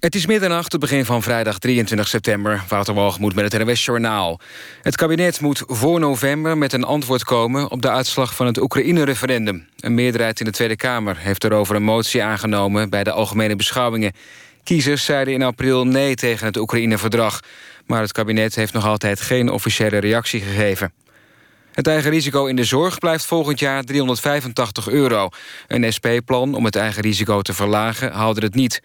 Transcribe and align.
Het 0.00 0.14
is 0.14 0.26
middernacht, 0.26 0.72
het 0.72 0.80
begin 0.80 1.04
van 1.04 1.22
vrijdag 1.22 1.58
23 1.58 2.08
september. 2.08 2.64
Wouter 2.68 2.94
Walgemoed 2.94 3.34
met 3.34 3.52
het 3.52 3.64
NWS 3.64 3.84
Journaal. 3.84 4.40
Het 4.82 4.96
kabinet 4.96 5.40
moet 5.40 5.62
voor 5.66 6.00
november 6.00 6.58
met 6.58 6.72
een 6.72 6.84
antwoord 6.84 7.24
komen... 7.24 7.70
op 7.70 7.82
de 7.82 7.90
uitslag 7.90 8.34
van 8.34 8.46
het 8.46 8.60
Oekraïne-referendum. 8.60 9.66
Een 9.80 9.94
meerderheid 9.94 10.40
in 10.40 10.46
de 10.46 10.52
Tweede 10.52 10.76
Kamer 10.76 11.16
heeft 11.18 11.44
erover 11.44 11.76
een 11.76 11.82
motie 11.82 12.22
aangenomen... 12.22 12.90
bij 12.90 13.04
de 13.04 13.10
algemene 13.10 13.56
beschouwingen. 13.56 14.12
Kiezers 14.64 15.04
zeiden 15.04 15.34
in 15.34 15.42
april 15.42 15.86
nee 15.86 16.14
tegen 16.14 16.46
het 16.46 16.56
Oekraïne-verdrag. 16.56 17.40
Maar 17.86 18.00
het 18.00 18.12
kabinet 18.12 18.54
heeft 18.54 18.72
nog 18.72 18.86
altijd 18.86 19.20
geen 19.20 19.50
officiële 19.50 19.98
reactie 19.98 20.40
gegeven. 20.40 20.92
Het 21.72 21.86
eigen 21.86 22.10
risico 22.10 22.46
in 22.46 22.56
de 22.56 22.64
zorg 22.64 22.98
blijft 22.98 23.24
volgend 23.24 23.58
jaar 23.58 23.84
385 23.84 24.88
euro. 24.88 25.28
Een 25.66 25.92
SP-plan 25.92 26.54
om 26.54 26.64
het 26.64 26.76
eigen 26.76 27.02
risico 27.02 27.42
te 27.42 27.52
verlagen 27.52 28.12
haalde 28.12 28.40
het 28.40 28.54
niet... 28.54 28.82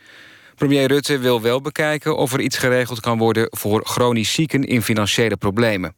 Premier 0.55 0.87
Rutte 0.87 1.17
wil 1.17 1.41
wel 1.41 1.61
bekijken 1.61 2.17
of 2.17 2.33
er 2.33 2.39
iets 2.39 2.57
geregeld 2.57 2.99
kan 2.99 3.17
worden... 3.17 3.47
voor 3.49 3.85
chronisch 3.85 4.33
zieken 4.33 4.63
in 4.63 4.81
financiële 4.81 5.37
problemen. 5.37 5.95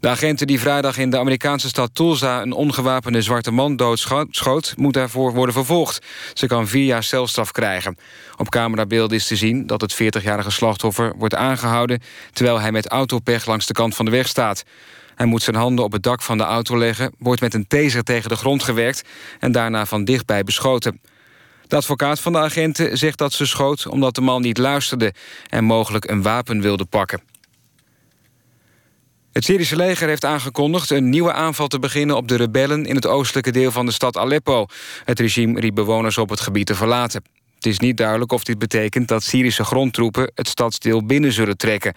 De 0.00 0.08
agenten 0.08 0.46
die 0.46 0.60
vrijdag 0.60 0.98
in 0.98 1.10
de 1.10 1.18
Amerikaanse 1.18 1.68
stad 1.68 1.94
Tulsa... 1.94 2.42
een 2.42 2.52
ongewapende 2.52 3.22
zwarte 3.22 3.50
man 3.50 3.76
doodschoot, 3.76 4.74
moet 4.76 4.94
daarvoor 4.94 5.32
worden 5.32 5.54
vervolgd. 5.54 6.06
Ze 6.34 6.46
kan 6.46 6.68
vier 6.68 6.84
jaar 6.84 7.02
celstraf 7.02 7.50
krijgen. 7.50 7.96
Op 8.36 8.50
camerabeelden 8.50 9.16
is 9.16 9.26
te 9.26 9.36
zien 9.36 9.66
dat 9.66 9.80
het 9.80 9.94
40-jarige 9.94 10.50
slachtoffer 10.50 11.12
wordt 11.16 11.34
aangehouden... 11.34 12.02
terwijl 12.32 12.60
hij 12.60 12.72
met 12.72 12.88
autopech 12.88 13.46
langs 13.46 13.66
de 13.66 13.72
kant 13.72 13.94
van 13.94 14.04
de 14.04 14.10
weg 14.10 14.28
staat. 14.28 14.62
Hij 15.14 15.26
moet 15.26 15.42
zijn 15.42 15.56
handen 15.56 15.84
op 15.84 15.92
het 15.92 16.02
dak 16.02 16.22
van 16.22 16.38
de 16.38 16.44
auto 16.44 16.78
leggen... 16.78 17.14
wordt 17.18 17.40
met 17.40 17.54
een 17.54 17.66
taser 17.66 18.02
tegen 18.02 18.28
de 18.28 18.36
grond 18.36 18.62
gewerkt... 18.62 19.02
en 19.38 19.52
daarna 19.52 19.86
van 19.86 20.04
dichtbij 20.04 20.42
beschoten. 20.42 21.00
De 21.72 21.78
advocaat 21.78 22.20
van 22.20 22.32
de 22.32 22.38
agenten 22.38 22.98
zegt 22.98 23.18
dat 23.18 23.32
ze 23.32 23.46
schoot 23.46 23.86
omdat 23.86 24.14
de 24.14 24.20
man 24.20 24.42
niet 24.42 24.58
luisterde... 24.58 25.14
en 25.48 25.64
mogelijk 25.64 26.10
een 26.10 26.22
wapen 26.22 26.60
wilde 26.60 26.84
pakken. 26.84 27.22
Het 29.32 29.44
Syrische 29.44 29.76
leger 29.76 30.08
heeft 30.08 30.24
aangekondigd 30.24 30.90
een 30.90 31.08
nieuwe 31.08 31.32
aanval 31.32 31.68
te 31.68 31.78
beginnen 31.78 32.16
op 32.16 32.28
de 32.28 32.36
rebellen 32.36 32.86
in 32.86 32.94
het 32.94 33.06
oostelijke 33.06 33.50
deel 33.50 33.70
van 33.70 33.86
de 33.86 33.92
stad 33.92 34.16
Aleppo. 34.16 34.66
Het 35.04 35.20
regime 35.20 35.60
riep 35.60 35.74
bewoners 35.74 36.18
op 36.18 36.28
het 36.28 36.40
gebied 36.40 36.66
te 36.66 36.74
verlaten. 36.74 37.24
Het 37.54 37.66
is 37.66 37.78
niet 37.78 37.96
duidelijk 37.96 38.32
of 38.32 38.44
dit 38.44 38.58
betekent 38.58 39.08
dat 39.08 39.22
Syrische 39.22 39.64
grondtroepen 39.64 40.32
het 40.34 40.48
stadsdeel 40.48 41.06
binnen 41.06 41.32
zullen 41.32 41.56
trekken. 41.56 41.94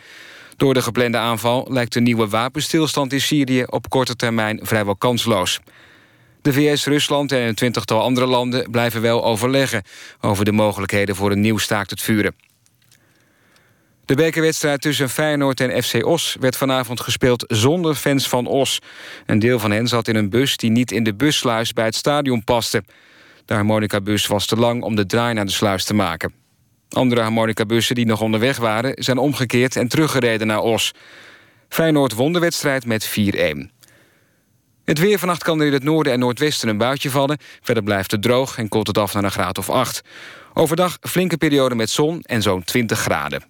Door 0.57 0.73
de 0.73 0.81
geplande 0.81 1.17
aanval 1.17 1.67
lijkt 1.69 1.93
de 1.93 2.01
nieuwe 2.01 2.27
wapenstilstand 2.27 3.13
in 3.13 3.21
Syrië 3.21 3.63
op 3.63 3.89
korte 3.89 4.15
termijn 4.15 4.59
vrijwel 4.63 4.95
kansloos. 4.95 5.59
De 6.45 6.53
VS, 6.53 6.85
Rusland 6.85 7.31
en 7.31 7.41
een 7.41 7.55
twintigtal 7.55 8.01
andere 8.01 8.25
landen 8.25 8.71
blijven 8.71 9.01
wel 9.01 9.25
overleggen... 9.25 9.83
over 10.21 10.45
de 10.45 10.51
mogelijkheden 10.51 11.15
voor 11.15 11.31
een 11.31 11.41
nieuw 11.41 11.57
staakt 11.57 11.89
het 11.89 12.01
vuren. 12.01 12.35
De 14.05 14.15
bekerwedstrijd 14.15 14.81
tussen 14.81 15.09
Feyenoord 15.09 15.59
en 15.59 15.83
FC 15.83 16.05
Os 16.05 16.35
werd 16.39 16.57
vanavond 16.57 16.99
gespeeld 16.99 17.45
zonder 17.47 17.95
fans 17.95 18.29
van 18.29 18.47
Os. 18.47 18.79
Een 19.25 19.39
deel 19.39 19.59
van 19.59 19.71
hen 19.71 19.87
zat 19.87 20.07
in 20.07 20.15
een 20.15 20.29
bus 20.29 20.57
die 20.57 20.71
niet 20.71 20.91
in 20.91 21.03
de 21.03 21.15
bussluis 21.15 21.73
bij 21.73 21.85
het 21.85 21.95
stadion 21.95 22.43
paste. 22.43 22.83
De 23.45 23.53
harmonicabus 23.53 24.27
was 24.27 24.45
te 24.45 24.55
lang 24.55 24.83
om 24.83 24.95
de 24.95 25.05
draai 25.05 25.33
naar 25.33 25.45
de 25.45 25.51
sluis 25.51 25.83
te 25.83 25.93
maken. 25.93 26.33
Andere 26.89 27.21
harmonicabussen 27.21 27.95
die 27.95 28.05
nog 28.05 28.21
onderweg 28.21 28.57
waren... 28.57 29.03
zijn 29.03 29.17
omgekeerd 29.17 29.75
en 29.75 29.87
teruggereden 29.87 30.47
naar 30.47 30.61
Os. 30.61 30.93
Feyenoord 31.69 32.13
won 32.13 32.33
de 32.33 32.39
wedstrijd 32.39 32.85
met 32.85 33.09
4-1. 33.19 33.74
Het 34.85 34.99
weer 34.99 35.19
vannacht 35.19 35.43
kan 35.43 35.59
er 35.59 35.67
in 35.67 35.73
het 35.73 35.83
noorden 35.83 36.13
en 36.13 36.19
noordwesten 36.19 36.69
een 36.69 36.77
buitje 36.77 37.09
vallen. 37.09 37.37
Verder 37.61 37.83
blijft 37.83 38.11
het 38.11 38.21
droog 38.21 38.57
en 38.57 38.67
koelt 38.67 38.87
het 38.87 38.97
af 38.97 39.13
naar 39.13 39.23
een 39.23 39.31
graad 39.31 39.57
of 39.57 39.69
8. 39.69 40.01
Overdag 40.53 40.97
flinke 41.01 41.37
periode 41.37 41.75
met 41.75 41.89
zon 41.89 42.21
en 42.21 42.41
zo'n 42.41 42.63
20 42.63 42.99
graden. 42.99 43.43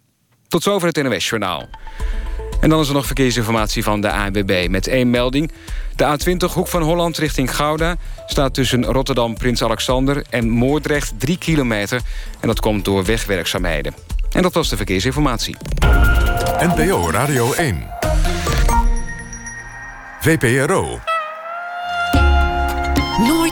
Tot 0.48 0.64
zover 0.64 0.88
het 0.88 1.04
NOS 1.04 1.30
Journaal. 1.30 1.70
En 2.62 2.70
dan 2.70 2.80
is 2.80 2.88
er 2.88 2.94
nog 2.94 3.06
verkeersinformatie 3.06 3.84
van 3.84 4.02
de 4.02 4.12
ANWB 4.12 4.68
met 4.70 4.88
één 4.88 5.10
melding. 5.10 5.52
De 5.96 6.18
A20 6.18 6.54
Hoek 6.54 6.68
van 6.68 6.82
Holland 6.82 7.18
richting 7.18 7.56
Gouda... 7.56 7.96
staat 8.26 8.54
tussen 8.54 8.86
Rotterdam 8.86 9.38
Prins 9.38 9.64
Alexander 9.64 10.24
en 10.30 10.50
Moordrecht 10.50 11.14
3 11.18 11.38
kilometer. 11.38 12.02
En 12.40 12.48
dat 12.48 12.60
komt 12.60 12.86
door 12.86 13.06
wegwerkzaamheden. 13.06 13.94
En 14.32 14.42
dat 14.42 14.54
was 14.54 14.70
de 14.70 14.76
verkeersinformatie. 14.76 15.56
NPO 16.60 17.10
Radio 17.12 17.54
1. 17.54 17.88
VPRO. 20.20 21.00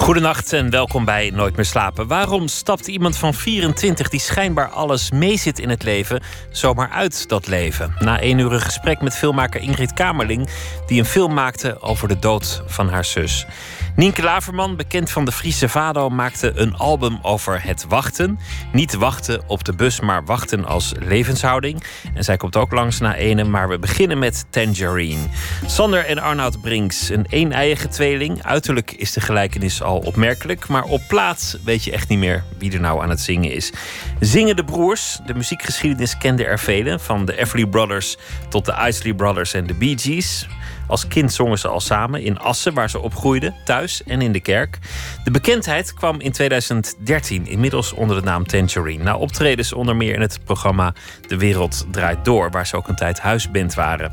Goedenacht 0.00 0.52
en 0.52 0.70
welkom 0.70 1.04
bij 1.04 1.30
Nooit 1.34 1.56
meer 1.56 1.64
slapen. 1.64 2.06
Waarom 2.06 2.48
stapt 2.48 2.86
iemand 2.86 3.16
van 3.16 3.34
24 3.34 4.08
die 4.08 4.20
schijnbaar 4.20 4.68
alles 4.68 5.10
meezit 5.10 5.58
in 5.58 5.68
het 5.68 5.82
leven 5.82 6.22
zomaar 6.50 6.90
uit 6.90 7.28
dat 7.28 7.46
leven? 7.46 7.94
Na 7.98 8.20
één 8.20 8.38
uur 8.38 8.52
een 8.52 8.60
gesprek 8.60 9.00
met 9.00 9.16
filmmaker 9.16 9.60
Ingrid 9.60 9.92
Kamerling, 9.92 10.48
die 10.86 10.98
een 10.98 11.06
film 11.06 11.34
maakte 11.34 11.80
over 11.80 12.08
de 12.08 12.18
dood 12.18 12.62
van 12.66 12.88
haar 12.88 13.04
zus. 13.04 13.46
Nienke 13.96 14.22
Laverman, 14.22 14.76
bekend 14.76 15.10
van 15.10 15.24
de 15.24 15.32
Friese 15.32 15.68
Vado, 15.68 16.08
maakte 16.08 16.52
een 16.54 16.76
album 16.76 17.18
over 17.22 17.64
het 17.64 17.84
wachten. 17.88 18.38
Niet 18.72 18.94
wachten 18.94 19.42
op 19.46 19.64
de 19.64 19.74
bus, 19.74 20.00
maar 20.00 20.24
wachten 20.24 20.64
als 20.64 20.92
levenshouding. 20.98 21.82
En 22.14 22.24
zij 22.24 22.36
komt 22.36 22.56
ook 22.56 22.72
langs 22.72 22.98
na 22.98 23.14
ene, 23.14 23.44
maar 23.44 23.68
we 23.68 23.78
beginnen 23.78 24.18
met 24.18 24.44
Tangerine. 24.50 25.22
Sander 25.66 26.04
en 26.04 26.18
Arnoud 26.18 26.60
Brinks, 26.60 27.08
een 27.08 27.26
een-eiige 27.28 27.88
tweeling. 27.88 28.42
Uiterlijk 28.42 28.92
is 28.92 29.12
de 29.12 29.20
gelijkenis 29.20 29.82
al 29.82 29.89
opmerkelijk, 29.98 30.68
maar 30.68 30.84
op 30.84 31.00
plaats 31.08 31.56
weet 31.64 31.84
je 31.84 31.92
echt 31.92 32.08
niet 32.08 32.18
meer 32.18 32.44
wie 32.58 32.72
er 32.72 32.80
nou 32.80 33.02
aan 33.02 33.10
het 33.10 33.20
zingen 33.20 33.52
is. 33.52 33.72
Zingen 34.20 34.56
de 34.56 34.64
broers, 34.64 35.18
de 35.26 35.34
muziekgeschiedenis 35.34 36.18
kende 36.18 36.44
er 36.44 36.58
velen, 36.58 37.00
van 37.00 37.24
de 37.24 37.38
Everly 37.38 37.66
Brothers 37.66 38.16
tot 38.48 38.64
de 38.64 38.84
Isley 38.86 39.14
Brothers 39.14 39.54
en 39.54 39.66
de 39.66 39.74
Bee 39.74 39.98
Gees. 39.98 40.46
Als 40.86 41.08
kind 41.08 41.32
zongen 41.32 41.58
ze 41.58 41.68
al 41.68 41.80
samen 41.80 42.22
in 42.22 42.38
Assen, 42.38 42.74
waar 42.74 42.90
ze 42.90 42.98
opgroeiden, 42.98 43.54
thuis 43.64 44.02
en 44.02 44.22
in 44.22 44.32
de 44.32 44.40
kerk. 44.40 44.78
De 45.30 45.38
bekendheid 45.38 45.94
kwam 45.94 46.20
in 46.20 46.32
2013, 46.32 47.46
inmiddels 47.46 47.92
onder 47.92 48.16
de 48.16 48.22
naam 48.22 48.46
Tangerine. 48.46 49.04
Na 49.04 49.16
optredens 49.16 49.72
onder 49.72 49.96
meer 49.96 50.14
in 50.14 50.20
het 50.20 50.38
programma 50.44 50.94
De 51.28 51.36
Wereld 51.36 51.86
Draait 51.90 52.24
Door, 52.24 52.50
waar 52.50 52.66
ze 52.66 52.76
ook 52.76 52.88
een 52.88 52.94
tijd 52.94 53.20
huisband 53.20 53.74
waren. 53.74 54.12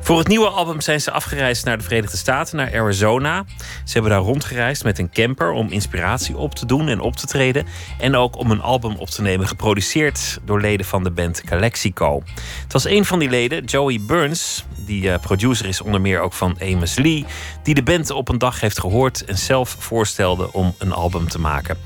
Voor 0.00 0.18
het 0.18 0.28
nieuwe 0.28 0.48
album 0.48 0.80
zijn 0.80 1.00
ze 1.00 1.10
afgereisd 1.10 1.64
naar 1.64 1.78
de 1.78 1.84
Verenigde 1.84 2.16
Staten, 2.16 2.56
naar 2.56 2.74
Arizona. 2.74 3.44
Ze 3.84 3.92
hebben 3.92 4.10
daar 4.10 4.20
rondgereisd 4.20 4.84
met 4.84 4.98
een 4.98 5.10
camper 5.10 5.50
om 5.50 5.68
inspiratie 5.70 6.36
op 6.36 6.54
te 6.54 6.66
doen 6.66 6.88
en 6.88 7.00
op 7.00 7.16
te 7.16 7.26
treden. 7.26 7.66
En 7.98 8.16
ook 8.16 8.36
om 8.36 8.50
een 8.50 8.62
album 8.62 8.96
op 8.96 9.08
te 9.08 9.22
nemen, 9.22 9.48
geproduceerd 9.48 10.38
door 10.44 10.60
leden 10.60 10.86
van 10.86 11.04
de 11.04 11.10
band 11.10 11.42
Calexico. 11.42 12.22
Het 12.62 12.72
was 12.72 12.84
een 12.84 13.04
van 13.04 13.18
die 13.18 13.30
leden, 13.30 13.64
Joey 13.64 14.00
Burns, 14.00 14.64
die 14.86 15.02
uh, 15.02 15.14
producer 15.20 15.66
is 15.66 15.80
onder 15.80 16.00
meer 16.00 16.20
ook 16.20 16.32
van 16.32 16.56
Amos 16.62 16.96
Lee, 16.96 17.24
die 17.62 17.74
de 17.74 17.82
band 17.82 18.10
op 18.10 18.28
een 18.28 18.38
dag 18.38 18.60
heeft 18.60 18.80
gehoord 18.80 19.24
en 19.24 19.38
zelf 19.38 19.76
voorstelde 19.78 20.52
om 20.56 20.74
een 20.78 20.92
album 20.92 21.28
te 21.28 21.38
maken. 21.38 21.78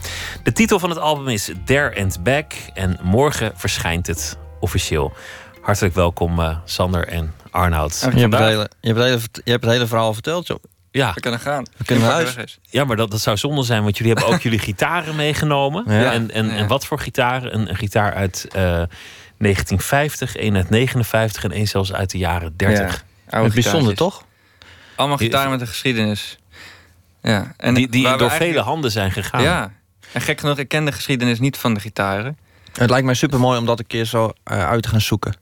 De 0.42 0.53
titel 0.53 0.78
van 0.78 0.91
het 0.91 0.98
album 0.98 1.28
is 1.28 1.50
There 1.64 2.00
and 2.00 2.22
Back 2.22 2.53
en 2.75 2.98
morgen 3.03 3.53
verschijnt 3.54 4.06
het 4.06 4.38
officieel. 4.60 5.12
Hartelijk 5.60 5.94
welkom 5.94 6.38
uh, 6.38 6.56
Sander 6.64 7.08
en 7.08 7.34
Arnoud. 7.50 7.98
Je 8.12 8.20
hebt, 8.20 8.32
het 8.34 8.42
hele, 8.42 8.70
je, 8.81 8.86
hebt 8.92 8.98
het 8.98 9.06
hele, 9.06 9.20
je 9.44 9.50
hebt 9.50 9.64
het 9.64 9.72
hele 9.72 9.86
verhaal 9.86 10.12
verteld, 10.14 10.47
joh. 10.47 10.62
Ja. 10.91 11.12
We 11.14 11.20
kunnen 11.20 11.41
gaan. 11.41 11.66
We 11.76 11.84
kunnen 11.84 12.04
naar 12.04 12.12
huis. 12.12 12.58
Ja, 12.62 12.84
maar 12.84 12.97
dat, 12.97 13.10
dat 13.10 13.20
zou 13.20 13.36
zonde 13.36 13.62
zijn, 13.62 13.82
want 13.82 13.98
jullie 13.98 14.12
hebben 14.12 14.34
ook 14.34 14.41
jullie 14.48 14.58
gitaren 14.58 15.16
meegenomen. 15.16 15.84
Ja. 15.87 16.12
En, 16.12 16.31
en, 16.31 16.47
Ja. 16.47 16.52
en 16.56 16.66
wat 16.66 16.87
voor 16.87 16.98
gitaren? 16.98 17.54
Een, 17.54 17.69
een 17.69 17.76
gitaar 17.76 18.14
uit 18.14 18.47
eh, 18.48 18.62
1950, 19.38 20.37
een 20.37 20.56
uit 20.56 20.70
59 20.70 21.44
en 21.44 21.52
één 21.52 21.66
zelfs 21.66 21.92
uit 21.92 22.11
de 22.11 22.19
jaren 22.19 22.56
30. 22.56 23.05
Ja, 23.31 23.49
bijzonder, 23.49 23.94
toch? 23.94 24.25
Allemaal 24.96 25.16
gitaar 25.16 25.50
met 25.50 25.61
een 25.61 25.66
geschiedenis. 25.66 26.38
Ja. 27.22 27.52
En 27.56 27.75
Die, 27.75 27.88
die 27.88 28.02
door 28.02 28.11
eigenlijk- 28.11 28.43
vele 28.43 28.61
handen 28.61 28.90
zijn 28.90 29.11
gegaan. 29.11 29.43
Ja. 29.43 29.72
En 30.12 30.20
gek 30.20 30.40
genoeg, 30.40 30.58
ik 30.58 30.69
ken 30.69 30.84
de 30.84 30.93
geschiedenis 30.93 31.38
niet 31.40 31.56
van 31.56 31.75
de 31.75 31.81
gitaren. 31.81 32.38
Het 32.72 32.90
lijkt 32.90 33.05
mij 33.05 33.14
super 33.14 33.40
mooi 33.40 33.58
om 33.58 33.67
dat 33.67 33.78
een 33.78 33.87
keer 33.87 34.05
zo 34.05 34.32
eh, 34.44 34.69
uit 34.69 34.82
te 34.82 34.88
gaan 34.88 35.00
zoeken. 35.00 35.34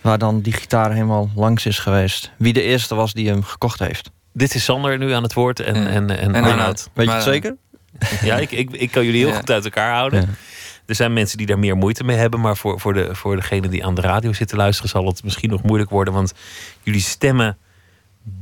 Waar 0.00 0.18
dan 0.18 0.40
die 0.40 0.52
gitaar 0.52 0.92
helemaal 0.92 1.30
langs 1.34 1.66
is 1.66 1.78
geweest. 1.78 2.30
Wie 2.38 2.52
de 2.52 2.62
eerste 2.62 2.94
was 2.94 3.12
die 3.12 3.28
hem 3.28 3.42
gekocht 3.42 3.78
heeft. 3.78 4.10
Dit 4.32 4.54
is 4.54 4.64
Sander 4.64 4.98
nu 4.98 5.12
aan 5.12 5.22
het 5.22 5.32
woord 5.32 5.60
en, 5.60 5.74
Ja. 5.82 5.86
en, 5.88 6.18
en, 6.18 6.34
En 6.34 6.44
Arnoud. 6.44 6.88
Weet 6.94 7.06
Maar, 7.06 7.14
je 7.16 7.22
het 7.22 7.30
zeker? 7.32 7.56
Ja, 8.28 8.36
ik, 8.36 8.50
ik, 8.50 8.70
ik 8.70 8.90
kan 8.90 9.04
jullie 9.04 9.20
heel 9.20 9.28
Ja. 9.30 9.36
goed 9.38 9.50
uit 9.50 9.64
elkaar 9.64 9.94
houden. 9.94 10.20
Ja. 10.20 10.26
Er 10.86 10.94
zijn 10.94 11.12
mensen 11.12 11.38
die 11.38 11.46
daar 11.46 11.58
meer 11.58 11.76
moeite 11.76 12.04
mee 12.04 12.16
hebben. 12.16 12.40
Maar 12.40 12.56
voor, 12.56 12.80
voor, 12.80 12.92
de, 12.94 13.14
voor 13.14 13.36
degene 13.36 13.68
die 13.68 13.84
aan 13.86 13.94
de 13.94 14.00
radio 14.00 14.32
zitten 14.32 14.56
luisteren... 14.56 14.90
zal 14.90 15.06
het 15.06 15.24
misschien 15.24 15.50
nog 15.50 15.62
moeilijk 15.62 15.90
worden. 15.90 16.14
Want 16.14 16.32
jullie 16.82 17.00
stemmen 17.00 17.58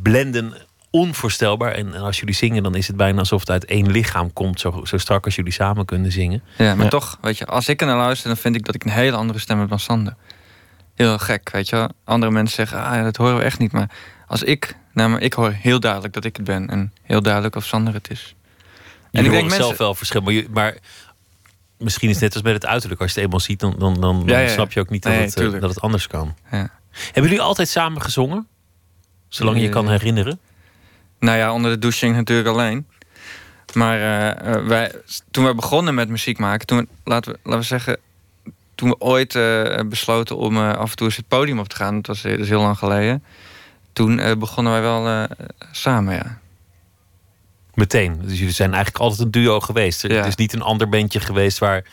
blenden 0.02 0.54
onvoorstelbaar. 0.90 1.72
En, 1.72 1.94
en 1.94 2.00
als 2.00 2.19
jullie 2.19 2.34
zingen, 2.34 2.62
dan 2.62 2.75
is 2.75 2.87
het 2.87 2.96
bijna 2.96 3.19
alsof 3.19 3.40
het 3.40 3.50
uit 3.50 3.64
één 3.64 3.90
lichaam 3.90 4.32
komt. 4.32 4.60
Zo, 4.60 4.81
zo 4.84 4.98
strak 4.98 5.25
als 5.25 5.34
jullie 5.34 5.52
samen 5.52 5.84
kunnen 5.84 6.12
zingen. 6.12 6.42
Ja, 6.56 6.75
maar 6.75 6.84
Ja. 6.84 6.90
toch, 6.90 7.19
weet 7.20 7.38
je, 7.38 7.46
als 7.46 7.69
ik 7.69 7.81
er 7.81 7.87
naar 7.87 7.96
luister, 7.96 8.28
dan 8.28 8.37
vind 8.37 8.56
ik 8.56 8.64
dat 8.64 8.75
ik 8.75 8.84
een 8.84 8.90
hele 8.90 9.16
andere 9.16 9.38
stem 9.38 9.58
heb 9.58 9.69
dan 9.69 9.78
Sander. 9.78 10.14
heel 10.94 11.19
gek, 11.19 11.50
weet 11.52 11.69
je 11.69 11.76
wel. 11.76 11.88
Andere 12.04 12.32
mensen 12.32 12.54
zeggen, 12.54 12.84
ah, 12.84 13.02
dat 13.02 13.16
horen 13.16 13.37
we 13.37 13.42
echt 13.42 13.58
niet. 13.58 13.72
Maar 13.72 13.90
als 14.26 14.42
ik, 14.42 14.76
nou, 14.92 15.10
maar 15.10 15.20
ik 15.20 15.32
hoor 15.32 15.50
heel 15.50 15.81
duidelijk 15.81 16.12
dat 16.14 16.25
ik 16.25 16.37
het 16.37 16.44
ben. 16.44 16.69
En 16.69 16.92
heel 17.02 17.22
duidelijk 17.22 17.56
of 17.56 17.64
Sander 17.64 17.94
het 17.94 18.10
is. 18.10 18.34
En 19.10 19.25
ik 19.25 19.31
denk 19.31 19.42
mensen... 19.42 19.64
zelf 19.64 19.76
wel 19.76 19.94
verschil. 19.94 20.20
Maar, 20.20 20.42
maar, 20.50 20.76
misschien 21.78 22.08
is 22.08 22.14
het 22.14 22.25
net 22.25 22.34
als 22.34 22.42
met 22.42 22.52
het 22.52 22.66
uiterlijk. 22.66 23.00
Als 23.00 23.10
je 23.10 23.16
het 23.16 23.25
eenmaal 23.25 23.40
ziet, 23.40 23.60
dan, 23.60 23.75
dan, 23.78 24.00
dan, 24.00 24.26
dan 24.26 24.48
snap 24.48 24.72
je 24.72 24.81
ook 24.81 24.90
niet 24.90 25.02
dat, 25.02 25.12
het, 25.12 25.37
eh, 25.37 25.50
dat 25.60 25.70
het 25.70 25.81
anders 25.81 26.06
kan. 26.06 26.34
Ja. 26.50 26.70
Hebben 27.04 27.22
jullie 27.22 27.40
altijd 27.40 27.69
samen 27.69 28.02
gezongen? 28.02 28.46
Zolang 29.28 29.56
je 29.56 29.62
je 29.62 29.69
kan 29.69 29.88
herinneren? 29.90 30.40
Nou 31.20 31.38
ja, 31.38 31.52
onder 31.52 31.70
de 31.70 31.78
douching 31.78 32.17
natuurlijk 32.17 32.49
alleen. 32.49 32.87
Maar 33.75 33.99
eh, 33.99 34.55
eh, 34.55 34.67
wij, 34.67 34.93
toen 35.31 35.44
we 35.44 35.55
begonnen 35.55 35.94
met 35.94 36.08
muziek 36.08 36.38
maken, 36.38 36.67
toen, 36.67 36.88
laten, 37.05 37.32
we, 37.32 37.38
laten 37.43 37.61
we 37.61 37.67
zeggen, 37.67 37.99
toen 38.75 38.88
we 38.88 38.99
ooit 38.99 39.34
uh, 39.34 39.78
besloten 39.87 40.37
om 40.37 40.58
af 40.58 40.90
en 40.90 40.96
toe 40.96 41.06
eens 41.06 41.17
het 41.17 41.28
podium 41.28 41.58
op 41.58 41.69
te 41.69 41.76
gaan, 41.76 41.94
dat 41.94 42.06
was 42.06 42.22
dus 42.22 42.49
heel 42.49 42.61
lang 42.61 42.78
geleden. 42.78 43.25
Toen 43.93 44.38
begonnen 44.38 44.72
wij 44.72 44.82
wel 44.82 45.26
samen, 45.72 46.14
ja. 46.14 46.38
Meteen. 47.75 48.20
Dus 48.23 48.38
jullie 48.38 48.55
zijn 48.55 48.75
eigenlijk 48.75 49.05
altijd 49.05 49.20
een 49.20 49.31
duo 49.31 49.61
geweest. 49.61 50.02
Het 50.02 50.26
is 50.26 50.34
niet 50.34 50.52
een 50.52 50.62
ander 50.62 50.88
bandje 50.88 51.20
geweest 51.20 51.58
waar 51.58 51.84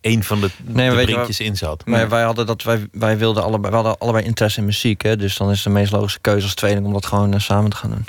een 0.00 0.24
van 0.24 0.40
de, 0.40 0.50
nee, 0.62 0.90
de 0.90 1.02
brinkjes 1.04 1.40
in 1.40 1.56
zat. 1.56 1.86
Maar 1.86 2.08
wij 2.08 2.22
hadden 2.22 2.46
dat 2.46 2.62
wij, 2.62 2.88
wij 2.92 3.18
wilden 3.18 3.42
allebei, 3.42 3.68
we 3.68 3.74
hadden 3.74 3.98
allebei 3.98 4.24
interesse 4.24 4.60
in 4.60 4.66
muziek. 4.66 5.02
Hè? 5.02 5.16
Dus 5.16 5.36
dan 5.36 5.50
is 5.50 5.62
de 5.62 5.70
meest 5.70 5.92
logische 5.92 6.20
keuze 6.20 6.44
als 6.44 6.54
tweeling 6.54 6.86
om 6.86 6.92
dat 6.92 7.06
gewoon 7.06 7.40
samen 7.40 7.70
te 7.70 7.76
gaan 7.76 7.90
doen. 7.90 8.06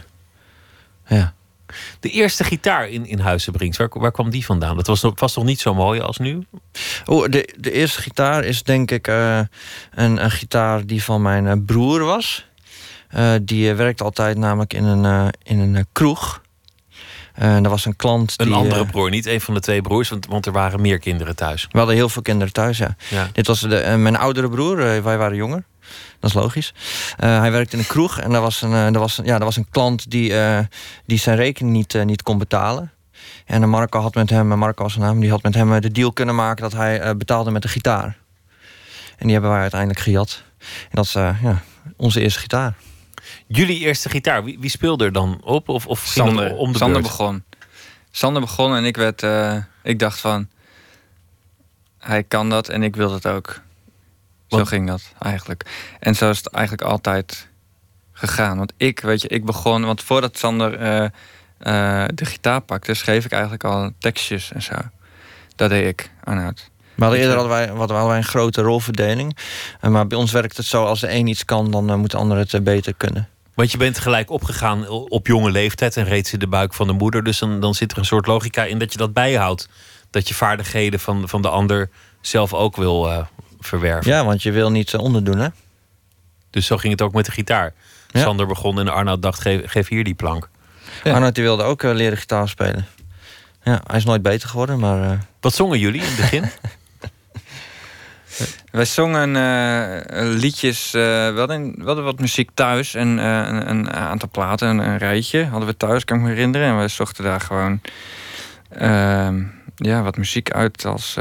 Ja. 1.15 1.33
De 1.99 2.09
eerste 2.09 2.43
gitaar 2.43 2.89
in, 2.89 3.05
in 3.05 3.19
Huizenbrinks, 3.19 3.77
waar, 3.77 3.89
waar 3.91 4.11
kwam 4.11 4.29
die 4.29 4.45
vandaan? 4.45 4.75
Dat 4.75 4.87
was, 4.87 5.01
was 5.15 5.33
toch 5.33 5.43
niet 5.43 5.59
zo 5.59 5.73
mooi 5.73 5.99
als 5.99 6.17
nu? 6.17 6.47
Oh, 7.05 7.29
de, 7.29 7.55
de 7.57 7.71
eerste 7.71 8.01
gitaar 8.01 8.43
is 8.43 8.63
denk 8.63 8.91
ik 8.91 9.07
uh, 9.07 9.39
een, 9.93 10.23
een 10.23 10.31
gitaar 10.31 10.85
die 10.85 11.03
van 11.03 11.21
mijn 11.21 11.45
uh, 11.45 11.53
broer 11.65 12.03
was. 12.03 12.49
Uh, 13.15 13.33
die 13.41 13.73
werkte 13.73 14.03
altijd 14.03 14.37
namelijk 14.37 14.73
in 14.73 14.83
een, 14.83 15.33
in 15.43 15.59
een 15.59 15.85
kroeg. 15.91 16.41
En 17.33 17.63
er 17.63 17.69
was 17.69 17.85
een 17.85 17.95
klant. 17.95 18.33
Een 18.37 18.53
andere 18.53 18.85
broer, 18.85 19.09
niet 19.09 19.25
een 19.25 19.41
van 19.41 19.53
de 19.53 19.59
twee 19.59 19.81
broers, 19.81 20.09
want, 20.09 20.25
want 20.25 20.45
er 20.45 20.51
waren 20.51 20.81
meer 20.81 20.99
kinderen 20.99 21.35
thuis. 21.35 21.67
We 21.71 21.77
hadden 21.77 21.95
heel 21.95 22.09
veel 22.09 22.21
kinderen 22.21 22.53
thuis, 22.53 22.77
ja. 22.77 22.95
ja. 23.09 23.29
Dit 23.33 23.47
was 23.47 23.59
de, 23.59 23.95
mijn 23.97 24.17
oudere 24.17 24.49
broer, 24.49 24.75
wij 24.75 25.17
waren 25.17 25.35
jonger. 25.35 25.63
Dat 26.21 26.29
is 26.29 26.35
logisch. 26.35 26.73
Uh, 27.23 27.39
hij 27.39 27.51
werkte 27.51 27.73
in 27.73 27.79
een 27.79 27.88
kroeg 27.88 28.19
en 28.19 28.33
er 28.33 28.41
was 28.41 28.62
een, 28.62 28.71
uh, 28.71 28.85
er 28.85 29.00
was, 29.00 29.19
ja, 29.23 29.39
er 29.39 29.44
was 29.44 29.56
een 29.56 29.69
klant 29.69 30.12
die, 30.12 30.29
uh, 30.29 30.59
die 31.06 31.18
zijn 31.18 31.35
rekening 31.35 31.75
niet, 31.75 32.06
niet 32.06 32.23
kon 32.23 32.38
betalen. 32.38 32.91
En 33.45 33.69
Marco 33.69 34.00
had 34.00 34.15
met 34.15 34.29
hem, 34.29 34.47
Marco 34.47 34.83
was 34.83 34.94
zijn 34.94 35.06
naam, 35.06 35.19
die 35.19 35.29
had 35.29 35.44
met 35.44 35.53
hem 35.53 35.81
de 35.81 35.91
deal 35.91 36.13
kunnen 36.13 36.35
maken 36.35 36.62
dat 36.62 36.73
hij 36.73 37.18
betaalde 37.18 37.51
met 37.51 37.62
de 37.62 37.68
gitaar. 37.68 38.18
En 39.18 39.23
die 39.25 39.31
hebben 39.31 39.51
wij 39.51 39.62
uiteindelijk 39.62 40.00
gejat. 40.00 40.44
En 40.59 40.89
dat 40.91 41.06
is 41.06 41.13
ja, 41.13 41.62
onze 41.97 42.21
eerste 42.21 42.39
gitaar. 42.39 42.74
Jullie 43.47 43.79
eerste 43.79 44.09
gitaar, 44.09 44.44
wie, 44.44 44.59
wie 44.59 44.69
speelde 44.69 45.06
er 45.06 45.13
dan 45.13 45.41
op? 45.44 45.69
Of, 45.69 45.88
of 45.88 46.00
Sander, 46.00 46.56
om 46.56 46.71
de 46.71 46.77
Sander 46.77 47.01
begon. 47.01 47.44
Sander 48.12 48.41
begon 48.41 48.75
en 48.75 48.85
ik 48.85 48.97
werd, 48.97 49.25
ik 49.83 50.00
dacht 50.00 50.19
van, 50.19 50.47
hij 52.00 52.24
kan 52.24 52.50
dat 52.50 52.69
en 52.69 52.83
ik 52.83 52.95
wil 52.95 53.09
dat 53.09 53.27
ook. 53.27 53.62
Zo 54.57 54.65
ging 54.65 54.88
dat 54.88 55.01
eigenlijk. 55.19 55.65
En 56.00 56.15
zo 56.15 56.30
is 56.30 56.38
het 56.38 56.48
eigenlijk 56.48 56.88
altijd 56.88 57.48
gegaan. 58.13 58.57
Want 58.57 58.74
ik, 58.77 59.00
weet 59.00 59.21
je, 59.21 59.27
ik 59.27 59.45
begon, 59.45 59.86
want 59.86 60.03
voordat 60.03 60.38
Sander 60.38 60.81
uh, 60.81 61.01
uh, 61.01 61.09
de 62.13 62.25
gitaar 62.25 62.62
pakte, 62.62 62.94
schreef 62.94 63.25
ik 63.25 63.31
eigenlijk 63.31 63.63
al 63.63 63.92
tekstjes 64.00 64.51
en 64.51 64.62
zo. 64.62 64.75
Dat 65.56 65.69
deed 65.69 65.88
ik, 65.88 66.12
Arnoud. 66.24 66.69
Maar 66.95 67.09
hadden 67.09 67.19
eerder 67.19 67.36
hadden 67.38 67.57
wij, 67.57 67.68
hadden 67.68 68.07
wij 68.07 68.18
een 68.18 68.24
grote 68.24 68.62
rolverdeling. 68.62 69.38
Uh, 69.81 69.92
maar 69.92 70.07
bij 70.07 70.18
ons 70.18 70.31
werkt 70.31 70.57
het 70.57 70.65
zo, 70.65 70.86
als 70.86 71.00
de 71.00 71.12
een 71.12 71.27
iets 71.27 71.45
kan, 71.45 71.71
dan 71.71 72.00
moet 72.00 72.12
de 72.12 72.18
ander 72.18 72.38
het 72.38 72.63
beter 72.63 72.94
kunnen. 72.94 73.30
Want 73.53 73.71
je 73.71 73.77
bent 73.77 74.00
gelijk 74.00 74.30
opgegaan 74.30 74.88
op 74.89 75.27
jonge 75.27 75.51
leeftijd 75.51 75.98
en 75.98 76.03
reeds 76.06 76.33
in 76.33 76.39
de 76.39 76.48
buik 76.48 76.74
van 76.74 76.88
de 76.88 76.94
moeder. 76.94 77.24
Dus 77.24 77.39
dan, 77.39 77.59
dan 77.59 77.74
zit 77.74 77.92
er 77.92 77.98
een 77.98 78.06
soort 78.06 78.27
logica 78.27 78.63
in 78.63 78.80
dat 78.80 78.92
je 78.92 78.98
dat 78.98 79.13
bijhoudt. 79.13 79.69
Dat 80.09 80.27
je 80.27 80.33
vaardigheden 80.33 81.00
van, 81.00 81.30
van 81.30 81.42
de 81.42 81.50
ander 81.50 81.89
zelf 82.21 82.53
ook 82.53 82.75
wil, 82.75 83.27
verwerven. 83.65 84.11
Ja, 84.11 84.25
want 84.25 84.43
je 84.43 84.51
wil 84.51 84.71
niet 84.71 84.93
uh, 84.93 85.01
onderdoen, 85.01 85.37
hè? 85.37 85.47
Dus 86.49 86.65
zo 86.65 86.77
ging 86.77 86.91
het 86.91 87.01
ook 87.01 87.13
met 87.13 87.25
de 87.25 87.31
gitaar. 87.31 87.73
Sander 88.13 88.47
begon 88.47 88.79
en 88.79 88.87
Arnoud 88.87 89.21
dacht, 89.21 89.41
geef, 89.41 89.61
geef 89.65 89.87
hier 89.87 90.03
die 90.03 90.13
plank. 90.13 90.49
Ja. 91.03 91.13
Arnoud 91.13 91.35
die 91.35 91.43
wilde 91.43 91.63
ook 91.63 91.83
uh, 91.83 91.93
leren 91.93 92.17
gitaar 92.17 92.49
spelen. 92.49 92.87
Ja, 93.63 93.81
hij 93.87 93.97
is 93.97 94.05
nooit 94.05 94.21
beter 94.21 94.49
geworden, 94.49 94.79
maar... 94.79 95.11
Uh... 95.11 95.17
Wat 95.39 95.53
zongen 95.53 95.79
jullie 95.79 96.01
in 96.01 96.07
het 96.07 96.15
begin? 96.15 96.49
Wij 98.71 98.85
zongen 98.85 99.31
liedjes, 100.39 100.91
we, 100.91 101.33
hadden, 101.37 101.73
we 101.77 101.85
hadden 101.85 102.03
wat 102.03 102.19
muziek 102.19 102.49
thuis 102.53 102.93
en 102.93 103.07
een, 103.07 103.69
een, 103.69 103.91
aantal 103.93 104.29
platen, 104.31 104.67
een, 104.67 104.79
een, 104.79 104.97
rijtje 104.97 105.45
hadden 105.45 105.67
we 105.67 105.77
thuis, 105.77 106.03
kan 106.03 106.17
ik 106.17 106.23
me 106.23 106.29
herinneren. 106.29 106.67
En 106.67 106.79
we 106.79 106.87
zochten 106.87 107.23
daar 107.23 107.41
gewoon 107.41 107.81
ehm, 108.69 109.43
ja, 109.75 110.01
wat 110.01 110.17
muziek 110.17 110.51
uit 110.51 110.85
als, 110.85 111.17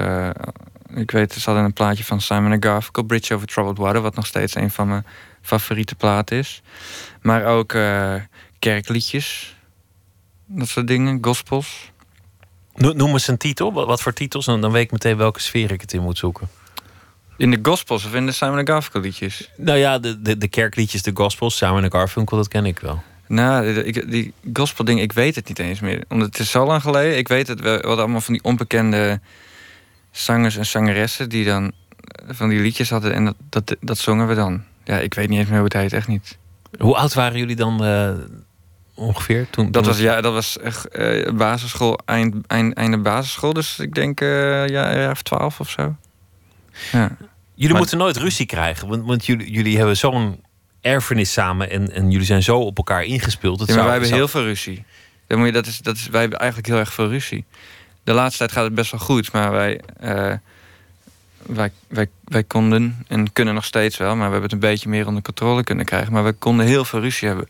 ik 0.95 1.11
weet, 1.11 1.33
ze 1.33 1.41
hadden 1.45 1.65
een 1.65 1.73
plaatje 1.73 2.05
van 2.05 2.21
Simon 2.21 2.63
Garfunkel, 2.63 3.03
Bridge 3.03 3.35
Over 3.35 3.47
Troubled 3.47 3.79
Water, 3.79 4.01
wat 4.01 4.15
nog 4.15 4.27
steeds 4.27 4.55
een 4.55 4.71
van 4.71 4.89
mijn 4.89 5.07
favoriete 5.43 5.95
platen 5.95 6.39
is. 6.39 6.63
Maar 7.23 7.45
ook 7.45 7.73
uh, 7.73 8.15
kerkliedjes, 8.59 9.57
dat 10.47 10.69
soort 10.69 10.87
dingen, 10.87 11.19
gospels. 11.21 11.91
Noem 12.75 13.13
eens 13.13 13.29
een 13.29 13.37
titel, 13.37 13.73
wat 13.73 14.03
voor 14.03 14.13
titels, 14.13 14.47
en 14.47 14.61
dan 14.61 14.73
weet 14.73 14.85
ik 14.85 14.91
meteen 14.91 15.17
welke 15.17 15.41
sfeer 15.41 15.71
ik 15.71 15.81
het 15.81 15.93
in 15.93 16.03
moet 16.03 16.19
zoeken. 16.19 16.49
In 17.37 17.51
de 17.51 17.59
gospels 17.63 18.05
of 18.05 18.15
in 18.15 18.27
de 18.27 18.33
Simon 18.33 18.67
Garfunkel 18.67 19.01
liedjes? 19.01 19.51
Nou 19.57 19.79
ja, 19.79 19.99
de, 19.99 20.23
de, 20.23 20.39
de 20.39 20.49
kerkliedjes, 20.49 21.03
de 21.03 21.11
gospels, 21.15 21.57
Simon 21.57 21.91
Garfunkel, 21.91 22.37
dat 22.37 22.49
ken 22.49 22.67
ik 22.67 22.79
wel. 22.79 23.03
Nou, 23.27 23.83
die, 23.83 24.07
die 24.07 24.33
gospel 24.53 24.85
ding, 24.85 25.01
ik 25.01 25.13
weet 25.13 25.35
het 25.35 25.49
niet 25.49 25.59
eens 25.59 25.81
meer. 25.81 26.05
Omdat 26.09 26.29
het 26.29 26.39
is 26.39 26.51
zo 26.51 26.67
lang 26.67 26.83
geleden. 26.83 27.19
Ik 27.19 27.29
weet 27.29 27.49
het, 27.49 27.61
we 27.61 27.69
hadden 27.69 27.97
allemaal 27.97 28.21
van 28.21 28.35
die 28.35 28.43
onbekende 28.43 29.21
zangers 30.11 30.57
en 30.57 30.67
zangeressen 30.67 31.29
die 31.29 31.45
dan 31.45 31.73
eh, 32.01 32.25
van 32.29 32.49
die 32.49 32.61
liedjes 32.61 32.91
hadden 32.91 33.15
en 33.15 33.25
dat, 33.25 33.37
dat, 33.49 33.77
dat 33.81 33.99
zongen 33.99 34.29
we 34.29 34.35
dan. 34.35 34.63
Ja, 34.85 34.99
ik 34.99 35.15
weet 35.15 35.29
niet 35.29 35.39
eens 35.39 35.49
meer 35.49 35.59
hoe 35.59 35.65
het 35.65 35.73
heet, 35.73 35.93
echt 35.93 36.09
niet. 36.09 36.39
Hoe 36.79 36.97
oud 36.97 37.15
waren 37.15 37.39
jullie 37.39 37.57
dan 37.57 37.85
uh, 37.85 38.11
ongeveer 38.95 39.51
toen? 39.51 39.71
Dat 39.71 39.87
was, 39.87 39.99
ja, 39.99 40.21
dat 40.21 40.33
was 40.33 40.59
echt 40.59 40.99
uh, 40.99 41.33
basisschool, 41.33 42.01
eind, 42.05 42.47
eind, 42.47 42.75
einde 42.75 42.99
basisschool. 42.99 43.53
Dus 43.53 43.79
ik 43.79 43.95
denk 43.95 44.21
uh, 44.21 44.69
ja, 44.69 44.97
ja, 44.97 45.11
of 45.11 45.23
twaalf 45.23 45.61
of 45.61 45.71
zo. 45.71 45.97
Ja. 46.93 47.17
Jullie 47.55 47.77
moeten 47.77 47.99
nooit 47.99 48.17
ruzie 48.17 48.47
krijgen, 48.47 48.89
want, 48.89 49.07
want 49.07 49.27
jullie, 49.27 49.51
jullie 49.51 49.77
hebben 49.77 49.97
zo'n 49.97 50.45
erfenis 50.81 51.33
samen 51.33 51.71
en, 51.71 51.93
en 51.93 52.11
jullie 52.11 52.27
zijn 52.27 52.43
zo 52.43 52.59
op 52.59 52.77
elkaar 52.77 53.05
ingespeeld. 53.05 53.59
Dat 53.59 53.69
ja, 53.69 53.75
maar 53.75 53.85
wij 53.85 53.93
hebben 53.93 54.13
heel 54.13 54.29
veel 54.29 54.43
ruzie. 54.43 54.85
Dat 55.27 55.67
is, 55.67 55.79
dat 55.79 55.97
is, 55.97 56.09
wij 56.09 56.21
hebben 56.21 56.39
eigenlijk 56.39 56.69
heel 56.69 56.79
erg 56.79 56.93
veel 56.93 57.09
ruzie 57.09 57.45
de 58.05 58.13
laatste 58.13 58.39
tijd 58.39 58.53
gaat 58.53 58.65
het 58.65 58.75
best 58.75 58.91
wel 58.91 59.01
goed. 59.01 59.33
Maar 59.33 59.51
wij, 59.51 59.81
uh, 60.03 60.33
wij, 61.43 61.73
wij, 61.89 62.09
wij 62.25 62.45
konden 62.45 63.05
en 63.09 63.33
kunnen 63.33 63.55
nog 63.55 63.65
steeds 63.65 63.97
wel. 63.97 64.09
Maar 64.09 64.27
we 64.27 64.33
hebben 64.33 64.43
het 64.43 64.53
een 64.53 64.59
beetje 64.71 64.89
meer 64.89 65.07
onder 65.07 65.23
controle 65.23 65.65
kunnen 65.65 65.85
krijgen. 65.85 66.13
Maar 66.13 66.25
we 66.25 66.33
konden 66.33 66.67
heel 66.67 66.85
veel 66.85 67.01
ruzie 67.01 67.29
hebben. 67.29 67.49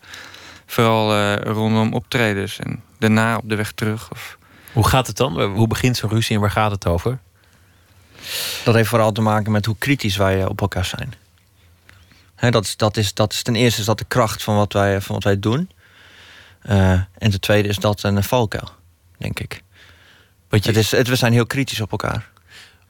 Vooral 0.65 1.15
uh, 1.15 1.35
rondom 1.35 1.93
optredens 1.93 2.59
en 2.59 2.83
daarna 2.99 3.37
op 3.37 3.49
de 3.49 3.55
weg 3.55 3.71
terug. 3.71 4.11
Of... 4.11 4.37
Hoe 4.73 4.87
gaat 4.87 5.07
het 5.07 5.17
dan? 5.17 5.41
Hoe 5.41 5.67
begint 5.67 5.97
zo'n 5.97 6.09
ruzie 6.09 6.35
en 6.35 6.41
waar 6.41 6.51
gaat 6.51 6.71
het 6.71 6.87
over? 6.87 7.19
Dat 8.63 8.75
heeft 8.75 8.89
vooral 8.89 9.11
te 9.11 9.21
maken 9.21 9.51
met 9.51 9.65
hoe 9.65 9.75
kritisch 9.77 10.17
wij 10.17 10.41
eh, 10.41 10.49
op 10.49 10.61
elkaar 10.61 10.85
zijn. 10.85 11.13
dat, 12.51 12.63
is, 12.63 12.77
dat, 12.77 12.97
is, 12.97 13.13
dat 13.13 13.33
is 13.33 13.43
ten 13.43 13.55
eerste 13.55 13.79
is 13.79 13.85
dat 13.85 13.97
de 13.97 14.05
kracht 14.05 14.43
van 14.43 14.55
wat 14.55 14.73
wij, 14.73 15.01
van 15.01 15.15
wat 15.15 15.23
wij 15.23 15.39
doen. 15.39 15.69
Uh, 16.69 16.91
en 16.91 17.07
ten 17.17 17.39
tweede 17.39 17.69
is 17.69 17.77
dat 17.77 18.03
een 18.03 18.23
valkuil, 18.23 18.69
denk 19.17 19.39
ik. 19.39 19.63
Want 20.51 20.63
je... 20.63 20.69
het 20.69 20.79
is, 20.79 20.91
het, 20.91 21.07
we 21.07 21.15
zijn 21.15 21.33
heel 21.33 21.45
kritisch 21.45 21.81
op 21.81 21.91
elkaar. 21.91 22.29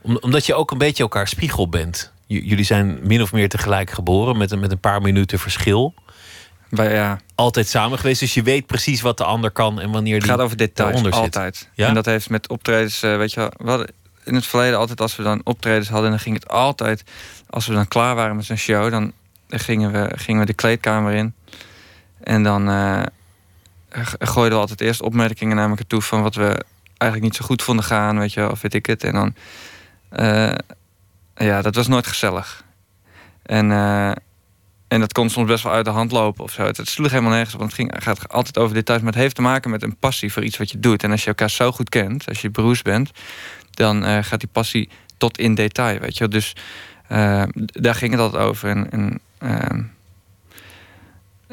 omdat 0.02 0.46
je 0.46 0.54
ook 0.54 0.72
een 0.72 0.78
beetje 0.78 1.04
elkaar 1.04 1.28
spiegel 1.28 1.70
bent. 1.70 2.12
jullie 2.28 2.66
zijn 2.66 3.00
min 3.04 3.22
of 3.22 3.32
meer 3.32 3.50
tegelijk 3.50 3.90
geboren 3.90 4.38
met 4.38 4.52
een, 4.52 4.60
met 4.60 4.72
een 4.72 4.80
paar 4.80 5.02
minuten 5.02 5.40
verschil. 5.40 5.94
Wij, 6.70 6.94
ja. 6.94 7.20
Altijd 7.36 7.68
samen 7.68 7.98
geweest, 7.98 8.20
dus 8.20 8.34
je 8.34 8.44
weet 8.44 8.66
precies 8.66 9.02
wat 9.02 9.18
de 9.18 9.24
ander 9.24 9.52
kan 9.52 9.80
en 9.80 9.92
wanneer 9.92 10.14
die 10.14 10.22
Het 10.22 10.32
gaat 10.32 10.40
over 10.40 10.58
details, 10.58 11.12
altijd. 11.12 11.70
Ja? 11.74 11.88
En 11.88 11.94
dat 11.94 12.06
heeft 12.06 12.30
met 12.30 12.50
optredens, 12.50 13.04
uh, 13.04 13.18
weet 13.18 13.34
je 13.34 13.52
wel, 13.58 13.86
in 14.24 14.36
het 14.36 14.46
verleden 14.46 14.78
altijd 14.78 15.02
als 15.02 15.16
we 15.16 15.24
dan 15.24 15.42
optredens 15.44 15.90
hadden, 15.90 16.10
dan 16.10 16.20
ging 16.20 16.36
het 16.36 16.48
altijd, 16.48 17.04
als 17.50 17.68
we 17.68 17.74
dan 17.74 17.88
klaar 17.88 18.16
waren 18.16 18.36
met 18.36 18.46
zo'n 18.46 18.58
show, 18.58 18.92
dan 18.92 19.14
gingen 19.50 19.92
we, 19.92 20.12
gingen 20.16 20.42
we 20.42 20.48
de 20.48 20.54
kleedkamer 20.54 21.14
in. 21.14 21.34
En 22.24 22.44
dan 22.44 22.70
uh, 22.70 23.02
gooiden 24.20 24.58
we 24.58 24.62
altijd 24.62 24.82
eerst 24.82 25.02
opmerkingen 25.02 25.56
naar 25.56 25.70
elkaar 25.70 25.88
toe 25.88 26.02
van 26.02 26.22
wat 26.22 26.36
we 26.36 26.66
eigenlijk 27.02 27.32
niet 27.32 27.36
zo 27.36 27.46
goed 27.46 27.62
vonden 27.62 27.86
gaan, 27.86 28.20
weet 28.20 28.34
je, 28.34 28.52
of 28.52 28.62
weet 28.62 28.74
ik 28.74 28.86
het. 28.86 29.04
En 29.04 29.14
dan, 29.14 29.34
uh, 30.20 30.54
ja, 31.36 31.62
dat 31.62 31.76
was 31.76 31.88
nooit 31.88 32.08
gezellig. 32.08 32.64
En, 33.44 33.70
uh, 33.70 34.12
en 34.88 35.00
dat 35.00 35.14
kon 35.14 35.30
soms 35.30 35.48
best 35.48 35.64
wel 35.64 35.74
uit 35.74 35.86
de 35.86 35.92
hand 35.92 36.12
lopen 36.12 36.44
of 36.44 36.52
zo. 36.52 36.64
Het, 36.64 36.82
sloeg 36.84 37.10
helemaal 37.10 37.32
nergens 37.32 37.54
op, 37.54 37.60
want 37.60 37.72
het 37.72 37.82
ging, 37.82 38.04
gaat 38.04 38.30
altijd 38.30 38.58
over 38.58 38.76
details. 38.76 39.02
Maar 39.02 39.12
het 39.12 39.22
heeft 39.22 39.36
te 39.36 39.42
maken 39.42 39.72
met 39.72 39.84
een 39.84 39.96
passie 39.96 40.32
voor 40.32 40.44
iets 40.44 40.58
wat 40.58 40.72
je 40.72 40.80
doet. 40.80 41.04
En 41.04 41.12
als 41.12 41.22
je 41.22 41.28
elkaar 41.28 41.50
zo 41.50 41.72
goed 41.72 41.90
kent, 41.90 42.28
als 42.28 42.42
je 42.42 42.50
broers 42.50 42.82
bent, 42.82 43.12
dan 43.72 44.06
uh, 44.06 44.18
gaat 44.22 44.40
die 44.40 44.50
passie 44.52 44.90
tot 45.18 45.38
in 45.38 45.56
detail, 45.56 46.00
weet 46.00 46.18
je. 46.18 46.28
Dus 46.28 46.56
daar 47.66 47.96
ging 47.96 48.12
het 48.12 48.20
altijd 48.20 48.44
over. 48.44 48.88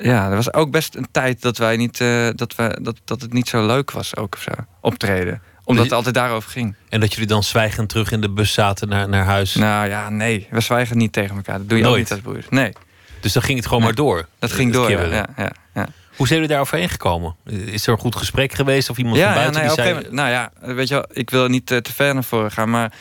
Ja, 0.03 0.29
er 0.29 0.37
was 0.37 0.53
ook 0.53 0.71
best 0.71 0.95
een 0.95 1.09
tijd 1.11 1.43
dat 1.43 1.59
wij 1.59 1.77
niet 1.77 1.99
dat, 2.35 2.55
we, 2.55 2.79
dat, 2.83 2.97
dat 3.05 3.21
het 3.21 3.33
niet 3.33 3.49
zo 3.49 3.67
leuk 3.67 3.91
was, 3.91 4.17
ook 4.17 4.35
of 4.35 4.43
zo, 4.43 4.51
optreden 4.81 5.43
omdat 5.69 5.85
het 5.85 5.95
altijd 5.95 6.15
daarover 6.15 6.51
ging. 6.51 6.75
En 6.89 7.01
dat 7.01 7.13
jullie 7.13 7.29
dan 7.29 7.43
zwijgend 7.43 7.89
terug 7.89 8.11
in 8.11 8.21
de 8.21 8.31
bus 8.31 8.53
zaten 8.53 8.89
naar, 8.89 9.09
naar 9.09 9.25
huis? 9.25 9.55
Nou 9.55 9.89
ja, 9.89 10.09
nee. 10.09 10.47
We 10.51 10.61
zwijgen 10.61 10.97
niet 10.97 11.13
tegen 11.13 11.37
elkaar. 11.37 11.59
Dat 11.59 11.69
doe 11.69 11.79
je 11.79 11.85
Nooit. 11.85 11.95
ook 11.95 12.01
niet 12.01 12.11
als 12.11 12.21
broers. 12.21 12.47
Nee. 12.49 12.73
Dus 13.21 13.33
dan 13.33 13.43
ging 13.43 13.59
het 13.59 13.67
gewoon 13.67 13.83
maar 13.83 13.95
door? 13.95 14.29
Dat 14.39 14.53
ging 14.53 14.73
door, 14.73 14.91
ja, 14.91 15.27
ja, 15.37 15.53
ja, 15.75 15.89
Hoe 16.17 16.27
zijn 16.27 16.41
jullie 16.41 16.57
daar 16.57 16.69
heen 16.71 16.89
gekomen? 16.89 17.37
Is 17.45 17.87
er 17.87 17.93
een 17.93 17.99
goed 17.99 18.17
gesprek 18.17 18.53
geweest 18.53 18.91
of 18.91 18.99
iemand 18.99 19.17
ja, 19.17 19.25
van 19.25 19.35
buiten 19.35 19.63
ja, 19.63 19.67
nee, 19.67 19.77
die 19.77 20.03
zei... 20.03 20.15
Nou 20.15 20.31
ja, 20.31 20.51
weet 20.61 20.89
je 20.89 20.95
wel, 20.95 21.05
ik 21.13 21.31
wil 21.31 21.49
niet 21.49 21.67
te 21.67 21.83
ver 21.95 22.15
naar 22.15 22.25
voren 22.25 22.51
gaan, 22.51 22.71
maar 22.71 22.93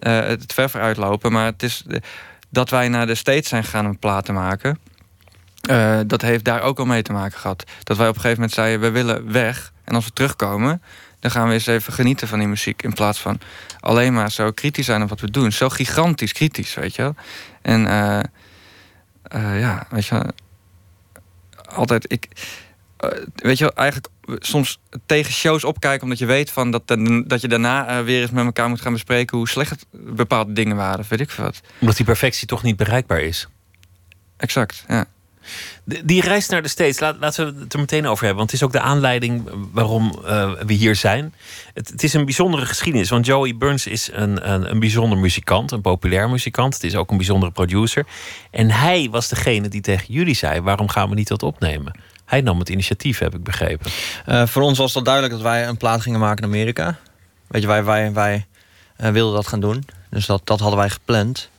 uh, 0.00 0.18
het 0.20 0.52
ver 0.52 0.70
vooruitlopen. 0.70 1.32
Maar 1.32 1.44
het 1.44 1.62
is 1.62 1.84
dat 2.50 2.70
wij 2.70 2.88
naar 2.88 3.06
de 3.06 3.14
States 3.14 3.48
zijn 3.48 3.64
gegaan 3.64 3.86
om 3.86 3.98
platen 3.98 4.24
te 4.24 4.32
maken. 4.32 4.78
Uh, 5.68 6.00
dat 6.06 6.22
heeft 6.22 6.44
daar 6.44 6.62
ook 6.62 6.78
al 6.78 6.84
mee 6.84 7.02
te 7.02 7.12
maken 7.12 7.38
gehad. 7.38 7.64
Dat 7.82 7.96
wij 7.96 8.08
op 8.08 8.14
een 8.14 8.20
gegeven 8.20 8.40
moment 8.40 8.58
zeiden, 8.58 8.80
we 8.80 8.90
willen 8.90 9.32
weg. 9.32 9.72
En 9.84 9.94
als 9.94 10.04
we 10.04 10.10
terugkomen, 10.10 10.82
dan 11.20 11.30
gaan 11.30 11.48
we 11.48 11.54
eens 11.54 11.66
even 11.66 11.92
genieten 11.92 12.28
van 12.28 12.38
die 12.38 12.48
muziek. 12.48 12.82
In 12.82 12.92
plaats 12.92 13.20
van 13.20 13.40
alleen 13.80 14.12
maar 14.12 14.30
zo 14.30 14.50
kritisch 14.50 14.86
zijn 14.86 15.02
op 15.02 15.08
wat 15.08 15.20
we 15.20 15.30
doen. 15.30 15.52
Zo 15.52 15.68
gigantisch 15.68 16.32
kritisch, 16.32 16.74
weet 16.74 16.94
je 16.94 17.02
wel. 17.02 17.14
En 17.62 17.84
uh, 17.84 18.20
uh, 19.34 19.60
ja, 19.60 19.86
weet 19.90 20.06
je 20.06 20.32
Altijd, 21.74 22.12
ik... 22.12 22.28
Weet 23.34 23.58
je 23.58 23.64
wel, 23.64 23.74
eigenlijk 23.74 24.08
soms 24.38 24.80
tegen 25.06 25.32
shows 25.32 25.64
opkijken... 25.64 26.02
omdat 26.02 26.18
je 26.18 26.26
weet 26.26 26.50
van 26.50 26.70
dat, 26.70 26.82
dat 27.24 27.40
je 27.40 27.48
daarna 27.48 28.04
weer 28.04 28.20
eens 28.20 28.30
met 28.30 28.44
elkaar 28.44 28.68
moet 28.68 28.80
gaan 28.80 28.92
bespreken... 28.92 29.36
hoe 29.36 29.48
slecht 29.48 29.86
bepaalde 29.90 30.52
dingen 30.52 30.76
waren, 30.76 31.04
weet 31.08 31.20
ik 31.20 31.30
veel 31.30 31.44
wat. 31.44 31.60
Omdat 31.80 31.96
die 31.96 32.06
perfectie 32.06 32.46
toch 32.46 32.62
niet 32.62 32.76
bereikbaar 32.76 33.20
is? 33.20 33.48
Exact, 34.36 34.84
ja. 34.88 35.06
Die 35.84 36.22
reis 36.22 36.48
naar 36.48 36.62
de 36.62 36.68
States, 36.68 37.00
laten 37.00 37.54
we 37.54 37.60
het 37.60 37.72
er 37.72 37.78
meteen 37.78 38.06
over 38.06 38.24
hebben. 38.24 38.36
Want 38.36 38.50
het 38.50 38.60
is 38.60 38.66
ook 38.66 38.72
de 38.72 38.80
aanleiding 38.80 39.50
waarom 39.72 40.18
uh, 40.24 40.52
we 40.66 40.72
hier 40.72 40.96
zijn. 40.96 41.34
Het, 41.74 42.02
is 42.02 42.14
een 42.14 42.24
bijzondere 42.24 42.66
geschiedenis. 42.66 43.08
Want 43.08 43.26
Joey 43.26 43.56
Burns 43.56 43.86
is 43.86 44.10
een, 44.12 44.50
een, 44.52 44.70
een, 44.70 44.80
bijzonder 44.80 45.18
muzikant, 45.18 45.70
een 45.70 45.80
populair 45.80 46.30
muzikant. 46.30 46.74
Het 46.74 46.84
is 46.84 46.96
ook 46.96 47.10
een 47.10 47.16
bijzondere 47.16 47.52
producer. 47.52 48.06
En 48.50 48.70
hij 48.70 49.08
was 49.10 49.28
degene 49.28 49.68
die 49.68 49.80
tegen 49.80 50.14
jullie 50.14 50.34
zei: 50.34 50.60
waarom 50.60 50.88
gaan 50.88 51.08
we 51.08 51.14
niet 51.14 51.28
dat 51.28 51.42
opnemen? 51.42 52.00
Hij 52.24 52.40
nam 52.40 52.58
het 52.58 52.68
initiatief, 52.68 53.18
heb 53.18 53.34
ik 53.34 53.42
begrepen. 53.42 53.90
Uh, 54.28 54.46
voor 54.46 54.62
ons 54.62 54.78
was 54.78 54.94
het 54.94 55.04
duidelijk 55.04 55.34
dat 55.34 55.42
wij 55.42 55.66
een 55.66 55.76
plaat 55.76 56.00
gingen 56.00 56.20
maken 56.20 56.44
in 56.44 56.50
Amerika. 56.50 56.98
Weet 57.46 57.62
je, 57.62 57.68
wij, 57.68 57.84
wij, 57.84 58.12
wij 58.12 58.46
wilden 58.96 59.34
dat 59.34 59.46
gaan 59.46 59.60
doen. 59.60 59.84
Dus 60.10 60.26
dat, 60.26 60.40
dat 60.44 60.60
hadden 60.60 60.78
wij 60.78 60.90
gepland. 60.90 61.50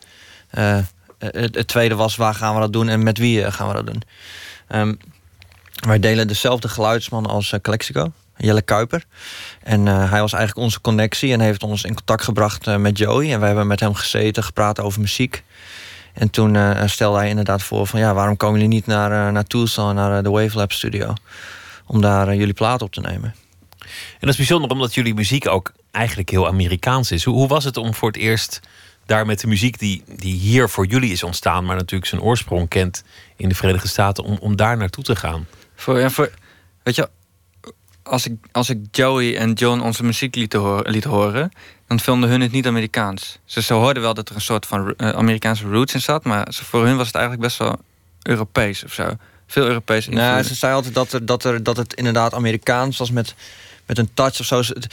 Eh, 1.19 1.41
het, 1.51 1.67
tweede 1.67 1.95
was, 1.95 2.15
waar 2.15 2.33
gaan 2.33 2.53
we 2.53 2.59
dat 2.59 2.73
doen 2.73 2.89
en 2.89 3.03
met 3.03 3.17
wie 3.17 3.43
eh, 3.43 3.51
gaan 3.51 3.67
we 3.67 3.73
dat 3.73 3.85
doen? 3.85 4.01
Um, 4.69 4.97
wij 5.87 5.99
delen 5.99 6.27
dezelfde 6.27 6.67
geluidsman 6.67 7.25
als 7.25 7.51
uh, 7.51 7.59
Calexico, 7.59 8.11
Jelle 8.37 8.61
Kuiper. 8.61 9.03
En 9.63 9.85
hij 9.85 10.21
was 10.21 10.33
eigenlijk 10.33 10.65
onze 10.65 10.81
connectie 10.81 11.33
en 11.33 11.39
heeft 11.39 11.63
ons 11.63 11.83
in 11.83 11.93
contact 11.93 12.23
gebracht 12.23 12.77
met 12.77 12.97
Joey. 12.97 13.33
En 13.33 13.39
we 13.39 13.45
hebben 13.45 13.67
met 13.67 13.79
hem 13.79 13.93
gezeten, 13.93 14.43
gepraat 14.43 14.79
over 14.79 15.01
muziek. 15.01 15.43
En 16.13 16.29
toen 16.29 16.57
stelde 16.89 17.17
hij 17.17 17.29
inderdaad 17.29 17.63
voor 17.63 17.87
van... 17.87 17.99
ja, 17.99 18.13
waarom 18.13 18.37
komen 18.37 18.59
jullie 18.59 18.75
niet 18.75 18.85
naar, 18.85 19.31
naar 19.31 19.43
Tucson, 19.43 19.95
naar 19.95 20.23
de 20.23 20.29
Wavelab 20.29 20.71
studio... 20.71 21.13
om 21.85 22.01
daar 22.01 22.35
jullie 22.35 22.53
plaat 22.53 22.81
op 22.81 22.91
te 22.93 23.01
nemen. 23.01 23.35
En 23.79 24.19
dat 24.19 24.29
is 24.29 24.37
bijzonder 24.37 24.71
omdat 24.71 24.93
jullie 24.93 25.13
muziek 25.13 25.47
ook 25.47 25.71
eigenlijk 25.91 26.29
heel 26.29 26.47
Amerikaans 26.47 27.11
is. 27.11 27.23
Hoe, 27.23 27.35
hoe 27.35 27.47
was 27.47 27.63
het 27.63 27.77
om 27.77 27.93
voor 27.93 28.07
het 28.07 28.17
eerst 28.17 28.59
daar 29.09 29.25
met 29.25 29.39
de 29.39 29.47
muziek 29.47 29.79
die, 29.79 30.03
die 30.15 30.33
hier 30.33 30.69
voor 30.69 30.85
jullie 30.85 31.11
is 31.11 31.23
ontstaan, 31.23 31.65
maar 31.65 31.75
natuurlijk 31.75 32.09
zijn 32.09 32.21
oorsprong 32.21 32.67
kent 32.67 33.03
in 33.35 33.49
de 33.49 33.55
Verenigde 33.55 33.87
Staten, 33.87 34.23
om, 34.23 34.37
om 34.41 34.55
daar 34.55 34.77
naartoe 34.77 35.03
te 35.03 35.15
gaan? 35.15 35.47
Voor, 35.75 35.99
ja, 35.99 36.09
voor, 36.09 36.31
weet 36.83 36.95
je, 36.95 37.09
als 38.03 38.25
ik, 38.25 38.33
als 38.51 38.69
ik 38.69 38.77
Joey 38.91 39.37
en 39.37 39.53
John 39.53 39.79
onze 39.79 40.03
muziek 40.03 40.35
liet, 40.35 40.53
horen, 40.53 40.91
liet 40.91 41.03
horen, 41.03 41.51
dan 41.87 41.99
vonden 41.99 42.29
hun 42.29 42.41
het 42.41 42.51
niet 42.51 42.67
Amerikaans. 42.67 43.39
Ze, 43.45 43.61
ze 43.61 43.73
hoorden 43.73 44.03
wel 44.03 44.13
dat 44.13 44.29
er 44.29 44.35
een 44.35 44.41
soort 44.41 44.65
van 44.65 44.93
uh, 44.97 45.09
Amerikaanse 45.09 45.63
roots 45.63 45.93
in 45.93 46.01
zat, 46.01 46.23
maar 46.23 46.47
voor 46.51 46.85
hun 46.85 46.97
was 46.97 47.07
het 47.07 47.15
eigenlijk 47.15 47.45
best 47.45 47.57
wel 47.57 47.79
Europees 48.21 48.83
of 48.83 48.93
zo. 48.93 49.15
Veel 49.47 49.65
Europees. 49.65 50.07
Nou, 50.07 50.43
ze 50.43 50.55
zei 50.55 50.73
altijd 50.73 50.93
dat, 50.93 51.13
er, 51.13 51.25
dat, 51.25 51.43
er, 51.43 51.63
dat 51.63 51.77
het 51.77 51.93
inderdaad 51.93 52.33
Amerikaans 52.33 52.97
was 52.97 53.11
met, 53.11 53.35
met 53.85 53.97
een 53.97 54.13
touch 54.13 54.39
of 54.39 54.45
zo. 54.45 54.57
Het, 54.57 54.87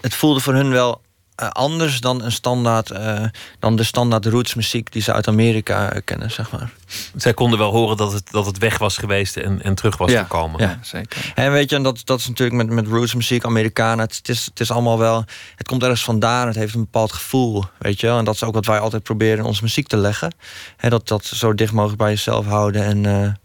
het 0.00 0.14
voelde 0.14 0.40
voor 0.40 0.54
hun 0.54 0.70
wel 0.70 1.00
uh, 1.42 1.48
anders 1.48 2.00
dan, 2.00 2.22
een 2.22 2.32
standaard, 2.32 2.90
uh, 2.90 3.24
dan 3.58 3.76
de 3.76 3.84
standaard 3.84 4.26
rootsmuziek 4.26 4.92
die 4.92 5.02
ze 5.02 5.12
uit 5.12 5.28
Amerika 5.28 5.94
uh, 5.94 6.00
kennen, 6.04 6.30
zeg 6.30 6.50
maar. 6.50 6.70
Zij 7.16 7.34
konden 7.34 7.58
wel 7.58 7.72
horen 7.72 7.96
dat 7.96 8.12
het, 8.12 8.30
dat 8.30 8.46
het 8.46 8.58
weg 8.58 8.78
was 8.78 8.96
geweest 8.96 9.36
en, 9.36 9.62
en 9.62 9.74
terug 9.74 9.96
was 9.96 10.12
gekomen. 10.12 10.60
Ja, 10.60 10.78
zeker. 10.82 11.32
En 11.34 11.52
weet 11.52 11.70
je, 11.70 11.76
en 11.76 11.82
dat, 11.82 12.00
dat 12.04 12.18
is 12.18 12.28
natuurlijk 12.28 12.56
met, 12.56 12.70
met 12.70 12.86
rootsmuziek, 12.86 13.44
Amerikanen, 13.44 14.04
het, 14.04 14.16
het, 14.16 14.28
is, 14.28 14.44
het 14.44 14.60
is 14.60 14.70
allemaal 14.70 14.98
wel, 14.98 15.24
het 15.56 15.66
komt 15.66 15.82
ergens 15.82 16.04
vandaan, 16.04 16.46
het 16.46 16.56
heeft 16.56 16.74
een 16.74 16.80
bepaald 16.80 17.12
gevoel, 17.12 17.64
weet 17.78 18.00
je 18.00 18.06
wel. 18.06 18.18
En 18.18 18.24
dat 18.24 18.34
is 18.34 18.42
ook 18.42 18.54
wat 18.54 18.66
wij 18.66 18.78
altijd 18.78 19.02
proberen 19.02 19.38
in 19.38 19.44
onze 19.44 19.62
muziek 19.62 19.86
te 19.86 19.96
leggen. 19.96 20.34
He, 20.76 20.88
dat, 20.88 21.08
dat 21.08 21.24
zo 21.24 21.54
dicht 21.54 21.72
mogelijk 21.72 21.98
bij 21.98 22.10
jezelf 22.10 22.46
houden 22.46 22.84
en, 22.84 23.38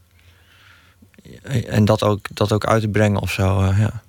en 1.67 1.85
dat, 1.85 2.03
ook, 2.03 2.25
dat 2.33 2.51
ook 2.51 2.65
uit 2.65 2.81
te 2.81 2.87
brengen 2.87 3.21
of 3.21 3.31
zo, 3.31 3.63
ja. 3.63 4.01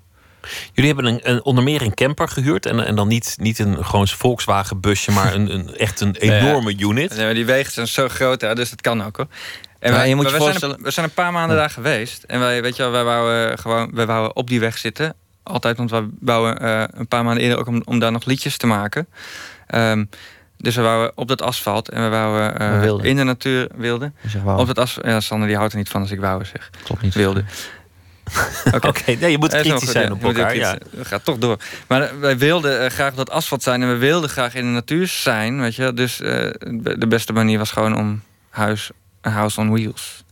Jullie 0.72 0.92
hebben 0.94 1.12
een, 1.12 1.20
een, 1.22 1.44
onder 1.44 1.64
meer 1.64 1.82
een 1.82 1.94
camper 1.94 2.28
gehuurd. 2.28 2.66
En, 2.66 2.87
en 2.87 2.94
dan 2.94 3.08
niet, 3.08 3.37
niet 3.40 3.58
een 3.58 3.84
gewoon 3.84 4.08
Volkswagen 4.08 4.80
busje, 4.80 5.11
maar 5.11 5.34
een, 5.34 5.54
een 5.54 5.76
echt 5.76 6.00
een 6.00 6.16
enorme 6.16 6.78
unit. 6.78 7.16
Nee, 7.16 7.34
die 7.34 7.46
wegen 7.46 7.88
zo 7.88 8.08
groot, 8.08 8.40
dus 8.40 8.70
dat 8.70 8.80
kan 8.80 9.04
ook 9.04 9.16
hoor. 9.16 9.26
En 9.78 9.92
wij, 9.92 10.08
je 10.08 10.14
moet 10.14 10.30
je 10.30 10.37
we, 10.37 10.52
zijn 10.58 10.72
een, 10.72 10.82
we 10.82 10.90
zijn 10.90 11.06
een 11.06 11.12
paar 11.12 11.32
maanden 11.32 11.56
daar 11.56 11.70
geweest. 11.70 12.22
En 12.22 12.40
wij, 12.40 12.62
weet 12.62 12.76
je 12.76 12.82
wel, 12.82 12.92
wij 12.92 13.04
wouden 13.04 13.58
gewoon 13.58 13.90
wij 13.94 14.06
wouden 14.06 14.37
op 14.37 14.49
die 14.49 14.61
weg 14.61 14.78
zitten. 14.78 15.14
Altijd, 15.42 15.76
want 15.76 15.90
we 15.90 16.08
bouwen 16.11 16.62
uh, 16.62 16.84
een 16.90 17.08
paar 17.08 17.25
maanden 17.25 17.42
eerder 17.42 17.58
ook 17.58 17.66
om, 17.66 17.82
om 17.84 17.99
daar 17.99 18.12
nog 18.12 18.25
liedjes 18.25 18.56
te 18.56 18.66
maken. 18.66 19.06
Um, 19.75 20.08
dus 20.56 20.76
we 20.76 20.82
wouden 20.82 21.12
op 21.14 21.28
dat 21.28 21.42
asfalt 21.42 21.88
en 21.88 22.02
we 22.02 22.08
wouden 22.08 22.62
uh, 22.62 23.04
in 23.11 23.16
de 23.16 23.22
natuur 23.22 23.68
wilden. 23.76 24.14
Op 24.44 24.66
dat 24.66 24.78
asfalt. 24.78 25.06
Ja, 25.06 25.20
Sander 25.20 25.49
die 25.49 25.56
houdt 25.56 25.72
er 25.72 25.78
niet 25.78 25.88
van 25.88 26.00
als 26.00 26.11
ik 26.11 26.20
wou 26.20 26.44
zeg. 26.44 26.70
Klopt 26.84 27.02
niet. 27.02 27.14
Wilde. 27.14 27.44
Oké, 28.89 29.15
nee, 29.21 29.31
je 29.31 29.39
moet 29.39 29.51
kritisch 29.51 29.91
zijn 29.91 30.12
op 30.12 30.25
elkaar. 30.25 30.57
Ja. 30.57 30.79
We 30.91 31.05
gaan 31.05 31.23
toch 31.23 31.39
door. 31.39 31.57
Maar 31.87 32.03
eh, 32.03 32.17
wij 32.19 32.39
wilden 32.39 32.85
uh, 32.85 32.91
graag 32.91 33.15
dat 33.15 33.31
asfalt 33.31 33.62
zijn 33.62 33.83
en 33.83 33.89
we 33.89 33.97
wilden 33.97 34.31
graag 34.31 34.55
in 34.55 34.65
de 34.65 34.71
natuur 34.71 35.07
zijn. 35.07 35.61
Weet 35.61 35.75
je? 35.75 35.93
Dus 35.93 36.21
uh, 36.21 36.29
de 36.97 37.07
beste 37.09 37.33
manier 37.33 37.59
was 37.59 37.71
gewoon 37.71 37.97
om 37.97 38.23
huis, 38.51 38.91
een 39.21 39.33
house 39.33 39.61
on 39.61 39.71
wheels. 39.71 40.25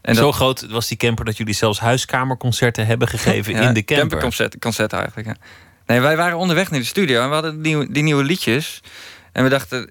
En 0.00 0.14
Zo 0.14 0.32
groot 0.32 0.66
was 0.70 0.88
die 0.88 0.96
camper 0.96 1.24
dat 1.24 1.36
jullie 1.36 1.54
zelfs 1.54 1.78
huiskamerconcerten 1.78 2.86
hebben 2.86 3.08
gegeven 3.08 3.54
in 3.54 3.74
de 3.74 3.84
camper. 3.84 4.18
Camperconcert 4.18 4.92
eigenlijk. 4.92 5.28
Ja. 5.28 5.36
Nee, 5.86 6.00
wij 6.00 6.16
waren 6.16 6.38
onderweg 6.38 6.70
naar 6.70 6.80
de 6.80 6.86
studio 6.86 7.22
en 7.22 7.28
we 7.28 7.34
hadden 7.34 7.62
die, 7.62 7.92
die 7.92 8.02
nieuwe 8.02 8.24
liedjes. 8.24 8.80
En 9.32 9.42
we 9.42 9.48
dachten, 9.48 9.90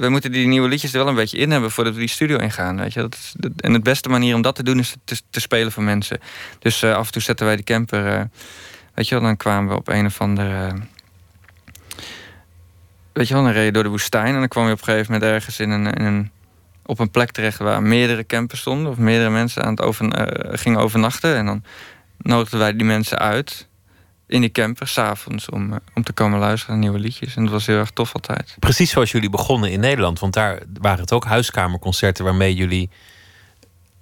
we 0.00 0.08
moeten 0.08 0.32
die 0.32 0.46
nieuwe 0.46 0.68
liedjes 0.68 0.92
er 0.92 0.98
wel 0.98 1.08
een 1.08 1.14
beetje 1.14 1.38
in 1.38 1.50
hebben 1.50 1.70
voordat 1.70 1.94
we 1.94 2.00
die 2.00 2.08
studio 2.08 2.36
ingaan. 2.36 2.76
Weet 2.76 2.92
je? 2.92 3.00
Dat 3.00 3.32
de, 3.36 3.52
en 3.56 3.72
de 3.72 3.80
beste 3.80 4.08
manier 4.08 4.34
om 4.34 4.42
dat 4.42 4.54
te 4.54 4.62
doen 4.62 4.78
is 4.78 4.94
te, 5.04 5.20
te 5.30 5.40
spelen 5.40 5.72
voor 5.72 5.82
mensen. 5.82 6.20
Dus 6.58 6.82
uh, 6.82 6.94
af 6.94 7.06
en 7.06 7.12
toe 7.12 7.22
zetten 7.22 7.46
wij 7.46 7.56
die 7.56 7.64
camper. 7.64 8.06
Uh, 8.06 8.22
weet 8.94 9.08
je 9.08 9.14
wel, 9.14 9.24
dan 9.24 9.36
kwamen 9.36 9.70
we 9.70 9.76
op 9.76 9.88
een 9.88 10.06
of 10.06 10.20
andere. 10.20 10.66
Uh, 10.66 10.80
weet 13.12 13.28
je 13.28 13.34
wel, 13.34 13.42
dan 13.42 13.52
reden 13.52 13.72
door 13.72 13.82
de 13.82 13.88
woestijn. 13.88 14.34
En 14.34 14.38
dan 14.38 14.48
kwam 14.48 14.66
je 14.66 14.72
op 14.72 14.78
een 14.78 14.84
gegeven 14.84 15.12
moment 15.12 15.30
ergens 15.30 15.60
in 15.60 15.70
een, 15.70 15.92
in 15.92 16.04
een, 16.04 16.30
op 16.86 16.98
een 16.98 17.10
plek 17.10 17.30
terecht 17.30 17.58
waar 17.58 17.82
meerdere 17.82 18.26
campers 18.26 18.60
stonden. 18.60 18.92
Of 18.92 18.98
meerdere 18.98 19.30
mensen 19.30 19.62
aan 19.62 19.70
het 19.70 19.82
over, 19.82 20.28
gingen 20.58 20.78
overnachten. 20.78 21.36
En 21.36 21.46
dan 21.46 21.64
nodigden 22.18 22.58
wij 22.58 22.76
die 22.76 22.86
mensen 22.86 23.18
uit 23.18 23.68
in 24.30 24.40
die 24.40 24.50
camper 24.50 24.88
s'avonds 24.88 25.48
om, 25.48 25.72
eh, 25.72 25.78
om 25.94 26.02
te 26.02 26.12
komen 26.12 26.38
luisteren 26.38 26.74
naar 26.74 26.84
nieuwe 26.84 26.98
liedjes. 26.98 27.36
En 27.36 27.42
dat 27.42 27.52
was 27.52 27.66
heel 27.66 27.78
erg 27.78 27.90
tof 27.90 28.14
altijd. 28.14 28.56
Precies 28.58 28.90
zoals 28.90 29.10
jullie 29.10 29.30
begonnen 29.30 29.70
in 29.70 29.80
Nederland. 29.80 30.18
Want 30.18 30.32
daar 30.32 30.62
waren 30.80 31.00
het 31.00 31.12
ook 31.12 31.24
huiskamerconcerten 31.24 32.24
waarmee 32.24 32.54
jullie 32.54 32.90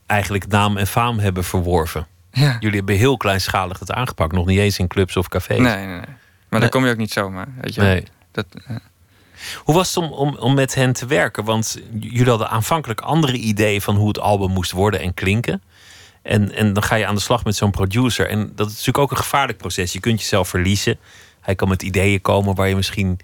eigenlijk 0.06 0.46
naam 0.46 0.76
en 0.76 0.86
faam 0.86 1.18
hebben 1.18 1.44
verworven. 1.44 2.06
Ja. 2.32 2.56
Jullie 2.60 2.76
hebben 2.76 2.96
heel 2.96 3.16
kleinschalig 3.16 3.78
het 3.78 3.92
aangepakt. 3.92 4.32
Nog 4.32 4.46
niet 4.46 4.58
eens 4.58 4.78
in 4.78 4.88
clubs 4.88 5.16
of 5.16 5.28
cafés. 5.28 5.58
Nee, 5.58 5.76
nee, 5.76 5.86
nee. 5.86 6.00
Maar 6.48 6.60
daar 6.60 6.68
kom 6.68 6.84
je 6.84 6.90
ook 6.90 6.96
niet 6.96 7.12
zomaar. 7.12 7.48
Weet 7.60 7.74
je? 7.74 7.80
Nee. 7.80 8.04
Dat, 8.32 8.46
uh... 8.70 8.76
Hoe 9.56 9.74
was 9.74 9.94
het 9.94 10.04
om, 10.04 10.12
om, 10.12 10.36
om 10.36 10.54
met 10.54 10.74
hen 10.74 10.92
te 10.92 11.06
werken? 11.06 11.44
Want 11.44 11.80
jullie 12.00 12.28
hadden 12.28 12.50
aanvankelijk 12.50 13.00
andere 13.00 13.36
ideeën 13.36 13.80
van 13.80 13.96
hoe 13.96 14.08
het 14.08 14.20
album 14.20 14.50
moest 14.50 14.70
worden 14.70 15.00
en 15.00 15.14
klinken. 15.14 15.62
En, 16.22 16.54
en 16.54 16.72
dan 16.72 16.82
ga 16.82 16.94
je 16.94 17.06
aan 17.06 17.14
de 17.14 17.20
slag 17.20 17.44
met 17.44 17.56
zo'n 17.56 17.70
producer. 17.70 18.28
En 18.28 18.52
dat 18.54 18.66
is 18.66 18.72
natuurlijk 18.72 18.98
ook 18.98 19.10
een 19.10 19.16
gevaarlijk 19.16 19.58
proces. 19.58 19.92
Je 19.92 20.00
kunt 20.00 20.20
jezelf 20.20 20.48
verliezen. 20.48 20.98
Hij 21.40 21.54
kan 21.54 21.68
met 21.68 21.82
ideeën 21.82 22.20
komen 22.20 22.54
waar 22.54 22.68
je 22.68 22.76
misschien 22.76 23.20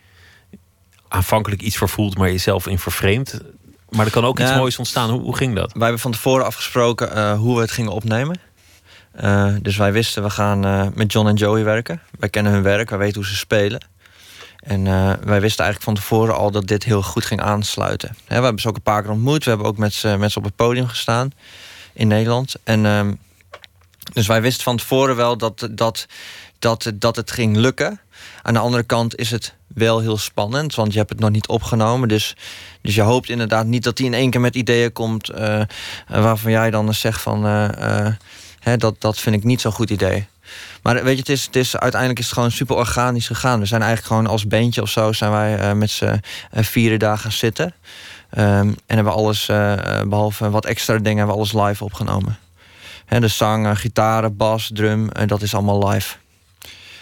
aanvankelijk 1.09 1.63
iets 1.63 1.77
voor 1.77 1.89
voelt, 1.89 2.19
maar 2.19 2.31
jezelf 2.31 2.67
in 2.67 2.79
vervreemdt. 2.79 3.41
Maar 3.89 4.07
er 4.07 4.13
kan 4.13 4.25
ook 4.25 4.41
iets 4.41 4.55
moois 4.55 4.79
ontstaan. 4.79 5.11
Hoe, 5.11 5.21
hoe, 5.21 5.37
ging 5.37 5.55
dat? 5.55 5.73
Wij 5.73 5.83
hebben 5.83 6.01
van 6.01 6.13
tevoren 6.13 6.45
afgesproken 6.45 7.17
uh, 7.17 7.39
hoe 7.39 7.55
we 7.55 7.61
het 7.61 7.71
gingen 7.71 7.93
opnemen. 7.93 8.41
Uh, 9.21 9.55
dus 9.63 9.77
wij 9.77 9.93
wisten, 9.93 10.23
we 10.23 10.31
gaan 10.31 10.67
uh, 10.67 10.87
met 10.95 11.13
John 11.13 11.29
en 11.29 11.35
Joey 11.35 11.65
werken. 11.65 12.01
Wij 12.19 12.29
kennen 12.29 12.53
hun 12.53 12.63
werk, 12.63 12.91
wij 12.91 12.99
weten 12.99 13.15
hoe 13.15 13.27
ze 13.27 13.37
spelen. 13.37 13.87
En 14.59 14.85
wij 15.25 15.41
wisten 15.41 15.65
eigenlijk 15.65 15.83
van 15.83 15.95
tevoren 15.95 16.37
al 16.37 16.51
dat 16.51 16.67
dit 16.67 16.85
heel 16.85 17.03
goed 17.03 17.25
ging 17.25 17.41
aansluiten. 17.41 18.17
we 18.27 18.35
hebben 18.35 18.61
ze 18.61 18.69
ook 18.69 18.77
een 18.77 18.83
paar 18.83 19.03
keer 19.03 19.11
ontmoet. 19.11 19.45
We 19.45 19.51
hebben 19.51 19.69
ook 19.69 19.79
met 19.79 19.93
ze, 19.93 20.17
met 20.19 20.33
ze 20.33 20.39
op 20.39 20.45
het 20.45 20.57
podium 20.57 20.87
gestaan 20.87 21.33
in 21.95 22.09
Nederland. 22.09 22.55
En 22.65 22.85
uh, 22.85 23.09
dus 24.13 24.27
wij 24.27 24.43
wisten 24.43 24.65
van 24.65 24.77
tevoren 24.77 25.17
wel 25.17 25.37
dat, 25.37 25.69
dat, 25.71 26.07
dat, 26.59 26.93
dat 26.95 27.17
het 27.17 27.31
ging 27.31 27.57
lukken. 27.57 28.01
Aan 28.43 28.55
de 28.55 28.61
andere 28.61 28.83
kant 28.83 29.17
is 29.17 29.31
het 29.31 29.55
wel 29.67 30.01
heel 30.01 30.17
spannend, 30.17 30.75
want 30.75 30.93
je 30.93 30.99
hebt 30.99 31.11
het 31.11 31.21
nog 31.21 31.31
niet 31.31 31.47
opgenomen. 31.47 32.09
Dus, 32.09 32.37
dus 32.81 32.95
je 32.95 33.03
hoopt 33.03 33.29
inderdaad 33.29 33.67
niet 33.67 33.83
dat 33.83 33.99
hij 33.99 34.07
in 34.07 34.15
één 34.15 34.31
keer 34.31 34.41
met 34.41 34.55
ideeën 34.55 34.93
komt... 34.93 35.31
Uh, 35.31 35.61
waarvan 36.09 36.51
jij 36.51 36.71
dan 36.71 36.95
zegt 36.95 37.21
van... 37.21 37.47
Uh, 37.47 38.07
hè, 38.61 38.77
dat, 38.77 39.01
dat 39.01 39.19
vind 39.19 39.37
ik 39.37 39.45
niet 39.45 39.61
zo'n 39.61 39.73
goed 39.73 39.91
idee. 39.91 40.27
Maar 40.83 41.05
weet 41.05 41.15
je, 41.15 41.21
het 41.21 41.29
is, 41.29 41.45
het 41.45 41.57
is, 41.57 41.77
uiteindelijk 41.77 42.21
is 42.21 42.27
het 42.27 42.35
gewoon 42.35 42.51
super 42.51 42.77
organisch 42.77 43.27
gegaan. 43.27 43.61
We 43.61 43.67
zijn 43.67 43.83
eigenlijk 43.83 44.13
gewoon 44.13 44.33
als 44.33 44.47
bandje 44.47 44.83
of 44.83 44.91
zo... 44.91 45.13
zijn 45.13 45.31
wij 45.31 45.75
met 45.75 45.91
z'n 45.91 46.21
vier 46.53 46.99
dagen 46.99 47.19
gaan 47.19 47.33
zitten. 47.33 47.75
Um, 48.39 48.77
en 48.87 48.97
hebben 48.97 49.13
alles, 49.13 49.47
behalve 50.07 50.51
wat 50.51 50.65
extra 50.65 50.97
dingen... 50.97 51.19
hebben 51.19 51.37
we 51.37 51.41
alles 51.41 51.53
live 51.53 51.85
opgenomen. 51.85 52.39
Hè, 53.05 53.21
de 53.21 53.29
zang, 53.29 53.79
gitaren, 53.79 54.37
bas, 54.37 54.71
drum, 54.75 55.09
en 55.09 55.29
dat 55.29 55.43
is 55.43 55.55
allemaal 55.55 55.89
live. 55.89 56.17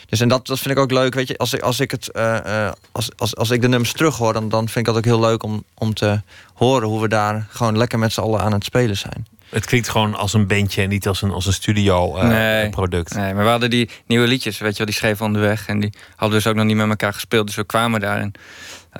Dus 0.08 0.20
en 0.20 0.28
dat, 0.28 0.46
dat 0.46 0.58
vind 0.58 0.76
ik 0.76 0.80
ook 0.82 0.90
leuk. 0.90 1.14
Weet 1.14 1.28
je, 1.28 1.38
als 1.38 1.52
ik, 1.54 1.60
als 1.60 1.80
ik, 1.80 1.90
het, 1.90 2.10
uh, 2.12 2.70
als, 2.92 3.10
als, 3.16 3.36
als 3.36 3.50
ik 3.50 3.60
de 3.60 3.68
nummers 3.68 3.92
terug 3.92 4.16
hoor, 4.16 4.32
dan, 4.32 4.48
dan 4.48 4.68
vind 4.68 4.76
ik 4.76 4.84
dat 4.84 4.96
ook 4.96 5.04
heel 5.04 5.20
leuk 5.20 5.42
om, 5.42 5.64
om 5.74 5.94
te 5.94 6.20
horen 6.54 6.88
hoe 6.88 7.00
we 7.00 7.08
daar 7.08 7.46
gewoon 7.50 7.76
lekker 7.76 7.98
met 7.98 8.12
z'n 8.12 8.20
allen 8.20 8.40
aan 8.40 8.52
het 8.52 8.64
spelen 8.64 8.96
zijn. 8.96 9.26
Het 9.48 9.64
klinkt 9.64 9.88
gewoon 9.88 10.14
als 10.14 10.32
een 10.32 10.46
bandje 10.46 10.82
en 10.82 10.88
niet 10.88 11.06
als 11.08 11.22
een, 11.22 11.30
als 11.30 11.46
een 11.46 11.52
studio 11.52 12.22
uh, 12.22 12.68
product. 12.70 13.14
Nee, 13.14 13.34
maar 13.34 13.44
we 13.44 13.50
hadden 13.50 13.70
die 13.70 13.90
nieuwe 14.06 14.26
liedjes, 14.26 14.58
weet 14.58 14.70
je 14.70 14.76
wel, 14.76 14.86
die 14.86 14.94
schreven 14.94 15.26
onderweg. 15.26 15.66
En 15.66 15.80
die 15.80 15.92
hadden 16.16 16.38
dus 16.38 16.46
ook 16.46 16.54
nog 16.54 16.64
niet 16.64 16.76
met 16.76 16.88
elkaar 16.88 17.14
gespeeld. 17.14 17.46
Dus 17.46 17.56
we 17.56 17.64
kwamen 17.64 18.00
daar 18.00 18.18
en 18.20 18.32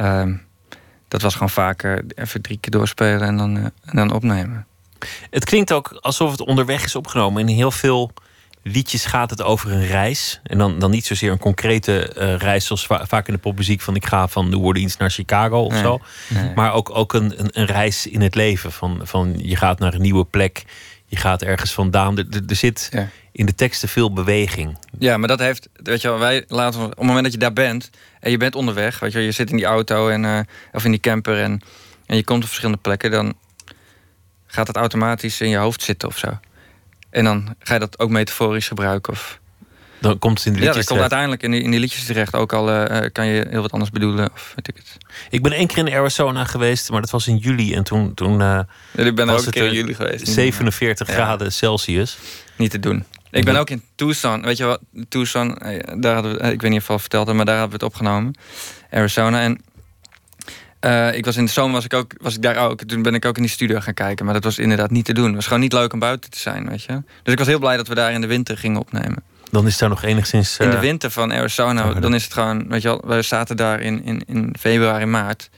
uh, 0.00 0.36
dat 1.12 1.22
was 1.22 1.32
gewoon 1.32 1.50
vaker 1.50 2.04
even 2.14 2.42
drie 2.42 2.58
keer 2.60 2.70
doorspelen 2.70 3.22
en 3.22 3.36
dan, 3.36 3.56
en 3.56 3.96
dan 3.96 4.12
opnemen. 4.12 4.66
Het 5.30 5.44
klinkt 5.44 5.72
ook 5.72 5.98
alsof 6.00 6.30
het 6.30 6.40
onderweg 6.40 6.84
is 6.84 6.94
opgenomen. 6.94 7.48
In 7.48 7.54
heel 7.54 7.70
veel 7.70 8.12
liedjes 8.62 9.04
gaat 9.04 9.30
het 9.30 9.42
over 9.42 9.72
een 9.72 9.86
reis. 9.86 10.40
En 10.42 10.58
dan, 10.58 10.78
dan 10.78 10.90
niet 10.90 11.06
zozeer 11.06 11.30
een 11.30 11.38
concrete 11.38 12.16
uh, 12.18 12.36
reis, 12.36 12.66
zoals 12.66 12.86
vaak 12.86 13.26
in 13.26 13.34
de 13.34 13.40
popmuziek 13.40 13.80
van 13.80 13.96
ik 13.96 14.06
ga 14.06 14.28
van 14.28 14.48
New 14.48 14.64
Orleans 14.64 14.96
naar 14.96 15.10
Chicago 15.10 15.62
of 15.62 15.76
zo. 15.76 16.00
Maar 16.54 16.72
ook, 16.72 16.90
ook 16.96 17.12
een, 17.12 17.40
een, 17.40 17.50
een, 17.52 17.66
reis 17.66 18.06
in 18.06 18.20
het 18.20 18.34
leven. 18.34 18.72
Van, 18.72 19.00
van 19.02 19.34
je 19.36 19.56
gaat 19.56 19.78
naar 19.78 19.94
een 19.94 20.02
nieuwe 20.02 20.24
plek, 20.24 20.64
je 21.12 21.18
gaat 21.18 21.42
ergens 21.42 21.72
vandaan. 21.72 22.18
Er, 22.18 22.26
er, 22.48 22.56
zit 22.56 22.90
in 23.32 23.46
de 23.46 23.54
teksten 23.54 23.88
veel 23.88 24.12
beweging. 24.12 24.78
Ja, 24.98 25.16
maar 25.16 25.28
dat 25.28 25.38
heeft, 25.38 25.68
weet 25.72 26.00
je 26.00 26.08
wel, 26.08 26.18
wij 26.18 26.44
laten 26.48 26.80
op 26.80 26.90
het 26.90 27.02
moment 27.02 27.22
dat 27.22 27.32
je 27.32 27.38
daar 27.38 27.52
bent 27.52 27.90
en 28.20 28.30
je 28.30 28.36
bent 28.36 28.54
onderweg, 28.54 28.98
weet 28.98 29.12
je, 29.12 29.20
je 29.20 29.32
zit 29.32 29.50
in 29.50 29.56
die 29.56 29.66
auto 29.66 30.08
en, 30.08 30.24
uh, 30.24 30.40
of 30.72 30.84
in 30.84 30.90
die 30.90 31.00
camper 31.00 31.40
en, 31.40 31.60
en 32.06 32.16
je 32.16 32.24
komt 32.24 32.42
op 32.42 32.48
verschillende 32.48 32.80
plekken, 32.80 33.10
dan 33.10 33.34
gaat 34.46 34.66
het 34.66 34.76
automatisch 34.76 35.40
in 35.40 35.48
je 35.48 35.56
hoofd 35.56 35.82
zitten 35.82 36.08
of 36.08 36.18
zo. 36.18 36.38
En 37.10 37.24
dan 37.24 37.54
ga 37.58 37.74
je 37.74 37.80
dat 37.80 37.98
ook 37.98 38.10
metaforisch 38.10 38.68
gebruiken. 38.68 39.12
Of... 39.12 39.40
Dan 40.02 40.18
komt 40.18 40.38
het 40.38 40.46
in 40.46 40.52
de 40.52 40.58
liedjes 40.58 40.74
Ja, 40.74 40.80
dat 40.80 40.88
komt 40.88 41.00
uiteindelijk 41.00 41.42
in 41.42 41.50
die, 41.50 41.62
in 41.62 41.70
die 41.70 41.80
liedjes 41.80 42.04
terecht. 42.04 42.34
Ook 42.34 42.52
al 42.52 42.70
uh, 42.70 43.00
kan 43.12 43.26
je 43.26 43.46
heel 43.50 43.62
wat 43.62 43.72
anders 43.72 43.90
bedoelen. 43.90 44.30
Of 44.32 44.52
weet 44.56 44.68
ik 44.68 44.76
het. 44.76 44.96
Ik 45.30 45.42
ben 45.42 45.52
één 45.52 45.66
keer 45.66 45.86
in 45.86 45.94
Arizona 45.94 46.44
geweest, 46.44 46.90
maar 46.90 47.00
dat 47.00 47.10
was 47.10 47.26
in 47.26 47.36
juli. 47.36 47.74
En 47.74 47.84
toen, 47.84 48.14
toen 48.14 48.32
uh, 48.32 48.38
ja, 48.38 48.66
ik 48.92 49.14
ben 49.14 49.26
was 49.26 49.40
ook 49.40 49.46
een 49.46 49.52
keer 49.52 49.66
in 49.66 49.72
juli 49.72 49.94
geweest. 49.94 50.28
47 50.28 51.08
graden 51.08 51.52
Celsius. 51.52 52.18
Niet 52.56 52.70
te 52.70 52.78
doen. 52.78 53.04
Ik 53.30 53.44
ben 53.44 53.56
ook 53.56 53.70
in 53.70 53.82
Tucson. 53.94 54.42
Weet 54.42 54.56
je 54.56 54.64
wat? 54.64 54.80
Tucson, 55.08 55.58
daar 55.96 56.14
hadden 56.14 56.38
we, 56.38 56.52
ik 56.52 56.60
weet 56.60 56.70
niet 56.70 56.80
of 56.80 56.86
we 56.86 56.92
al 56.92 56.98
verteld 56.98 57.32
maar 57.32 57.44
daar 57.44 57.58
hebben 57.58 57.78
we 57.78 57.84
het 57.84 57.94
opgenomen. 57.94 58.34
Arizona. 58.90 59.40
En 59.40 59.60
uh, 60.80 61.14
ik 61.14 61.24
was 61.24 61.36
in 61.36 61.44
de 61.44 61.50
zomer 61.50 61.72
was 61.72 61.84
ik, 61.84 61.94
ook, 61.94 62.12
was 62.20 62.34
ik 62.34 62.42
daar 62.42 62.56
ook. 62.56 62.82
Toen 62.82 63.02
ben 63.02 63.14
ik 63.14 63.24
ook 63.24 63.36
in 63.36 63.42
die 63.42 63.50
studio 63.50 63.80
gaan 63.80 63.94
kijken. 63.94 64.24
Maar 64.24 64.34
dat 64.34 64.44
was 64.44 64.58
inderdaad 64.58 64.90
niet 64.90 65.04
te 65.04 65.14
doen. 65.14 65.26
Het 65.26 65.34
was 65.34 65.46
gewoon 65.46 65.60
niet 65.60 65.72
leuk 65.72 65.92
om 65.92 65.98
buiten 65.98 66.30
te 66.30 66.38
zijn, 66.38 66.68
weet 66.68 66.82
je. 66.82 67.02
Dus 67.22 67.32
ik 67.32 67.38
was 67.38 67.46
heel 67.46 67.58
blij 67.58 67.76
dat 67.76 67.88
we 67.88 67.94
daar 67.94 68.12
in 68.12 68.20
de 68.20 68.26
winter 68.26 68.58
gingen 68.58 68.80
opnemen. 68.80 69.22
Dan 69.52 69.66
is 69.66 69.78
daar 69.78 69.88
nog 69.88 70.02
enigszins... 70.02 70.58
Uh... 70.58 70.66
In 70.66 70.70
de 70.70 70.76
eh, 70.76 70.82
winter 70.82 71.10
van 71.10 71.32
Arizona, 71.32 71.92
dan 71.92 72.14
is 72.14 72.24
het 72.24 72.32
gewoon... 72.32 72.68
Weet 72.68 72.82
je 72.82 72.88
wel, 72.88 73.02
we 73.04 73.22
zaten 73.22 73.56
daar 73.56 73.80
in, 73.80 74.04
in, 74.04 74.22
in 74.26 74.54
februari, 74.58 75.04
maart. 75.04 75.50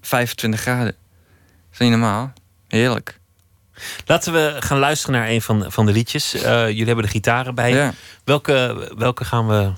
25 0.00 0.60
graden. 0.60 0.84
Dat 0.84 1.72
is 1.72 1.78
niet 1.78 1.90
normaal. 1.90 2.32
Heerlijk. 2.68 3.18
Laten 4.06 4.32
we 4.32 4.56
gaan 4.58 4.78
luisteren 4.78 5.20
naar 5.20 5.28
een 5.28 5.42
van, 5.42 5.64
van 5.68 5.86
de 5.86 5.92
liedjes. 5.92 6.34
Uh, 6.34 6.42
jullie 6.68 6.86
hebben 6.86 7.04
de 7.04 7.10
gitaren 7.10 7.54
bij. 7.54 7.72
Ja. 7.72 7.92
Welke, 8.24 8.88
welke 8.96 9.24
gaan 9.24 9.48
we... 9.48 9.72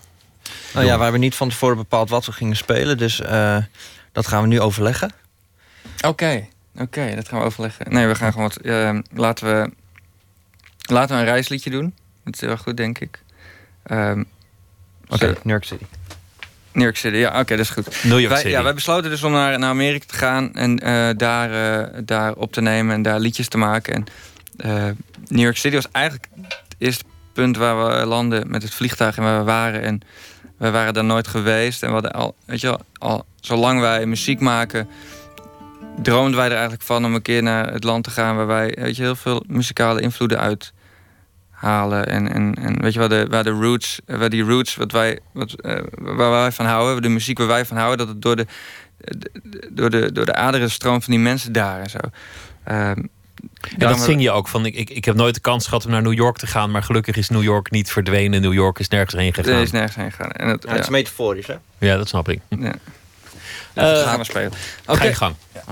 Nou 0.75 0.87
ja, 0.87 0.97
we 0.97 1.03
hebben 1.03 1.21
niet 1.21 1.35
van 1.35 1.49
tevoren 1.49 1.77
bepaald 1.77 2.11
wat 2.11 2.27
we 2.27 2.33
gingen 2.33 2.57
spelen. 2.57 2.99
Dus... 2.99 3.21
Dat 4.13 4.27
gaan 4.27 4.43
we 4.43 4.49
nu 4.49 4.61
overleggen. 4.61 5.13
Oké, 6.07 6.47
oké, 6.77 7.15
dat 7.15 7.29
gaan 7.29 7.39
we 7.39 7.45
overleggen. 7.45 7.93
Nee, 7.93 8.07
we 8.07 8.15
gaan 8.15 8.33
gewoon 8.33 8.49
wat. 8.49 8.65
Uh, 8.67 8.99
laten, 9.13 9.47
we, 9.47 9.71
laten 10.81 11.15
we 11.15 11.21
een 11.21 11.29
reisliedje 11.29 11.71
doen. 11.71 11.95
Dat 12.25 12.35
is 12.35 12.41
heel 12.41 12.57
goed, 12.57 12.77
denk 12.77 12.99
ik. 12.99 13.23
Um, 13.91 14.27
oké, 15.09 15.27
New 15.27 15.39
York 15.43 15.65
City. 15.65 15.85
New 16.73 16.83
York 16.83 16.97
City, 16.97 17.17
ja, 17.17 17.41
oké, 17.41 17.57
dat 17.57 17.65
is 17.65 17.71
goed. 17.71 18.05
New 18.05 18.19
York 18.19 18.29
wij, 18.29 18.41
City. 18.41 18.51
Ja, 18.51 18.63
wij 18.63 18.75
besloten 18.75 19.11
dus 19.11 19.23
om 19.23 19.33
naar, 19.33 19.59
naar 19.59 19.71
Amerika 19.71 20.05
te 20.07 20.15
gaan 20.15 20.55
en 20.55 20.85
uh, 20.85 21.09
daar, 21.17 21.51
uh, 21.51 21.99
daar 22.05 22.35
op 22.35 22.53
te 22.53 22.61
nemen 22.61 22.95
en 22.95 23.03
daar 23.03 23.21
liedjes 23.21 23.49
te 23.49 23.59
maken. 23.59 23.95
En 23.95 24.05
uh, 24.67 24.91
New 25.29 25.43
York 25.43 25.57
City 25.57 25.75
was 25.75 25.89
eigenlijk 25.93 26.29
het 26.35 26.75
eerste 26.79 27.05
punt 27.33 27.57
waar 27.57 27.99
we 28.01 28.07
landen 28.07 28.51
met 28.51 28.63
het 28.63 28.75
vliegtuig 28.75 29.17
en 29.17 29.23
waar 29.23 29.39
we 29.39 29.45
waren. 29.45 29.83
En 29.83 30.01
we 30.57 30.71
waren 30.71 30.95
daar 30.95 31.05
nooit 31.05 31.29
geweest. 31.29 31.83
En 31.83 31.89
we 31.89 31.95
hadden 31.95 32.13
al, 32.13 32.35
weet 32.45 32.61
je 32.61 32.67
wel, 32.67 32.81
al 32.99 33.25
zolang 33.41 33.81
wij 33.81 34.07
muziek 34.07 34.41
maken, 34.41 34.89
droomden 36.03 36.37
wij 36.37 36.47
er 36.47 36.53
eigenlijk 36.53 36.83
van 36.83 37.05
om 37.05 37.15
een 37.15 37.23
keer 37.23 37.43
naar 37.43 37.73
het 37.73 37.85
land 37.85 38.05
te 38.05 38.11
gaan 38.11 38.37
waar 38.37 38.47
wij 38.47 38.77
weet 38.81 38.97
je, 38.97 39.03
heel 39.03 39.17
veel 39.17 39.45
muzikale 39.47 40.01
invloeden 40.01 40.39
uit 40.39 40.73
halen. 41.61 42.07
En, 42.07 42.33
en, 42.33 42.55
en 42.55 42.81
weet 42.81 42.93
je 42.93 42.99
wel, 42.99 43.09
de, 43.09 43.27
waar 43.31 43.45
de 43.45 43.51
roots, 43.51 44.01
waar 44.07 44.31
die 44.31 44.43
roots, 44.43 44.77
wat 44.77 44.93
wij, 44.93 45.19
wat, 45.33 45.55
uh, 45.61 45.81
waar 45.99 46.31
wij 46.31 46.53
van 46.53 46.67
houden, 46.67 47.03
de 47.03 47.09
muziek 47.09 47.39
waar 47.39 47.47
wij 47.47 47.67
van 47.67 47.77
houden, 47.77 47.99
dat 47.99 48.09
het 48.09 48.23
door 48.23 48.37
de, 48.37 48.47
door 49.71 49.91
de, 49.91 50.13
door 50.13 50.27
de 50.27 50.35
aderen 50.35 50.71
stroomt 50.71 51.05
van 51.05 51.13
die 51.13 51.23
mensen 51.23 51.53
daar 51.53 51.81
en 51.81 51.91
zo. 51.91 51.99
Uh, 52.69 52.89
en 52.89 53.11
dat 53.77 54.01
zing 54.01 54.23
je 54.23 54.31
ook 54.31 54.49
van. 54.49 54.67
Ik, 54.67 54.75
ik, 54.75 54.91
ik 54.91 55.05
heb 55.05 55.15
nooit 55.15 55.35
de 55.35 55.41
kans 55.41 55.67
gehad 55.67 55.85
om 55.85 55.91
naar 55.91 56.03
New 56.03 56.13
York 56.13 56.37
te 56.37 56.47
gaan, 56.47 56.71
maar 56.71 56.83
gelukkig 56.83 57.17
is 57.17 57.29
New 57.29 57.43
York 57.43 57.71
niet 57.71 57.91
verdwenen. 57.91 58.41
New 58.41 58.53
York 58.53 58.79
is 58.79 58.89
nergens 58.89 59.15
heen 59.15 59.35
gegaan. 59.35 59.53
Nee, 59.53 59.63
is 59.63 59.71
nergens 59.71 59.97
heen 59.97 60.11
gegaan. 60.11 60.31
En 60.31 60.49
het, 60.49 60.63
ja, 60.63 60.71
het 60.71 60.81
is 60.81 60.89
metaforisch, 60.89 61.47
hè? 61.47 61.57
Ja, 61.79 61.97
dat 61.97 62.09
snap 62.09 62.29
ik. 62.29 62.41
Ja. 62.49 62.75
Uh, 63.75 64.03
gaan 64.03 64.19
we 64.19 64.25
spelen. 64.25 64.53
Okay. 64.83 64.97
Ga 64.97 65.05
je 65.05 65.15
gang. 65.15 65.35
Ja. 65.55 65.63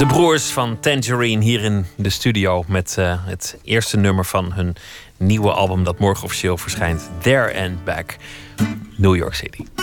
De 0.00 0.06
broers 0.06 0.50
van 0.50 0.80
Tangerine 0.80 1.42
hier 1.42 1.62
in 1.62 1.86
de 1.96 2.10
studio 2.10 2.64
met 2.66 2.96
uh, 2.98 3.26
het 3.26 3.58
eerste 3.62 3.96
nummer 3.96 4.24
van 4.24 4.52
hun 4.52 4.76
nieuwe 5.16 5.52
album 5.52 5.84
dat 5.84 5.98
morgen 5.98 6.24
officieel 6.24 6.56
verschijnt. 6.56 7.10
There 7.18 7.62
and 7.64 7.84
Back, 7.84 8.16
New 8.96 9.16
York 9.16 9.34
City. 9.34 9.79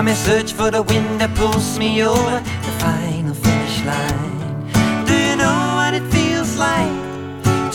I'm 0.00 0.08
in 0.08 0.16
search 0.16 0.54
for 0.54 0.70
the 0.70 0.82
wind 0.82 1.20
that 1.20 1.34
pulls 1.34 1.78
me 1.78 2.02
over 2.02 2.40
the 2.40 2.74
final 2.80 3.34
finish 3.34 3.84
line. 3.84 4.64
Do 5.04 5.12
you 5.12 5.36
know 5.36 5.60
what 5.76 5.92
it 5.92 6.06
feels 6.08 6.56
like? 6.56 6.96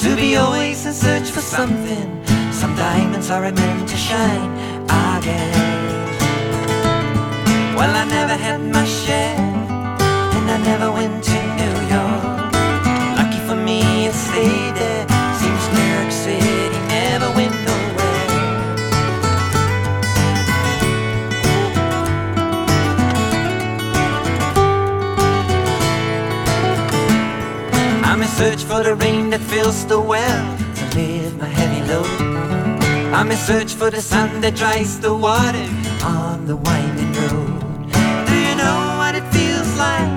To 0.01 0.15
be 0.15 0.35
always 0.35 0.87
in 0.87 0.93
search 0.93 1.29
for 1.29 1.41
something. 1.41 2.25
Some 2.51 2.75
diamonds 2.75 3.29
are 3.29 3.41
meant 3.41 3.87
to 3.89 3.95
shine, 3.95 4.49
I 4.89 5.21
guess. 5.21 5.55
Well, 7.77 7.93
I 7.95 8.05
never 8.05 8.33
had 8.33 8.59
my 8.73 8.85
share, 8.85 9.37
and 9.37 10.49
I 10.49 10.57
never 10.65 10.91
went 10.91 11.23
to 11.25 11.34
search 28.35 28.65
for 28.65 28.83
the 28.83 28.93
rain 28.95 29.29
that 29.29 29.39
fills 29.39 29.85
the 29.85 29.97
well 29.97 30.57
to 30.75 30.83
lift 30.93 31.37
my 31.37 31.45
heavy 31.45 31.81
load. 31.87 32.05
I'm 33.15 33.31
in 33.31 33.37
search 33.37 33.73
for 33.75 33.89
the 33.89 34.01
sun 34.01 34.41
that 34.41 34.55
dries 34.55 34.99
the 34.99 35.13
water 35.13 35.69
on 36.03 36.45
the 36.45 36.57
winding 36.57 37.13
road. 37.21 37.61
Do 38.27 38.35
you 38.47 38.55
know 38.61 38.79
what 38.99 39.15
it 39.15 39.25
feels 39.31 39.71
like 39.77 40.11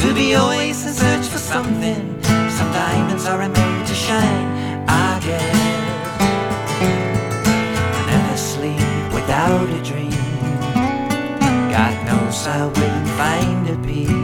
to 0.00 0.12
be 0.14 0.34
always 0.34 0.84
in 0.84 0.92
search 0.92 1.26
for 1.26 1.38
something? 1.38 2.20
Some 2.56 2.72
diamonds 2.72 3.24
are 3.26 3.38
meant 3.38 3.86
to 3.86 3.94
shine, 3.94 4.48
I 4.88 5.20
guess. 5.22 6.20
I 7.98 8.02
never 8.14 8.36
sleep 8.36 9.14
without 9.14 9.68
a 9.78 9.80
dream. 9.90 10.24
God 11.70 11.94
knows 12.04 12.46
I 12.48 12.66
wouldn't 12.66 13.08
find 13.20 13.68
a 13.68 13.76
peace. 13.86 14.17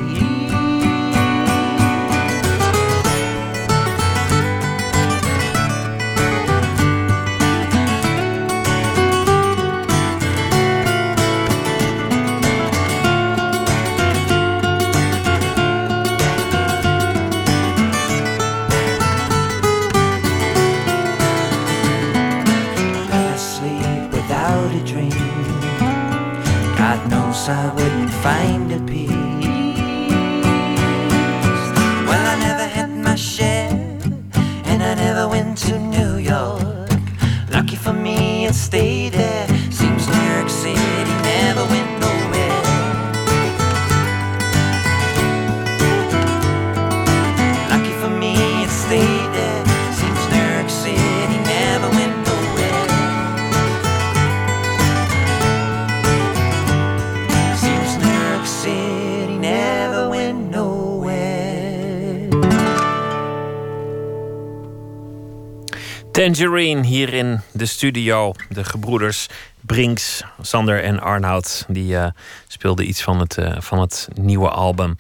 Tangerine 66.35 66.87
hier 66.87 67.13
in 67.13 67.41
de 67.53 67.67
studio. 67.67 68.35
De 68.49 68.65
gebroeders 68.65 69.29
Brinks, 69.61 70.25
Sander 70.41 70.83
en 70.83 71.01
Arnoud. 71.01 71.65
Die 71.69 71.97
eh, 71.97 72.07
speelden 72.49 72.89
iets 72.89 73.03
van 73.03 73.21
het, 73.21 73.39
eh, 73.39 73.61
van 73.61 73.81
het 73.81 74.09
nieuwe 74.15 74.49
album. 74.49 74.97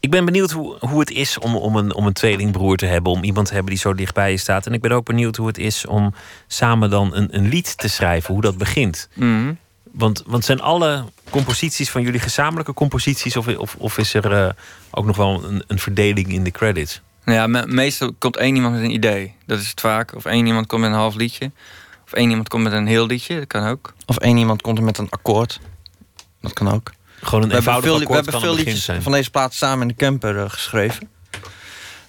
Ik 0.00 0.10
ben 0.10 0.24
benieuwd 0.24 0.50
hoe, 0.50 0.76
hoe 0.78 1.00
het 1.00 1.10
is 1.10 1.38
om, 1.38 1.56
om, 1.56 1.76
een, 1.76 1.94
om 1.94 2.06
een 2.06 2.12
tweelingbroer 2.12 2.76
te 2.76 2.86
hebben. 2.86 3.12
Om 3.12 3.24
iemand 3.24 3.46
te 3.46 3.54
hebben 3.54 3.72
die 3.72 3.80
zo 3.80 3.94
dichtbij 3.94 4.30
je 4.30 4.36
staat. 4.36 4.66
En 4.66 4.72
ik 4.72 4.80
ben 4.80 4.92
ook 4.92 5.04
benieuwd 5.04 5.36
hoe 5.36 5.46
het 5.46 5.58
is 5.58 5.86
om 5.86 6.14
samen 6.46 6.90
dan 6.90 7.14
een, 7.14 7.36
een 7.36 7.48
lied 7.48 7.78
te 7.78 7.88
schrijven. 7.88 8.32
Hoe 8.32 8.42
dat 8.42 8.58
begint. 8.58 9.08
Mhm. 9.14 9.52
Want, 9.92 10.22
want 10.26 10.44
zijn 10.44 10.60
alle 10.60 11.04
composities 11.30 11.90
van 11.90 12.02
jullie 12.02 12.20
gezamenlijke 12.20 12.74
composities? 12.74 13.36
Of, 13.36 13.56
of, 13.56 13.74
of 13.78 13.98
is 13.98 14.14
er 14.14 14.32
eh, 14.32 14.50
ook 14.90 15.04
nog 15.06 15.16
wel 15.16 15.44
een, 15.44 15.62
een 15.66 15.78
verdeling 15.78 16.32
in 16.32 16.44
de 16.44 16.50
credits? 16.50 17.00
Nou 17.26 17.38
ja, 17.38 17.46
me- 17.46 17.66
meestal 17.66 18.12
komt 18.18 18.36
één 18.36 18.54
iemand 18.54 18.74
met 18.74 18.82
een 18.84 18.90
idee. 18.90 19.34
Dat 19.46 19.58
is 19.60 19.68
het 19.70 19.80
vaak. 19.80 20.14
Of 20.14 20.24
één 20.24 20.46
iemand 20.46 20.66
komt 20.66 20.80
met 20.80 20.90
een 20.90 20.96
half 20.96 21.14
liedje. 21.14 21.50
Of 22.04 22.12
één 22.12 22.30
iemand 22.30 22.48
komt 22.48 22.62
met 22.62 22.72
een 22.72 22.86
heel 22.86 23.06
liedje. 23.06 23.34
Dat 23.38 23.46
kan 23.46 23.66
ook. 23.66 23.94
Of 24.06 24.16
één 24.16 24.36
iemand 24.36 24.62
komt 24.62 24.78
er 24.78 24.84
met 24.84 24.98
een 24.98 25.10
akkoord. 25.10 25.60
Dat 26.40 26.52
kan 26.52 26.68
ook. 26.72 26.92
Gewoon 27.22 27.42
een 27.42 27.48
we 27.48 27.54
hebben 27.54 27.72
veel, 27.82 27.98
we 27.98 28.14
hebben 28.14 28.40
veel 28.40 28.54
liedjes 28.54 28.84
zijn. 28.84 29.02
van 29.02 29.12
deze 29.12 29.30
plaat 29.30 29.54
samen 29.54 29.82
in 29.82 29.88
de 29.88 29.94
camper 29.94 30.38
eh, 30.38 30.50
geschreven. 30.50 31.08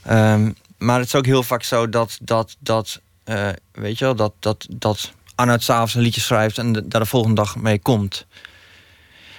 Ehm, 0.03 0.51
maar 0.77 0.97
het 0.99 1.07
is 1.07 1.15
ook 1.15 1.25
heel 1.25 1.43
vaak 1.43 1.63
zo 1.63 1.89
dat, 1.89 2.17
dat, 2.21 2.55
dat 2.59 3.01
eh, 3.23 3.49
weet 3.71 3.97
je 3.97 4.05
wel, 4.05 4.15
dat, 4.15 4.33
dat, 4.39 4.67
dat 4.69 5.11
Arnoud 5.35 5.63
s'avonds 5.63 5.95
een 5.95 6.01
liedje 6.01 6.21
schrijft 6.21 6.57
en 6.57 6.71
de- 6.73 6.87
daar 6.87 7.01
de 7.01 7.07
volgende 7.07 7.35
dag 7.35 7.55
mee 7.55 7.79
komt. 7.79 8.25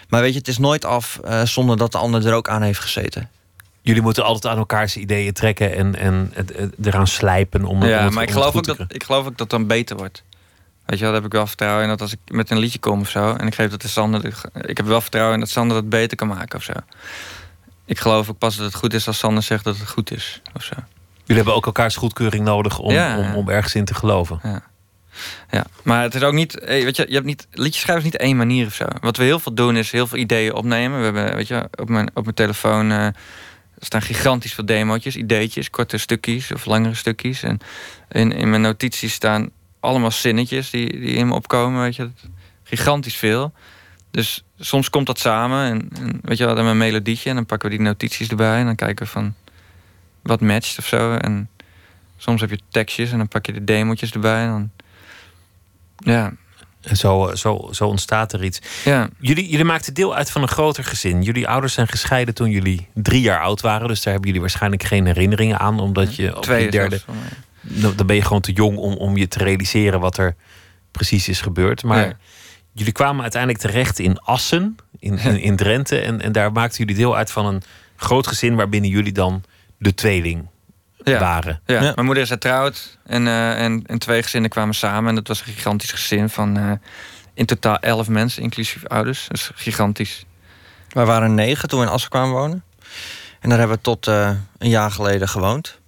Maar 0.08 0.20
weet 0.20 0.32
je, 0.32 0.38
het 0.38 0.48
is 0.48 0.58
nooit 0.58 0.84
af 0.84 1.20
eh, 1.24 1.42
zonder 1.44 1.76
dat 1.76 1.92
de 1.92 1.98
ander 1.98 2.26
er 2.26 2.34
ook 2.34 2.48
aan 2.48 2.62
heeft 2.62 2.80
gezeten. 2.80 3.30
Jullie 3.88 4.02
moeten 4.02 4.24
altijd 4.24 4.52
aan 4.52 4.58
elkaars 4.58 4.96
ideeën 4.96 5.32
trekken 5.32 5.74
en, 5.74 5.94
en 5.94 6.30
het, 6.34 6.56
het 6.56 6.74
eraan 6.86 7.06
slijpen 7.06 7.64
om, 7.64 7.82
om 7.82 7.88
ja, 7.88 8.04
het, 8.04 8.12
maar 8.12 8.22
ik 8.22 8.30
geloof, 8.30 8.54
ook 8.56 8.64
dat, 8.64 8.78
ik 8.88 9.02
geloof 9.02 9.26
ook 9.26 9.38
dat 9.38 9.50
dan 9.50 9.66
beter 9.66 9.96
wordt. 9.96 10.22
Weet 10.86 10.98
je 10.98 11.04
wel, 11.04 11.12
daar 11.12 11.22
heb 11.22 11.30
ik 11.30 11.36
wel 11.36 11.46
vertrouwen 11.46 11.82
in 11.82 11.88
dat 11.88 12.00
als 12.00 12.12
ik 12.12 12.18
met 12.26 12.50
een 12.50 12.58
liedje 12.58 12.78
kom 12.78 13.00
of 13.00 13.08
zo... 13.08 13.34
en 13.34 13.46
ik 13.46 13.54
geef 13.54 13.70
dat 13.70 13.82
de 13.82 13.88
Sander... 13.88 14.34
Ik 14.60 14.76
heb 14.76 14.86
wel 14.86 15.00
vertrouwen 15.00 15.34
in 15.34 15.40
dat 15.40 15.48
Sander 15.48 15.76
dat 15.76 15.88
beter 15.88 16.16
kan 16.16 16.28
maken 16.28 16.58
of 16.58 16.64
zo. 16.64 16.72
Ik 17.84 17.98
geloof 17.98 18.30
ook 18.30 18.38
pas 18.38 18.56
dat 18.56 18.66
het 18.66 18.74
goed 18.74 18.94
is 18.94 19.06
als 19.06 19.18
Sander 19.18 19.42
zegt 19.42 19.64
dat 19.64 19.78
het 19.78 19.88
goed 19.88 20.10
is 20.10 20.42
of 20.54 20.62
zo. 20.62 20.74
Jullie 21.14 21.36
hebben 21.36 21.54
ook 21.54 21.66
elkaars 21.66 21.96
goedkeuring 21.96 22.44
nodig 22.44 22.78
om, 22.78 22.92
Ja. 22.92 23.18
om, 23.18 23.34
om 23.34 23.48
ergens 23.48 23.74
in 23.74 23.84
te 23.84 23.94
geloven. 23.94 24.40
Ja. 24.42 24.62
Ja, 25.50 25.64
maar 25.82 26.02
het 26.02 26.14
is 26.14 26.22
ook 26.22 26.32
niet, 26.32 26.58
eh, 26.58 26.84
weet 26.84 26.96
je, 26.96 27.04
je 27.08 27.14
hebt 27.14 27.26
niet, 27.26 27.46
liedjes 27.50 27.82
schrijven 27.82 28.04
is 28.04 28.10
niet 28.12 28.20
één 28.20 28.36
manier 28.36 28.66
of 28.66 28.74
zo. 28.74 28.84
Wat 29.00 29.16
we 29.16 29.24
heel 29.24 29.38
veel 29.38 29.54
doen 29.54 29.76
is 29.76 29.90
heel 29.90 30.06
veel 30.06 30.18
ideeën 30.18 30.54
opnemen. 30.54 30.98
We 30.98 31.04
hebben, 31.04 31.34
weet 31.34 31.48
je, 31.48 31.68
op 31.74 31.88
mijn, 31.88 32.10
op 32.14 32.22
mijn 32.22 32.34
telefoon 32.34 33.14
eh, 33.78 33.84
staan 33.86 34.02
gigantisch 34.02 34.54
veel 34.54 34.64
demootjes, 34.64 35.16
ideetjes, 35.16 35.70
korte 35.70 35.98
stukjes 35.98 36.52
of 36.52 36.64
langere 36.64 36.94
stukjes. 36.94 37.42
En 37.42 37.58
in, 38.08 38.32
in 38.32 38.50
mijn 38.50 38.62
notities 38.62 39.12
staan 39.12 39.50
allemaal 39.80 40.10
zinnetjes 40.10 40.70
die, 40.70 41.00
die 41.00 41.14
in 41.14 41.26
me 41.26 41.34
opkomen, 41.34 41.80
weet 41.80 41.96
je. 41.96 42.10
Gigantisch 42.62 43.16
veel. 43.16 43.52
Dus 44.10 44.44
soms 44.58 44.90
komt 44.90 45.06
dat 45.06 45.18
samen 45.18 45.70
en, 45.70 45.88
en 46.00 46.20
weet 46.22 46.36
je, 46.36 46.42
we 46.42 46.50
hadden 46.50 46.66
een 46.66 46.76
melodietje 46.76 47.28
en 47.28 47.36
dan 47.36 47.46
pakken 47.46 47.70
we 47.70 47.76
die 47.76 47.84
notities 47.84 48.28
erbij 48.28 48.58
en 48.58 48.64
dan 48.64 48.74
kijken 48.74 49.04
we 49.04 49.10
van 49.10 49.34
wat 50.22 50.40
matcht 50.40 50.78
of 50.78 50.86
zo. 50.86 51.14
En 51.14 51.48
soms 52.16 52.40
heb 52.40 52.50
je 52.50 52.58
tekstjes 52.68 53.10
en 53.10 53.18
dan 53.18 53.28
pak 53.28 53.46
je 53.46 53.52
de 53.52 53.64
demootjes 53.64 54.10
erbij 54.10 54.42
en 54.42 54.48
dan 54.48 54.70
ja, 55.96 56.32
zo, 56.96 57.30
zo, 57.34 57.68
zo 57.70 57.86
ontstaat 57.86 58.32
er 58.32 58.44
iets. 58.44 58.60
ja. 58.84 59.08
Jullie, 59.20 59.48
jullie 59.48 59.64
maakten 59.64 59.94
deel 59.94 60.14
uit 60.14 60.30
van 60.30 60.42
een 60.42 60.48
groter 60.48 60.84
gezin. 60.84 61.22
Jullie 61.22 61.48
ouders 61.48 61.72
zijn 61.72 61.88
gescheiden 61.88 62.34
toen 62.34 62.50
jullie 62.50 62.88
drie 62.94 63.20
jaar 63.20 63.40
oud 63.40 63.60
waren. 63.60 63.88
Dus 63.88 64.02
daar 64.02 64.12
hebben 64.12 64.26
jullie 64.26 64.40
waarschijnlijk 64.40 64.82
geen 64.82 65.06
herinneringen 65.06 65.58
aan. 65.58 65.80
Omdat 65.80 66.16
je 66.16 66.36
op 66.36 66.42
Twee 66.42 66.64
je 66.64 66.70
derde... 66.70 67.00
Dan 67.60 67.92
dan 67.96 68.06
ben 68.06 68.16
je 68.16 68.22
gewoon 68.22 68.40
te 68.40 68.52
jong 68.52 68.76
om, 68.76 68.94
om 68.94 69.16
je 69.16 69.28
te 69.28 69.38
realiseren 69.38 70.00
wat 70.00 70.16
er 70.18 70.36
precies 70.90 71.28
is 71.28 71.40
gebeurd. 71.40 71.82
Maar 71.82 72.06
Ja. 72.06 72.16
jullie 72.72 72.92
kwamen 72.92 73.22
uiteindelijk 73.22 73.62
terecht 73.62 73.98
in 73.98 74.18
Assen, 74.18 74.76
in, 74.98 75.18
in, 75.18 75.40
in 75.40 75.56
Drenthe. 75.56 75.98
En, 75.98 76.20
en 76.22 76.32
daar 76.32 76.52
maakten 76.52 76.78
jullie 76.78 76.96
deel 76.96 77.16
uit 77.16 77.30
van 77.30 77.46
een 77.46 77.62
groot 77.96 78.26
gezin 78.26 78.54
waarbinnen 78.54 78.90
jullie 78.90 79.12
dan 79.12 79.42
de 79.78 79.94
tweeling 79.94 80.46
Ja. 81.10 81.18
waren. 81.20 81.60
Ja. 81.66 81.74
Ja. 81.82 81.92
Mijn 81.94 82.04
moeder 82.06 82.22
is 82.22 82.28
getrouwd 82.28 82.98
en, 83.06 83.26
eh, 83.26 83.64
en, 83.64 83.82
en 83.86 83.98
twee 83.98 84.22
gezinnen 84.22 84.50
kwamen 84.50 84.74
samen. 84.74 85.08
En 85.08 85.14
dat 85.14 85.28
was 85.28 85.40
een 85.40 85.52
gigantisch 85.52 85.90
gezin 85.90 86.28
van 86.28 86.56
eh, 86.56 86.72
in 87.34 87.46
totaal 87.46 87.78
elf 87.78 88.08
mensen, 88.08 88.42
inclusief 88.42 88.86
ouders. 88.86 89.26
Dat 89.28 89.36
is 89.36 89.50
gigantisch. 89.54 90.24
Wij 90.88 91.04
waren 91.04 91.34
negen 91.34 91.68
toen 91.68 91.80
we 91.80 91.86
in 91.86 91.92
Assen 91.92 92.10
kwamen 92.10 92.34
wonen. 92.34 92.64
En 93.40 93.48
daar 93.48 93.58
hebben 93.58 93.76
we 93.76 93.82
tot 93.82 94.06
eh, 94.06 94.30
een 94.58 94.68
jaar 94.68 94.90
geleden 94.90 95.28
gewoond. 95.28 95.78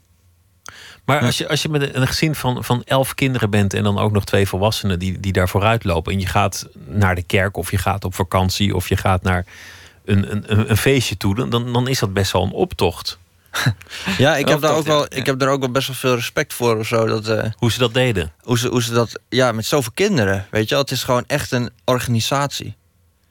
Maar 1.05 1.21
als 1.21 1.39
je, 1.39 1.49
als 1.49 1.63
je 1.63 1.69
met 1.69 1.95
een- 1.95 2.07
gezin 2.07 2.35
van, 2.35 2.65
van 2.65 2.83
elf 2.85 3.15
kinderen 3.15 3.51
bent 3.51 3.75
en 3.75 3.83
dan 3.83 3.99
ook 3.99 4.13
nog 4.13 4.25
twee 4.25 4.49
volwassenen 4.49 4.99
die, 4.99 5.21
die 5.21 5.33
daar 5.33 5.49
vooruit 5.49 5.85
lopen. 5.85 6.13
En 6.13 6.21
je 6.21 6.27
gaat 6.27 6.69
naar 6.87 7.15
de 7.15 7.23
kerk 7.23 7.57
of 7.57 7.71
je 7.71 7.79
gaat 7.79 8.05
op 8.05 8.15
vakantie 8.15 8.75
of 8.75 8.89
je 8.89 8.97
gaat 8.97 9.23
naar 9.23 9.45
een, 10.05 10.31
een, 10.33 10.45
een, 10.47 10.71
een 10.71 10.77
feestje 10.77 11.17
toe. 11.17 11.35
Dan, 11.35 11.51
dan, 11.51 11.73
dan 11.73 11.89
is 11.89 11.99
dat 11.99 12.13
best 12.13 12.33
wel 12.33 12.43
een 12.43 12.53
optocht. 12.53 13.19
Ja, 14.19 14.37
ik 14.37 14.49
heb, 14.49 14.61
daar 14.61 14.75
ook 14.75 14.85
wel, 14.87 15.07
ik 15.09 15.27
heb 15.27 15.39
daar 15.39 15.49
ook 15.49 15.61
wel 15.61 15.71
best 15.71 15.87
wel 15.87 15.97
veel 15.97 16.15
respect 16.15 16.55
voor 16.55 16.77
of 16.79 16.87
zo. 16.87 17.07
Dat, 17.07 17.29
eh, 17.29 17.51
Hoe 17.57 17.73
ze 17.73 17.79
dat 17.79 17.95
deden. 17.95 18.33
hoe, 18.41 18.59
ze, 18.59 18.69
hoe 18.69 18.83
ze 18.83 18.93
dat, 18.93 19.19
ja, 19.29 19.53
met 19.53 19.67
zoveel 19.67 19.93
kinderen, 19.95 20.47
weet 20.51 20.63
je 20.69 20.75
wel. 20.75 20.79
Het 20.85 20.91
is 20.91 21.03
gewoon 21.03 21.25
echt 21.27 21.53
een 21.53 21.71
organisatie. 21.85 22.77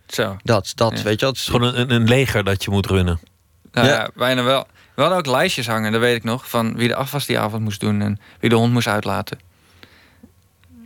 Zo. 0.08 0.38
Dat, 0.44 0.72
dat 0.76 0.98
Ja. 0.98 1.04
weet 1.04 1.20
je 1.20 1.26
wel. 1.26 1.30
Het 1.30 1.38
Het 1.38 1.38
is- 1.38 1.44
gewoon 1.46 1.76
een, 1.76 1.92
een 1.92 2.08
leger 2.08 2.44
dat 2.44 2.64
je 2.64 2.72
moet 2.72 2.86
runnen. 2.86 3.20
Nou, 3.72 3.88
Ja. 3.88 3.94
ja. 3.94 4.10
bijna 4.16 4.44
wel. 4.44 4.68
We 4.96 5.02
hadden 5.02 5.20
ook 5.20 5.26
lijstjes 5.36 5.68
hangen, 5.68 5.92
dat 5.92 6.02
weet 6.02 6.16
ik 6.16 6.24
nog. 6.24 6.50
Van 6.50 6.76
wie 6.76 6.88
de 6.88 6.96
afwas 6.96 7.26
die 7.26 7.40
avond 7.40 7.64
moest 7.64 7.80
doen 7.80 8.02
en 8.02 8.20
wie 8.40 8.50
de 8.50 8.56
hond 8.56 8.74
moest 8.74 8.88
uitlaten. 8.88 9.40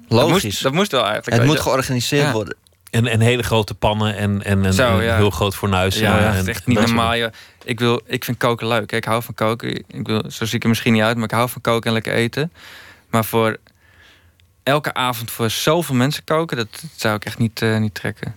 Dat 0.07 0.21
logisch. 0.27 0.43
moest, 0.43 0.63
dat 0.63 0.73
moest 0.73 0.91
wel 0.91 1.05
eigenlijk. 1.05 1.37
het 1.37 1.45
moet 1.45 1.55
je. 1.55 1.61
georganiseerd 1.61 2.25
Ja. 2.25 2.31
worden. 2.31 2.55
En, 2.93 3.07
en 3.07 3.19
hele 3.19 3.43
grote 3.43 3.73
pannen 3.73 4.15
en, 4.15 4.43
en 4.43 4.63
een, 4.63 4.73
Zo, 4.73 4.97
een 4.97 5.03
ja. 5.03 5.15
heel 5.15 5.29
groot 5.29 5.55
fornuis. 5.55 5.95
Ja, 5.99 6.17
en, 6.19 6.25
het 6.25 6.33
en- 6.35 6.41
is 6.41 6.47
echt 6.47 6.65
niet 6.67 6.77
soort 6.77 6.89
normaal. 6.89 7.29
Ik, 7.63 7.79
wil, 7.79 8.01
ik 8.05 8.23
vind 8.23 8.37
koken 8.37 8.67
leuk. 8.67 8.91
hè. 8.91 8.97
Ik 8.97 9.05
hou 9.05 9.23
van 9.23 9.33
koken. 9.33 9.75
Ik 9.87 10.07
wil, 10.07 10.23
zo 10.31 10.45
zie 10.45 10.55
ik 10.55 10.63
er 10.63 10.69
misschien 10.69 10.93
niet 10.93 11.01
uit, 11.01 11.15
maar 11.15 11.25
ik 11.25 11.31
hou 11.31 11.49
van 11.49 11.61
koken 11.61 11.87
en 11.87 11.93
lekker 11.93 12.13
eten. 12.13 12.51
Maar 13.09 13.25
voor 13.25 13.57
elke 14.63 14.93
avond 14.93 15.31
voor 15.31 15.49
zoveel 15.49 15.95
mensen 15.95 16.23
koken, 16.23 16.57
dat, 16.57 16.67
dat 16.71 16.89
zou 16.95 17.15
ik 17.15 17.25
echt 17.25 17.37
niet, 17.37 17.61
eh, 17.61 17.77
niet 17.77 17.93
trekken. 17.93 18.35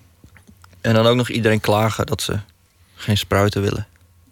En 0.81 0.95
dan 0.95 1.07
ook 1.07 1.17
nog 1.17 1.29
iedereen 1.29 1.61
klagen 1.61 2.07
dat 2.07 2.23
ze 2.23 2.39
geen 2.95 3.17
spruiten 3.19 3.63
willen. 3.63 3.87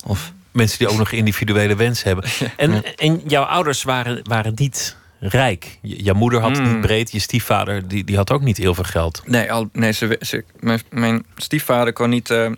Of 0.05 0.33
Mensen 0.51 0.79
die 0.79 0.89
ook 0.89 0.97
nog 0.99 1.11
individuele 1.13 1.77
wensen 1.77 2.07
hebben. 2.07 2.31
En, 2.57 2.97
en 2.97 3.21
jouw 3.27 3.43
ouders 3.45 3.83
waren, 3.83 4.21
waren 4.23 4.53
niet 4.55 4.97
rijk. 5.21 5.79
Je, 5.83 6.03
jouw 6.03 6.15
moeder 6.15 6.41
had 6.41 6.51
het 6.57 6.67
niet 6.67 6.75
Mm. 6.75 6.81
breed. 6.81 7.13
Je 7.13 7.19
stiefvader 7.19 7.89
die, 7.89 8.05
die 8.05 8.17
had 8.17 8.31
ook 8.31 8.43
niet 8.43 8.57
heel 8.57 8.75
veel 8.75 8.85
geld. 8.85 9.23
Nee, 9.27 9.53
al, 9.53 9.69
nee 9.73 9.93
ze, 9.93 10.19
ze, 10.21 10.45
mijn, 10.61 10.81
mijn 10.91 11.25
stiefvader 11.37 11.93
kon 11.93 12.11
niet 12.11 12.31
eh, 12.31 12.51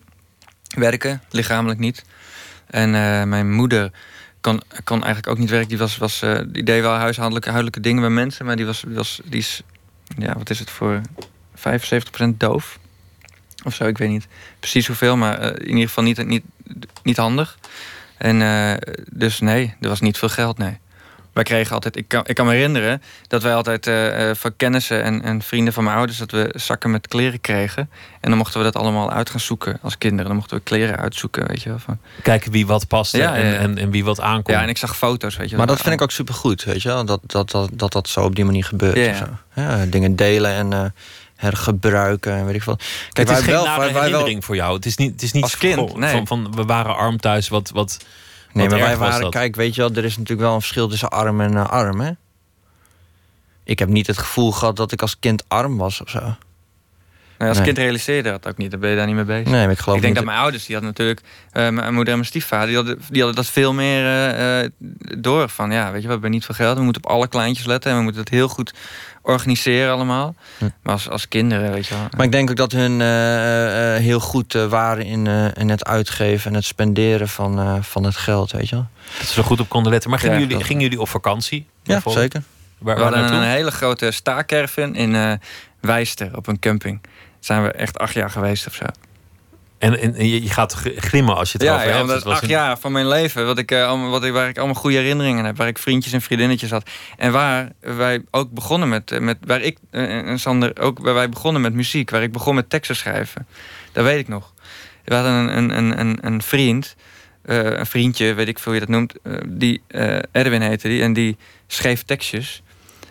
werken, 0.69 1.23
lichamelijk 1.31 1.79
niet. 1.81 2.05
En 2.67 2.95
eh, 2.95 3.23
mijn 3.25 3.53
moeder 3.53 3.91
kon, 4.41 4.63
kon 4.85 4.97
eigenlijk 5.05 5.29
ook 5.29 5.39
niet 5.39 5.51
werken. 5.51 5.69
Die, 5.69 5.79
was, 5.79 5.97
was, 5.97 6.23
eh, 6.23 6.39
die 6.47 6.63
deed 6.63 6.81
wel 6.81 6.95
huishoudelijke, 6.95 7.49
huidelijke 7.49 7.81
dingen 7.81 8.01
bij 8.01 8.11
mensen, 8.11 8.47
maar 8.47 8.57
die, 8.57 8.67
was, 8.67 8.85
was, 8.87 9.21
die 9.25 9.41
is, 9.41 9.63
ja, 10.19 10.35
wat 10.35 10.51
is 10.51 10.59
het 10.59 10.71
voor 10.71 11.01
75% 11.57 12.37
doof? 12.37 12.79
Of 13.65 13.75
zo, 13.75 13.85
ik 13.85 13.99
weet 13.99 14.09
niet 14.09 14.27
precies 14.61 14.87
hoeveel, 14.87 15.17
maar 15.17 15.61
in 15.61 15.69
ieder 15.69 15.87
geval 15.89 16.05
niet, 16.05 16.27
niet, 16.27 16.45
niet 17.03 17.17
handig. 17.17 17.59
En 18.17 18.43
eh, 18.43 18.93
dus 19.13 19.41
nee, 19.41 19.75
er 19.81 19.89
was 19.89 20.01
niet 20.01 20.19
veel 20.19 20.29
geld, 20.29 20.59
nee. 20.59 20.79
Wij 21.37 21.45
kregen 21.45 21.75
altijd, 21.75 21.97
ik 21.97 22.09
kan, 22.09 22.23
ik 22.27 22.35
kan 22.35 22.47
me 22.47 22.53
herinneren 22.53 23.03
dat 23.29 23.43
wij 23.43 23.55
altijd 23.55 23.87
eh, 23.87 24.31
eh, 24.31 24.37
van 24.37 24.57
kennissen 24.57 25.03
en, 25.03 25.23
en 25.23 25.43
vrienden 25.43 25.73
van 25.73 25.85
mijn 25.85 25.97
ouders, 25.97 26.19
dat 26.19 26.31
we 26.31 26.53
zakken 26.55 26.91
met 26.91 27.09
kleren 27.09 27.41
kregen. 27.41 27.91
En 28.21 28.29
dan 28.29 28.39
mochten 28.39 28.59
we 28.59 28.65
dat 28.65 28.77
allemaal 28.77 29.11
uit 29.13 29.31
gaan 29.31 29.41
zoeken 29.41 29.79
als 29.83 29.99
kinderen. 29.99 30.27
Dan 30.27 30.37
mochten 30.37 30.57
we 30.57 30.63
kleren 30.63 30.97
uitzoeken, 30.97 31.47
weet 31.47 31.63
je 31.63 31.69
wel. 31.69 31.79
Van, 31.79 31.99
Kijken 32.23 32.53
wie 32.53 32.67
wat 32.67 32.89
paste 32.89 33.19
Ja, 33.19 33.35
en, 33.37 33.47
ja. 33.47 33.55
en, 33.59 33.79
en 33.79 33.91
wie 33.91 34.05
wat 34.05 34.21
aankomt. 34.21 34.57
ja, 34.57 34.63
en 34.63 34.69
ik 34.69 34.79
zag 34.79 34.97
foto's, 34.97 35.37
weet 35.37 35.51
je 35.51 35.57
Maar 35.57 35.67
dat 35.67 35.81
vind 35.81 35.95
ik 35.95 36.03
ook 36.03 36.11
supergoed, 36.11 36.65
weet 36.65 36.83
je 36.83 36.89
wel. 36.89 37.05
Dat 37.05 37.21
dat, 37.27 37.51
dat, 37.51 37.69
dat, 37.73 37.93
dat 37.93 38.09
zo 38.09 38.21
op 38.25 38.35
die 38.35 38.45
manier 38.45 38.65
gebeurt. 38.65 38.97
Ja. 38.97 39.15
zo. 39.15 39.27
Ja, 39.55 39.85
dingen 39.87 40.17
delen 40.17 40.51
en 40.53 40.73
eh, 40.73 40.85
hergebruiken 41.37 42.33
en 42.37 42.47
weet 42.47 42.55
ik 42.55 42.63
veel. 42.63 42.79
het 43.13 43.31
is 43.31 43.37
geen 43.39 43.47
wel- 43.47 43.65
nare 43.65 43.81
wij- 43.81 43.87
wij 43.87 43.95
wel- 43.95 44.03
herinnering 44.03 44.45
voor 44.45 44.55
jou. 44.57 44.75
Het 44.75 44.87
is 44.87 44.97
niet, 44.97 45.13
het 45.13 45.23
is 45.23 45.33
niet 45.33 45.43
Als 45.43 45.57
kind, 45.57 45.97
nee. 45.97 46.11
van, 46.11 46.27
van 46.27 46.55
we 46.55 46.65
waren 46.65 46.97
arm 46.97 47.17
thuis. 47.21 47.49
Wat, 47.49 47.71
wat, 47.75 48.05
Nee, 48.57 48.69
maar 48.69 48.79
wij 48.79 48.97
waren, 48.97 49.21
dat. 49.21 49.31
kijk, 49.31 49.57
weet 49.57 49.75
je 49.75 49.81
wel, 49.81 49.91
er 49.91 50.05
is 50.05 50.17
natuurlijk 50.17 50.47
wel 50.47 50.55
een 50.55 50.61
verschil 50.61 50.89
tussen 50.89 51.09
arm 51.09 51.41
en 51.41 51.57
eh, 51.57 51.69
arm, 51.69 52.01
hè? 52.01 52.11
Ik 53.65 53.79
heb 53.79 53.89
niet 53.89 54.07
het 54.07 54.19
gevoel 54.19 54.53
gehad 54.53 54.77
dat 54.77 54.93
ik 54.93 55.03
als 55.03 55.19
kind 55.19 55.45
arm 55.49 55.77
was 55.77 56.01
of 56.01 56.09
zo. 56.11 56.35
Nee, 57.39 57.49
als 57.49 57.57
Nee. 57.57 57.67
kind 57.67 57.79
realiseerde 57.79 58.31
dat 58.31 58.49
ook 58.49 58.57
niet, 58.57 58.71
dan 58.71 58.81
ben 58.81 58.91
je 58.91 58.97
daar 58.97 59.07
niet 59.07 59.15
mee 59.15 59.25
bezig. 59.25 59.45
Nee, 59.53 59.63
maar 59.63 59.71
ik 59.71 59.79
geloof 59.79 59.97
ik 59.97 60.03
denk 60.03 60.15
niet 60.15 60.25
dat 60.25 60.33
mijn 60.33 60.39
ouders, 60.45 60.67
die 60.67 60.75
hadden 60.75 60.93
natuurlijk, 60.93 61.21
eh, 61.53 61.69
mijn 61.69 61.95
moeder 61.95 62.13
en 62.13 62.19
mijn 62.19 62.25
stiefvader, 62.31 62.67
die 62.67 62.77
hadden, 62.77 62.99
die 63.11 63.23
hadden 63.23 63.43
dat 63.43 63.53
veel 63.53 63.73
meer 63.73 64.05
eh, 64.05 64.65
eh, 64.65 64.71
door. 65.19 65.49
Van 65.49 65.71
ja, 65.71 65.91
weet 65.93 66.01
je, 66.01 66.07
we 66.07 66.13
hebben 66.13 66.31
niet 66.31 66.45
veel 66.45 66.55
geld, 66.55 66.77
we 66.79 66.83
moeten 66.83 67.05
op 67.05 67.11
alle 67.11 67.29
kleintjes 67.29 67.67
letten 67.67 67.91
en 67.91 67.97
we 67.97 68.03
moeten 68.03 68.21
het 68.21 68.31
heel 68.31 68.49
goed 68.49 68.75
organiseren 69.27 69.93
allemaal. 69.93 70.35
Maar 70.59 70.93
als, 70.93 71.09
als 71.09 71.29
kinderen, 71.29 71.73
weet 71.73 71.87
je 71.87 71.95
wel. 71.95 72.07
Maar 72.17 72.27
ik 72.27 72.33
denk 72.33 72.51
ook 72.51 72.57
dat 72.57 72.73
hun 72.73 73.01
eh, 73.01 73.95
eh, 73.97 74.03
heel 74.03 74.21
goed 74.21 74.55
eh, 74.55 74.67
waren 74.67 75.05
in, 75.05 75.27
eh, 75.27 75.45
in 75.55 75.69
het 75.69 75.85
uitgeven 75.85 76.51
en 76.51 76.57
het 76.57 76.65
spenderen 76.65 77.29
van, 77.29 77.59
eh, 77.59 77.75
van 77.81 78.05
het 78.05 78.17
geld, 78.17 78.53
weet 78.53 78.69
je 78.69 78.75
wel. 78.77 78.87
Dat 79.19 79.27
ze 79.27 79.39
er 79.41 79.47
goed 79.47 79.61
op 79.61 79.69
konden 79.69 79.93
letten. 79.93 80.11
Maar 80.11 80.19
gingen, 80.19 80.41
Ja, 80.41 80.47
jullie, 80.47 80.65
gingen 80.65 80.83
jullie 80.83 81.01
op 81.01 81.09
vakantie? 81.09 81.67
Ja, 81.83 82.01
zeker. 82.07 82.43
Waar, 82.79 82.97
we 82.97 83.03
hadden 83.03 83.33
een 83.33 83.43
hele 83.43 83.71
grote 83.71 84.11
staakerven 84.11 84.95
in 84.95 85.15
eh 85.15 85.33
Wijster 85.81 86.37
op 86.37 86.47
een 86.47 86.59
camping. 86.59 87.03
Daar 87.03 87.11
zijn 87.41 87.63
we 87.63 87.71
echt 87.73 87.99
acht 87.99 88.15
jaar 88.15 88.31
geweest 88.31 88.67
of 88.67 88.75
zo. 88.75 88.85
En, 89.79 89.99
en, 89.99 90.15
en 90.15 90.29
je, 90.29 90.49
gaat 90.51 90.75
glimmen 90.97 91.37
als 91.37 91.53
je 91.53 91.59
het 91.59 91.67
Ja, 91.67 91.73
erover 91.73 91.89
ja 91.89 91.97
hebt. 91.97 92.03
omdat 92.03 92.17
Het 92.17 92.33
was 92.33 92.41
acht 92.41 92.51
jaar 92.51 92.79
van 92.79 92.93
mijn 92.93 93.09
leven, 93.09 93.47
wat 93.47 93.59
ik, 93.59 93.71
eh, 93.71 94.11
wat 94.11 94.25
ik, 94.25 94.33
waar 94.33 94.49
ik 94.49 94.59
allemaal 94.59 94.75
goede 94.75 94.97
herinneringen 94.97 95.45
heb, 95.45 95.57
waar 95.57 95.69
ik 95.69 95.79
vriendjes 95.79 96.13
en 96.13 96.21
vriendinnetjes 96.21 96.71
had. 96.71 96.91
En 97.17 97.33
waar 97.33 97.73
wij 97.81 98.23
ook 98.31 98.51
begonnen 98.51 98.89
met, 98.89 99.11
eh, 99.11 99.21
met 99.21 99.37
waar 99.41 99.61
ik 99.61 99.79
eh, 99.91 100.29
en 100.29 100.39
Sander 100.39 100.81
ook, 100.81 100.99
waar 100.99 101.15
wij 101.15 101.29
begonnen 101.29 101.63
met 101.63 101.75
muziek, 101.75 102.11
waar 102.11 102.23
ik 102.23 102.33
begon 102.33 102.55
met 102.55 102.71
teksten 102.71 102.97
schrijven. 102.97 103.47
Dat 103.93 104.05
weet 104.05 104.19
ik 104.19 104.29
nog. 104.29 104.55
We 105.05 105.15
hadden 105.15 105.33
een, 105.33 105.57
een, 105.57 105.79
een, 105.79 106.01
een, 106.01 106.19
een 106.21 106.43
vriend, 106.43 106.97
een 107.45 107.87
vriendje, 107.87 108.35
weet 108.35 108.49
ik 108.49 108.59
veel 108.59 108.73
hoe 108.73 108.81
je 108.81 108.87
dat 108.87 108.97
noemt, 108.97 109.15
die 109.59 109.83
Erwin 110.33 110.61
heette 110.61 110.89
die, 110.89 111.03
en 111.03 111.13
die 111.13 111.37
schreef 111.67 112.03
tekstjes. 112.03 112.63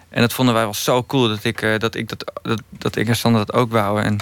En 0.09 0.21
dat 0.21 0.33
vonden 0.33 0.53
wij 0.53 0.63
wel 0.63 0.73
zo 0.73 1.03
cool 1.03 1.27
dat 1.27 1.43
ik, 1.43 1.79
dat, 1.79 1.95
ik 1.95 2.09
dat, 2.09 2.31
dat, 2.41 2.61
dat 2.69 2.95
ik 2.95 3.07
en 3.07 3.15
Sander 3.15 3.45
dat 3.45 3.55
ook 3.55 3.71
wouden 3.71 4.03
en 4.03 4.17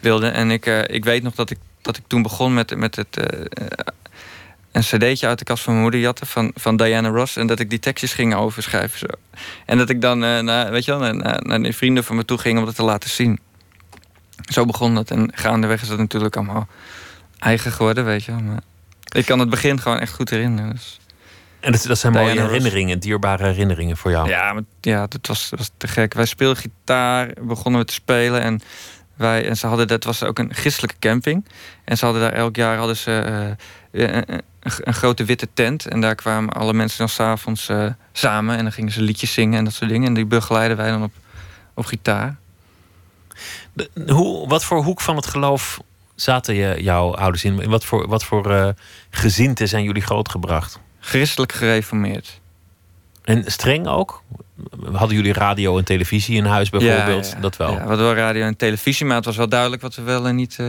wilden. 0.00 0.32
En 0.32 0.50
ik, 0.50 0.66
ik 0.66 1.04
weet 1.04 1.22
nog 1.22 1.34
dat 1.34 1.50
ik, 1.50 1.58
dat 1.84 1.96
ik 1.96 2.02
toen 2.06 2.22
begon 2.22 2.54
met, 2.54 2.76
met 2.76 2.96
het 2.96 3.16
eh, 3.16 3.40
een 4.72 4.82
cd'tje 4.82 5.26
uit 5.26 5.38
de 5.38 5.44
kast 5.44 5.62
van 5.62 5.72
mijn 5.72 5.84
moeder 5.84 6.00
jatten 6.00 6.26
van, 6.26 6.50
van 6.54 6.76
Diana 6.76 7.08
Ross. 7.08 7.36
En 7.36 7.46
dat 7.46 7.60
ik 7.60 7.70
die 7.70 7.78
tekstjes 7.78 8.12
ging 8.12 8.34
overschrijven. 8.34 8.98
Zo. 8.98 9.06
En 9.66 9.78
dat 9.78 9.90
ik 9.90 10.00
dan 10.00 10.24
eh, 10.24 10.38
naar, 10.38 10.70
weet 10.70 10.84
je 10.84 10.90
wel, 10.90 11.00
naar, 11.00 11.16
naar, 11.16 11.42
naar 11.42 11.62
die 11.62 11.76
vrienden 11.76 12.04
van 12.04 12.16
me 12.16 12.24
toe 12.24 12.38
ging 12.38 12.58
om 12.58 12.64
dat 12.64 12.74
te 12.74 12.82
laten 12.82 13.10
zien. 13.10 13.38
Zo 14.52 14.64
begon 14.64 14.94
dat. 14.94 15.10
En 15.10 15.30
gaandeweg 15.34 15.82
is 15.82 15.88
dat 15.88 15.98
natuurlijk 15.98 16.36
allemaal 16.36 16.68
eigen 17.38 17.72
geworden, 17.72 18.04
weet 18.04 18.24
je 18.24 18.32
wel. 18.32 18.40
Maar 18.40 18.60
ik 19.12 19.26
kan 19.26 19.38
het 19.38 19.50
begin 19.50 19.80
gewoon 19.80 19.98
echt 19.98 20.12
goed 20.12 20.30
herinneren. 20.30 20.70
Dus. 20.70 20.98
En 21.60 21.72
dat, 21.72 21.82
dat 21.82 21.98
zijn 21.98 22.12
Diana 22.12 22.28
mooie 22.28 22.40
herinneringen, 22.40 22.98
dierbare 22.98 23.44
herinneringen 23.44 23.96
voor 23.96 24.10
jou. 24.10 24.28
Ja, 24.28 24.52
maar, 24.52 24.62
ja 24.80 25.06
dat, 25.06 25.26
was, 25.26 25.50
was 25.56 25.70
te 25.76 25.88
gek. 25.88 26.14
Wij 26.14 26.26
speelden 26.26 26.56
gitaar, 26.56 27.30
begonnen 27.40 27.80
we 27.80 27.86
te 27.86 27.94
spelen. 27.94 28.40
En, 28.40 28.60
wij, 29.16 29.48
en 29.48 29.56
ze 29.56 29.66
hadden, 29.66 29.86
dat 29.88 30.04
was 30.04 30.22
ook 30.22 30.38
een 30.38 30.54
christelijke 30.54 30.96
camping. 30.98 31.44
En 31.84 31.98
ze 31.98 32.04
hadden 32.04 32.22
daar 32.22 32.32
elk 32.32 32.56
jaar 32.56 32.76
hadden 32.76 32.96
ze, 32.96 33.12
eh, 33.92 34.02
een, 34.06 34.32
een, 34.32 34.42
een 34.60 34.94
grote 34.94 35.24
witte 35.24 35.48
tent. 35.54 35.86
En 35.86 36.00
daar 36.00 36.14
kwamen 36.14 36.52
alle 36.54 36.72
mensen 36.72 36.98
dan 36.98 37.08
s'avonds 37.08 37.68
eh 37.68 37.86
samen. 38.12 38.56
En 38.56 38.62
dan 38.62 38.72
gingen 38.72 38.92
ze 38.92 39.02
liedjes 39.02 39.32
zingen 39.32 39.58
en 39.58 39.64
dat 39.64 39.72
soort 39.74 39.90
dingen. 39.90 40.06
En 40.08 40.14
die 40.14 40.26
begeleiden 40.26 40.76
wij 40.76 40.90
dan 40.90 41.02
op, 41.02 41.12
op 41.74 41.84
gitaar. 41.86 42.36
De- 43.72 43.90
Hoe, 44.12 44.48
wat 44.48 44.64
voor 44.64 44.82
hoek 44.82 45.00
van 45.00 45.16
het 45.16 45.26
geloof 45.26 45.80
zaten 46.14 46.54
je, 46.54 46.82
jouw 46.82 47.14
ouders 47.14 47.44
in? 47.44 47.60
In 47.60 47.70
wat 47.70 47.84
voor, 47.84 48.08
wat 48.08 48.24
voor 48.24 48.50
eh, 48.50 48.68
gezinten 49.10 49.68
zijn 49.68 49.84
jullie 49.84 50.02
grootgebracht? 50.02 50.78
Christelijk 51.00 51.52
gereformeerd. 51.52 52.40
En 53.24 53.42
streng 53.46 53.86
ook? 53.86 54.22
Hadden 54.92 55.16
jullie 55.16 55.32
radio 55.32 55.78
en 55.78 55.84
televisie 55.84 56.36
in 56.36 56.44
huis 56.44 56.70
bijvoorbeeld? 56.70 57.26
Ja, 57.26 57.34
ja. 57.34 57.40
Dat 57.40 57.56
wel. 57.56 57.70
Ja, 57.70 57.74
we 57.82 57.86
hadden 57.88 58.04
wel 58.06 58.14
radio 58.14 58.42
en 58.44 58.56
televisie, 58.56 59.06
maar 59.06 59.16
het 59.16 59.24
was 59.24 59.36
wel 59.36 59.48
duidelijk 59.48 59.82
wat 59.82 59.94
we 59.94 60.02
wel 60.02 60.26
en 60.26 60.36
niet... 60.36 60.56
eh, 60.58 60.66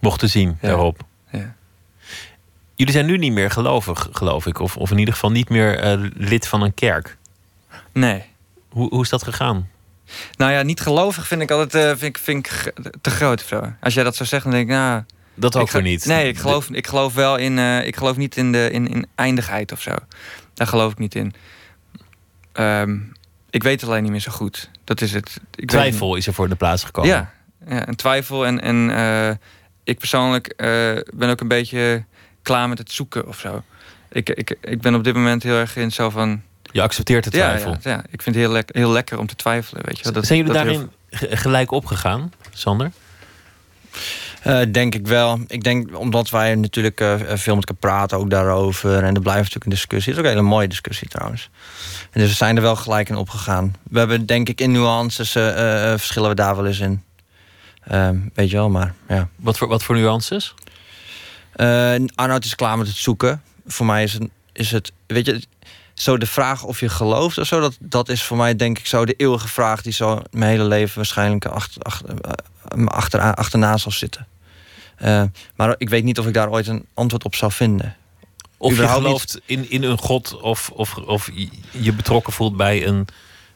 Mochten 0.00 0.28
zien 0.28 0.58
daarop. 0.60 1.00
ja. 1.32 1.56
Jullie 2.74 2.92
zijn 2.92 3.06
nu 3.06 3.16
niet 3.18 3.32
meer 3.32 3.50
gelovig, 3.50 4.08
geloof 4.12 4.46
ik. 4.46 4.60
Of, 4.60 4.76
of 4.76 4.90
in 4.90 4.98
ieder 4.98 5.14
geval 5.14 5.30
niet 5.30 5.48
meer 5.48 5.78
eh, 5.78 5.98
lid 6.14 6.48
van 6.48 6.62
een 6.62 6.74
kerk. 6.74 7.16
Nee. 7.92 8.24
Hoe, 8.68 8.88
hoe 8.88 9.02
is 9.02 9.08
dat 9.08 9.22
gegaan? 9.22 9.68
Nou 10.36 10.52
ja, 10.52 10.62
niet 10.62 10.80
gelovig 10.80 11.26
vind 11.26 11.42
ik 11.42 11.50
altijd 11.50 11.74
eh, 11.74 11.88
vind 11.88 12.02
ik, 12.16 12.18
vind 12.18 12.46
ik 12.46 12.72
te 13.00 13.10
groot. 13.10 13.44
Als 13.80 13.94
jij 13.94 14.04
dat 14.04 14.16
zou 14.16 14.28
zeggen, 14.28 14.50
dan 14.50 14.58
denk 14.58 14.70
ik, 14.70 14.76
nou... 14.76 15.02
Dat 15.34 15.56
ook 15.56 15.70
weer 15.70 15.82
niet. 15.82 16.04
Nee, 16.06 16.28
ik 16.28 16.38
geloof, 16.38 16.68
ik 16.70 16.86
geloof 16.86 17.14
wel 17.14 17.36
in... 17.36 17.58
ik 17.84 17.96
geloof 17.96 18.16
niet 18.16 18.36
in, 18.36 18.52
de, 18.52 18.70
in, 18.70 18.88
in 18.88 19.06
eindigheid 19.14 19.72
of 19.72 19.80
zo. 19.80 19.94
Daar 20.54 20.66
geloof 20.66 20.92
ik 20.92 20.98
niet 20.98 21.14
in. 21.14 21.34
Ehm, 22.58 22.96
ik 23.50 23.62
weet 23.62 23.80
het 23.80 23.90
alleen 23.90 24.02
niet 24.02 24.10
meer 24.10 24.20
zo 24.20 24.30
goed. 24.32 24.70
Dat 24.84 25.00
is 25.00 25.12
het. 25.12 25.40
Ik 25.54 25.68
Twijfel 25.68 26.14
is 26.16 26.26
er 26.26 26.34
voor 26.34 26.48
de 26.48 26.54
plaats 26.54 26.84
gekomen. 26.84 27.10
Ja, 27.10 27.30
ja, 27.68 27.88
een 27.88 27.94
twijfel. 27.96 28.46
En, 28.46 28.60
en 28.60 28.90
eh, 28.96 29.30
ik 29.84 29.98
persoonlijk 29.98 30.46
eh, 30.46 30.66
ben 31.14 31.30
ook 31.30 31.40
een 31.40 31.48
beetje 31.48 32.04
klaar 32.42 32.68
met 32.68 32.78
het 32.78 32.92
zoeken 32.92 33.26
of 33.26 33.38
zo. 33.38 33.62
Ik, 34.10 34.28
ik, 34.30 34.56
ik 34.60 34.80
ben 34.80 34.94
op 34.94 35.04
dit 35.04 35.14
moment 35.14 35.42
heel 35.42 35.56
erg 35.56 35.76
in 35.76 35.92
zo 35.92 36.10
van... 36.10 36.42
Je 36.72 36.82
accepteert 36.82 37.24
de 37.24 37.30
twijfel. 37.30 37.76
ja, 37.82 37.90
ja, 37.90 38.04
ik 38.10 38.22
vind 38.22 38.34
het 38.36 38.44
heel, 38.44 38.52
lek- 38.52 38.74
heel 38.74 38.90
lekker 38.90 39.18
om 39.18 39.26
te 39.26 39.34
twijfelen. 39.36 39.84
Weet 39.86 39.98
je. 39.98 40.10
Dat, 40.12 40.26
zijn 40.26 40.38
jullie 40.38 40.52
dat 40.54 40.64
daarin 40.64 40.90
ge- 41.10 41.36
gelijk 41.36 41.70
opgegaan, 41.70 42.32
Sander? 42.52 42.90
Eh, 44.42 44.60
denk 44.72 44.94
ik 44.94 45.06
wel. 45.06 45.40
Ik 45.46 45.62
denk 45.62 45.98
omdat 45.98 46.30
wij 46.30 46.54
natuurlijk 46.54 47.00
eh, 47.00 47.14
veel 47.16 47.54
met 47.54 47.68
elkaar 47.68 47.80
praten 47.80 48.18
ook 48.18 48.30
daarover. 48.30 49.04
En 49.04 49.14
er 49.14 49.20
blijft 49.20 49.38
natuurlijk 49.38 49.64
een 49.64 49.70
discussie. 49.70 50.12
Het 50.12 50.20
is 50.22 50.26
ook 50.26 50.30
een 50.30 50.36
hele 50.38 50.54
mooie 50.54 50.68
discussie 50.68 51.08
trouwens. 51.08 51.50
En 52.10 52.20
dus 52.20 52.28
we 52.28 52.34
zijn 52.34 52.56
er 52.56 52.62
wel 52.62 52.76
gelijk 52.76 53.08
in 53.08 53.16
opgegaan. 53.16 53.76
We 53.90 53.98
hebben 53.98 54.26
denk 54.26 54.48
ik 54.48 54.60
in 54.60 54.72
nuances 54.72 55.34
eh, 55.34 55.92
eh, 55.92 55.98
verschillen 55.98 56.28
we 56.28 56.34
daar 56.34 56.56
wel 56.56 56.66
eens 56.66 56.78
in. 56.78 57.02
Ehm, 57.84 58.16
weet 58.34 58.50
je 58.50 58.56
wel, 58.56 58.70
maar 58.70 58.94
ja. 59.08 59.28
Wat 59.36 59.58
voor, 59.58 59.68
wat 59.68 59.82
voor 59.82 59.96
nuances? 59.96 60.54
Eh 61.52 61.94
Arnoud 62.14 62.44
is 62.44 62.54
klaar 62.54 62.78
met 62.78 62.86
het 62.86 62.96
zoeken. 62.96 63.42
Voor 63.66 63.86
mij 63.86 64.02
is 64.02 64.12
het, 64.12 64.28
is 64.52 64.70
het 64.70 64.92
weet 65.06 65.26
je, 65.26 65.42
zo 65.98 66.16
de 66.16 66.26
vraag 66.26 66.64
of 66.64 66.80
je 66.80 66.88
gelooft 66.88 67.38
of 67.38 67.46
zo, 67.46 67.60
dat, 67.60 67.76
dat 67.80 68.08
is 68.08 68.22
voor 68.22 68.36
mij 68.36 68.56
denk 68.56 68.78
ik 68.78 68.86
zo 68.86 69.04
de 69.04 69.14
eeuwige 69.14 69.48
vraag 69.48 69.82
die 69.82 69.92
zo 69.92 70.22
mijn 70.30 70.50
hele 70.50 70.64
leven 70.64 70.96
waarschijnlijk 70.96 71.44
achter, 71.46 71.82
achter, 71.82 72.20
eh, 72.20 72.86
achteraan, 72.86 73.34
achterna 73.34 73.76
zal 73.76 73.92
zitten. 73.92 74.26
Eh, 74.96 75.22
maar 75.56 75.74
ik 75.78 75.88
weet 75.88 76.04
niet 76.04 76.18
of 76.18 76.26
ik 76.26 76.34
daar 76.34 76.50
ooit 76.50 76.66
een 76.66 76.86
antwoord 76.94 77.24
op 77.24 77.34
zou 77.34 77.52
vinden. 77.52 77.96
Of 78.56 78.76
je 78.76 78.88
gelooft 78.88 79.40
in, 79.44 79.70
in 79.70 79.82
een 79.82 79.98
god 79.98 80.40
of, 80.40 80.70
of, 80.74 80.96
of 80.96 81.30
je- 81.72 81.92
betrokken 81.92 82.32
voelt 82.32 82.56
bij 82.56 82.86
een 82.86 83.06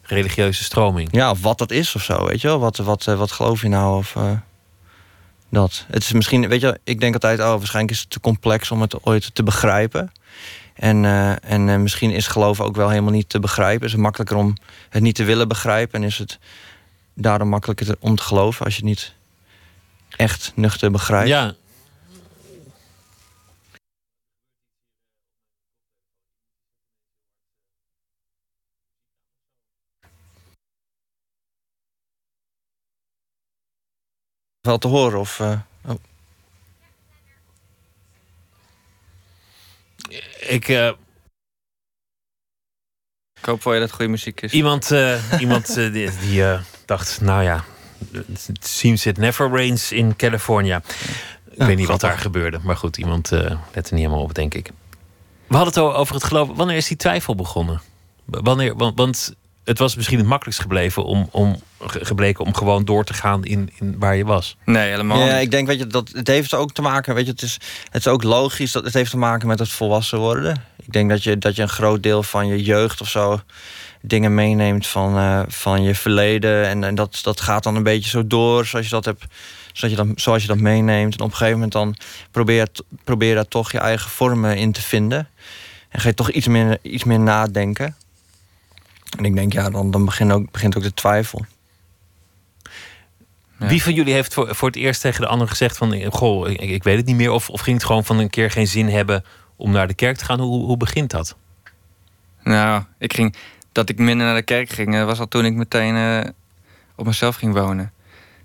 religieuze 0.02 0.64
stroming. 0.64 1.09
Ja, 1.12 1.31
of 1.31 1.40
wat 1.42 1.59
dat 1.59 1.70
is 1.70 1.94
of 1.94 2.02
zo, 2.02 2.26
weet 2.26 2.40
je 2.40 2.48
wel. 2.48 2.59
Wat, 2.59 2.76
wat, 2.76 3.07
eh, 3.07 3.18
wat 3.18 3.33
geloof 3.33 3.62
je 3.62 3.68
nou 3.68 3.96
of 3.98 4.16
eh, 4.16 4.31
dat. 5.50 5.85
Het 5.90 6.02
is 6.02 6.12
misschien, 6.12 6.48
weet 6.48 6.61
je, 6.61 6.81
ik 6.85 7.00
denk 7.00 7.14
altijd, 7.14 7.40
oh, 7.40 7.46
waarschijnlijk 7.46 7.94
is 7.94 8.00
het 8.00 8.11
te 8.11 8.20
complex 8.20 8.70
om 8.70 8.81
het 8.81 9.05
ooit 9.05 9.35
te 9.35 9.42
begrijpen. 9.42 10.12
En, 10.83 11.05
eh, 11.05 11.51
en 11.53 11.68
eh, 11.68 11.77
misschien 11.77 12.11
is 12.11 12.27
geloof 12.27 12.61
ook 12.61 12.77
wel 12.77 12.88
helemaal 12.88 13.12
niet 13.12 13.29
te 13.29 13.40
begrijpen. 13.40 13.87
Is 13.87 13.92
het 13.92 14.01
makkelijker 14.01 14.37
om 14.37 14.55
het 14.88 15.03
niet 15.03 15.14
te 15.14 15.25
willen 15.25 15.49
begrijpen? 15.49 16.01
En 16.01 16.07
is 16.07 16.18
het 16.18 16.38
daarom 17.14 17.49
makkelijker 17.49 17.97
om 18.01 18.16
te 18.16 18.23
geloven 18.23 18.64
als 18.64 18.77
je 18.77 18.81
het 18.81 18.88
niet 18.88 19.14
echt 20.16 20.53
nuchter 20.55 20.90
begrijpt? 20.90 21.29
Ja, 21.29 21.55
wel 34.61 34.79
te 34.79 34.88
horen? 34.88 35.18
Of. 35.18 35.40
Eh, 35.40 35.59
oh. 35.85 36.12
Ik... 40.48 40.68
Uh... 40.68 40.92
Ik 43.40 43.48
hoop 43.48 43.62
voor 43.62 43.74
je 43.74 43.81
dat 43.81 43.90
goede 43.90 44.11
muziek 44.11 44.40
is. 44.40 44.52
Iemand, 44.52 44.90
uh, 44.90 45.33
iemand 45.40 45.74
die, 45.74 46.11
die 46.20 46.44
dacht, 46.85 47.20
nou 47.20 47.42
ja, 47.42 47.64
it 48.48 48.66
seems 48.66 49.07
it 49.07 49.16
never 49.16 49.50
rains 49.50 49.92
in 49.92 50.16
California. 50.16 50.83
Ik 51.50 51.62
weet 51.62 51.76
niet 51.76 51.87
wat 51.87 52.00
daar 52.00 52.18
gebeurde, 52.18 52.59
maar 52.62 52.76
goed, 52.76 52.96
iemand 52.96 53.33
uh, 53.33 53.40
let 53.40 53.87
er 53.87 53.94
niet 53.94 54.05
helemaal 54.05 54.22
op, 54.22 54.35
denk 54.35 54.55
ik. 54.55 54.70
We 55.46 55.57
hadden 55.57 55.85
het 55.85 55.94
over 55.94 56.14
het 56.14 56.24
geloof. 56.24 56.48
Wanneer 56.55 56.76
is 56.76 56.88
die 56.88 56.96
twijfel 56.96 57.35
begonnen? 57.35 57.81
Wanneer, 58.24 58.76
want, 58.76 58.96
want 58.96 59.35
het 59.64 59.79
was 59.79 59.96
misschien 59.96 60.18
het 60.18 60.27
makkelijkst 60.27 60.62
gebleven 60.62 61.05
om, 61.05 61.29
om, 61.31 61.62
gebleken 61.79 62.44
om 62.44 62.55
gewoon 62.55 62.85
door 62.85 63.05
te 63.05 63.14
gaan 63.14 63.44
in, 63.44 63.70
in 63.79 63.98
waar 63.98 64.16
je 64.16 64.25
was. 64.25 64.57
Nee, 64.64 64.90
helemaal 64.90 65.18
Ja, 65.18 65.35
ik 65.35 65.51
denk, 65.51 65.66
weet 65.66 65.79
je, 65.79 65.87
dat 65.87 66.11
het 66.12 66.27
heeft 66.27 66.55
ook 66.55 66.72
te 66.72 66.83
maken, 66.83 67.14
weet 67.14 67.25
je, 67.25 67.31
het 67.31 67.42
is, 67.42 67.59
het 67.90 68.07
is 68.07 68.09
ook 68.09 68.22
logisch 68.22 68.72
dat 68.72 68.85
het 68.85 68.94
heeft 68.94 69.11
te 69.11 69.16
maken 69.16 69.48
met 69.48 69.59
het 69.59 69.68
volwassen 69.68 70.18
worden. 70.18 70.64
Ik 70.85 70.92
denk 70.92 71.11
dat 71.11 71.22
je, 71.22 71.38
dat 71.38 71.57
je 71.57 71.62
een 71.62 71.68
groot 71.68 72.03
deel 72.03 72.22
van 72.22 72.46
je 72.46 72.62
jeugd 72.62 73.01
of 73.01 73.09
zo 73.09 73.40
dingen 74.01 74.35
meeneemt 74.35 74.87
van, 74.87 75.16
uh, 75.16 75.42
van 75.48 75.83
je 75.83 75.94
verleden. 75.94 76.66
En, 76.66 76.85
en 76.85 76.94
dat, 76.94 77.18
dat 77.22 77.40
gaat 77.40 77.62
dan 77.62 77.77
een 77.77 77.83
beetje 77.83 78.11
zo 78.11 78.27
door, 78.27 78.66
zoals 78.66 78.87
je 78.87 78.92
dat 78.92 79.05
hebt 79.05 79.25
zoals 79.72 79.94
je 79.94 80.05
dat, 80.05 80.20
zoals 80.20 80.42
je 80.42 80.48
dat 80.48 80.59
meeneemt. 80.59 81.14
En 81.14 81.20
op 81.20 81.31
een 81.31 81.37
gegeven 81.37 81.55
moment 81.55 81.72
dan 81.72 81.96
probeer, 82.31 82.66
probeer 83.05 83.35
daar 83.35 83.48
toch 83.48 83.72
je 83.72 83.79
eigen 83.79 84.11
vormen 84.11 84.57
in 84.57 84.72
te 84.72 84.83
vinden. 84.83 85.29
En 85.88 86.01
ga 86.01 86.09
je 86.09 86.14
toch 86.14 86.31
iets 86.31 86.46
meer, 86.46 86.79
iets 86.83 87.05
meer 87.05 87.20
nadenken. 87.20 87.96
En 89.18 89.25
ik 89.25 89.35
denk, 89.35 89.53
ja, 89.53 89.70
dan, 89.70 89.90
dan 89.90 90.05
begint, 90.05 90.33
ook, 90.33 90.51
begint 90.51 90.77
ook 90.77 90.83
de 90.83 90.94
twijfel. 90.94 91.44
Wie 93.68 93.83
van 93.83 93.94
jullie 93.94 94.12
heeft 94.14 94.35
voor, 94.35 94.55
voor 94.55 94.68
het 94.68 94.77
eerst 94.77 95.01
tegen 95.01 95.20
de 95.20 95.27
ander 95.27 95.48
gezegd 95.48 95.77
van... 95.77 96.12
goh, 96.12 96.51
ik, 96.51 96.61
ik, 96.61 96.83
weet 96.83 96.96
het 96.96 97.07
niet 97.07 97.16
meer. 97.16 97.31
Of, 97.31 97.51
of 97.51 97.61
ging 97.61 97.77
het 97.77 97.87
gewoon 97.87 98.05
van 98.05 98.18
een 98.18 98.31
keer 98.31 98.51
geen 98.51 98.66
zin 98.66 98.88
hebben 98.88 99.25
om 99.57 99.70
naar 99.70 99.87
de 99.87 99.94
kerk 99.94 100.16
te 100.16 100.25
gaan? 100.25 100.40
Hoe, 100.40 100.64
hoe 100.64 100.77
begint 100.77 101.11
dat? 101.11 101.37
Nou, 102.42 102.83
ik 102.98 103.12
ging, 103.12 103.35
dat 103.72 103.88
ik 103.88 103.98
minder 103.98 104.27
naar 104.27 104.35
de 104.35 104.42
kerk 104.42 104.70
ging... 104.70 104.94
Eh, 104.94 105.05
was 105.05 105.18
al 105.18 105.29
toen 105.29 105.44
ik 105.44 105.55
meteen 105.55 105.94
uh, 105.94 106.20
op 106.96 107.07
mezelf 107.07 107.37
ging 107.37 107.55
wonen. 107.55 107.92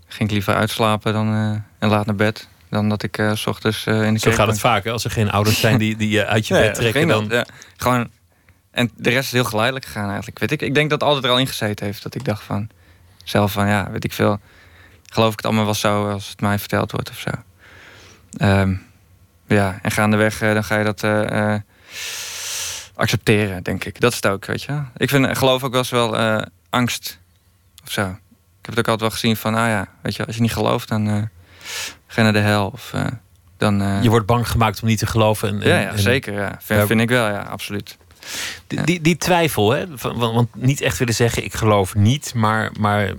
Ging 0.08 0.30
ik 0.30 0.36
liever 0.36 0.56
uitslapen 0.56 1.14
dan, 1.14 1.34
uh, 1.34 1.50
en 1.80 1.90
laat 1.90 2.06
naar 2.06 2.16
bed... 2.16 2.48
dan 2.70 2.90
dat 2.90 3.04
ik 3.04 3.18
uh, 3.18 3.34
s 3.34 3.46
ochtends 3.46 3.86
in 3.86 3.94
de 3.94 4.02
kerk 4.02 4.20
Zo 4.20 4.32
gaat 4.32 4.48
het 4.48 4.60
vaak, 4.60 4.84
hè? 4.84 4.92
Als 4.92 5.04
er 5.04 5.12
geen 5.12 5.32
ouders 5.32 5.60
zijn 5.60 5.78
die, 5.78 5.96
die 5.96 6.10
je 6.10 6.26
uit 6.26 6.48
je 6.48 6.54
bed 6.62 6.76
trekken. 6.76 7.08
Dan... 7.08 7.28
Ja, 7.30 7.46
gewoon 7.78 8.10
en 8.78 8.92
de 8.96 9.10
rest 9.10 9.26
is 9.26 9.32
heel 9.32 9.44
geleidelijk 9.44 9.86
gegaan 9.86 10.08
eigenlijk. 10.08 10.40
Weet 10.40 10.52
ik, 10.52 10.62
ik 10.62 10.74
denk 10.74 10.90
dat 10.90 11.00
het 11.00 11.10
altijd 11.10 11.26
er 11.26 11.32
al 11.32 11.40
ingezeten 11.40 11.86
heeft. 11.86 12.04
Dat 12.04 12.16
ik 12.16 12.26
dacht 12.26 12.44
van, 12.44 12.70
zelf 13.24 13.52
van, 13.52 13.68
ja, 13.68 13.92
weet 13.92 14.04
ik 14.04 14.14
veel. 14.14 14.40
Geloof 15.06 15.32
ik 15.32 15.38
het 15.38 15.46
allemaal 15.46 15.66
wel 15.66 15.74
zo 15.74 16.10
als 16.10 16.30
het 16.30 16.42
mij 16.42 16.60
verteld 16.60 16.92
wordt 16.92 17.10
of 17.10 17.20
zo. 17.20 17.30
Um, 18.42 18.86
ja, 19.48 19.80
en 19.82 19.92
gaandeweg 19.92 20.42
uh, 20.42 20.54
dan 20.54 20.64
ga 20.64 20.78
je 20.78 20.84
dat 20.84 21.04
uh, 21.04 21.56
accepteren, 22.96 23.64
denk 23.64 23.86
ik. 23.86 24.00
Dat 24.00 24.12
is 24.12 24.16
het 24.16 24.28
ook, 24.28 24.46
weet 24.46 24.64
je. 24.64 24.82
Ik 24.98 25.10
vind, 25.10 25.38
geloof 25.38 25.64
ook 25.64 25.72
wel 25.72 25.80
eens 25.80 25.90
wel 25.90 26.42
angst 26.70 27.20
of 27.84 27.92
zo. 27.92 28.02
Ik 28.02 28.66
heb 28.66 28.76
het 28.76 28.80
ook 28.80 28.88
altijd 28.88 29.00
wel 29.00 29.10
gezien 29.10 29.36
van, 29.36 29.56
ah 29.56 29.68
ja, 29.68 29.88
weet 30.02 30.16
je, 30.16 30.26
als 30.26 30.36
je 30.36 30.42
niet 30.42 30.54
gelooft, 30.54 30.88
dan 30.88 31.30
ga 32.08 32.16
je 32.16 32.22
naar 32.22 32.34
de 32.34 32.40
hel. 32.40 32.68
Of, 32.68 32.94
dan, 33.58 34.02
je 34.02 34.10
wordt 34.10 34.26
bang 34.26 34.48
gemaakt 34.50 34.82
om 34.82 34.88
niet 34.88 35.00
te 35.00 35.06
geloven. 35.06 35.50
En, 35.50 35.62
en, 35.62 35.70
ja, 35.70 35.80
ja, 35.80 35.98
zeker. 35.98 36.34
Ja. 36.34 36.60
Vind, 36.62 36.88
vind 36.88 37.02
ik 37.02 37.10
wel, 37.10 37.28
ja, 37.28 37.42
absoluut. 37.42 37.98
Die, 38.68 39.02
die, 39.02 39.18
twijfel, 39.18 39.72
hè? 39.72 39.86
Want, 40.16 40.56
niet 40.56 40.82
echt 40.82 40.98
willen 40.98 41.14
zeggen 41.14 41.44
ik 41.44 41.54
geloof 41.54 41.96
niet, 41.96 42.34
maar, 42.34 42.72
maar 42.80 43.14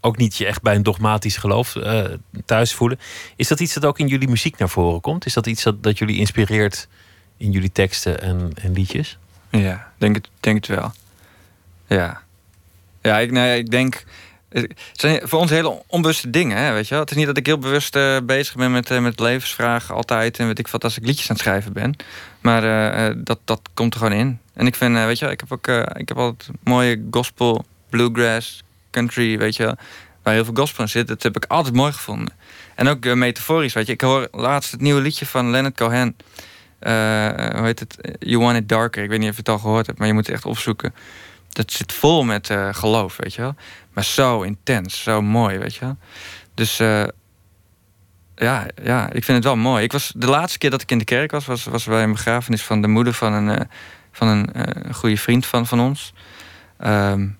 ook 0.00 0.16
niet 0.16 0.36
je 0.36 0.46
echt 0.46 0.62
bij 0.62 0.74
een 0.74 0.82
dogmatisch 0.82 1.36
geloof 1.36 1.74
uh, 1.74 2.04
thuis 2.44 2.74
voelen. 2.74 2.98
Is 3.36 3.48
dat 3.48 3.60
iets 3.60 3.74
dat 3.74 3.84
ook 3.84 3.98
in 3.98 4.06
jullie 4.06 4.28
muziek 4.28 4.58
naar 4.58 4.68
voren 4.68 5.00
komt? 5.00 5.26
Is 5.26 5.34
dat 5.34 5.46
iets 5.46 5.62
dat, 5.62 5.82
dat 5.82 5.98
jullie 5.98 6.18
inspireert 6.18 6.88
in 7.36 7.50
jullie 7.50 7.72
teksten 7.72 8.20
en, 8.22 8.52
en 8.62 8.72
liedjes? 8.72 9.18
Ja, 9.50 9.92
denk 9.98 10.14
het, 10.14 10.28
denk 10.40 10.56
het 10.56 10.66
wel. 10.66 10.92
Ja. 11.86 12.22
Ja, 13.02 13.18
ik, 13.18 13.30
nee, 13.30 13.58
ik 13.58 13.70
denk 13.70 14.04
het 14.50 14.74
zijn 14.92 15.20
voor 15.22 15.38
ons 15.38 15.50
hele 15.50 15.82
onbewuste 15.86 16.30
dingen, 16.30 16.56
hè, 16.56 16.72
weet 16.72 16.84
je 16.84 16.90
wel. 16.90 17.00
Het 17.02 17.10
is 17.10 17.16
niet 17.16 17.26
dat 17.26 17.36
ik 17.36 17.46
heel 17.46 17.58
bewust 17.58 17.96
uh, 17.96 18.16
bezig 18.22 18.54
ben 18.54 18.72
met, 18.72 18.90
uh, 18.90 19.00
met 19.00 19.20
levensvragen 19.20 19.94
altijd... 19.94 20.38
en 20.38 20.46
weet 20.46 20.58
ik 20.58 20.68
wat 20.68 20.84
als 20.84 20.96
ik 20.96 21.06
liedjes 21.06 21.28
aan 21.28 21.36
het 21.36 21.44
schrijven 21.44 21.72
ben. 21.72 21.96
Maar 22.40 22.64
uh, 22.64 23.16
dat, 23.24 23.38
dat 23.44 23.60
komt 23.74 23.94
er 23.94 24.00
gewoon 24.00 24.18
in. 24.18 24.38
En 24.54 24.66
ik 24.66 24.74
vind, 24.74 24.94
weet 24.94 25.18
je 25.18 25.26
ik 25.26 25.40
heb 25.40 25.52
ook 25.52 25.66
ik 25.96 26.08
heb 26.08 26.18
altijd 26.18 26.50
mooie 26.64 27.06
gospel, 27.10 27.64
bluegrass, 27.90 28.62
country, 28.90 29.38
weet 29.38 29.56
je 29.56 29.76
waar 30.22 30.34
heel 30.34 30.44
veel 30.44 30.54
gospel 30.54 30.82
in 30.82 30.88
zit. 30.88 31.08
Dat 31.08 31.22
heb 31.22 31.36
ik 31.36 31.44
altijd 31.44 31.74
mooi 31.74 31.92
gevonden. 31.92 32.34
En 32.74 32.88
ook 32.88 33.04
metaforisch, 33.04 33.72
weet 33.72 33.86
je. 33.86 33.92
Ik 33.92 34.00
hoor 34.00 34.28
laatst 34.32 34.70
het 34.70 34.80
nieuwe 34.80 35.00
liedje 35.00 35.26
van 35.26 35.50
Leonard 35.50 35.76
Cohen. 35.76 36.16
hoe 36.80 37.62
heet 37.62 37.78
het? 37.78 38.16
You 38.18 38.38
Want 38.38 38.56
It 38.56 38.68
Darker. 38.68 39.02
Ik 39.02 39.08
weet 39.08 39.18
niet 39.18 39.28
of 39.28 39.34
je 39.34 39.40
het 39.40 39.48
al 39.48 39.58
gehoord 39.58 39.86
hebt, 39.86 39.98
maar 39.98 40.06
je 40.06 40.12
moet 40.14 40.26
het 40.26 40.34
echt 40.34 40.44
opzoeken. 40.44 40.94
Dat 41.48 41.72
zit 41.72 41.92
vol 41.92 42.22
met 42.22 42.50
geloof, 42.70 43.16
weet 43.16 43.34
je 43.34 43.40
wel. 43.40 43.54
Maar 43.92 44.04
zo 44.04 44.42
intens, 44.42 45.02
zo 45.02 45.22
mooi, 45.22 45.58
weet 45.58 45.74
je 45.74 45.80
wel. 45.80 45.96
Dus 46.54 46.80
ja, 48.40 48.66
ja, 48.82 49.06
ik 49.12 49.24
vind 49.24 49.36
het 49.36 49.44
wel 49.44 49.56
mooi. 49.56 49.84
Ik 49.84 49.92
was, 49.92 50.12
de 50.16 50.26
laatste 50.26 50.58
keer 50.58 50.70
dat 50.70 50.82
ik 50.82 50.90
in 50.90 50.98
de 50.98 51.04
kerk 51.04 51.30
was, 51.30 51.46
was, 51.46 51.64
was 51.64 51.84
bij 51.84 52.02
een 52.02 52.12
begrafenis 52.12 52.62
van 52.62 52.82
de 52.82 52.88
moeder 52.88 53.12
van 53.12 53.32
een, 53.32 53.48
uh, 53.48 53.60
van 54.12 54.28
een 54.28 54.48
uh, 54.56 54.94
goede 54.94 55.16
vriend 55.16 55.46
van, 55.46 55.66
van 55.66 55.80
ons. 55.80 56.12
Um, 56.84 57.38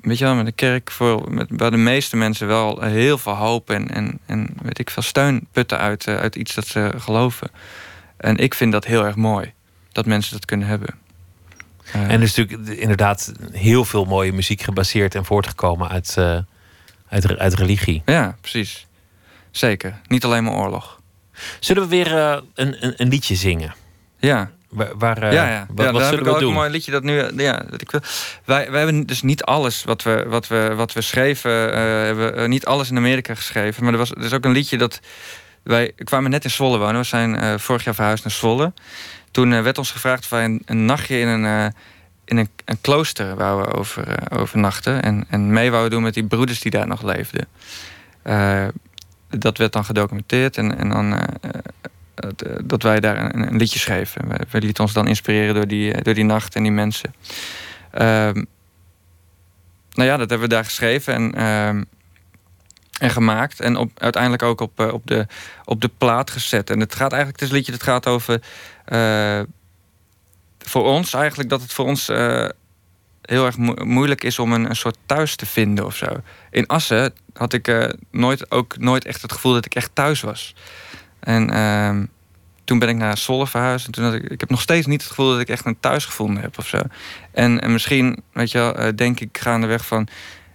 weet 0.00 0.18
je 0.18 0.24
wel, 0.24 0.34
met 0.34 0.46
de 0.46 0.52
kerk 0.52 0.90
voor, 0.90 1.32
met, 1.32 1.56
bij 1.56 1.70
de 1.70 1.76
meeste 1.76 2.16
mensen 2.16 2.46
wel 2.46 2.80
heel 2.80 3.18
veel 3.18 3.32
hoop 3.32 3.70
en, 3.70 3.90
en, 3.90 4.18
en 4.26 4.56
weet 4.62 4.78
ik 4.78 4.90
veel 4.90 5.02
steun 5.02 5.46
putten 5.52 5.78
uit, 5.78 6.08
uit 6.08 6.36
iets 6.36 6.54
dat 6.54 6.66
ze 6.66 6.92
geloven. 6.98 7.50
En 8.16 8.36
ik 8.36 8.54
vind 8.54 8.72
dat 8.72 8.84
heel 8.84 9.04
erg 9.04 9.16
mooi, 9.16 9.52
dat 9.92 10.06
mensen 10.06 10.32
dat 10.32 10.44
kunnen 10.44 10.66
hebben. 10.66 10.94
En 11.92 12.10
er 12.10 12.22
is 12.22 12.34
natuurlijk 12.34 12.80
inderdaad 12.80 13.32
heel 13.52 13.84
veel 13.84 14.04
mooie 14.04 14.32
muziek 14.32 14.62
gebaseerd 14.62 15.14
en 15.14 15.24
voortgekomen 15.24 15.88
uit, 15.88 16.16
uit, 17.08 17.38
uit 17.38 17.54
religie. 17.54 18.02
Ja, 18.04 18.36
precies. 18.40 18.86
Zeker. 19.56 20.00
Niet 20.08 20.24
alleen 20.24 20.44
maar 20.44 20.54
oorlog. 20.54 21.00
Zullen 21.60 21.82
we 21.82 21.88
weer 21.88 22.12
uh, 22.12 22.36
een, 22.54 22.84
een, 22.84 22.94
een, 22.96 23.08
liedje 23.08 23.34
zingen? 23.34 23.74
Ja. 24.18 24.50
Waar, 24.68 24.96
waar 24.96 25.22
uh, 25.22 25.32
ja, 25.32 25.48
ja. 25.48 25.66
Wat, 25.68 25.86
ja, 25.86 25.92
wat 25.92 26.04
zullen 26.04 26.24
we 26.24 26.30
ook 26.30 26.38
doen? 26.38 26.48
een 26.48 26.54
mooi 26.54 26.70
liedje 26.70 26.90
dat 26.90 27.02
nu. 27.02 27.30
Ja, 27.36 27.64
dat 27.70 27.80
ik 27.80 27.90
wil. 27.90 28.00
Wij, 28.44 28.70
wij 28.70 28.80
hebben 28.80 29.06
dus 29.06 29.22
niet 29.22 29.42
alles 29.42 29.84
wat 29.84 30.02
we, 30.02 30.24
wat 30.28 30.46
we, 30.46 30.74
wat 30.74 30.92
we 30.92 31.00
schreven, 31.00 31.50
hebben 31.76 32.50
niet 32.50 32.66
alles 32.66 32.90
in 32.90 32.96
Amerika 32.96 33.34
geschreven. 33.34 33.84
Maar 33.84 33.92
er 33.92 33.98
was 33.98 34.10
er 34.10 34.24
is 34.24 34.32
ook 34.32 34.44
een 34.44 34.52
liedje 34.52 34.78
dat. 34.78 35.00
Wij 35.62 35.92
kwamen 35.96 36.30
net 36.30 36.44
in 36.44 36.50
Zwolle 36.50 36.78
wonen. 36.78 37.00
We 37.00 37.06
zijn 37.06 37.60
vorig 37.60 37.84
jaar 37.84 37.94
verhuisd 37.94 38.24
naar 38.24 38.32
Zwolle 38.32 38.72
toen 39.34 39.50
uh, 39.50 39.62
werd 39.62 39.78
ons 39.78 39.90
gevraagd 39.90 40.22
of 40.22 40.28
wij 40.28 40.44
een, 40.44 40.62
een 40.66 40.84
nachtje 40.84 41.18
in 41.18 41.28
een, 41.28 41.44
uh, 41.44 41.66
in 42.24 42.36
een, 42.36 42.48
een 42.64 42.80
klooster 42.80 43.36
wouden 43.36 43.74
over, 43.74 44.08
uh, 44.08 44.40
overnachten. 44.40 45.02
En, 45.02 45.24
en 45.28 45.52
mee 45.52 45.70
wouden 45.70 45.90
doen 45.90 46.02
met 46.02 46.14
die 46.14 46.24
broeders 46.24 46.60
die 46.60 46.70
daar 46.70 46.86
nog 46.86 47.02
leefden. 47.02 47.46
Dat 49.38 49.58
werd 49.58 49.72
dan 49.72 49.84
gedocumenteerd 49.84 50.56
en, 50.56 50.78
en 50.78 50.88
dan 50.88 51.18
dat 52.64 52.82
wij 52.82 53.00
daar 53.00 53.34
een, 53.34 53.46
een 53.46 53.56
liedje 53.56 53.78
schreven. 53.78 54.28
We, 54.50 54.60
lieten 54.60 54.84
ons 54.84 54.92
dan 54.92 55.06
inspireren 55.06 55.54
door 55.54 55.66
die, 55.66 56.02
door 56.02 56.14
die 56.14 56.24
nacht 56.24 56.54
en 56.54 56.62
die 56.62 56.72
mensen. 56.72 57.14
Ehm, 57.90 58.44
nou 59.92 60.08
ja, 60.08 60.16
dat 60.16 60.30
hebben 60.30 60.48
we 60.48 60.54
daar 60.54 60.64
geschreven 60.64 61.14
en, 61.14 61.34
ehm, 61.34 61.82
en 62.98 63.10
gemaakt. 63.10 63.60
En 63.60 63.76
op, 63.76 63.90
uiteindelijk 63.94 64.42
ook 64.42 64.60
op, 64.60 64.80
op, 64.80 65.06
de, 65.06 65.26
op 65.64 65.80
de 65.80 65.90
plaat 65.98 66.30
gezet. 66.30 66.70
En 66.70 66.80
het 66.80 66.94
gaat 66.94 67.12
eigenlijk, 67.12 67.42
het 67.42 67.52
liedje 67.52 67.72
dat 67.72 67.82
gaat 67.82 68.06
over 68.06 68.40
voor 70.58 70.84
ons 70.84 71.14
eigenlijk 71.14 71.48
dat 71.48 71.62
het 71.62 71.72
voor 71.72 71.86
ons 71.86 72.08
heel 73.24 73.46
erg 73.46 73.56
moeilijk 73.84 74.24
is 74.24 74.38
om 74.38 74.52
een, 74.52 74.68
een, 74.68 74.76
soort 74.76 74.96
thuis 75.06 75.36
te 75.36 75.46
vinden 75.46 75.86
of 75.86 75.96
zo. 75.96 76.06
In 76.50 76.66
Assen 76.66 77.14
had 77.32 77.52
ik 77.52 77.68
uh, 77.68 77.88
nooit, 78.10 78.50
ook 78.50 78.78
nooit 78.78 79.04
echt 79.04 79.22
het 79.22 79.32
gevoel 79.32 79.52
dat 79.52 79.64
ik 79.64 79.74
echt 79.74 79.90
thuis 79.92 80.20
was. 80.20 80.54
En 81.20 81.50
ehm, 81.50 82.04
toen 82.64 82.78
ben 82.78 82.88
ik 82.88 82.96
naar 82.96 83.18
Zwolle 83.18 83.46
verhuisd. 83.46 83.86
En 83.86 83.92
toen 83.92 84.04
had 84.04 84.14
ik, 84.14 84.22
ik 84.22 84.40
heb 84.40 84.50
nog 84.50 84.60
steeds 84.60 84.86
niet 84.86 85.00
het 85.00 85.10
gevoel 85.10 85.30
dat 85.30 85.40
ik 85.40 85.48
echt 85.48 85.64
een 85.64 85.80
thuis 85.80 86.04
gevonden 86.04 86.42
heb 86.42 86.58
of 86.58 86.66
zo. 86.66 86.80
En, 87.32 87.60
en 87.60 87.72
misschien, 87.72 88.22
weet 88.32 88.50
je 88.50 88.58
wel, 88.58 88.96
denk 88.96 89.20
ik 89.20 89.38
gaandeweg 89.38 89.86
van... 89.86 90.08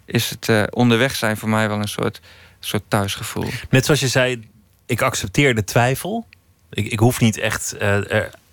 is 0.05 0.29
het 0.29 0.73
onderweg 0.73 1.15
zijn 1.15 1.37
voor 1.37 1.49
mij 1.49 1.67
wel 1.67 1.79
een 1.79 1.87
soort, 1.87 2.21
soort 2.59 2.83
thuisgevoel. 2.87 3.49
Net 3.69 3.85
zoals 3.85 3.99
je 3.99 4.07
zei, 4.07 4.49
ik 4.85 5.01
accepteer 5.01 5.55
de 5.55 5.63
twijfel. 5.63 6.27
Ik, 6.69 6.91
ik 6.91 6.99
hoef 6.99 7.19
niet 7.19 7.37
echt 7.37 7.75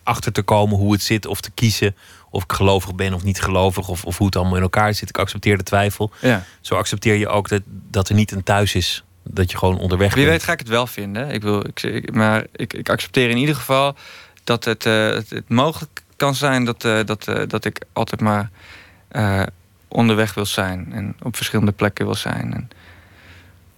erachter 0.06 0.32
te 0.32 0.42
komen 0.42 0.76
hoe 0.76 0.92
het 0.92 1.02
zit 1.02 1.26
of 1.26 1.40
te 1.40 1.50
kiezen 1.50 1.96
of 2.30 2.42
ik 2.42 2.52
gelovig 2.52 2.94
ben 2.94 3.14
of 3.14 3.22
niet 3.22 3.40
gelovig 3.40 3.88
of, 3.88 4.04
of 4.04 4.18
hoe 4.18 4.26
het 4.26 4.36
allemaal 4.36 4.56
in 4.56 4.62
elkaar 4.62 4.94
zit. 4.94 5.08
Ik 5.08 5.18
accepteer 5.18 5.56
de 5.56 5.62
twijfel. 5.62 6.10
Ja. 6.20 6.44
Zo 6.60 6.74
accepteer 6.74 7.14
je 7.14 7.28
ook 7.28 7.48
dat, 7.48 7.62
dat 7.66 8.08
er 8.08 8.14
niet 8.14 8.30
een 8.30 8.42
thuis 8.42 8.74
is. 8.74 9.04
Dat 9.22 9.50
je 9.50 9.58
gewoon 9.58 9.78
onderweg 9.78 10.14
Wie 10.14 10.24
bent. 10.24 10.36
weet 10.36 10.46
ga 10.46 10.52
ik 10.52 10.58
het 10.58 10.68
wel 10.68 10.86
vinden. 10.86 11.30
Ik 11.30 11.42
wil, 11.42 11.64
ik, 11.82 12.14
maar 12.14 12.46
ik, 12.52 12.72
ik 12.72 12.88
accepteer 12.88 13.30
in 13.30 13.36
ieder 13.36 13.54
geval 13.54 13.96
dat 14.44 14.64
het, 14.64 14.84
uh, 14.84 15.08
het, 15.08 15.30
het, 15.30 15.48
mogelijk 15.48 16.02
kan 16.16 16.34
zijn 16.34 16.64
dat, 16.64 16.84
uh, 16.84 17.04
dat, 17.04 17.28
uh, 17.28 17.42
dat 17.46 17.64
ik 17.64 17.80
altijd 17.92 18.20
maar 18.20 18.50
onderweg 19.88 20.34
wil 20.34 20.46
zijn. 20.46 20.92
En 20.92 21.16
op 21.22 21.36
verschillende 21.36 21.72
plekken 21.72 22.04
wil 22.04 22.14
zijn. 22.14 22.54
En, 22.54 22.68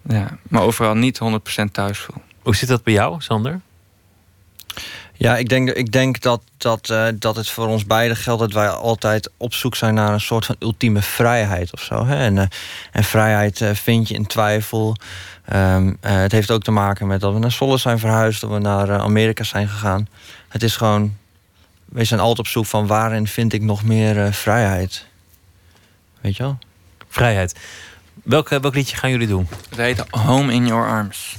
Ja, 0.08 0.38
maar 0.48 0.62
overal 0.62 0.94
niet 0.94 1.20
100% 1.62 1.64
thuis 1.72 1.98
voel. 1.98 2.22
Hoe 2.42 2.56
zit 2.56 2.68
dat 2.68 2.82
bij 2.82 2.92
jou, 2.92 3.20
Sander? 3.20 3.60
Ja, 5.20 5.36
ik 5.36 5.48
denk, 5.48 5.70
ik 5.70 5.92
denk 5.92 6.20
dat, 6.20 6.42
dat, 6.56 6.88
uh, 6.90 7.06
dat 7.14 7.36
het 7.36 7.48
voor 7.48 7.66
ons 7.66 7.86
beiden 7.86 8.16
geldt 8.16 8.40
dat 8.40 8.52
wij 8.52 8.68
altijd 8.68 9.30
op 9.36 9.54
zoek 9.54 9.76
zijn 9.76 9.94
naar 9.94 10.12
een 10.12 10.20
soort 10.20 10.46
van 10.46 10.56
ultieme 10.58 11.02
vrijheid 11.02 11.72
of 11.72 11.80
zo. 11.80 12.06
Hè? 12.06 12.16
En, 12.16 12.36
uh, 12.36 12.44
en 12.92 13.04
vrijheid 13.04 13.60
uh, 13.60 13.70
vind 13.74 14.08
je 14.08 14.14
in 14.14 14.26
twijfel. 14.26 14.96
Um, 15.52 15.96
het 16.00 16.32
heeft 16.32 16.50
ook 16.50 16.62
te 16.62 16.70
maken 16.70 17.06
met 17.06 17.20
dat 17.20 17.32
we 17.32 17.38
naar 17.38 17.52
Zwolle 17.52 17.78
zijn 17.78 17.98
verhuisd, 17.98 18.40
dat 18.40 18.50
we 18.50 18.58
naar 18.58 18.98
Amerika 18.98 19.44
zijn 19.44 19.68
gegaan. 19.68 20.08
Het 20.48 20.62
is 20.62 20.76
gewoon, 20.76 21.16
we 21.84 22.04
zijn 22.04 22.20
altijd 22.20 22.38
op 22.38 22.46
zoek 22.46 22.66
van 22.66 22.86
waarin 22.86 23.26
vind 23.26 23.52
ik 23.52 23.62
nog 23.62 23.84
meer 23.84 24.32
vrijheid. 24.32 25.06
Weet 26.20 26.36
je 26.36 26.42
wel? 26.42 26.58
Vrijheid. 27.08 27.54
Welk, 28.22 28.48
welk 28.48 28.74
liedje 28.74 28.96
gaan 28.96 29.10
jullie 29.10 29.28
doen? 29.28 29.48
Het 29.68 29.78
heet 29.78 30.04
Home 30.10 30.52
in 30.52 30.66
Your 30.66 30.88
Arms. 30.88 31.36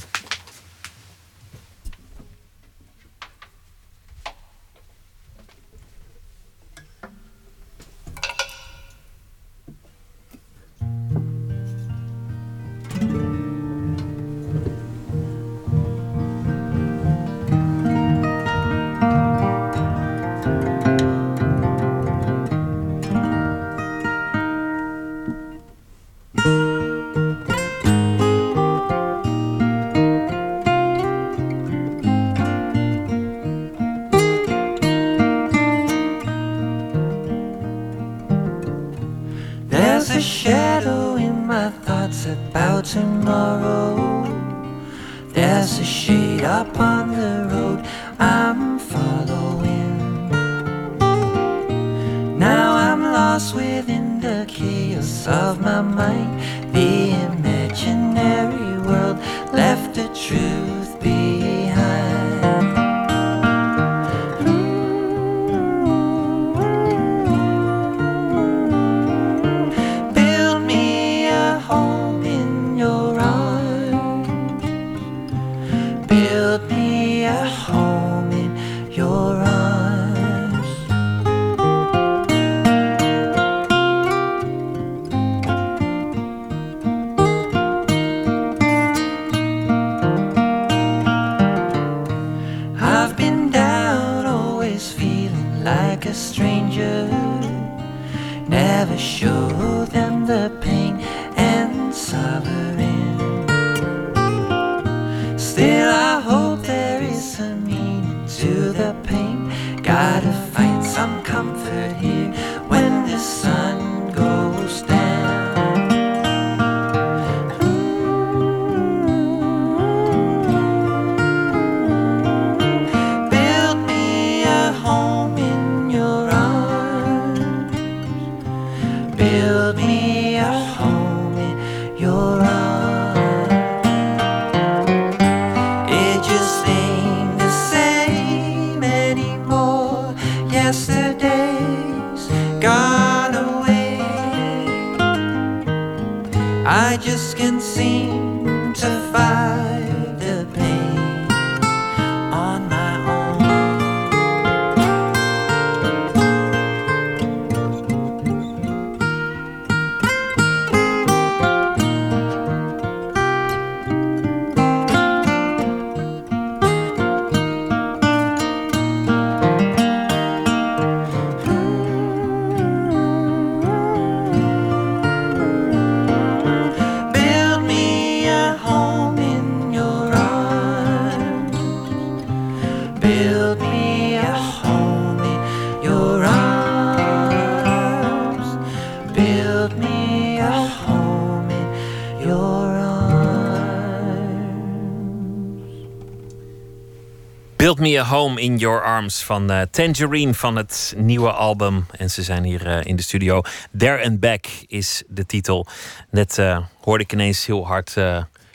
Home 198.10 198.42
in 198.42 198.58
Your 198.58 198.84
Arms 198.84 199.24
van 199.24 199.52
uh, 199.52 199.62
Tangerine 199.72 200.34
van 200.34 200.56
het 200.56 200.94
nieuwe 200.98 201.32
album. 201.32 201.86
En 201.92 202.10
ze 202.10 202.24
zijn 202.24 202.44
hier 202.44 202.68
uh, 202.68 202.84
in 202.84 202.96
de 202.96 203.02
studio. 203.02 203.42
There 203.78 204.06
and 204.06 204.20
Back 204.20 204.46
is 204.68 205.04
de 205.08 205.26
titel. 205.26 205.68
Net 206.12 206.38
uh, 206.38 206.58
hoorde 206.82 207.04
ik 207.04 207.14
ineens 207.14 207.46
heel 207.46 207.68
hard 207.68 207.96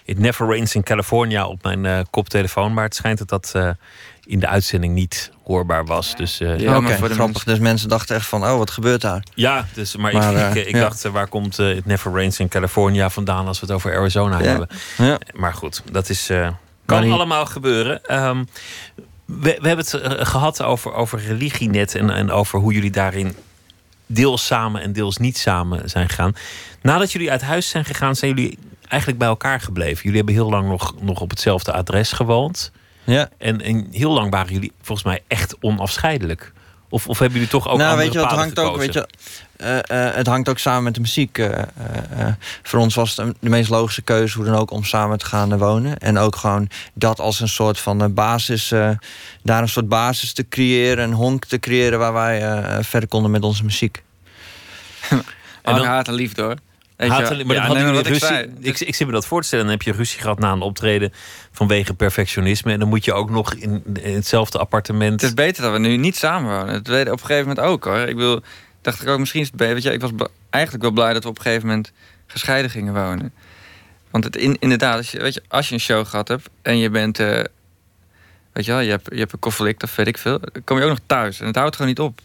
It 0.04 0.18
Never 0.18 0.46
Rains 0.46 0.74
in 0.74 0.82
California 0.82 1.46
op 1.46 1.62
mijn 1.62 2.06
koptelefoon. 2.10 2.74
Maar 2.74 2.84
het 2.84 2.94
schijnt 2.94 3.18
dat 3.18 3.28
dat 3.28 3.76
in 4.24 4.40
de 4.40 4.46
uitzending 4.46 4.94
niet 4.94 5.30
hoorbaar 5.44 5.84
was. 5.84 6.16
Dus, 6.16 6.38
ja, 6.38 6.76
Oké, 6.76 6.92
okay, 6.92 7.10
grappig. 7.10 7.44
Dus 7.44 7.58
mensen 7.58 7.88
dachten 7.88 8.16
echt 8.16 8.26
van, 8.26 8.44
oh, 8.44 8.56
wat 8.56 8.70
gebeurt 8.70 9.00
daar? 9.00 9.22
Ja, 9.34 9.66
dus, 9.74 9.96
maar, 9.96 10.12
maar 10.12 10.56
ik, 10.56 10.66
ik, 10.66 10.74
dacht, 10.74 11.02
waar 11.02 11.28
komt 11.28 11.58
It 11.58 11.86
Never 11.86 12.12
Rains 12.12 12.38
in 12.38 12.48
California 12.48 13.10
vandaan... 13.10 13.46
als 13.46 13.60
we 13.60 13.66
het 13.66 13.74
over 13.74 13.96
Arizona 13.96 14.38
ja. 14.38 14.44
hebben? 14.44 14.68
Maar 15.32 15.54
goed, 15.54 15.82
dat 15.92 16.08
is... 16.08 16.30
kan 16.84 17.10
allemaal 17.12 17.46
gebeuren. 17.46 18.24
Um, 18.24 18.46
we, 19.24 19.58
we, 19.60 19.68
hebben 19.68 19.84
het 19.84 19.94
eh, 19.94 20.26
gehad 20.26 20.62
over, 20.62 20.94
over 20.94 21.20
religie 21.20 21.70
net 21.70 21.94
en, 21.94 22.10
en 22.10 22.30
over 22.30 22.58
hoe 22.58 22.72
jullie 22.72 22.90
daarin 22.90 23.36
deels 24.06 24.46
samen 24.46 24.82
en 24.82 24.92
deels 24.92 25.16
niet 25.16 25.38
samen 25.38 25.90
zijn 25.90 26.08
gegaan. 26.08 26.32
Nadat 26.82 27.12
jullie 27.12 27.30
uit 27.30 27.42
huis 27.42 27.68
zijn 27.68 27.84
gegaan, 27.84 28.16
zijn 28.16 28.34
jullie 28.34 28.58
eigenlijk 28.88 29.18
bij 29.18 29.28
elkaar 29.28 29.60
gebleven. 29.60 30.02
Jullie 30.02 30.16
hebben 30.16 30.34
heel 30.34 30.50
lang 30.50 30.68
nog, 30.68 30.94
nog 31.00 31.20
op 31.20 31.30
hetzelfde 31.30 31.72
adres 31.72 32.12
gewoond. 32.12 32.72
Ja. 33.04 33.28
En, 33.38 33.60
en 33.60 33.86
heel 33.90 34.12
lang 34.12 34.30
waren 34.30 34.52
jullie 34.52 34.72
volgens 34.82 35.06
mij 35.06 35.22
echt 35.28 35.56
onafscheidelijk. 35.60 36.52
Of, 36.94 37.08
of 37.08 37.18
hebben 37.18 37.38
jullie 37.38 37.52
toch 37.52 37.68
ook 37.68 37.78
nou, 37.78 37.96
weet 37.96 38.12
je, 38.12 38.18
het 38.18 38.30
hangt 38.30 38.58
ook, 38.58 38.76
weet 38.76 38.92
je, 38.92 39.08
uh, 39.56 39.68
uh, 39.68 40.14
het 40.14 40.26
hangt 40.26 40.48
ook 40.48 40.58
samen 40.58 40.82
met 40.82 40.94
de 40.94 41.00
muziek. 41.00 41.38
Uh, 41.38 41.48
voor 42.62 42.78
ons 42.78 42.94
was 42.94 43.16
het 43.16 43.34
de 43.40 43.48
meest 43.48 43.70
logische 43.70 44.02
keuze 44.02 44.36
hoe 44.36 44.46
dan 44.46 44.54
ook 44.54 44.70
om 44.70 44.84
samen 44.84 45.18
te 45.18 45.24
gaan 45.24 45.58
wonen. 45.58 45.98
En 45.98 46.18
ook 46.18 46.36
gewoon 46.36 46.68
dat 46.92 47.20
als 47.20 47.40
een 47.40 47.48
soort 47.48 47.78
van 47.78 48.14
basis, 48.14 48.68
daar 49.42 49.62
een 49.62 49.68
soort 49.68 49.88
basis 49.88 50.32
te 50.32 50.48
creëren, 50.48 51.04
een 51.04 51.12
honk 51.12 51.44
te 51.44 51.58
creëren 51.58 51.98
waar 51.98 52.12
wij 52.12 52.64
verder 52.84 53.08
konden 53.08 53.30
met 53.30 53.42
onze 53.42 53.64
muziek. 53.64 54.02
en 55.10 55.24
dan, 55.62 55.84
haat 55.84 56.08
en 56.08 56.14
liefde 56.14 56.42
hoor. 56.42 56.56
Maar 56.96 57.72
nee, 57.72 58.02
ruzie, 58.02 58.36
ik, 58.36 58.50
ik, 58.60 58.80
ik, 58.80 58.94
zit 58.94 59.06
me 59.06 59.12
dat 59.12 59.26
voor 59.26 59.40
te 59.40 59.46
stellen. 59.46 59.64
Dan 59.64 59.74
heb 59.74 59.82
je 59.82 59.92
ruzie 59.92 60.20
gehad 60.20 60.38
na 60.38 60.52
een 60.52 60.60
optreden 60.60 61.12
vanwege 61.52 61.94
perfectionisme. 61.94 62.72
En 62.72 62.78
dan 62.78 62.88
moet 62.88 63.04
je 63.04 63.12
ook 63.12 63.30
nog 63.30 63.54
in, 63.54 63.82
in 64.02 64.14
hetzelfde 64.14 64.58
appartement. 64.58 65.20
Het 65.20 65.22
is 65.22 65.34
beter 65.34 65.62
dat 65.62 65.72
we 65.72 65.78
nu 65.78 65.96
niet 65.96 66.16
samenwonen. 66.16 66.72
Dat 66.72 66.86
weet 66.86 67.06
op 67.06 67.20
een 67.20 67.26
gegeven 67.26 67.48
moment 67.48 67.66
ook 67.66 67.84
hoor. 67.84 67.98
Ik 67.98 68.16
wil, 68.16 68.42
dacht 68.80 69.02
ik 69.02 69.08
ook, 69.08 69.18
misschien 69.18 69.40
is 69.40 69.46
het 69.46 69.56
beter. 69.56 69.74
Weet 69.74 69.82
je, 69.82 69.92
ik 69.92 70.00
was 70.00 70.10
eigenlijk 70.50 70.84
wel 70.84 70.92
blij 70.92 71.12
dat 71.12 71.22
we 71.22 71.28
op 71.28 71.36
een 71.36 71.42
gegeven 71.42 71.66
moment 71.66 71.92
gescheiden 72.26 72.70
gingen 72.70 72.94
wonen. 72.94 73.32
Want 74.10 74.24
het 74.24 74.36
in, 74.36 74.56
inderdaad, 74.60 74.96
als 74.96 75.10
je, 75.10 75.18
weet 75.18 75.34
je, 75.34 75.42
als 75.48 75.68
je 75.68 75.74
een 75.74 75.80
show 75.80 76.06
gehad 76.06 76.28
hebt 76.28 76.48
en 76.62 76.78
je 76.78 76.90
bent. 76.90 77.18
Uh, 77.18 77.26
weet 78.52 78.64
je 78.64 78.72
wel, 78.72 78.80
je 78.80 78.90
hebt, 78.90 79.08
je 79.12 79.18
hebt 79.18 79.32
een 79.32 79.38
conflict 79.38 79.82
of 79.82 79.96
weet 79.96 80.06
ik 80.06 80.18
veel. 80.18 80.38
Dan 80.40 80.64
kom 80.64 80.76
je 80.78 80.82
ook 80.82 80.88
nog 80.88 81.00
thuis 81.06 81.40
en 81.40 81.46
het 81.46 81.56
houdt 81.56 81.76
gewoon 81.76 81.90
niet 81.90 82.00
op. 82.00 82.20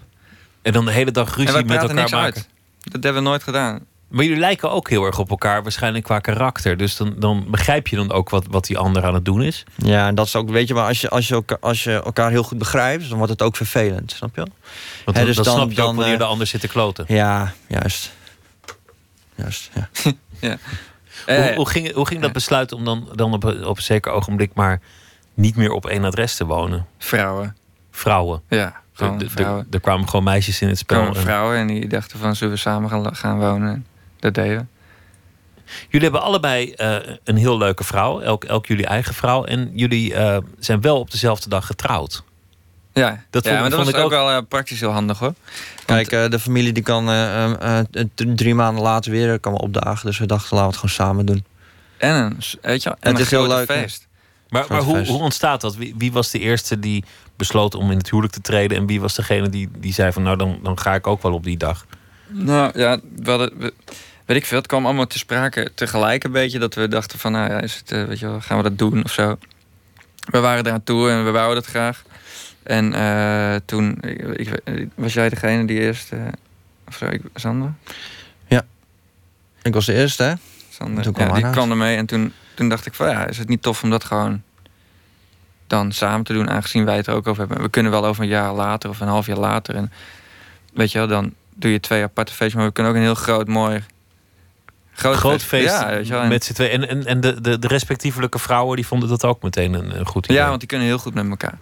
En 0.62 0.74
dan 0.74 0.86
de 0.86 0.92
hele 0.92 1.12
dag 1.12 1.36
ruzie 1.36 1.66
met 1.66 1.82
elkaar 1.82 1.96
maken. 1.96 2.18
Uit. 2.18 2.48
Dat 2.84 3.04
hebben 3.04 3.24
we 3.24 3.30
nooit 3.30 3.44
gedaan. 3.44 3.86
Maar 4.10 4.24
jullie 4.24 4.40
lijken 4.40 4.72
ook 4.72 4.90
heel 4.90 5.06
erg 5.06 5.20
op 5.20 5.30
elkaar, 5.30 5.64
waarschijnlijk 5.64 6.04
qua 6.04 6.20
karakter. 6.20 6.78
Dus 6.78 6.98
dan, 6.98 7.14
dan 7.18 7.46
begrijp 7.50 7.88
je 7.88 7.96
dan 7.96 8.12
ook 8.12 8.30
wat, 8.30 8.46
wat 8.50 8.66
die 8.66 8.78
ander 8.78 9.04
aan 9.04 9.14
het 9.14 9.26
doen 9.26 9.42
is. 9.42 9.64
Ja, 9.76 10.08
en 10.08 10.16
dat 10.16 10.26
is 10.26 10.36
ook, 10.36 10.50
weet 10.50 10.68
je, 10.68 10.74
maar 10.74 10.88
als 10.88 11.02
je, 11.02 11.10
als 11.10 11.28
je, 11.28 11.34
elkaar, 11.34 11.58
als 11.62 11.84
je 11.84 11.92
elkaar 11.92 12.30
heel 12.30 12.44
goed 12.44 12.58
begrijpt, 12.58 13.10
dan 13.10 13.18
wordt 13.18 13.32
het 13.32 13.42
ook 13.42 13.56
vervelend, 13.56 14.12
snap 14.12 14.36
je? 14.36 14.46
Want 15.06 15.18
dan, 15.18 15.26
dus 15.26 15.36
dan, 15.36 15.46
snap 15.46 15.70
je 15.70 15.76
dan, 15.76 15.90
ook 15.90 15.96
wanneer 15.96 16.18
de 16.18 16.24
ander 16.24 16.48
zit 16.48 16.62
te 16.62 16.68
kloten. 16.68 17.06
Ja, 17.08 17.54
juist. 17.68 18.12
Juist, 19.36 19.70
ja. 19.74 19.90
ja. 20.50 20.58
Hoe, 21.26 21.54
hoe, 21.56 21.70
ging, 21.70 21.94
hoe 21.94 22.08
ging 22.08 22.22
dat 22.22 22.32
besluit 22.32 22.72
om 22.72 22.86
dan, 22.86 23.10
dan 23.16 23.34
op, 23.34 23.44
op 23.46 23.78
een 23.78 23.84
zeker 23.84 24.12
ogenblik 24.12 24.52
maar 24.54 24.82
niet 25.34 25.56
meer 25.56 25.72
op 25.72 25.86
één 25.86 26.04
adres 26.04 26.36
te 26.36 26.46
wonen? 26.46 26.88
Vrouwen. 26.98 27.56
Vrouwen? 27.92 28.42
Ja. 28.48 28.82
Er 29.70 29.80
kwamen 29.82 30.10
gewoon 30.10 30.26
meisjes 30.26 30.62
in 30.62 30.68
het 30.68 30.78
spel. 30.78 31.02
Er 31.02 31.16
vrouwen 31.16 31.58
en 31.58 31.68
die 31.68 31.88
dachten 31.88 32.20
van 32.20 32.36
zullen 32.36 32.54
we 32.54 32.60
samen 32.60 32.90
gaan, 32.90 33.16
gaan 33.16 33.40
wonen. 33.40 33.86
Dat 34.20 34.34
deden 34.34 34.58
we. 34.58 34.66
Jullie 35.90 36.10
hebben 36.10 36.22
allebei 36.22 36.74
uh, 36.78 36.96
een 37.24 37.38
heel 37.38 37.58
leuke 37.58 37.84
vrouw, 37.84 38.20
elk, 38.20 38.44
elk 38.44 38.66
jullie 38.66 38.86
eigen 38.86 39.14
vrouw. 39.14 39.46
En 39.46 39.72
jullie 39.74 40.14
uh, 40.14 40.38
zijn 40.60 40.82
wel 40.82 41.00
op 41.00 41.12
dezelfde 41.12 41.50
dag 41.50 41.66
getrouwd. 41.66 42.24
Ja, 42.94 43.24
dat 43.30 43.44
vond, 43.44 43.56
ja, 43.56 43.62
maar 43.62 43.70
dat 43.70 43.80
vond 43.80 43.96
ik 43.96 44.04
ook 44.04 44.10
wel 44.10 44.32
uh, 44.32 44.38
praktisch 44.48 44.80
heel 44.80 44.92
handig 44.92 45.20
hoor. 45.20 45.34
Kijk, 45.86 46.10
de 46.10 46.40
familie 46.40 46.74
die 46.74 46.84
kan 46.84 47.06
drie 48.36 48.56
maanden 48.56 48.84
later 48.84 49.12
weer 49.12 49.40
kan 49.40 49.54
opdagen. 49.54 50.06
Dus 50.06 50.18
we 50.18 50.26
dachten, 50.26 50.58
laten 50.58 50.72
we 50.72 50.78
het 50.78 50.90
gewoon 50.90 51.08
samen 51.08 51.26
doen. 51.26 51.46
En 51.98 52.16
een, 52.16 52.38
weet 52.62 52.84
je, 52.84 52.90
en 52.90 52.96
het 53.00 53.16
een 53.16 53.22
is 53.22 53.30
heel 53.30 53.48
leuk 53.48 53.66
feest. 53.66 54.08
Maar, 54.50 54.66
maar 54.70 54.82
hoe, 54.82 55.06
hoe, 55.06 55.22
ontstaat 55.22 55.62
dat? 55.62 55.76
Wie, 55.76 55.94
wie, 55.98 56.12
was 56.12 56.32
de 56.32 56.40
eerste 56.40 56.80
die 56.80 57.04
besloot 57.36 57.76
om 57.76 57.92
in 57.92 57.98
het 57.98 58.10
huwelijk 58.10 58.34
te 58.34 58.42
treden? 58.42 58.78
En 58.78 58.86
wie 58.86 59.02
was 59.02 59.16
degene 59.16 59.50
die, 59.50 59.70
die 59.78 59.94
zei 59.94 60.12
van 60.12 60.24
nou 60.24 60.38
dan, 60.38 60.60
dan 60.64 60.80
ga 60.80 60.96
ik 60.96 61.08
ook 61.08 61.22
wel 61.22 61.34
op 61.34 61.44
die 61.44 61.58
dag? 61.58 61.86
Nou 62.30 62.80
ja, 62.80 63.00
we 63.16 63.30
hadden, 63.30 63.60
weet 64.26 64.38
ik 64.38 64.46
veel. 64.46 64.58
Het 64.58 64.68
kwam 64.68 64.86
allemaal 64.86 65.08
te 65.08 65.18
sprake 65.18 65.72
tegelijk 65.76 66.24
een 66.24 66.32
beetje. 66.32 66.60
Dat 66.60 66.76
we 66.76 66.88
dachten 66.88 67.20
van 67.20 67.32
nou 67.32 67.50
ja, 67.52 67.62
is 67.62 67.76
het, 67.76 67.92
uh, 67.92 68.04
weet 68.04 68.20
je 68.20 68.26
wel, 68.26 68.42
gaan 68.42 68.58
we 68.58 68.64
dat 68.64 68.78
doen 68.78 69.04
of 69.04 69.12
zo. 69.12 69.38
We 70.20 70.40
waren 70.40 70.64
daar 70.64 70.74
aan 70.74 70.84
toe 70.84 71.10
en 71.10 71.26
we 71.26 71.32
wouden 71.32 71.56
dat 71.56 71.66
graag. 71.66 72.04
En 72.64 72.94
uh, 72.94 73.56
toen, 73.66 73.98
ik, 74.36 74.62
was 74.96 75.14
jij 75.14 75.30
degene 75.30 75.66
die 75.66 75.80
eerst, 75.80 76.14
uh, 76.14 76.20
of 76.88 76.96
zo, 76.98 77.06
ik, 77.06 77.22
Sander? 77.36 77.74
Ja, 78.48 78.66
ik 79.62 79.74
was 79.74 79.86
de 79.86 79.94
eerste 79.94 80.24
hè? 80.24 80.34
Sander, 80.70 81.04
toen 81.04 81.14
kwam 81.14 81.28
ja, 81.28 81.34
die 81.34 81.50
kwam 81.50 81.70
ermee 81.70 81.98
en 81.98 82.06
toen, 82.06 82.34
toen 82.54 82.70
dacht 82.70 82.86
ik 82.86 82.94
van 82.94 83.10
ja, 83.10 83.28
is 83.28 83.38
het 83.38 83.48
niet 83.48 83.62
tof 83.62 83.84
om 83.84 83.90
dat 83.90 84.04
gewoon 84.04 84.42
dan 85.68 85.92
samen 85.92 86.26
te 86.26 86.34
doen, 86.34 86.50
aangezien 86.50 86.86
wij 86.86 86.96
het 86.96 87.08
er 87.08 87.14
ook 87.14 87.28
over 87.28 87.46
hebben. 87.46 87.62
We 87.62 87.70
kunnen 87.70 87.92
wel 87.92 88.06
over 88.06 88.24
een 88.24 88.30
jaar 88.30 88.54
later 88.54 88.90
of 88.90 89.00
een 89.00 89.08
half 89.08 89.26
jaar 89.26 89.38
later. 89.38 89.76
En 89.76 89.92
weet 90.74 90.92
je 90.92 90.98
wel, 90.98 91.08
dan 91.08 91.34
doe 91.60 91.72
je 91.72 91.80
twee 91.80 92.04
aparte 92.04 92.32
feestjes, 92.32 92.54
maar 92.54 92.66
we 92.66 92.72
kunnen 92.72 92.92
ook 92.92 92.98
een 92.98 93.04
heel 93.04 93.16
groot, 93.16 93.48
mooi. 93.48 93.84
Groot, 94.92 95.16
groot 95.16 95.44
feest, 95.44 95.86
ja, 96.04 96.24
met 96.24 96.44
z'n 96.44 96.54
twee. 96.54 96.70
En, 96.70 96.88
en, 96.88 97.06
en 97.06 97.22
de, 97.22 97.42
de, 97.42 97.60
de 97.60 97.68
respectievelijke 97.68 98.40
vrouwen 98.40 98.76
die 98.76 98.88
vonden 98.88 99.10
dat 99.10 99.26
ook 99.26 99.42
meteen 99.42 99.74
een, 99.74 100.06
goed 100.06 100.26
idee. 100.26 100.38
Ja, 100.38 100.48
want 100.48 100.60
die 100.60 100.68
kunnen 100.68 100.88
heel 100.88 100.98
goed 100.98 101.14
met 101.14 101.30
elkaar. 101.30 101.58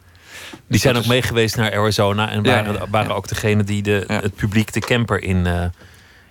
Die 0.49 0.59
dus 0.67 0.81
zijn 0.81 0.95
ook 0.95 1.01
is... 1.01 1.07
meegeweest 1.07 1.55
naar 1.55 1.77
Arizona 1.77 2.29
en 2.29 2.43
waren, 2.43 2.89
waren 2.89 3.15
ook 3.15 3.27
degene 3.27 3.63
die 3.63 3.81
de, 3.81 4.03
het 4.07 4.35
publiek 4.35 4.73
de 4.73 4.79
camper 4.79 5.23
in, 5.23 5.45
uh, 5.45 5.65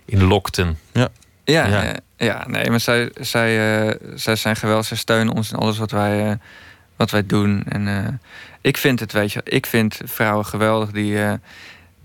in 0.05 0.25
lokten. 0.25 0.79
Ja. 0.93 1.09
Ja, 1.45 1.67
ja. 1.67 1.95
ja, 2.17 2.45
nee, 2.47 2.71
maar 2.71 2.81
zij, 2.81 3.11
zij, 3.21 3.87
uh, 3.87 3.95
zij 4.15 4.37
zijn 4.37 4.57
geweldig. 4.57 4.87
Zij 4.87 4.97
steunen 4.97 5.35
ons 5.35 5.53
in 5.53 5.59
alles 5.59 5.79
wat 5.79 5.91
wij, 5.91 6.29
uh, 6.29 6.33
wat 6.97 7.11
wij 7.11 7.27
doen. 7.27 7.65
En 7.69 8.21
ik 8.61 8.77
vind 8.77 9.01
het, 9.01 9.13
weet 9.13 9.33
je, 9.33 9.41
ik 9.45 9.67
vind 9.67 10.01
vrouwen 10.05 10.47
geweldig 10.47 10.91
die, 10.91 11.19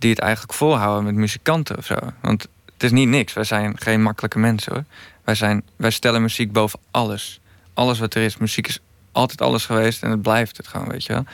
die 0.02 0.10
het 0.10 0.20
eigenlijk 0.20 0.54
volhouden 0.54 1.04
met 1.04 1.16
muzikanten 1.16 1.78
of 1.78 1.86
zo. 1.86 1.96
Want 2.22 2.48
het 2.74 2.84
is 2.84 2.92
niet 2.92 3.08
niks. 3.08 3.34
Wij 3.34 3.44
zijn 3.44 3.80
geen 3.80 4.02
makkelijke 4.02 4.40
mensen 4.40 4.74
hoor. 4.74 4.84
Wij, 5.24 5.36
zijn, 5.36 5.64
wij 5.76 5.92
stellen 5.92 6.22
muziek 6.22 6.52
boven 6.52 6.80
alles. 6.92 7.40
Alles 7.74 8.00
wat 8.00 8.14
er 8.14 8.22
is. 8.22 8.38
Muziek 8.38 8.68
is 8.68 8.80
altijd 9.12 9.42
alles 9.42 9.66
geweest 9.66 10.04
en 10.04 10.10
het 10.10 10.22
blijft 10.22 10.58
het 10.58 10.68
gewoon, 10.68 10.88
weet 10.88 11.06
je 11.06 11.14
wel. 11.14 11.26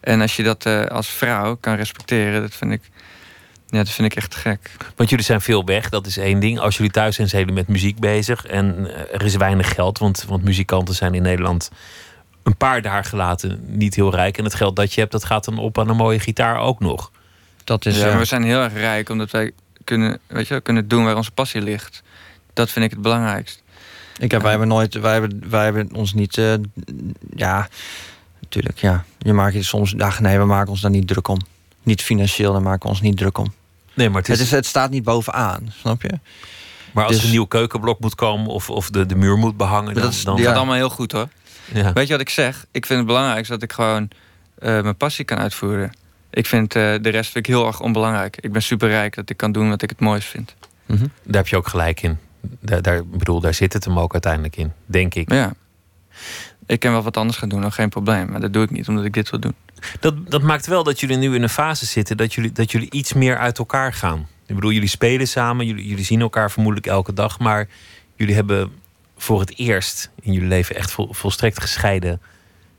En 0.00 0.20
als 0.20 0.36
je 0.36 0.42
dat 0.42 0.66
uh, 0.66 0.84
als 0.84 1.08
vrouw 1.08 1.56
kan 1.56 1.74
respecteren, 1.74 2.40
dat 2.40 2.54
vind 2.54 2.72
ik. 2.72 2.90
Ja, 3.66 3.78
dat 3.78 3.90
vind 3.90 4.12
ik 4.12 4.16
echt 4.16 4.34
gek. 4.34 4.70
Want 4.96 5.10
jullie 5.10 5.24
zijn 5.24 5.40
veel 5.40 5.64
weg, 5.64 5.88
dat 5.88 6.06
is 6.06 6.16
één 6.16 6.40
ding. 6.40 6.58
Als 6.58 6.76
jullie 6.76 6.92
thuis 6.92 7.16
zijn, 7.16 7.28
zijn 7.28 7.40
jullie 7.40 7.56
met 7.56 7.68
muziek 7.68 7.98
bezig. 7.98 8.46
En 8.46 8.94
eh, 8.94 9.14
er 9.14 9.22
is 9.22 9.36
weinig 9.36 9.74
geld, 9.74 9.98
want, 9.98 10.24
want 10.28 10.44
muzikanten 10.44 10.94
zijn 10.94 11.14
in 11.14 11.22
Nederland 11.22 11.70
een 12.42 12.56
paar 12.56 12.82
dagen 12.82 13.04
gelaten 13.04 13.64
niet 13.66 13.94
heel 13.94 14.14
rijk. 14.14 14.38
En 14.38 14.44
het 14.44 14.54
geld 14.54 14.76
dat 14.76 14.94
je 14.94 15.00
hebt, 15.00 15.12
dat 15.12 15.24
gaat 15.24 15.44
dan 15.44 15.58
op 15.58 15.78
aan 15.78 15.88
een 15.88 15.96
mooie 15.96 16.20
gitaar 16.20 16.58
ook 16.58 16.80
nog. 16.80 17.10
Dat 17.72 17.86
is, 17.86 17.98
ja, 17.98 18.06
maar 18.06 18.18
we 18.18 18.24
zijn 18.24 18.42
heel 18.42 18.60
erg 18.60 18.72
rijk 18.72 19.08
omdat 19.08 19.30
wij 19.30 19.52
kunnen, 19.84 20.18
weet 20.26 20.48
je, 20.48 20.60
kunnen 20.60 20.88
doen 20.88 21.04
waar 21.04 21.16
onze 21.16 21.30
passie 21.30 21.62
ligt. 21.62 22.02
Dat 22.52 22.70
vind 22.70 22.84
ik 22.84 22.90
het 22.90 23.02
belangrijkst. 23.02 23.62
Ik 24.18 24.30
heb, 24.30 24.40
wij 24.40 24.50
hebben 24.50 24.68
nooit, 24.68 24.94
wij 24.94 25.12
hebben, 25.12 25.42
wij 25.50 25.64
hebben 25.64 25.94
ons 25.94 26.14
niet, 26.14 26.36
uh, 26.36 26.54
ja, 27.36 27.68
natuurlijk, 28.40 28.78
ja. 28.78 29.04
Je 29.18 29.32
maakt 29.32 29.54
je 29.54 29.62
soms, 29.62 29.92
dagen 29.92 30.22
nee, 30.22 30.38
we 30.38 30.44
maken 30.44 30.70
ons 30.70 30.80
daar 30.80 30.90
niet 30.90 31.08
druk 31.08 31.28
om. 31.28 31.38
Niet 31.82 32.02
financieel, 32.02 32.52
daar 32.52 32.62
maken 32.62 32.82
we 32.82 32.88
ons 32.88 33.00
niet 33.00 33.16
druk 33.16 33.38
om. 33.38 33.52
Nee, 33.94 34.08
maar 34.08 34.20
het, 34.20 34.28
is... 34.28 34.38
Het, 34.38 34.46
is, 34.46 34.52
het 34.52 34.66
staat 34.66 34.90
niet 34.90 35.04
bovenaan, 35.04 35.72
snap 35.80 36.02
je? 36.02 36.18
Maar 36.92 37.04
als 37.04 37.12
dus... 37.12 37.20
er 37.20 37.26
een 37.26 37.34
nieuw 37.34 37.44
keukenblok 37.44 38.00
moet 38.00 38.14
komen 38.14 38.46
of, 38.46 38.70
of 38.70 38.90
de, 38.90 39.06
de 39.06 39.16
muur 39.16 39.36
moet 39.36 39.56
behangen, 39.56 39.94
dan, 39.94 40.02
dat 40.02 40.40
gaat 40.40 40.56
allemaal 40.56 40.74
heel 40.74 40.90
goed 40.90 41.12
hoor. 41.12 41.28
Ja. 41.72 41.92
Weet 41.92 42.06
je 42.06 42.12
wat 42.12 42.20
ik 42.20 42.28
zeg? 42.28 42.66
Ik 42.70 42.86
vind 42.86 42.98
het 42.98 43.08
belangrijk 43.08 43.46
dat 43.48 43.62
ik 43.62 43.72
gewoon 43.72 44.08
uh, 44.58 44.82
mijn 44.82 44.96
passie 44.96 45.24
kan 45.24 45.38
uitvoeren. 45.38 45.92
Ik 46.32 46.46
vind 46.46 46.74
uh, 46.74 46.94
de 47.00 47.08
rest 47.08 47.30
vind 47.30 47.46
ik 47.46 47.52
heel 47.52 47.66
erg 47.66 47.80
onbelangrijk. 47.80 48.36
Ik 48.40 48.52
ben 48.52 48.62
superrijk 48.62 49.14
dat 49.14 49.30
ik 49.30 49.36
kan 49.36 49.52
doen 49.52 49.68
wat 49.68 49.82
ik 49.82 49.90
het 49.90 50.00
mooist 50.00 50.28
vind. 50.28 50.54
Mm 50.86 50.96
-hmm. 50.96 51.10
Daar 51.22 51.36
heb 51.36 51.48
je 51.48 51.56
ook 51.56 51.68
gelijk 51.68 52.02
in. 52.02 52.18
Daar, 52.60 52.82
daar, 52.82 53.06
bedoel, 53.06 53.40
daar 53.40 53.54
zit 53.54 53.72
het 53.72 53.84
hem 53.84 53.98
ook 53.98 54.12
uiteindelijk 54.12 54.56
in, 54.56 54.72
denk 54.86 55.14
ik. 55.14 55.32
Ja. 55.32 55.52
Ik 56.66 56.80
kan 56.80 56.92
wel 56.92 57.02
wat 57.02 57.16
anders 57.16 57.38
gaan 57.38 57.48
doen, 57.48 57.60
nog 57.60 57.74
geen 57.74 57.88
probleem. 57.88 58.30
Maar 58.30 58.40
dat 58.40 58.52
doe 58.52 58.62
ik 58.62 58.70
niet 58.70 58.88
omdat 58.88 59.04
ik 59.04 59.12
dit 59.12 59.30
wil 59.30 59.40
doen. 59.40 59.54
Dat, 60.00 60.30
dat 60.30 60.42
maakt 60.42 60.66
wel 60.66 60.84
dat 60.84 61.00
jullie 61.00 61.16
nu 61.16 61.34
in 61.34 61.42
een 61.42 61.48
fase 61.48 61.86
zitten 61.86 62.16
dat 62.16 62.34
jullie, 62.34 62.52
dat 62.52 62.72
jullie 62.72 62.90
iets 62.90 63.12
meer 63.12 63.38
uit 63.38 63.58
elkaar 63.58 63.92
gaan. 63.92 64.28
Ik 64.46 64.54
bedoel, 64.54 64.72
jullie 64.72 64.88
spelen 64.88 65.28
samen, 65.28 65.66
jullie, 65.66 65.86
jullie 65.86 66.04
zien 66.04 66.20
elkaar 66.20 66.50
vermoedelijk 66.50 66.86
elke 66.86 67.12
dag. 67.12 67.38
Maar 67.38 67.68
jullie 68.16 68.34
hebben 68.34 68.72
voor 69.16 69.40
het 69.40 69.58
eerst 69.58 70.10
in 70.20 70.32
jullie 70.32 70.48
leven 70.48 70.76
echt 70.76 70.90
vol, 70.90 71.12
volstrekt 71.12 71.60
gescheiden 71.60 72.20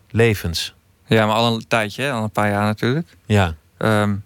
levens. 0.10 0.76
Ja, 1.06 1.26
maar 1.26 1.36
al 1.36 1.56
een 1.56 1.68
tijdje, 1.68 2.12
al 2.12 2.24
een 2.24 2.32
paar 2.32 2.50
jaar 2.50 2.64
natuurlijk. 2.64 3.08
Ja. 3.26 3.56
Um, 3.78 4.24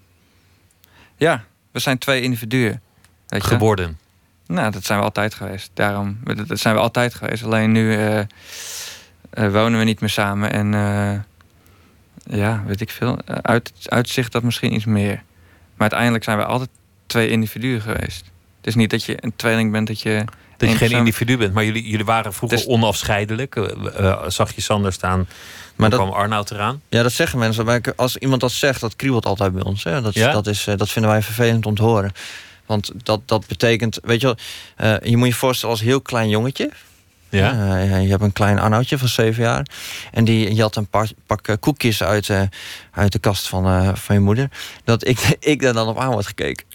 ja, 1.17 1.43
we 1.71 1.79
zijn 1.79 1.97
twee 1.97 2.21
individuen. 2.21 2.81
Weet 3.27 3.43
je? 3.43 3.47
Geworden. 3.47 3.99
Nou, 4.47 4.71
dat 4.71 4.85
zijn 4.85 4.99
we 4.99 5.05
altijd 5.05 5.33
geweest. 5.33 5.71
Daarom, 5.73 6.19
dat 6.47 6.59
zijn 6.59 6.75
we 6.75 6.81
altijd 6.81 7.13
geweest. 7.13 7.43
Alleen 7.43 7.71
nu 7.71 7.97
uh, 7.97 8.17
uh, 8.17 8.23
wonen 9.33 9.79
we 9.79 9.85
niet 9.85 9.99
meer 9.99 10.09
samen. 10.09 10.51
En 10.51 10.73
uh, 10.73 11.19
ja, 12.39 12.63
weet 12.65 12.81
ik 12.81 12.89
veel. 12.89 13.19
Uit, 13.25 13.71
uitzicht 13.83 14.31
dat 14.31 14.43
misschien 14.43 14.73
iets 14.73 14.85
meer. 14.85 15.15
Maar 15.73 15.89
uiteindelijk 15.89 16.23
zijn 16.23 16.37
we 16.37 16.45
altijd 16.45 16.69
twee 17.05 17.29
individuen 17.29 17.81
geweest. 17.81 18.25
Het 18.57 18.67
is 18.67 18.75
niet 18.75 18.89
dat 18.89 19.03
je 19.03 19.17
een 19.19 19.35
tweeling 19.35 19.71
bent 19.71 19.87
dat 19.87 20.01
je 20.01 20.25
dat 20.57 20.69
je 20.69 20.75
geen 20.75 20.91
individu 20.91 21.37
bent. 21.37 21.53
Maar 21.53 21.65
jullie, 21.65 21.89
jullie 21.89 22.05
waren 22.05 22.33
vroeger 22.33 22.57
dus, 22.57 22.67
onafscheidelijk. 22.67 23.55
Zag 24.27 24.55
je 24.55 24.61
Sander 24.61 24.93
staan, 24.93 25.27
maar 25.77 25.89
dan 25.89 25.99
kwam 25.99 26.11
Arnoud 26.11 26.51
eraan. 26.51 26.81
Ja, 26.89 27.03
dat 27.03 27.11
zeggen 27.11 27.39
mensen. 27.39 27.65
Maar 27.65 27.81
als 27.95 28.17
iemand 28.17 28.41
dat 28.41 28.51
zegt, 28.51 28.81
dat 28.81 28.95
kriebelt 28.95 29.25
altijd 29.25 29.53
bij 29.53 29.63
ons. 29.63 29.83
Hè. 29.83 30.01
Dat, 30.01 30.13
ja? 30.13 30.31
dat, 30.31 30.47
is, 30.47 30.67
dat 30.75 30.89
vinden 30.89 31.11
wij 31.11 31.21
vervelend 31.21 31.65
om 31.65 31.75
te 31.75 31.81
horen. 31.83 32.11
Want 32.67 32.91
dat, 33.03 33.21
dat 33.25 33.47
betekent, 33.47 33.99
weet 34.03 34.21
je 34.21 34.27
wel, 34.27 34.37
uh, 34.91 35.09
je 35.09 35.17
moet 35.17 35.27
je 35.27 35.33
voorstellen 35.33 35.75
als 35.75 35.83
heel 35.83 36.01
klein 36.01 36.29
jongetje. 36.29 36.71
Ja. 37.29 37.53
Uh, 37.53 38.01
je 38.01 38.09
hebt 38.09 38.21
een 38.21 38.33
klein 38.33 38.59
Arnoudje 38.59 38.97
van 38.97 39.07
zeven 39.07 39.43
jaar. 39.43 39.65
En 40.11 40.25
die, 40.25 40.61
had 40.61 40.75
een 40.75 40.87
pak, 40.87 41.07
pak 41.25 41.57
koekjes 41.59 42.03
uit, 42.03 42.27
uh, 42.27 42.41
uit 42.91 43.11
de 43.11 43.19
kast 43.19 43.47
van, 43.47 43.97
van 43.97 44.15
je 44.15 44.21
moeder. 44.21 44.49
Dat 44.83 45.07
ik, 45.07 45.19
ik 45.39 45.61
daar 45.61 45.73
dan 45.73 45.87
op 45.87 45.99
aan 45.99 46.11
word 46.11 46.27
gekeken. 46.27 46.65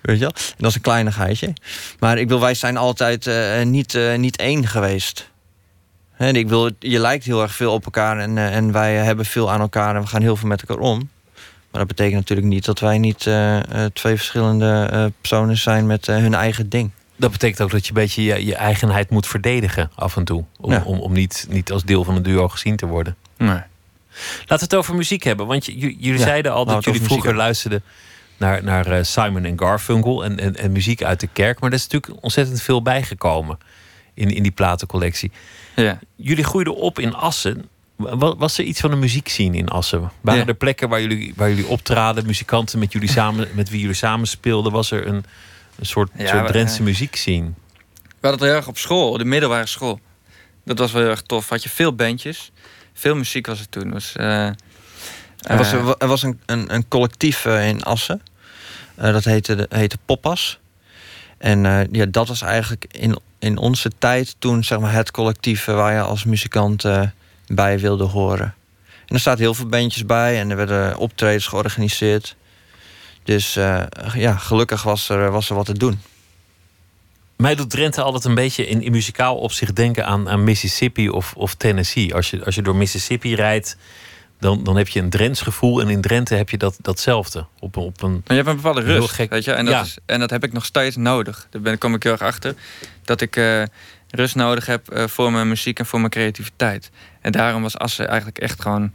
Weet 0.00 0.18
je 0.18 0.24
wel? 0.24 0.34
En 0.34 0.56
dat 0.56 0.68
is 0.68 0.74
een 0.74 0.80
kleinigheidje. 0.80 1.52
Maar 1.98 2.18
ik 2.18 2.28
wil, 2.28 2.40
wij 2.40 2.54
zijn 2.54 2.76
altijd 2.76 3.30
niet, 3.64 3.98
niet 4.16 4.36
één 4.36 4.66
geweest. 4.66 5.30
He, 6.22 6.28
ik 6.28 6.48
wil, 6.48 6.70
je 6.78 6.98
lijkt 6.98 7.24
heel 7.24 7.42
erg 7.42 7.54
veel 7.54 7.72
op 7.72 7.84
elkaar 7.84 8.18
en, 8.18 8.36
uh, 8.36 8.56
en 8.56 8.72
wij 8.72 8.94
hebben 8.94 9.24
veel 9.24 9.50
aan 9.50 9.60
elkaar 9.60 9.94
en 9.96 10.02
we 10.02 10.06
gaan 10.06 10.22
heel 10.22 10.36
veel 10.36 10.48
met 10.48 10.62
elkaar 10.62 10.84
om. 10.84 11.10
Maar 11.70 11.80
dat 11.80 11.86
betekent 11.86 12.14
natuurlijk 12.14 12.48
niet 12.48 12.64
dat 12.64 12.78
wij 12.78 12.98
niet 12.98 13.30
twee 13.92 14.16
verschillende 14.16 15.12
personen 15.20 15.56
zijn 15.56 15.86
met 15.86 16.06
hun 16.06 16.34
eigen 16.34 16.68
ding. 16.68 16.90
Dat 17.16 17.30
betekent 17.30 17.60
ook 17.60 17.70
dat 17.70 17.82
je 17.82 17.88
een 17.88 18.00
beetje 18.00 18.22
je, 18.22 18.46
je 18.46 18.54
eigenheid 18.54 19.10
moet 19.10 19.26
verdedigen 19.26 19.90
af 19.94 20.16
en 20.16 20.24
toe. 20.24 20.44
Om, 20.60 20.74
om, 20.74 20.98
om 20.98 21.12
niet, 21.12 21.46
niet 21.50 21.72
als 21.72 21.84
deel 21.84 22.04
van 22.04 22.16
een 22.16 22.22
duo 22.22 22.48
gezien 22.48 22.76
te 22.76 22.86
worden. 22.86 23.16
Nee. 23.36 23.60
Laten 24.38 24.46
we 24.46 24.54
het 24.54 24.74
over 24.74 24.94
muziek 24.94 25.22
hebben. 25.22 25.46
Want 25.46 25.64
jullie 25.64 26.18
zeiden 26.18 26.52
al 26.52 26.64
dat 26.64 26.84
jullie 26.84 27.02
vroeger 27.02 27.34
luisterden 27.34 27.82
naar, 28.36 28.64
naar 28.64 28.86
eh, 28.86 29.02
Simon 29.02 29.44
en 29.44 29.58
Garfunkel 29.58 30.24
en, 30.24 30.38
en, 30.38 30.56
en, 30.56 30.72
muziek 30.72 31.02
uit 31.02 31.20
de 31.20 31.28
kerk. 31.32 31.60
Maar 31.60 31.70
er 31.70 31.76
is 31.76 31.88
natuurlijk 31.88 32.22
ontzettend 32.22 32.62
veel 32.62 32.82
bijgekomen 32.82 33.58
in, 34.14 34.30
in 34.30 34.42
die 34.42 34.52
platencollectie. 34.52 35.30
Ja. 35.76 35.98
Jullie 36.16 36.44
groeiden 36.44 36.76
op 36.76 36.98
in 36.98 37.14
Assen. 37.14 37.68
Was 38.36 38.58
er 38.58 38.64
iets 38.64 38.80
van 38.80 38.92
een 38.92 38.98
muziekscene 38.98 39.56
in 39.56 39.68
Assen? 39.68 40.10
Waren 40.20 40.46
er 40.46 40.54
plekken 40.54 40.88
waar 40.88 41.00
jullie, 41.00 41.32
waar 41.36 41.48
jullie 41.48 41.66
optraden, 41.66 42.26
muzikanten 42.26 42.78
met, 42.78 42.92
jullie 42.92 43.10
samen, 43.10 43.48
met 43.54 43.70
wie 43.70 43.80
jullie 43.80 43.94
samen 43.94 44.26
speelden? 44.26 44.72
Was 44.72 44.90
er 44.90 45.06
een, 45.06 45.24
een 45.78 45.86
soort, 45.86 46.10
ja, 46.16 46.26
soort 46.26 46.46
Drentse 46.46 46.78
uh, 46.78 46.84
muziekscene? 46.84 47.50
We 48.02 48.28
hadden 48.28 48.40
het 48.40 48.40
heel 48.40 48.58
erg 48.58 48.68
op 48.68 48.78
school, 48.78 49.18
de 49.18 49.24
middelbare 49.24 49.66
school. 49.66 50.00
Dat 50.64 50.78
was 50.78 50.92
wel 50.92 51.02
heel 51.02 51.10
erg 51.10 51.22
tof. 51.22 51.48
Had 51.48 51.62
je 51.62 51.68
veel 51.68 51.94
bandjes. 51.94 52.52
Veel 52.92 53.14
muziek 53.14 53.46
was 53.46 53.60
er 53.60 53.68
toen. 53.68 53.90
Dus, 53.90 54.14
uh, 54.16 54.46
er 55.40 55.56
was, 55.56 55.72
er 55.72 56.06
was 56.06 56.22
een, 56.22 56.40
een, 56.46 56.74
een 56.74 56.88
collectief 56.88 57.44
in 57.44 57.82
Assen. 57.82 58.22
dat 58.94 59.24
heette, 59.24 59.66
heette 59.68 59.98
Poppas. 60.04 60.60
En 61.38 61.88
ja, 61.92 62.06
dat 62.06 62.28
was 62.28 62.42
eigenlijk 62.42 62.84
in, 62.90 63.18
in 63.42 63.58
onze 63.58 63.90
tijd 63.98 64.36
toen 64.38 64.64
zeg 64.64 64.78
maar, 64.78 64.92
het 64.92 65.10
collectief 65.10 65.64
waar 65.64 65.92
je 65.92 66.00
als 66.00 66.24
muzikant 66.24 66.84
bij 67.46 67.78
wilde 67.78 68.04
horen. 68.04 68.54
En 69.06 69.14
er 69.14 69.20
staat 69.20 69.38
heel 69.38 69.54
veel 69.54 69.66
bandjes 69.66 70.06
bij 70.06 70.40
en 70.40 70.50
er 70.50 70.56
werden 70.56 70.96
optredens 70.96 71.46
georganiseerd. 71.46 72.36
Dus 73.24 73.56
uh, 73.56 73.82
ja, 74.14 74.36
gelukkig 74.36 74.82
was 74.82 75.08
er, 75.08 75.30
was 75.30 75.48
er 75.48 75.54
wat 75.54 75.66
te 75.66 75.78
doen. 75.78 76.00
Mij 77.36 77.54
doet 77.54 77.70
Drenthe 77.70 78.02
altijd 78.02 78.24
een 78.24 78.34
beetje 78.34 78.66
in, 78.66 78.82
in 78.82 78.92
muzikaal 78.92 79.36
opzicht 79.36 79.76
denken 79.76 80.06
aan, 80.06 80.28
aan 80.28 80.44
Mississippi 80.44 81.08
of, 81.08 81.34
of 81.36 81.54
Tennessee. 81.54 82.14
Als 82.14 82.30
je, 82.30 82.44
als 82.44 82.54
je 82.54 82.62
door 82.62 82.76
Mississippi 82.76 83.34
rijdt, 83.34 83.76
dan, 84.42 84.64
dan 84.64 84.76
heb 84.76 84.88
je 84.88 85.00
een 85.00 85.10
Drents 85.10 85.40
gevoel. 85.40 85.80
En 85.80 85.88
in 85.88 86.00
Drenthe 86.00 86.34
heb 86.34 86.50
je 86.50 86.58
dat, 86.58 86.76
datzelfde. 86.80 87.46
Op, 87.58 87.76
op 87.76 88.02
een, 88.02 88.10
maar 88.12 88.22
je 88.26 88.34
hebt 88.34 88.48
een 88.48 88.56
bepaalde 88.56 88.80
rust, 88.80 89.10
gek... 89.10 89.30
weet 89.30 89.44
je? 89.44 89.52
En 89.52 89.64
dat, 89.64 89.74
ja. 89.74 89.80
is, 89.80 89.98
en 90.06 90.20
dat 90.20 90.30
heb 90.30 90.44
ik 90.44 90.52
nog 90.52 90.64
steeds 90.64 90.96
nodig. 90.96 91.46
Daar 91.50 91.62
ben, 91.62 91.78
kom 91.78 91.94
ik 91.94 92.02
heel 92.02 92.12
erg 92.12 92.22
achter. 92.22 92.54
Dat 93.04 93.20
ik 93.20 93.36
uh, 93.36 93.62
rust 94.10 94.34
nodig 94.34 94.66
heb 94.66 94.94
uh, 94.94 95.06
voor 95.06 95.32
mijn 95.32 95.48
muziek 95.48 95.78
en 95.78 95.86
voor 95.86 95.98
mijn 95.98 96.10
creativiteit. 96.10 96.90
En 97.20 97.32
daarom 97.32 97.62
was 97.62 97.78
Assen 97.78 98.06
eigenlijk 98.06 98.38
echt 98.38 98.62
gewoon 98.62 98.92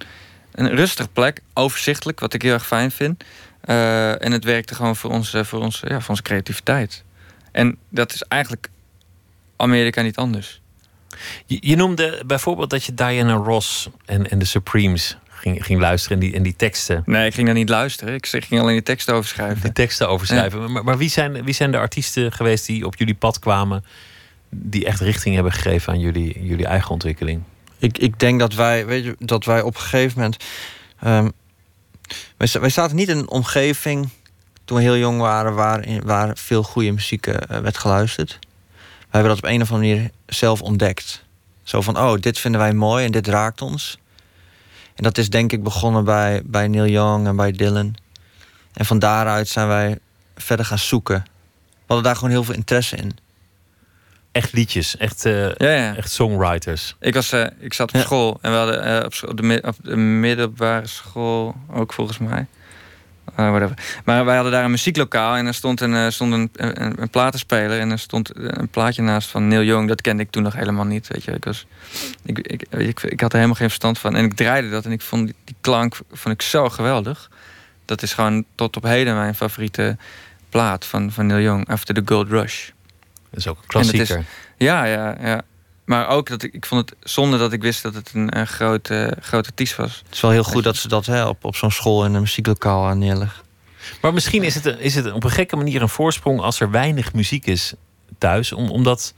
een 0.51 0.75
rustige 0.75 1.09
plek. 1.09 1.41
Overzichtelijk, 1.53 2.19
wat 2.19 2.33
ik 2.33 2.41
heel 2.41 2.53
erg 2.53 2.67
fijn 2.67 2.91
vind. 2.91 3.23
Uh, 3.65 4.23
en 4.23 4.31
het 4.31 4.43
werkte 4.43 4.75
gewoon 4.75 4.95
voor 4.95 5.11
onze, 5.11 5.45
voor, 5.45 5.59
onze, 5.59 5.89
ja, 5.89 5.99
voor 5.99 6.09
onze 6.09 6.21
creativiteit. 6.21 7.03
En 7.51 7.77
dat 7.89 8.13
is 8.13 8.21
eigenlijk 8.21 8.69
Amerika 9.57 10.01
niet 10.01 10.17
anders. 10.17 10.61
Je, 11.45 11.57
je 11.59 11.75
noemde 11.75 12.23
bijvoorbeeld 12.25 12.69
dat 12.69 12.83
je 12.83 12.93
Diana 12.93 13.33
Ross 13.33 13.89
en, 14.05 14.29
en 14.29 14.39
de 14.39 14.45
Supremes 14.45 15.17
ging, 15.53 15.65
ging 15.65 15.79
luisteren 15.79 16.17
en 16.17 16.23
die, 16.23 16.35
en 16.35 16.43
die 16.43 16.55
teksten. 16.55 17.03
Nee, 17.05 17.27
ik 17.27 17.33
ging 17.33 17.45
daar 17.45 17.55
niet 17.55 17.69
luisteren. 17.69 18.13
Ik 18.13 18.25
ging 18.25 18.61
alleen 18.61 18.73
die 18.73 18.83
teksten 18.83 19.13
overschrijven. 19.13 19.61
Die 19.61 19.71
teksten 19.71 20.09
overschrijven. 20.09 20.61
Ja. 20.61 20.67
Maar, 20.67 20.83
maar 20.83 20.97
wie, 20.97 21.09
zijn, 21.09 21.43
wie 21.43 21.53
zijn 21.53 21.71
de 21.71 21.77
artiesten 21.77 22.31
geweest 22.31 22.65
die 22.65 22.85
op 22.85 22.95
jullie 22.95 23.15
pad 23.15 23.39
kwamen, 23.39 23.85
die 24.49 24.85
echt 24.85 24.99
richting 24.99 25.35
hebben 25.35 25.53
gegeven 25.53 25.93
aan 25.93 25.99
jullie, 25.99 26.43
jullie 26.43 26.65
eigen 26.65 26.91
ontwikkeling? 26.91 27.43
Ik, 27.77 27.97
ik 27.97 28.19
denk 28.19 28.39
dat 28.39 28.53
wij, 28.53 28.85
weet 28.85 29.03
je, 29.03 29.15
dat 29.19 29.45
wij 29.45 29.61
op 29.61 29.75
een 29.75 29.81
gegeven 29.81 30.13
moment. 30.15 30.43
Um, 31.05 31.31
wij, 32.37 32.47
wij 32.59 32.69
zaten 32.69 32.95
niet 32.95 33.09
in 33.09 33.17
een 33.17 33.29
omgeving 33.29 34.09
toen 34.65 34.77
we 34.77 34.83
heel 34.83 34.97
jong 34.97 35.19
waren, 35.19 35.53
waar, 35.53 35.85
waar 36.03 36.37
veel 36.37 36.63
goede 36.63 36.91
muziek 36.91 37.27
uh, 37.27 37.35
werd 37.35 37.77
geluisterd. 37.77 38.39
We 38.99 39.17
hebben 39.17 39.29
dat 39.29 39.43
op 39.43 39.49
een 39.49 39.61
of 39.61 39.71
andere 39.71 39.93
manier 39.93 40.11
zelf 40.25 40.61
ontdekt. 40.61 41.25
Zo 41.63 41.81
van, 41.81 41.97
oh, 41.97 42.19
dit 42.19 42.39
vinden 42.39 42.61
wij 42.61 42.73
mooi 42.73 43.05
en 43.05 43.11
dit 43.11 43.27
raakt 43.27 43.61
ons. 43.61 43.97
En 44.97 45.03
dat 45.03 45.17
is 45.17 45.29
denk 45.29 45.51
ik 45.51 45.63
begonnen 45.63 46.03
bij, 46.03 46.41
bij 46.45 46.67
Neil 46.67 46.87
Young 46.87 47.27
en 47.27 47.35
bij 47.35 47.51
Dylan. 47.51 47.95
En 48.73 48.85
van 48.85 48.99
daaruit 48.99 49.47
zijn 49.47 49.67
wij 49.67 49.99
verder 50.35 50.65
gaan 50.65 50.79
zoeken. 50.79 51.23
We 51.65 51.93
hadden 51.93 52.05
daar 52.05 52.15
gewoon 52.15 52.29
heel 52.29 52.43
veel 52.43 52.55
interesse 52.55 52.95
in 52.95 53.17
echt 54.37 54.53
liedjes, 54.53 54.97
echt, 54.97 55.25
uh, 55.25 55.53
ja, 55.55 55.69
ja. 55.69 55.95
echt 55.95 56.11
songwriters. 56.11 56.95
Ik, 56.99 57.13
was, 57.13 57.33
uh, 57.33 57.45
ik 57.59 57.73
zat 57.73 57.89
op 57.89 57.95
ja. 57.95 58.01
school 58.01 58.37
en 58.41 58.51
we 58.51 58.57
hadden 58.57 58.87
uh, 58.87 59.05
op, 59.05 59.13
school, 59.13 59.29
op, 59.29 59.37
de, 59.37 59.61
op, 59.65 59.75
de, 59.81 59.95
middelbare 59.95 60.87
school 60.87 61.55
ook 61.71 61.93
volgens 61.93 62.17
mij. 62.17 62.45
Whatever. 63.45 64.01
Maar 64.05 64.25
wij 64.25 64.35
hadden 64.35 64.53
daar 64.53 64.63
een 64.63 64.71
muzieklokaal 64.71 65.35
en 65.35 65.45
er 65.45 65.53
stond 65.53 65.81
een, 65.81 66.11
stond 66.11 66.33
een, 66.33 66.49
een, 66.53 67.01
een, 67.01 67.09
platenspeler 67.09 67.79
en 67.79 67.91
er 67.91 67.99
stond 67.99 68.31
een 68.33 68.67
plaatje 68.67 69.01
naast 69.01 69.29
van 69.29 69.47
Neil 69.47 69.63
Young. 69.63 69.87
Dat 69.87 70.01
kende 70.01 70.23
ik 70.23 70.31
toen 70.31 70.43
nog 70.43 70.53
helemaal 70.53 70.85
niet. 70.85 71.07
Weet 71.07 71.23
je. 71.23 71.31
Ik, 71.31 71.45
was, 71.45 71.65
ik, 72.23 72.39
ik, 72.39 72.65
ik, 72.69 73.03
ik 73.03 73.19
had 73.19 73.29
er 73.29 73.35
helemaal 73.35 73.55
geen 73.55 73.67
verstand 73.67 73.99
van. 73.99 74.15
En 74.15 74.25
ik 74.25 74.33
draaide 74.33 74.69
dat 74.69 74.85
en 74.85 74.91
ik 74.91 75.01
vond 75.01 75.25
die, 75.25 75.35
die 75.43 75.55
klank 75.61 75.95
vond 76.11 76.33
ik 76.33 76.41
zo 76.41 76.69
geweldig. 76.69 77.29
Dat 77.85 78.01
is 78.01 78.13
gewoon 78.13 78.45
tot 78.55 78.75
op 78.77 78.83
heden 78.83 79.15
mijn 79.15 79.35
favoriete 79.35 79.97
plaat 80.49 80.85
van, 80.85 81.11
van 81.11 81.25
Neil 81.25 81.41
Young, 81.41 81.67
After 81.67 81.95
the 81.95 82.01
Gold 82.05 82.29
Rush. 82.29 82.69
Dat 83.29 83.39
is 83.39 83.47
ook 83.47 83.57
een 83.57 83.67
klassieker. 83.67 84.17
Is, 84.17 84.25
ja, 84.57 84.83
ja, 84.83 85.17
ja. 85.21 85.41
Maar 85.87 86.07
ook 86.07 86.27
dat 86.27 86.43
ik, 86.43 86.53
ik 86.53 86.65
vond 86.65 86.89
het 86.89 87.09
zonde 87.09 87.37
dat 87.37 87.53
ik 87.53 87.61
wist 87.61 87.83
dat 87.83 87.93
het 87.93 88.11
een, 88.13 88.37
een 88.37 88.47
grote, 88.47 89.17
grote 89.21 89.49
artiest 89.49 89.75
was. 89.75 90.01
Het 90.05 90.15
is 90.15 90.21
wel 90.21 90.31
heel 90.31 90.43
goed 90.43 90.63
dat 90.63 90.75
ze 90.75 90.87
dat 90.87 91.05
hè, 91.05 91.25
op, 91.25 91.45
op 91.45 91.55
zo'n 91.55 91.71
school 91.71 92.05
en 92.05 92.13
een 92.13 92.21
muzieklokaal 92.21 92.85
aan 92.85 92.97
neerleggen. 92.97 93.43
Maar 94.01 94.13
misschien 94.13 94.43
is 94.43 94.55
het, 94.55 94.65
is 94.79 94.95
het 94.95 95.11
op 95.11 95.23
een 95.23 95.29
gekke 95.29 95.55
manier 95.55 95.81
een 95.81 95.89
voorsprong 95.89 96.39
als 96.39 96.59
er 96.59 96.71
weinig 96.71 97.13
muziek 97.13 97.45
is 97.45 97.73
thuis. 98.17 98.51
Om, 98.51 98.69
omdat 98.69 99.13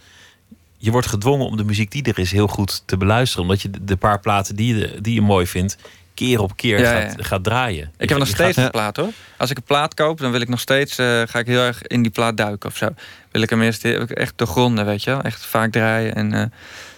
je 0.77 0.91
wordt 0.91 1.07
gedwongen 1.07 1.45
om 1.45 1.57
de 1.57 1.63
muziek 1.63 1.91
die 1.91 2.03
er 2.03 2.19
is 2.19 2.31
heel 2.31 2.47
goed 2.47 2.83
te 2.85 2.97
beluisteren. 2.97 3.43
Omdat 3.43 3.61
je 3.61 3.69
de, 3.69 3.83
de 3.83 3.97
paar 3.97 4.19
platen 4.19 4.55
die 4.55 4.75
je, 4.75 5.01
die 5.01 5.13
je 5.13 5.21
mooi 5.21 5.47
vindt, 5.47 5.77
keer 6.13 6.41
op 6.41 6.55
keer 6.55 6.79
ja, 6.79 7.01
gaat, 7.01 7.25
gaat, 7.25 7.43
draaien. 7.43 7.91
Ik 7.97 8.09
heb 8.09 8.17
nog 8.17 8.27
steeds 8.27 8.55
gaat... 8.55 8.65
een 8.65 8.71
plaat 8.71 8.95
hoor. 8.95 9.11
Als 9.37 9.49
ik 9.49 9.57
een 9.57 9.63
plaat 9.63 9.93
koop, 9.93 10.19
dan 10.19 10.31
wil 10.31 10.41
ik 10.41 10.49
nog 10.49 10.59
steeds, 10.59 10.99
uh, 10.99 11.21
ga 11.25 11.39
ik 11.39 11.47
heel 11.47 11.61
erg 11.61 11.81
in 11.81 12.01
die 12.01 12.11
plaat 12.11 12.37
duiken 12.37 12.69
of 12.69 12.77
zo. 12.77 12.89
Wil 13.31 13.41
ik 13.41 13.49
hem 13.49 13.61
eerst 13.61 13.85
echt 13.85 14.33
doorgronden, 14.35 14.85
weet 14.85 15.03
je 15.03 15.09
wel. 15.09 15.21
Echt 15.21 15.45
vaak 15.45 15.71
draaien. 15.71 16.15
En, 16.15 16.33
uh, 16.33 16.43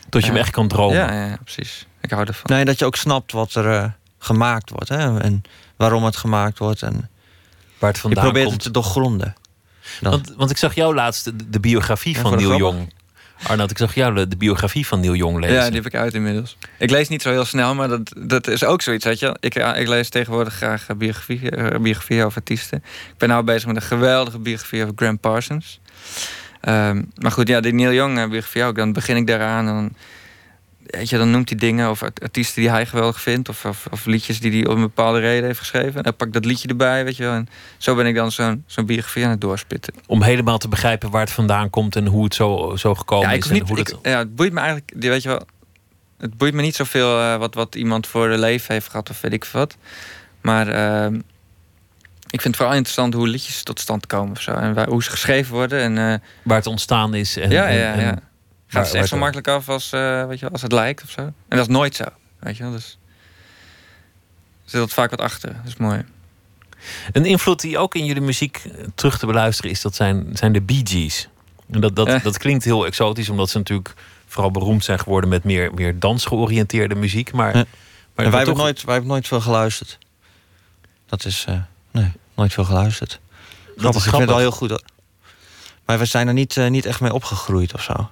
Tot 0.09 0.21
je 0.21 0.27
hem 0.27 0.37
echt 0.37 0.51
kan 0.51 0.67
dromen. 0.67 0.97
Ja, 0.97 1.27
ja, 1.27 1.37
precies. 1.43 1.85
Ik 2.01 2.09
hou 2.09 2.25
ervan. 2.25 2.55
Nee, 2.55 2.65
dat 2.65 2.79
je 2.79 2.85
ook 2.85 2.95
snapt 2.95 3.31
wat 3.31 3.53
er 3.53 3.65
uh, 3.65 3.85
gemaakt 4.19 4.69
wordt. 4.69 4.89
Hè? 4.89 5.19
En 5.19 5.41
waarom 5.75 6.03
het 6.03 6.15
gemaakt 6.15 6.59
wordt. 6.59 6.81
En 6.81 7.09
Waar 7.79 7.89
het 7.89 7.99
vandaan 7.99 8.23
je 8.23 8.29
probeert 8.29 8.47
komt. 8.47 8.63
het 8.63 8.73
te 8.73 8.79
doorgronden. 8.79 9.35
Want, 10.01 10.33
want 10.37 10.51
ik 10.51 10.57
zag 10.57 10.75
jou 10.75 10.95
laatst 10.95 11.23
de, 11.23 11.49
de 11.49 11.59
biografie 11.59 12.17
van 12.17 12.35
Neil 12.35 12.57
Young. 12.57 12.93
Arnoud, 13.47 13.71
ik 13.71 13.77
zag 13.77 13.95
jou 13.95 14.15
de, 14.15 14.27
de, 14.27 14.37
biografie 14.37 14.87
van 14.87 14.99
Neil 14.99 15.15
Young 15.15 15.39
lezen. 15.39 15.55
Ja, 15.55 15.65
die 15.65 15.75
heb 15.75 15.85
ik 15.85 15.95
uit 15.95 16.13
inmiddels. 16.13 16.57
Ik 16.77 16.89
lees 16.89 17.07
niet 17.07 17.21
zo 17.21 17.29
heel 17.29 17.45
snel, 17.45 17.75
maar 17.75 17.87
dat, 17.87 18.13
dat 18.17 18.47
is 18.47 18.63
ook 18.63 18.81
zoiets, 18.81 19.05
weet 19.05 19.19
je. 19.19 19.37
Ik, 19.39 19.55
ik 19.55 19.87
lees 19.87 20.09
tegenwoordig 20.09 20.53
graag 20.53 20.87
biografie, 20.97 21.57
uh, 21.57 21.79
biografie 21.79 22.25
over 22.25 22.37
artiesten. 22.37 22.77
Ik 23.11 23.17
ben 23.17 23.29
nou 23.29 23.43
bezig 23.43 23.67
met 23.67 23.75
een 23.75 23.81
geweldige 23.81 24.39
biografie 24.39 24.81
over 24.81 24.93
Graham 24.95 25.19
Parsons. 25.19 25.80
Um, 26.69 27.11
maar 27.15 27.31
goed, 27.31 27.47
ja, 27.47 27.59
die 27.59 27.73
Neil 27.73 27.93
Young 27.93 28.17
uh, 28.17 28.29
biografie 28.29 28.63
ook. 28.63 28.75
Dan 28.75 28.93
begin 28.93 29.15
ik 29.15 29.27
daaraan 29.27 29.67
en 29.67 29.73
dan, 29.73 29.93
weet 30.85 31.09
je, 31.09 31.17
dan 31.17 31.31
noemt 31.31 31.49
hij 31.49 31.57
dingen 31.57 31.87
over 31.87 32.11
artiesten 32.21 32.61
die 32.61 32.71
hij 32.71 32.85
geweldig 32.85 33.21
vindt. 33.21 33.49
Of, 33.49 33.65
of, 33.65 33.87
of, 33.91 34.05
liedjes 34.05 34.39
die 34.39 34.51
hij 34.51 34.67
om 34.67 34.75
een 34.75 34.81
bepaalde 34.81 35.19
reden 35.19 35.45
heeft 35.45 35.59
geschreven. 35.59 35.95
En 35.95 36.03
dan 36.03 36.15
pak 36.15 36.27
ik 36.27 36.33
dat 36.33 36.45
liedje 36.45 36.67
erbij, 36.67 37.03
weet 37.03 37.17
je 37.17 37.23
wel. 37.23 37.33
En 37.33 37.49
zo 37.77 37.95
ben 37.95 38.05
ik 38.05 38.15
dan 38.15 38.31
zo'n 38.31 38.63
zo'n 38.65 38.85
biografie 38.85 39.23
aan 39.23 39.29
het 39.29 39.41
doorspitten. 39.41 39.93
Om 40.07 40.21
helemaal 40.21 40.57
te 40.57 40.67
begrijpen 40.67 41.09
waar 41.09 41.21
het 41.21 41.31
vandaan 41.31 41.69
komt 41.69 41.95
en 41.95 42.05
hoe 42.05 42.23
het 42.23 42.35
zo, 42.35 42.75
zo 42.75 42.95
gekomen 42.95 43.29
ja, 43.29 43.35
is. 43.35 43.49
Niet, 43.49 43.69
hoe 43.69 43.79
ik. 43.79 43.95
Ja, 44.01 44.17
het 44.17 44.35
boeit 44.35 44.53
me 44.53 44.59
eigenlijk, 44.59 44.93
weet 44.95 45.23
je 45.23 45.29
wel. 45.29 45.45
Het 46.17 46.37
boeit 46.37 46.53
me 46.53 46.61
niet 46.61 46.75
zoveel 46.75 47.19
uh, 47.19 47.35
wat, 47.35 47.55
wat 47.55 47.75
iemand 47.75 48.07
voor 48.07 48.29
de 48.29 48.37
leven 48.37 48.73
heeft 48.73 48.89
gehad 48.89 49.09
of 49.09 49.21
weet 49.21 49.33
ik 49.33 49.45
wat. 49.45 49.77
Maar 50.41 50.67
uh, 51.11 51.19
ik 52.31 52.41
vind 52.41 52.43
het 52.43 52.55
vooral 52.55 52.75
interessant 52.75 53.13
hoe 53.13 53.27
liedjes 53.27 53.63
tot 53.63 53.79
stand 53.79 54.07
komen 54.07 54.31
of 54.31 54.41
zo. 54.41 54.51
En 54.51 54.73
waar, 54.73 54.87
hoe 54.87 55.03
ze 55.03 55.09
geschreven 55.09 55.53
worden. 55.53 55.79
En, 55.79 56.11
uh, 56.11 56.27
waar 56.43 56.57
het 56.57 56.67
ontstaan 56.67 57.13
is. 57.13 57.37
En, 57.37 57.49
ja, 57.49 57.67
ja, 57.67 57.93
en, 57.93 58.01
ja. 58.01 58.19
Gaat 58.67 58.85
het 58.85 58.95
echt 58.95 59.07
zo 59.07 59.17
makkelijk 59.17 59.47
af 59.47 59.69
als, 59.69 59.91
uh, 59.93 60.25
weet 60.25 60.39
je, 60.39 60.49
als 60.49 60.61
het 60.61 60.71
lijkt 60.71 61.03
of 61.03 61.09
zo. 61.09 61.21
En 61.21 61.33
dat 61.47 61.59
is 61.59 61.67
nooit 61.67 61.95
zo. 61.95 62.03
Weet 62.39 62.57
je 62.57 62.63
wel. 62.63 62.71
Dus 62.71 62.97
er 64.63 64.69
zit 64.69 64.79
dat 64.79 64.93
vaak 64.93 65.09
wat 65.09 65.21
achter. 65.21 65.53
Dat 65.53 65.67
is 65.67 65.75
mooi. 65.75 66.05
Een 67.11 67.25
invloed 67.25 67.61
die 67.61 67.77
ook 67.77 67.95
in 67.95 68.05
jullie 68.05 68.21
muziek 68.21 68.61
terug 68.95 69.17
te 69.19 69.25
beluisteren 69.25 69.71
is, 69.71 69.81
dat 69.81 69.95
zijn, 69.95 70.29
zijn 70.33 70.51
de 70.51 70.61
Bee 70.61 70.81
Gees. 70.83 71.27
En 71.71 71.81
dat, 71.81 71.95
dat, 71.95 72.07
eh. 72.07 72.23
dat 72.23 72.37
klinkt 72.37 72.63
heel 72.63 72.85
exotisch, 72.85 73.29
omdat 73.29 73.49
ze 73.49 73.57
natuurlijk 73.57 73.93
vooral 74.27 74.51
beroemd 74.51 74.83
zijn 74.83 74.99
geworden 74.99 75.29
met 75.29 75.43
meer, 75.43 75.73
meer 75.73 75.99
dansgeoriënteerde 75.99 76.95
muziek. 76.95 77.31
Maar, 77.31 77.57
ja. 77.57 77.65
maar 78.15 78.29
wij, 78.29 78.37
hebben 78.37 78.57
nooit, 78.57 78.83
wij 78.83 78.93
hebben 78.93 79.11
nooit 79.11 79.27
veel 79.27 79.41
geluisterd. 79.41 79.97
Dat 81.05 81.25
is, 81.25 81.45
uh, 81.49 81.55
nee, 81.91 82.11
nooit 82.41 82.53
veel 82.53 82.65
geluisterd. 82.65 83.09
Dat 83.09 83.75
grappig, 83.77 84.01
is 84.01 84.05
ik 84.05 84.09
vind 84.09 84.21
het 84.21 84.29
wel 84.29 84.39
heel 84.39 84.51
goed. 84.51 84.69
Hoor. 84.69 84.81
Maar 85.85 85.99
we 85.99 86.05
zijn 86.05 86.27
er 86.27 86.33
niet, 86.33 86.55
uh, 86.55 86.67
niet 86.67 86.85
echt 86.85 86.99
mee 86.99 87.13
opgegroeid 87.13 87.73
of 87.73 87.83
zo. 87.83 88.09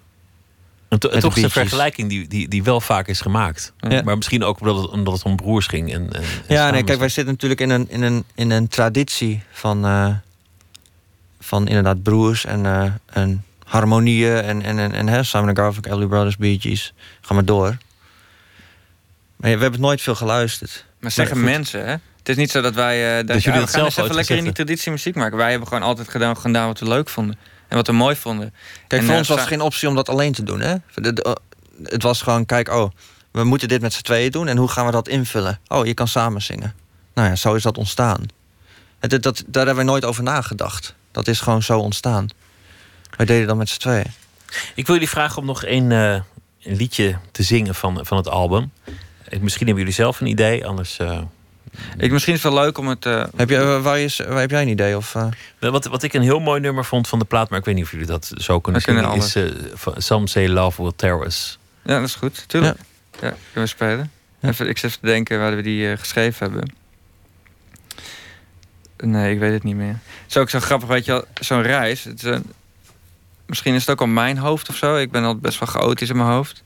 En, 0.89 0.99
to, 0.99 1.09
en 1.09 1.19
toch 1.19 1.38
is 1.38 1.43
een 1.43 1.49
vergelijking 1.49 2.09
die, 2.09 2.27
die, 2.27 2.47
die 2.47 2.63
wel 2.63 2.82
vaak 2.82 3.07
is 3.07 3.21
gemaakt. 3.21 3.73
Ja. 3.77 4.01
Maar 4.01 4.15
misschien 4.15 4.43
ook 4.43 4.59
omdat 4.59 4.75
het, 4.75 4.89
omdat 4.89 5.13
het 5.13 5.23
om 5.23 5.36
broers 5.36 5.67
ging. 5.67 5.93
En, 5.93 6.13
en, 6.13 6.21
en 6.21 6.55
ja, 6.55 6.69
nee, 6.69 6.84
kijk, 6.84 6.99
wij 6.99 7.09
zitten 7.09 7.34
natuurlijk 7.34 7.61
in 7.61 7.69
een, 7.69 7.89
in 7.89 8.01
een, 8.01 8.23
in 8.36 8.49
een 8.49 8.67
traditie 8.67 9.43
van, 9.51 9.86
uh, 9.86 10.09
van 11.39 11.67
inderdaad 11.67 12.03
broers 12.03 12.45
en, 12.45 12.63
uh, 12.63 12.84
en 13.05 13.45
harmonieën 13.63 14.41
en, 14.41 14.61
en, 14.61 14.80
en, 14.80 14.93
en 14.93 15.07
hè, 15.07 15.23
Simon 15.23 15.55
Garfunkel, 15.55 15.91
Ellie 15.91 16.07
Brothers, 16.07 16.38
Bee 16.38 16.59
Gees. 16.59 16.93
Ga 17.21 17.34
maar 17.34 17.45
door. 17.45 17.77
Maar 19.36 19.55
we 19.55 19.61
hebben 19.61 19.82
nooit 19.82 20.01
veel 20.01 20.15
geluisterd. 20.15 20.86
Maar 20.99 21.11
zeggen 21.11 21.43
mensen, 21.43 21.88
hè? 21.88 21.95
Het 22.30 22.38
is 22.38 22.43
niet 22.43 22.53
zo 22.53 22.61
dat 22.61 22.73
wij... 22.73 23.19
Uh, 23.19 23.27
dat 23.27 23.43
jullie 23.43 23.59
het 23.59 23.69
zelf 23.69 23.97
even 23.97 24.15
lekker 24.15 24.38
in 24.38 24.43
die 24.43 24.53
traditie 24.53 24.91
muziek 24.91 25.15
maken. 25.15 25.38
Wij 25.38 25.49
hebben 25.49 25.67
gewoon 25.67 25.84
altijd 25.84 26.09
gedaan, 26.09 26.38
gedaan 26.38 26.67
wat 26.67 26.80
we 26.80 26.88
leuk 26.88 27.09
vonden. 27.09 27.38
En 27.67 27.75
wat 27.75 27.88
we 27.88 27.93
mooi 27.93 28.15
vonden. 28.15 28.53
Kijk, 28.88 29.03
voor 29.03 29.15
ons 29.15 29.27
was 29.27 29.39
het 29.39 29.47
geen 29.47 29.61
optie 29.61 29.88
om 29.88 29.95
dat 29.95 30.09
alleen 30.09 30.32
te 30.34 30.43
doen, 30.43 30.59
hè? 30.59 30.75
Het 31.84 32.03
was 32.03 32.21
gewoon, 32.21 32.45
kijk, 32.45 32.69
oh, 32.69 32.91
we 33.32 33.43
moeten 33.43 33.67
dit 33.67 33.82
met 33.82 33.93
z'n 33.93 34.01
tweeën 34.01 34.32
doen. 34.32 34.47
En 34.47 34.57
hoe 34.57 34.67
gaan 34.67 34.86
we 34.86 34.91
dat 34.91 35.07
invullen? 35.07 35.59
Oh, 35.67 35.86
je 35.86 35.93
kan 35.93 36.07
samen 36.07 36.41
zingen. 36.41 36.75
Nou 37.13 37.27
ja, 37.27 37.36
zo 37.36 37.53
is 37.53 37.63
dat 37.63 37.77
ontstaan. 37.77 38.25
Het, 38.99 39.23
dat, 39.23 39.43
daar 39.47 39.65
hebben 39.65 39.86
we 39.86 39.91
nooit 39.91 40.05
over 40.05 40.23
nagedacht. 40.23 40.95
Dat 41.11 41.27
is 41.27 41.39
gewoon 41.39 41.63
zo 41.63 41.80
ontstaan. 41.80 42.27
Wij 43.17 43.25
deden 43.25 43.47
dat 43.47 43.57
met 43.57 43.69
z'n 43.69 43.80
tweeën. 43.80 44.13
Ik 44.75 44.86
wil 44.86 44.95
jullie 44.95 45.09
vragen 45.09 45.38
om 45.38 45.45
nog 45.45 45.65
een, 45.65 45.91
uh, 45.91 46.13
een 46.63 46.75
liedje 46.75 47.17
te 47.32 47.43
zingen 47.43 47.75
van, 47.75 48.05
van 48.05 48.17
het 48.17 48.27
album. 48.27 48.71
Misschien 49.39 49.65
hebben 49.65 49.84
jullie 49.84 49.99
zelf 49.99 50.21
een 50.21 50.27
idee, 50.27 50.65
anders. 50.67 50.99
Uh... 50.99 51.19
Ik, 51.97 52.11
misschien 52.11 52.34
is 52.34 52.43
het 52.43 52.53
wel 52.53 52.63
leuk 52.63 52.77
om 52.77 52.88
het. 52.88 53.05
Uh... 53.05 53.23
Heb, 53.36 53.49
je, 53.49 53.80
waar, 53.82 53.99
is, 53.99 54.17
waar 54.17 54.39
heb 54.39 54.49
jij 54.49 54.61
een 54.61 54.67
idee? 54.67 54.97
Of, 54.97 55.15
wat, 55.59 55.86
wat 55.86 56.03
ik 56.03 56.13
een 56.13 56.21
heel 56.21 56.39
mooi 56.39 56.59
nummer 56.59 56.86
vond 56.86 57.07
van 57.07 57.19
de 57.19 57.25
plaat, 57.25 57.49
maar 57.49 57.59
ik 57.59 57.65
weet 57.65 57.75
niet 57.75 57.84
of 57.84 57.91
jullie 57.91 58.05
dat 58.05 58.32
zo 58.38 58.59
kunnen 58.59 58.82
zingen, 58.82 59.15
is 59.15 59.38
Some 59.97 60.27
Say 60.27 60.47
Love 60.47 60.82
Will 60.82 60.91
Tear 60.95 61.25
Us. 61.25 61.57
Ja, 61.84 61.99
dat 61.99 62.07
is 62.07 62.15
goed. 62.15 62.43
Tuurlijk. 62.47 62.77
Ja, 63.11 63.27
ja 63.27 63.30
kunnen 63.30 63.39
we 63.53 63.65
spelen. 63.65 64.11
Even, 64.41 64.69
ik 64.69 64.77
zit 64.77 64.89
even 64.89 65.01
te 65.01 65.07
denken 65.07 65.39
waar 65.39 65.55
we 65.55 65.61
die 65.61 65.97
geschreven 65.97 66.45
hebben. 66.45 66.73
Nee, 68.97 69.34
ik 69.34 69.39
weet 69.39 69.53
het 69.53 69.63
niet 69.63 69.75
meer. 69.75 69.99
Het 70.23 70.30
is 70.30 70.38
ook 70.38 70.49
zo 70.49 70.59
grappig, 70.59 70.88
weet 70.88 71.05
je 71.05 71.11
wel, 71.11 71.25
zo'n 71.34 71.61
reis. 71.61 72.03
Het 72.03 72.17
is 72.17 72.23
een, 72.23 72.51
misschien 73.45 73.73
is 73.73 73.82
het 73.82 73.89
ook 73.89 74.01
al 74.01 74.07
mijn 74.07 74.38
hoofd 74.38 74.69
of 74.69 74.75
zo. 74.75 74.95
Ik 74.95 75.11
ben 75.11 75.23
al 75.23 75.36
best 75.36 75.59
wel 75.59 75.67
chaotisch 75.67 76.09
in 76.09 76.17
mijn 76.17 76.30
hoofd. 76.30 76.63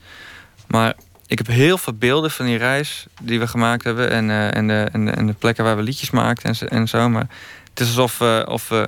Maar 0.68 0.94
ik 1.28 1.38
heb 1.38 1.48
heel 1.48 1.78
veel 1.78 1.94
beelden 1.94 2.32
van 2.32 2.46
die 2.46 2.58
reis 2.58 3.06
die 3.22 3.40
we 3.40 3.48
gemaakt 3.48 3.84
hebben. 3.84 4.10
En, 4.10 4.30
uh, 4.30 4.56
en, 4.56 4.68
de, 4.68 4.90
en, 4.92 5.06
de, 5.06 5.12
en 5.12 5.28
de 5.28 5.34
plekken 5.34 5.64
waar 5.64 5.76
we 5.76 5.82
liedjes 5.82 6.10
maakten 6.10 6.56
en, 6.56 6.70
en 6.70 6.88
zo. 6.88 7.10
Maar 7.10 7.28
het 7.70 7.80
is 7.80 7.88
alsof 7.88 8.18
we. 8.18 8.46
Of, 8.50 8.70
uh, 8.72 8.84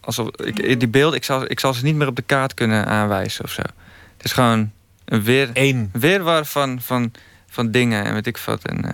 alsof 0.00 0.28
ik, 0.36 0.80
die 0.80 0.88
beelden, 0.88 1.18
ik 1.18 1.24
zal, 1.24 1.50
ik 1.50 1.60
zal 1.60 1.74
ze 1.74 1.84
niet 1.84 1.94
meer 1.94 2.06
op 2.06 2.16
de 2.16 2.22
kaart 2.22 2.54
kunnen 2.54 2.86
aanwijzen 2.86 3.44
of 3.44 3.50
zo. 3.50 3.62
Het 4.16 4.24
is 4.24 4.32
gewoon 4.32 4.70
een 5.04 5.22
weer, 5.22 5.50
Eén. 5.52 5.90
weerwar 5.92 6.44
van, 6.44 6.80
van, 6.80 7.12
van 7.48 7.70
dingen 7.70 8.04
en 8.04 8.14
weet 8.14 8.26
ik 8.26 8.38
wat. 8.38 8.64
En, 8.64 8.84
uh, 8.84 8.90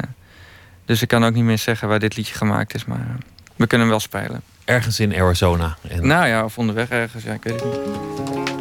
dus 0.84 1.02
ik 1.02 1.08
kan 1.08 1.24
ook 1.24 1.34
niet 1.34 1.44
meer 1.44 1.58
zeggen 1.58 1.88
waar 1.88 1.98
dit 1.98 2.16
liedje 2.16 2.34
gemaakt 2.34 2.74
is. 2.74 2.84
Maar 2.84 3.16
we 3.56 3.66
kunnen 3.66 3.80
hem 3.80 3.88
wel 3.88 4.00
spelen. 4.00 4.42
Ergens 4.64 5.00
in 5.00 5.14
Arizona. 5.14 5.76
En... 5.88 6.06
Nou 6.06 6.26
ja, 6.26 6.44
of 6.44 6.58
onderweg 6.58 6.88
ergens. 6.88 7.24
Ja, 7.24 7.32
ik 7.32 7.42
weet 7.42 7.60
het 7.60 7.64
niet. 7.64 8.59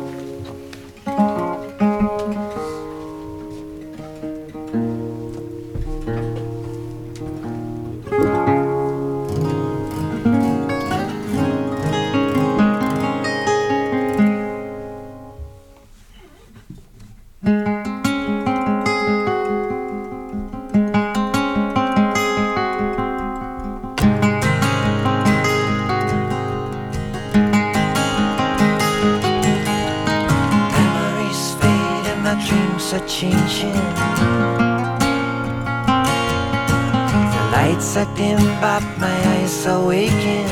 second 37.93 38.37
but 38.61 38.83
my 38.99 39.17
eyes 39.33 39.65
awaken 39.65 40.45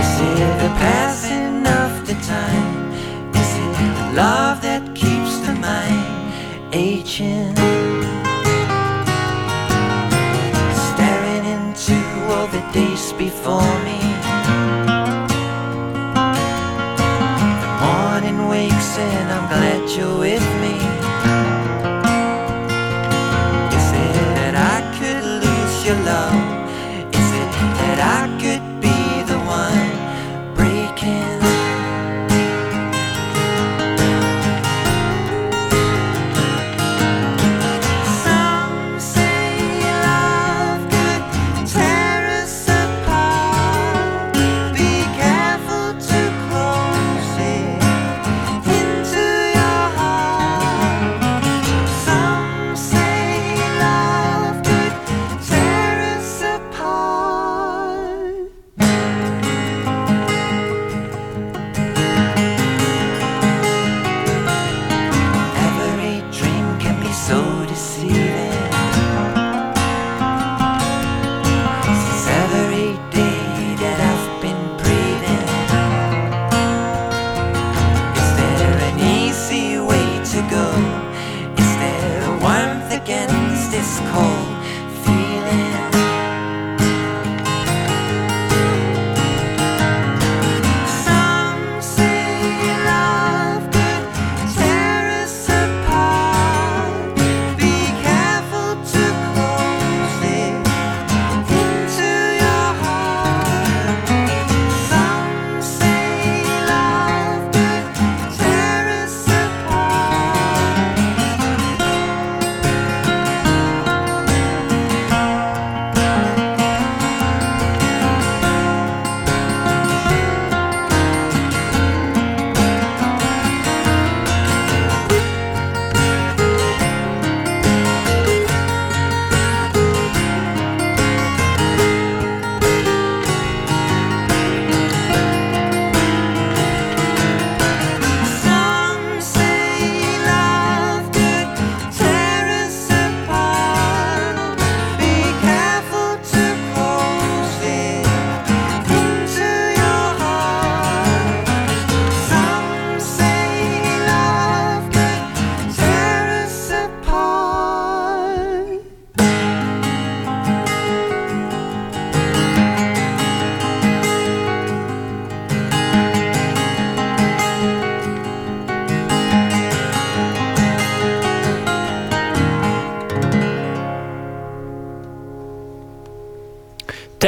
Is 0.00 0.12
it 0.28 0.52
the 0.64 0.72
passing 0.80 1.66
of 1.80 2.06
the 2.06 2.16
time? 2.34 2.90
Is 3.40 3.50
it 3.58 4.14
love 4.14 4.62
that 4.62 4.82
keeps 4.94 5.34
the 5.46 5.52
mind 5.68 6.32
aging? 6.72 7.54
Staring 10.88 11.44
into 11.56 11.98
all 12.32 12.46
the 12.46 12.64
days 12.72 13.12
before 13.12 13.74
me 13.84 13.89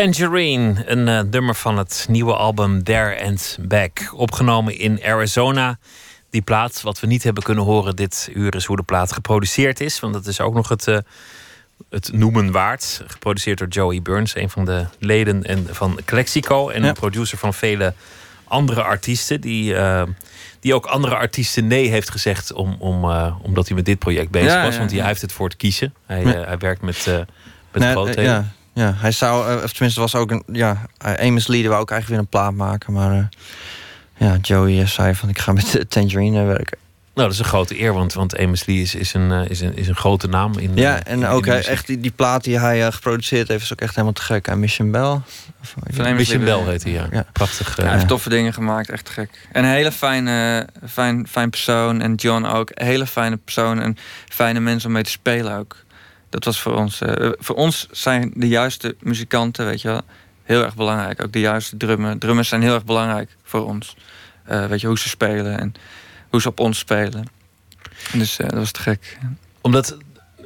Tangerine, 0.02 0.82
een 0.86 1.06
uh, 1.06 1.20
nummer 1.30 1.54
van 1.54 1.78
het 1.78 2.06
nieuwe 2.08 2.34
album 2.34 2.84
There 2.84 3.24
and 3.24 3.58
Back. 3.60 4.12
Opgenomen 4.14 4.78
in 4.78 5.00
Arizona. 5.04 5.78
Die 6.30 6.42
plaat, 6.42 6.82
wat 6.82 7.00
we 7.00 7.06
niet 7.06 7.22
hebben 7.22 7.42
kunnen 7.42 7.64
horen 7.64 7.96
dit 7.96 8.30
uur, 8.34 8.54
is 8.54 8.64
hoe 8.64 8.76
de 8.76 8.82
plaat 8.82 9.12
geproduceerd 9.12 9.80
is. 9.80 10.00
Want 10.00 10.12
dat 10.12 10.26
is 10.26 10.40
ook 10.40 10.54
nog 10.54 10.68
het, 10.68 10.86
uh, 10.86 10.98
het 11.90 12.12
noemen 12.12 12.52
waard. 12.52 13.02
Geproduceerd 13.06 13.58
door 13.58 13.68
Joey 13.68 14.02
Burns, 14.02 14.36
een 14.36 14.50
van 14.50 14.64
de 14.64 14.86
leden 14.98 15.42
en, 15.42 15.66
van 15.70 15.98
Clexico. 16.04 16.68
En 16.68 16.82
ja. 16.82 16.88
een 16.88 16.94
producer 16.94 17.38
van 17.38 17.54
vele 17.54 17.94
andere 18.44 18.82
artiesten. 18.82 19.40
Die, 19.40 19.72
uh, 19.72 20.02
die 20.60 20.74
ook 20.74 20.86
andere 20.86 21.16
artiesten 21.16 21.66
nee 21.66 21.88
heeft 21.88 22.10
gezegd 22.10 22.52
om, 22.52 22.76
om, 22.78 23.04
omdat 23.42 23.66
hij 23.66 23.76
met 23.76 23.84
dit 23.84 23.98
project 23.98 24.30
bezig 24.30 24.52
ja, 24.52 24.64
was. 24.64 24.78
want 24.78 24.90
hij 24.90 25.06
heeft 25.06 25.22
het 25.22 25.32
voor 25.32 25.48
het 25.48 25.56
kiezen. 25.56 25.94
Hij, 26.06 26.22
hij 26.22 26.58
werkt 26.58 26.82
met, 26.82 27.06
met 27.72 27.82
nee, 27.82 27.90
grootheden. 27.90 28.52
Ja, 28.72 28.94
hij 28.96 29.12
zou, 29.12 29.48
eh, 29.48 29.62
of 29.62 29.72
tenminste 29.72 30.00
was 30.00 30.14
ook 30.14 30.30
een, 30.30 30.42
ja, 30.52 30.86
Amos 30.98 31.46
Lee 31.46 31.68
wou 31.68 31.80
ook 31.80 31.90
eigenlijk 31.90 32.08
weer 32.08 32.18
een 32.18 32.40
plaat 32.40 32.54
maken, 32.54 32.92
maar 32.92 33.12
uh, 33.12 33.24
ja, 34.16 34.36
Joey 34.42 34.80
eh, 34.80 34.86
zei 34.86 35.14
van 35.14 35.28
ik 35.28 35.38
ga 35.38 35.52
met 35.52 35.84
Tangerine 35.88 36.44
werken. 36.44 36.78
Nou, 37.14 37.28
dat 37.28 37.36
is 37.36 37.38
een 37.38 37.50
grote 37.50 37.80
eer, 37.80 37.92
want, 37.92 38.12
want 38.12 38.38
Amos 38.38 38.66
Lee 38.66 38.80
is, 38.80 38.94
is, 38.94 39.14
een, 39.14 39.30
is, 39.30 39.60
een, 39.60 39.76
is 39.76 39.88
een 39.88 39.96
grote 39.96 40.28
naam. 40.28 40.58
In, 40.58 40.70
ja, 40.74 41.04
en 41.04 41.26
ook 41.26 41.46
hij, 41.46 41.64
echt 41.64 41.86
die, 41.86 42.00
die 42.00 42.10
plaat 42.10 42.44
die 42.44 42.58
hij 42.58 42.92
geproduceerd 42.92 43.48
heeft, 43.48 43.62
is 43.62 43.72
ook 43.72 43.80
echt 43.80 43.90
helemaal 43.90 44.12
te 44.12 44.22
gek. 44.22 44.46
En 44.46 44.60
Mission 44.60 44.90
Bell. 44.90 45.20
Van 45.90 46.14
Mission 46.14 46.44
Bell 46.44 46.64
heet 46.64 46.82
hij, 46.82 46.92
ja. 46.92 47.06
ja. 47.10 47.26
Prachtig. 47.32 47.76
hij 47.76 47.92
heeft 47.92 48.08
toffe 48.08 48.28
dingen 48.28 48.52
gemaakt, 48.52 48.90
echt 48.90 49.08
gek. 49.08 49.48
En 49.52 49.64
een 49.64 49.70
hele 49.70 49.92
fijne, 49.92 50.66
fijn, 50.88 51.26
fijn 51.28 51.50
persoon. 51.50 52.00
En 52.00 52.14
John 52.14 52.44
ook, 52.44 52.70
hele 52.74 53.06
fijne 53.06 53.36
persoon. 53.36 53.80
En 53.80 53.96
fijne 54.28 54.60
mensen 54.60 54.88
om 54.88 54.94
mee 54.94 55.02
te 55.02 55.10
spelen 55.10 55.58
ook. 55.58 55.76
Dat 56.32 56.44
was 56.44 56.60
voor 56.60 56.74
ons. 56.74 57.00
Uh, 57.00 57.32
voor 57.38 57.56
ons 57.56 57.88
zijn 57.90 58.32
de 58.34 58.48
juiste 58.48 58.96
muzikanten, 59.00 59.66
weet 59.66 59.80
je 59.80 59.88
wel, 59.88 60.00
heel 60.42 60.64
erg 60.64 60.74
belangrijk. 60.74 61.22
Ook 61.22 61.32
de 61.32 61.40
juiste 61.40 61.76
drummen. 61.76 62.18
Drummers 62.18 62.48
zijn 62.48 62.62
heel 62.62 62.74
erg 62.74 62.84
belangrijk 62.84 63.36
voor 63.42 63.66
ons. 63.66 63.96
Uh, 64.50 64.66
weet 64.66 64.80
je, 64.80 64.86
hoe 64.86 64.98
ze 64.98 65.08
spelen 65.08 65.58
en 65.58 65.74
hoe 66.28 66.40
ze 66.40 66.48
op 66.48 66.60
ons 66.60 66.78
spelen. 66.78 67.26
Dus 68.12 68.38
uh, 68.38 68.48
dat 68.48 68.58
was 68.58 68.70
te 68.70 68.80
gek. 68.80 69.18
Omdat 69.60 69.96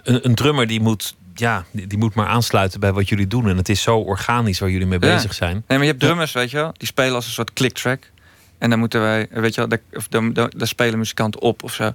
een, 0.02 0.24
een, 0.26 0.34
drummer 0.34 0.66
die 0.66 0.80
moet, 0.80 1.14
ja, 1.34 1.64
die, 1.70 1.86
die, 1.86 1.98
moet 1.98 2.14
maar 2.14 2.26
aansluiten 2.26 2.80
bij 2.80 2.92
wat 2.92 3.08
jullie 3.08 3.26
doen. 3.26 3.48
En 3.48 3.56
het 3.56 3.68
is 3.68 3.82
zo 3.82 3.98
organisch 3.98 4.58
waar 4.58 4.70
jullie 4.70 4.86
mee 4.86 4.98
bezig 4.98 5.34
zijn. 5.34 5.52
Nee, 5.52 5.62
maar 5.66 5.86
je 5.86 5.92
hebt 5.92 6.00
drummers, 6.00 6.32
weet 6.32 6.50
je 6.50 6.56
wel, 6.56 6.72
die 6.76 6.88
spelen 6.88 7.14
als 7.14 7.26
een 7.26 7.32
soort 7.32 7.52
clicktrack. 7.52 8.10
En 8.58 8.70
dan 8.70 8.78
moeten 8.78 9.00
wij, 9.00 9.26
weet 9.30 9.54
je 9.54 9.60
wel, 9.60 9.68
daar, 9.68 9.80
of, 9.92 10.08
daar, 10.08 10.50
daar 10.56 10.68
spelen 10.68 10.98
muzikanten 10.98 11.40
op 11.40 11.62
of 11.62 11.74
zo. 11.74 11.92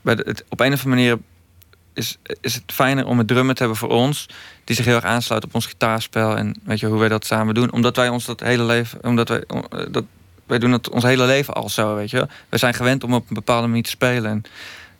Bij 0.00 0.14
de, 0.14 0.22
het, 0.26 0.44
op 0.48 0.60
een 0.60 0.72
of 0.72 0.84
andere 0.84 1.02
manier 1.02 1.18
is, 1.94 2.18
is 2.40 2.54
het 2.54 2.62
fijner 2.66 3.06
om 3.06 3.18
een 3.18 3.26
drummer 3.26 3.54
te 3.54 3.60
hebben 3.60 3.78
voor 3.78 3.90
ons. 3.90 4.26
Die 4.64 4.76
zich 4.76 4.84
heel 4.84 4.94
erg 4.94 5.04
aansluit 5.04 5.44
op 5.44 5.54
ons 5.54 5.66
gitaarspel. 5.66 6.36
En 6.36 6.60
weet 6.64 6.80
je 6.80 6.86
hoe 6.86 6.98
wij 6.98 7.08
dat 7.08 7.26
samen 7.26 7.54
doen. 7.54 7.72
Omdat 7.72 7.96
wij 7.96 8.08
ons 8.08 8.24
dat 8.24 8.40
hele 8.40 8.64
leven. 8.64 8.98
Omdat 9.04 9.28
wij, 9.28 9.44
eh, 9.48 9.58
dat, 9.90 10.04
wij 10.46 10.58
doen 10.58 10.72
het 10.72 10.90
ons 10.90 11.04
hele 11.04 11.26
leven 11.26 11.54
al 11.54 11.68
zo. 11.68 11.94
Weet 11.94 12.10
je. 12.10 12.28
We 12.48 12.58
zijn 12.58 12.74
gewend 12.74 13.04
om 13.04 13.14
op 13.14 13.28
een 13.28 13.34
bepaalde 13.34 13.66
manier 13.66 13.82
te 13.82 13.90
spelen. 13.90 14.30
En 14.30 14.42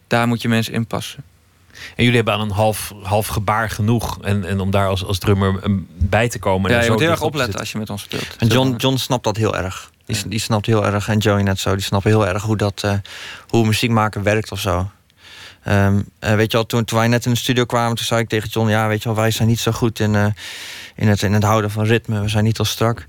daar 0.07 0.28
moet 0.28 0.43
je 0.43 0.49
mensen 0.49 0.72
in 0.72 0.86
passen. 0.86 1.24
En 1.72 2.05
jullie 2.05 2.14
hebben 2.14 2.34
aan 2.34 2.40
een 2.40 2.51
half, 2.51 2.93
half 3.03 3.26
gebaar 3.26 3.70
genoeg. 3.70 4.18
En, 4.20 4.45
en 4.45 4.61
om 4.61 4.70
daar 4.70 4.88
als, 4.88 5.05
als 5.05 5.18
drummer 5.18 5.61
bij 5.99 6.28
te 6.28 6.38
komen. 6.38 6.70
Ja, 6.70 6.82
je 6.82 6.90
moet 6.90 7.01
heel 7.01 7.11
erg 7.11 7.22
opletten 7.22 7.59
als 7.59 7.72
je 7.72 7.78
met 7.78 7.90
ons 7.90 8.03
speelt. 8.03 8.36
En 8.38 8.47
John, 8.47 8.74
John 8.76 8.97
snapt 8.97 9.24
dat 9.24 9.36
heel 9.36 9.57
erg. 9.57 9.90
Die, 10.05 10.28
die 10.28 10.40
snapt 10.40 10.66
heel 10.66 10.86
erg. 10.86 11.09
En 11.09 11.18
Joey 11.18 11.43
net 11.43 11.59
zo. 11.59 11.74
Die 11.74 11.84
snappen 11.84 12.11
heel 12.11 12.26
erg 12.26 12.43
hoe, 12.43 12.57
dat, 12.57 12.82
uh, 12.84 12.93
hoe 13.49 13.66
muziek 13.66 13.90
maken 13.90 14.22
werkt 14.22 14.51
of 14.53 14.61
zo. 14.61 14.90
Um, 15.69 16.09
weet 16.19 16.51
je 16.51 16.57
wel, 16.57 16.67
toen, 16.67 16.85
wij 16.87 17.09
net 17.09 17.25
in 17.25 17.33
de 17.33 17.39
studio 17.39 17.65
kwamen, 17.65 17.97
toen 17.97 18.05
zei 18.05 18.21
ik 18.21 18.29
tegen 18.29 18.49
John: 18.49 18.69
Ja, 18.69 18.89
weet 18.89 19.03
je 19.03 19.09
wel, 19.09 19.19
wij 19.19 19.31
zijn 19.31 19.49
niet 19.49 19.61
zo 19.61 19.73
goed 19.73 20.01
in, 20.01 20.15
uh, 20.15 20.27
in, 20.97 21.09
het, 21.09 21.23
in 21.23 21.33
het 21.33 21.43
houden 21.43 21.71
van 21.71 21.85
ritme. 21.85 22.21
We 22.21 22.29
zijn 22.29 22.45
niet 22.45 22.59
al 22.59 22.65
strak. 22.65 22.99
En 22.99 23.07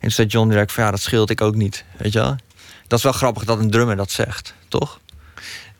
toen 0.00 0.10
zei 0.10 0.26
John 0.26 0.48
direct: 0.48 0.72
van 0.72 0.84
ja, 0.84 0.90
dat 0.90 1.00
scheelt 1.00 1.30
ik 1.30 1.40
ook 1.40 1.54
niet. 1.54 1.84
Weet 1.96 2.12
je 2.12 2.18
wel? 2.18 2.36
Dat 2.86 2.98
is 2.98 3.04
wel 3.04 3.12
grappig 3.12 3.44
dat 3.44 3.58
een 3.58 3.70
drummer 3.70 3.96
dat 3.96 4.10
zegt, 4.10 4.54
toch? 4.68 5.00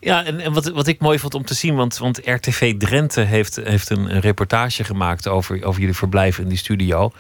Ja, 0.00 0.24
en, 0.24 0.40
en 0.40 0.52
wat, 0.52 0.68
wat 0.68 0.86
ik 0.86 1.00
mooi 1.00 1.18
vond 1.18 1.34
om 1.34 1.44
te 1.44 1.54
zien, 1.54 1.74
want, 1.74 1.98
want 1.98 2.20
RTV 2.24 2.76
Drenthe 2.76 3.20
heeft, 3.20 3.56
heeft 3.56 3.90
een, 3.90 4.14
een 4.14 4.20
reportage 4.20 4.84
gemaakt 4.84 5.28
over, 5.28 5.64
over 5.64 5.80
jullie 5.80 5.96
verblijf 5.96 6.38
in 6.38 6.48
die 6.48 6.58
studio. 6.58 7.12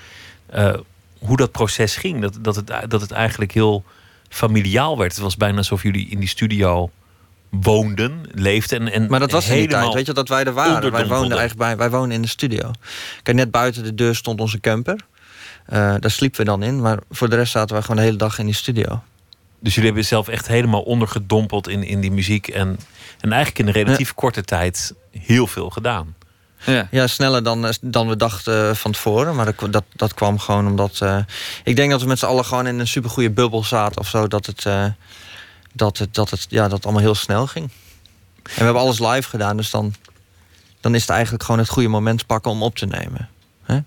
Uh, 0.54 0.74
hoe 1.18 1.36
dat 1.36 1.52
proces 1.52 1.96
ging, 1.96 2.20
dat, 2.20 2.38
dat, 2.40 2.56
het, 2.56 2.72
dat 2.88 3.00
het 3.00 3.10
eigenlijk 3.10 3.52
heel 3.52 3.84
familiaal 4.28 4.98
werd. 4.98 5.12
Het 5.12 5.22
was 5.22 5.36
bijna 5.36 5.56
alsof 5.56 5.82
jullie 5.82 6.08
in 6.08 6.18
die 6.18 6.28
studio 6.28 6.90
woonden, 7.60 8.20
leefden. 8.32 8.80
En, 8.80 8.92
en 8.92 9.06
maar 9.08 9.20
dat 9.20 9.30
was 9.30 9.48
in 9.48 9.56
die 9.56 9.68
tijd, 9.68 9.94
weet 9.94 10.06
je, 10.06 10.12
dat 10.12 10.28
wij 10.28 10.44
er 10.44 10.52
waren. 10.52 10.92
Wij 10.92 11.06
woonden 11.06 11.38
eigenlijk 11.38 11.58
bij, 11.58 11.76
wij 11.76 11.90
woonden 11.90 12.12
in 12.12 12.22
de 12.22 12.28
studio. 12.28 12.70
Kijk, 13.22 13.36
net 13.36 13.50
buiten 13.50 13.82
de 13.82 13.94
deur 13.94 14.14
stond 14.14 14.40
onze 14.40 14.60
camper. 14.60 14.96
Uh, 15.72 15.94
daar 15.98 16.10
sliepen 16.10 16.40
we 16.40 16.46
dan 16.46 16.62
in, 16.62 16.80
maar 16.80 16.98
voor 17.10 17.28
de 17.28 17.36
rest 17.36 17.52
zaten 17.52 17.76
we 17.76 17.82
gewoon 17.82 17.96
de 17.96 18.02
hele 18.02 18.16
dag 18.16 18.38
in 18.38 18.46
die 18.46 18.54
studio. 18.54 19.02
Dus 19.60 19.74
jullie 19.74 19.90
hebben 19.90 20.08
zelf 20.08 20.28
echt 20.28 20.46
helemaal 20.46 20.82
ondergedompeld 20.82 21.68
in, 21.68 21.82
in 21.82 22.00
die 22.00 22.10
muziek 22.10 22.48
en, 22.48 22.78
en 23.20 23.32
eigenlijk 23.32 23.58
in 23.58 23.66
een 23.66 23.84
relatief 23.84 24.14
korte 24.14 24.42
tijd 24.42 24.94
heel 25.10 25.46
veel 25.46 25.70
gedaan. 25.70 26.14
Ja, 26.64 26.88
ja 26.90 27.06
sneller 27.06 27.42
dan, 27.42 27.74
dan 27.80 28.08
we 28.08 28.16
dachten 28.16 28.68
eh, 28.68 28.74
van 28.74 28.92
tevoren. 28.92 29.34
Maar 29.34 29.44
dat, 29.44 29.72
dat, 29.72 29.84
dat 29.94 30.14
kwam 30.14 30.38
gewoon 30.38 30.66
omdat. 30.66 31.00
Uh, 31.02 31.18
ik 31.64 31.76
denk 31.76 31.90
dat 31.90 32.00
we 32.00 32.06
met 32.06 32.18
z'n 32.18 32.26
allen 32.26 32.44
gewoon 32.44 32.66
in 32.66 32.78
een 32.78 32.86
supergoeie 32.86 33.30
bubbel 33.30 33.64
zaten 33.64 34.00
of 34.00 34.08
zo. 34.08 34.28
Dat 34.28 34.46
het, 34.46 34.64
uh, 34.64 34.84
dat 35.76 35.98
het, 35.98 36.14
dat 36.14 36.30
het, 36.30 36.46
ja, 36.48 36.62
dat 36.62 36.72
het 36.72 36.84
allemaal 36.84 37.02
heel 37.02 37.14
snel 37.14 37.46
ging. 37.46 37.64
En 38.42 38.52
we 38.54 38.64
hebben 38.64 38.82
alles 38.82 38.98
live 38.98 39.28
gedaan, 39.28 39.56
dus 39.56 39.70
dan, 39.70 39.94
dan 40.80 40.94
is 40.94 41.00
het 41.00 41.10
eigenlijk 41.10 41.44
gewoon 41.44 41.60
het 41.60 41.68
goede 41.68 41.88
moment 41.88 42.26
pakken 42.26 42.50
om 42.50 42.62
op 42.62 42.76
te 42.76 42.86
nemen. 42.86 43.28
Hè? 43.62 43.78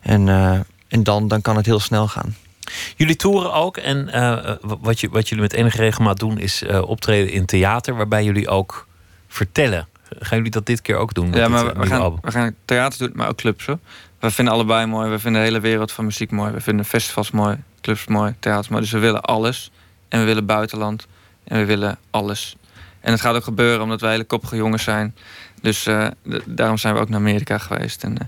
En, 0.00 0.26
uh, 0.26 0.58
en 0.88 1.02
dan, 1.02 1.28
dan 1.28 1.42
kan 1.42 1.56
het 1.56 1.66
heel 1.66 1.80
snel 1.80 2.08
gaan. 2.08 2.36
Jullie 2.96 3.16
toeren 3.16 3.52
ook 3.52 3.76
en 3.76 4.08
uh, 4.14 4.54
wat, 4.60 5.00
je, 5.00 5.08
wat 5.08 5.28
jullie 5.28 5.44
met 5.44 5.52
enige 5.52 5.76
regelmaat 5.76 6.18
doen 6.18 6.38
is 6.38 6.62
uh, 6.62 6.82
optreden 6.88 7.32
in 7.32 7.46
theater, 7.46 7.94
waarbij 7.94 8.24
jullie 8.24 8.48
ook 8.48 8.86
vertellen. 9.28 9.88
Gaan 10.18 10.36
jullie 10.36 10.52
dat 10.52 10.66
dit 10.66 10.82
keer 10.82 10.96
ook 10.96 11.14
doen? 11.14 11.32
Ja, 11.32 11.48
maar 11.48 11.78
we, 11.78 11.86
gaan, 11.86 12.18
we 12.22 12.30
gaan 12.30 12.54
theater 12.64 12.98
doen, 12.98 13.12
maar 13.14 13.28
ook 13.28 13.36
clubs. 13.36 13.66
Hoor. 13.66 13.78
We 14.18 14.30
vinden 14.30 14.54
allebei 14.54 14.86
mooi. 14.86 15.10
We 15.10 15.18
vinden 15.18 15.40
de 15.40 15.46
hele 15.46 15.60
wereld 15.60 15.92
van 15.92 16.04
muziek 16.04 16.30
mooi. 16.30 16.52
We 16.52 16.60
vinden 16.60 16.84
festivals 16.84 17.30
mooi, 17.30 17.56
clubs 17.80 18.06
mooi, 18.06 18.34
theater 18.38 18.70
mooi. 18.70 18.82
Dus 18.82 18.92
we 18.92 18.98
willen 18.98 19.20
alles. 19.22 19.70
En 20.12 20.18
we 20.18 20.24
willen 20.24 20.46
buitenland. 20.46 21.06
En 21.44 21.58
we 21.58 21.64
willen 21.64 21.98
alles. 22.10 22.56
En 23.00 23.12
het 23.12 23.20
gaat 23.20 23.34
ook 23.34 23.44
gebeuren 23.44 23.82
omdat 23.82 24.00
wij 24.00 24.10
hele 24.10 24.24
koppige 24.24 24.56
jongens 24.56 24.82
zijn. 24.82 25.14
Dus 25.60 25.86
uh, 25.86 26.06
daarom 26.44 26.78
zijn 26.78 26.94
we 26.94 27.00
ook 27.00 27.08
naar 27.08 27.18
Amerika 27.18 27.58
geweest. 27.58 28.04
En, 28.04 28.12
uh, 28.12 28.18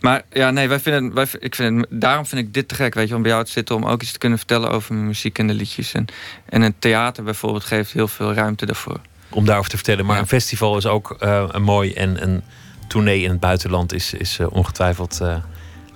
maar 0.00 0.22
ja, 0.30 0.50
nee, 0.50 0.68
wij 0.68 0.80
vinden, 0.80 1.14
wij, 1.14 1.26
ik 1.38 1.54
vind, 1.54 1.86
daarom 1.90 2.26
vind 2.26 2.46
ik 2.46 2.54
dit 2.54 2.68
te 2.68 2.74
gek, 2.74 2.94
weet 2.94 3.08
je, 3.08 3.14
om 3.14 3.22
bij 3.22 3.30
jou 3.30 3.44
te 3.44 3.50
zitten 3.50 3.74
om 3.74 3.84
ook 3.84 4.02
iets 4.02 4.12
te 4.12 4.18
kunnen 4.18 4.38
vertellen 4.38 4.70
over 4.70 4.94
mijn 4.94 5.06
muziek 5.06 5.38
en 5.38 5.46
de 5.46 5.54
liedjes. 5.54 5.92
En, 5.92 6.06
en 6.48 6.62
een 6.62 6.74
theater 6.78 7.24
bijvoorbeeld 7.24 7.64
geeft 7.64 7.92
heel 7.92 8.08
veel 8.08 8.32
ruimte 8.32 8.66
daarvoor. 8.66 9.00
Om 9.28 9.44
daarover 9.44 9.70
te 9.70 9.76
vertellen. 9.76 10.06
Maar 10.06 10.16
ja. 10.16 10.22
een 10.22 10.28
festival 10.28 10.76
is 10.76 10.86
ook 10.86 11.16
uh, 11.20 11.44
een 11.48 11.62
mooi 11.62 11.92
en 11.92 12.22
een 12.22 12.42
tournee 12.88 13.22
in 13.22 13.30
het 13.30 13.40
buitenland 13.40 13.92
is, 13.92 14.14
is 14.14 14.38
ongetwijfeld 14.48 15.20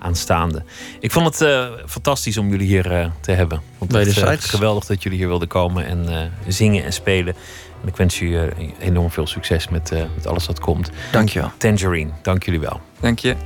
aanstaande. 0.06 0.62
Ik 1.00 1.12
vond 1.12 1.26
het 1.26 1.40
uh, 1.40 1.66
fantastisch 1.86 2.36
om 2.36 2.48
jullie 2.48 2.66
hier 2.66 2.92
uh, 2.92 3.06
te 3.20 3.32
hebben. 3.32 3.60
Want 3.78 3.92
het 3.92 4.16
uh, 4.16 4.32
geweldig 4.38 4.86
dat 4.86 5.02
jullie 5.02 5.18
hier 5.18 5.28
wilden 5.28 5.48
komen 5.48 5.86
en 5.86 6.32
zingen 6.48 6.84
en 6.84 6.92
spelen. 6.92 7.34
En 7.82 7.88
ik 7.88 7.96
wens 7.96 8.18
jullie 8.18 8.74
enorm 8.80 9.10
veel 9.10 9.26
succes 9.26 9.68
met, 9.68 9.90
met 10.14 10.26
alles 10.26 10.46
wat 10.46 10.60
komt. 10.60 10.90
Dank 11.12 11.28
je 11.28 11.40
wel. 11.40 11.52
Tangerine, 11.56 12.10
dank 12.22 12.44
jullie 12.44 12.60
wel. 12.60 12.80
Dank 13.00 13.18
je. 13.18 13.36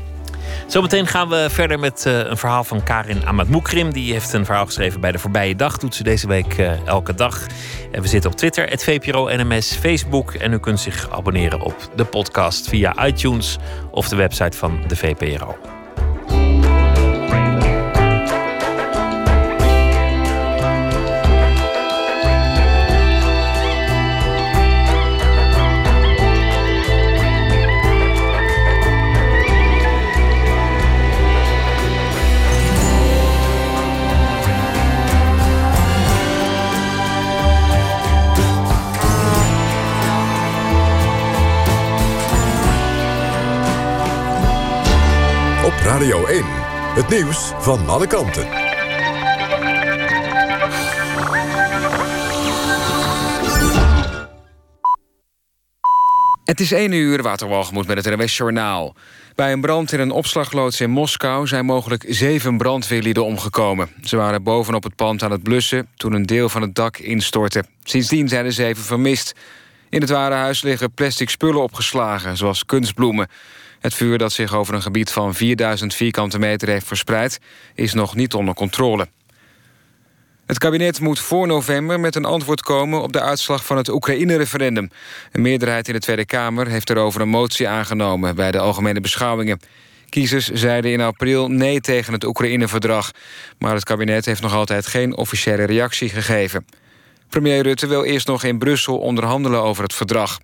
Zometeen 0.67 1.07
gaan 1.07 1.29
we 1.29 1.47
verder 1.51 1.79
met 1.79 2.05
een 2.05 2.37
verhaal 2.37 2.65
van 2.65 2.83
Karin 2.83 3.27
Amatmoukrim. 3.27 3.93
Die 3.93 4.13
heeft 4.13 4.33
een 4.33 4.45
verhaal 4.45 4.67
geschreven 4.67 5.01
bij 5.01 5.13
de 5.13 5.19
voorbije 5.19 5.57
dag. 5.57 5.79
Doet 5.79 5.95
ze 5.95 6.03
deze 6.03 6.27
week 6.27 6.59
elke 6.85 7.15
dag. 7.15 7.47
En 7.93 8.03
we 8.03 8.09
zitten 8.09 8.31
op 8.31 8.37
Twitter, 8.37 8.69
het 8.69 8.85
VPRO 8.85 9.29
NMS, 9.29 9.73
Facebook. 9.73 10.35
En 10.35 10.53
u 10.53 10.59
kunt 10.59 10.81
zich 10.81 11.11
abonneren 11.11 11.61
op 11.61 11.91
de 11.97 12.05
podcast 12.05 12.69
via 12.69 13.07
iTunes 13.07 13.59
of 13.91 14.09
de 14.09 14.17
website 14.17 14.57
van 14.57 14.81
de 14.87 14.97
VPRO. 14.97 15.80
Radio 46.01 46.27
1. 46.27 46.45
Het 46.95 47.09
nieuws 47.09 47.53
van 47.59 47.89
alle 47.89 48.07
kanten. 48.07 48.47
Het 56.45 56.61
is 56.61 56.73
1 56.73 56.93
uur, 56.93 57.23
Waterwalgemoed 57.23 57.87
met 57.87 58.05
het 58.05 58.17
NWS 58.17 58.37
Journaal. 58.37 58.95
Bij 59.35 59.53
een 59.53 59.61
brand 59.61 59.93
in 59.93 60.01
een 60.01 60.11
opslagloods 60.11 60.81
in 60.81 60.91
Moskou... 60.91 61.47
zijn 61.47 61.65
mogelijk 61.65 62.05
zeven 62.09 62.57
brandweerlieden 62.57 63.25
omgekomen. 63.25 63.89
Ze 64.03 64.17
waren 64.17 64.43
bovenop 64.43 64.83
het 64.83 64.97
pand 64.97 65.23
aan 65.23 65.31
het 65.31 65.43
blussen... 65.43 65.89
toen 65.97 66.13
een 66.13 66.27
deel 66.27 66.49
van 66.49 66.63
het 66.63 66.75
dak 66.75 66.99
instortte. 66.99 67.65
Sindsdien 67.83 68.29
zijn 68.29 68.45
de 68.45 68.51
zeven 68.51 68.83
vermist. 68.83 69.35
In 69.89 70.01
het 70.01 70.11
warenhuis 70.11 70.63
liggen 70.63 70.93
plastic 70.93 71.31
spullen 71.31 71.63
opgeslagen, 71.63 72.37
zoals 72.37 72.65
kunstbloemen. 72.65 73.29
Het 73.81 73.95
vuur 73.95 74.18
dat 74.18 74.33
zich 74.33 74.55
over 74.55 74.74
een 74.74 74.83
gebied 74.83 75.11
van 75.11 75.35
4000 75.35 75.95
vierkante 75.95 76.39
meter 76.39 76.68
heeft 76.68 76.87
verspreid... 76.87 77.41
is 77.74 77.93
nog 77.93 78.14
niet 78.14 78.35
onder 78.35 78.55
controle. 78.55 79.09
Het 80.47 80.59
kabinet 80.59 81.01
moet 81.01 81.18
voor 81.18 81.47
november 81.47 82.01
met 82.01 82.14
een 82.14 82.24
antwoord 82.24 82.62
komen... 82.62 83.03
op 83.03 83.12
de 83.12 83.20
uitslag 83.20 83.64
van 83.64 83.76
het 83.76 83.89
Oekraïne-referendum. 83.89 84.91
Een 85.33 85.43
meerderheid 85.43 85.89
in 85.89 85.95
de 85.95 86.01
Tweede 86.01 86.24
Kamer 86.24 86.68
heeft 86.68 86.91
erover 86.91 87.20
een 87.20 87.28
motie 87.28 87.68
aangenomen... 87.68 88.35
bij 88.35 88.51
de 88.51 88.59
algemene 88.59 89.01
beschouwingen. 89.01 89.61
Kiezers 90.09 90.49
zeiden 90.49 90.93
in 90.93 91.01
april 91.01 91.49
nee 91.49 91.81
tegen 91.81 92.12
het 92.12 92.24
Oekraïne-verdrag. 92.24 93.11
Maar 93.59 93.74
het 93.74 93.85
kabinet 93.85 94.24
heeft 94.24 94.43
nog 94.43 94.55
altijd 94.55 94.87
geen 94.87 95.16
officiële 95.16 95.64
reactie 95.64 96.09
gegeven. 96.09 96.66
Premier 97.28 97.62
Rutte 97.62 97.87
wil 97.87 98.05
eerst 98.05 98.26
nog 98.26 98.45
in 98.45 98.59
Brussel 98.59 98.99
onderhandelen 98.99 99.62
over 99.62 99.83
het 99.83 99.95
verdrag. 99.95 100.39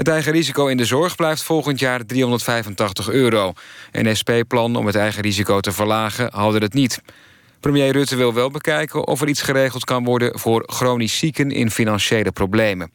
Het 0.00 0.08
eigen 0.08 0.32
risico 0.32 0.66
in 0.66 0.76
de 0.76 0.84
zorg 0.84 1.16
blijft 1.16 1.42
volgend 1.42 1.78
jaar 1.78 2.06
385 2.06 3.08
euro. 3.08 3.52
Een 3.92 4.16
SP-plan 4.16 4.76
om 4.76 4.86
het 4.86 4.94
eigen 4.94 5.22
risico 5.22 5.60
te 5.60 5.72
verlagen 5.72 6.28
haalde 6.32 6.58
het 6.58 6.72
niet... 6.72 7.02
Premier 7.60 7.92
Rutte 7.92 8.16
wil 8.16 8.34
wel 8.34 8.50
bekijken 8.50 9.06
of 9.06 9.20
er 9.20 9.28
iets 9.28 9.42
geregeld 9.42 9.84
kan 9.84 10.04
worden... 10.04 10.38
voor 10.38 10.62
chronisch 10.66 11.18
zieken 11.18 11.50
in 11.50 11.70
financiële 11.70 12.32
problemen. 12.32 12.90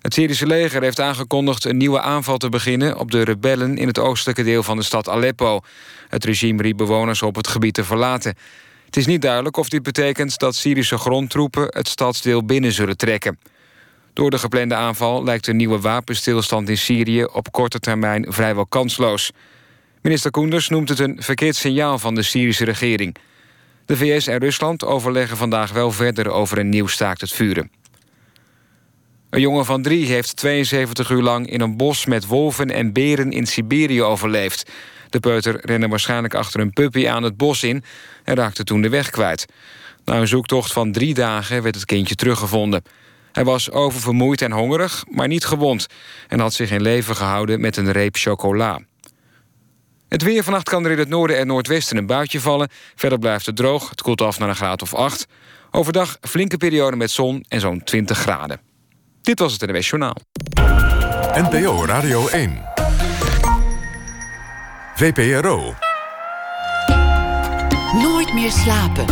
Het 0.00 0.14
Syrische 0.14 0.46
leger 0.46 0.82
heeft 0.82 1.00
aangekondigd 1.00 1.64
een 1.64 1.76
nieuwe 1.76 2.00
aanval 2.00 2.36
te 2.36 2.48
beginnen... 2.48 2.98
op 2.98 3.10
de 3.10 3.22
rebellen 3.22 3.76
in 3.76 3.86
het 3.86 3.98
oostelijke 3.98 4.42
deel 4.42 4.62
van 4.62 4.76
de 4.76 4.82
stad 4.82 5.08
Aleppo. 5.08 5.60
Het 6.08 6.24
regime 6.24 6.62
riep 6.62 6.76
bewoners 6.76 7.22
op 7.22 7.36
het 7.36 7.48
gebied 7.48 7.74
te 7.74 7.84
verlaten. 7.84 8.34
Het 8.86 8.96
is 8.96 9.06
niet 9.06 9.22
duidelijk 9.22 9.56
of 9.56 9.68
dit 9.68 9.82
betekent 9.82 10.38
dat 10.38 10.54
Syrische 10.54 10.98
grondtroepen... 10.98 11.66
het 11.68 11.88
stadsdeel 11.88 12.44
binnen 12.44 12.72
zullen 12.72 12.96
trekken. 12.96 13.38
Door 14.20 14.30
de 14.30 14.38
geplande 14.38 14.74
aanval 14.74 15.24
lijkt 15.24 15.46
een 15.46 15.56
nieuwe 15.56 15.80
wapenstilstand 15.80 16.68
in 16.68 16.78
Syrië... 16.78 17.24
op 17.24 17.52
korte 17.52 17.80
termijn 17.80 18.26
vrijwel 18.28 18.66
kansloos... 18.66 19.30
Minister 20.02 20.30
Koenders 20.30 20.68
noemt 20.68 20.88
het 20.88 20.98
een 20.98 21.22
verkeerd 21.22 21.56
signaal 21.56 21.98
van 21.98 22.14
de 22.14 22.22
Syrische 22.22 22.64
regering. 22.64 23.16
De 23.86 23.96
VS 23.96 24.26
en 24.26 24.38
Rusland 24.38 24.84
overleggen 24.84 25.36
vandaag 25.36 25.72
wel 25.72 25.92
verder 25.92 26.28
over 26.28 26.58
een 26.58 26.68
nieuw 26.68 26.86
staakt 26.86 27.20
het 27.20 27.32
vuren. 27.32 27.70
Een 29.30 29.40
jongen 29.40 29.64
van 29.64 29.82
drie 29.82 30.06
heeft 30.06 30.36
72 30.36 31.10
uur 31.10 31.22
lang 31.22 31.50
in 31.50 31.60
een 31.60 31.76
bos 31.76 32.06
met 32.06 32.26
wolven 32.26 32.70
en 32.70 32.92
beren 32.92 33.32
in 33.32 33.46
Siberië 33.46 34.02
overleefd. 34.02 34.70
De 35.10 35.20
peuter 35.20 35.66
rende 35.66 35.88
waarschijnlijk 35.88 36.34
achter 36.34 36.60
een 36.60 36.72
puppy 36.72 37.08
aan 37.08 37.22
het 37.22 37.36
bos 37.36 37.62
in 37.62 37.84
en 38.24 38.34
raakte 38.34 38.64
toen 38.64 38.80
de 38.80 38.88
weg 38.88 39.10
kwijt. 39.10 39.46
Na 40.04 40.16
een 40.16 40.28
zoektocht 40.28 40.72
van 40.72 40.92
drie 40.92 41.14
dagen 41.14 41.62
werd 41.62 41.74
het 41.74 41.84
kindje 41.84 42.14
teruggevonden. 42.14 42.82
Hij 43.32 43.44
was 43.44 43.70
oververmoeid 43.70 44.42
en 44.42 44.52
hongerig, 44.52 45.04
maar 45.10 45.28
niet 45.28 45.44
gewond... 45.44 45.86
en 46.28 46.40
had 46.40 46.54
zich 46.54 46.70
in 46.70 46.82
leven 46.82 47.16
gehouden 47.16 47.60
met 47.60 47.76
een 47.76 47.92
reep 47.92 48.16
chocola. 48.16 48.80
Het 50.08 50.22
weer 50.22 50.44
vannacht 50.44 50.68
kan 50.68 50.84
er 50.84 50.90
in 50.90 50.98
het 50.98 51.08
noorden 51.08 51.38
en 51.38 51.46
noordwesten 51.46 51.96
een 51.96 52.06
buitje 52.06 52.40
vallen. 52.40 52.68
Verder 52.94 53.18
blijft 53.18 53.46
het 53.46 53.56
droog. 53.56 53.90
Het 53.90 54.02
koelt 54.02 54.20
af 54.20 54.38
naar 54.38 54.48
een 54.48 54.56
graad 54.56 54.82
of 54.82 54.94
8. 54.94 55.26
Overdag 55.70 56.16
flinke 56.20 56.56
periode 56.56 56.96
met 56.96 57.10
zon 57.10 57.44
en 57.48 57.60
zo'n 57.60 57.84
20 57.84 58.18
graden. 58.18 58.60
Dit 59.22 59.38
was 59.38 59.52
het 59.52 59.70
NWS 59.70 59.88
Journaal. 59.88 60.16
NPO 61.34 61.84
Radio 61.84 62.28
1. 62.28 62.62
VPRO. 64.94 65.74
Nooit 67.92 68.32
meer 68.34 68.50
slapen. 68.50 69.06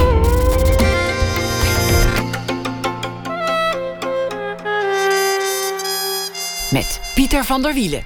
Met 6.71 7.01
Pieter 7.15 7.45
van 7.45 7.63
der 7.63 7.75
Wielen. 7.75 8.03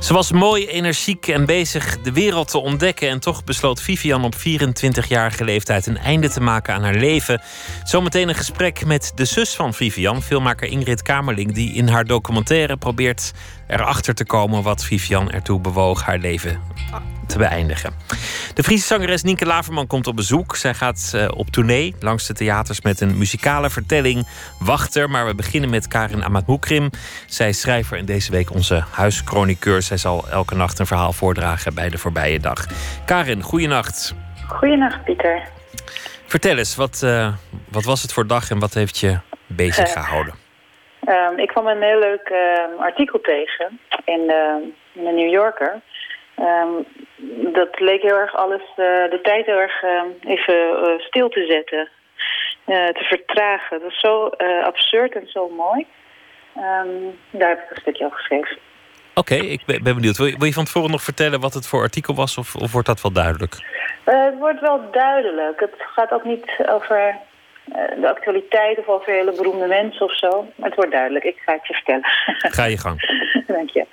Ze 0.00 0.12
was 0.12 0.32
mooi, 0.32 0.66
energiek 0.66 1.26
en 1.26 1.46
bezig 1.46 2.00
de 2.00 2.12
wereld 2.12 2.50
te 2.50 2.58
ontdekken. 2.58 3.08
En 3.08 3.20
toch 3.20 3.44
besloot 3.44 3.80
Vivian 3.80 4.24
op 4.24 4.34
24-jarige 4.34 5.44
leeftijd 5.44 5.86
een 5.86 5.98
einde 5.98 6.30
te 6.30 6.40
maken 6.40 6.74
aan 6.74 6.82
haar 6.82 6.94
leven. 6.94 7.40
Zometeen 7.84 8.28
een 8.28 8.34
gesprek 8.34 8.84
met 8.84 9.12
de 9.14 9.24
zus 9.24 9.54
van 9.54 9.74
Vivian, 9.74 10.22
filmmaker 10.22 10.68
Ingrid 10.68 11.02
Kamerling, 11.02 11.52
die 11.52 11.72
in 11.72 11.88
haar 11.88 12.04
documentaire 12.04 12.76
probeert 12.76 13.32
erachter 13.66 14.14
te 14.14 14.24
komen 14.24 14.62
wat 14.62 14.84
Vivian 14.84 15.30
ertoe 15.30 15.60
bewoog 15.60 16.02
haar 16.02 16.18
leven 16.18 16.60
te 17.28 17.38
beëindigen. 17.38 17.92
De 18.54 18.62
Friese 18.62 18.86
zangeres 18.86 19.22
Nienke 19.22 19.46
Laverman 19.46 19.86
komt 19.86 20.06
op 20.06 20.16
bezoek. 20.16 20.56
Zij 20.56 20.74
gaat 20.74 21.12
uh, 21.14 21.28
op 21.36 21.50
tournee 21.50 21.94
langs 22.00 22.26
de 22.26 22.34
theaters 22.34 22.80
met 22.80 23.00
een 23.00 23.18
muzikale 23.18 23.70
vertelling 23.70 24.26
Wachter. 24.58 25.10
Maar 25.10 25.26
we 25.26 25.34
beginnen 25.34 25.70
met 25.70 25.88
Karin 25.88 26.24
Amatmoekrim. 26.24 26.90
Zij 27.26 27.48
is 27.48 27.60
schrijver 27.60 27.98
en 27.98 28.04
deze 28.04 28.30
week 28.30 28.54
onze 28.54 28.84
huischroniqueur. 28.90 29.82
Zij 29.82 29.96
zal 29.96 30.28
elke 30.30 30.54
nacht 30.54 30.78
een 30.78 30.86
verhaal 30.86 31.12
voordragen 31.12 31.74
bij 31.74 31.88
de 31.88 31.98
voorbije 31.98 32.38
dag. 32.40 32.66
Karin, 33.04 33.42
goeienacht. 33.42 34.14
Goeienacht, 34.46 35.04
Pieter. 35.04 35.42
Vertel 36.26 36.56
eens, 36.56 36.76
wat, 36.76 37.00
uh, 37.04 37.32
wat 37.68 37.84
was 37.84 38.02
het 38.02 38.12
voor 38.12 38.26
dag 38.26 38.50
en 38.50 38.58
wat 38.58 38.74
heeft 38.74 38.98
je 38.98 39.18
bezig 39.46 39.92
gehouden? 39.92 40.34
Um, 41.08 41.38
ik 41.38 41.48
kwam 41.48 41.66
een 41.66 41.82
heel 41.82 41.98
leuk 41.98 42.28
uh, 42.32 42.80
artikel 42.80 43.20
tegen 43.20 43.80
in 44.04 44.26
de, 44.26 44.72
in 44.92 45.04
de 45.04 45.10
New 45.10 45.30
Yorker. 45.30 45.80
Um, 46.40 46.86
dat 47.52 47.80
leek 47.80 48.02
heel 48.02 48.18
erg 48.18 48.34
alles, 48.34 48.62
uh, 48.62 48.76
de 49.10 49.18
tijd 49.22 49.46
heel 49.46 49.58
erg 49.58 49.82
uh, 49.82 50.02
even 50.24 50.54
uh, 50.54 50.98
stil 50.98 51.28
te 51.28 51.46
zetten. 51.46 51.88
te 52.64 53.04
vertragen. 53.04 53.80
Dat 53.80 53.90
is 53.90 54.00
zo 54.00 54.26
absurd 54.64 55.14
en 55.14 55.26
zo 55.26 55.48
mooi. 55.48 55.86
Um, 56.56 57.18
daar 57.30 57.48
heb 57.48 57.58
ik 57.58 57.70
een 57.70 57.80
stukje 57.80 58.04
over 58.04 58.18
geschreven. 58.18 58.56
Oké, 59.14 59.34
okay, 59.34 59.46
ik 59.46 59.62
ben, 59.66 59.82
benieuwd. 59.82 60.16
Wil 60.16 60.26
je, 60.26 60.36
wil 60.38 60.46
je, 60.46 60.52
van 60.52 60.64
tevoren 60.64 60.90
nog 60.90 61.02
vertellen 61.02 61.40
wat 61.40 61.54
het 61.54 61.66
voor 61.66 61.82
artikel 61.82 62.14
was? 62.14 62.38
Of, 62.38 62.54
of 62.54 62.72
wordt 62.72 62.86
dat 62.86 63.00
wel 63.00 63.12
duidelijk? 63.12 63.54
het 64.04 64.38
wordt 64.38 64.60
wel 64.60 64.90
duidelijk. 64.90 65.60
Het 65.60 65.74
gaat 65.76 66.12
ook 66.12 66.24
niet 66.24 66.50
over 66.68 67.16
de 68.00 68.08
actualiteit 68.08 68.78
of 68.78 68.88
over 68.88 69.12
hele 69.12 69.32
beroemde 69.32 69.66
mensen 69.66 70.06
of 70.06 70.16
zo. 70.16 70.46
Maar 70.54 70.68
het 70.68 70.76
wordt 70.76 70.92
duidelijk. 70.92 71.24
Ik 71.24 71.42
ga 71.46 71.52
het 71.52 71.66
je 71.66 71.74
vertellen. 71.74 72.08
Ga 72.54 72.64
je 72.64 72.78
gang. 72.78 73.00
Dank 73.46 73.70
je. 73.70 73.86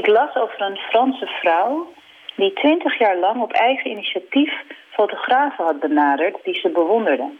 Ik 0.00 0.06
las 0.06 0.34
over 0.34 0.60
een 0.60 0.76
Franse 0.76 1.26
vrouw 1.26 1.92
die 2.36 2.52
twintig 2.52 2.98
jaar 2.98 3.16
lang 3.16 3.42
op 3.42 3.52
eigen 3.52 3.90
initiatief 3.90 4.52
fotografen 4.90 5.64
had 5.64 5.80
benaderd 5.80 6.36
die 6.44 6.54
ze 6.54 6.68
bewonderde. 6.68 7.30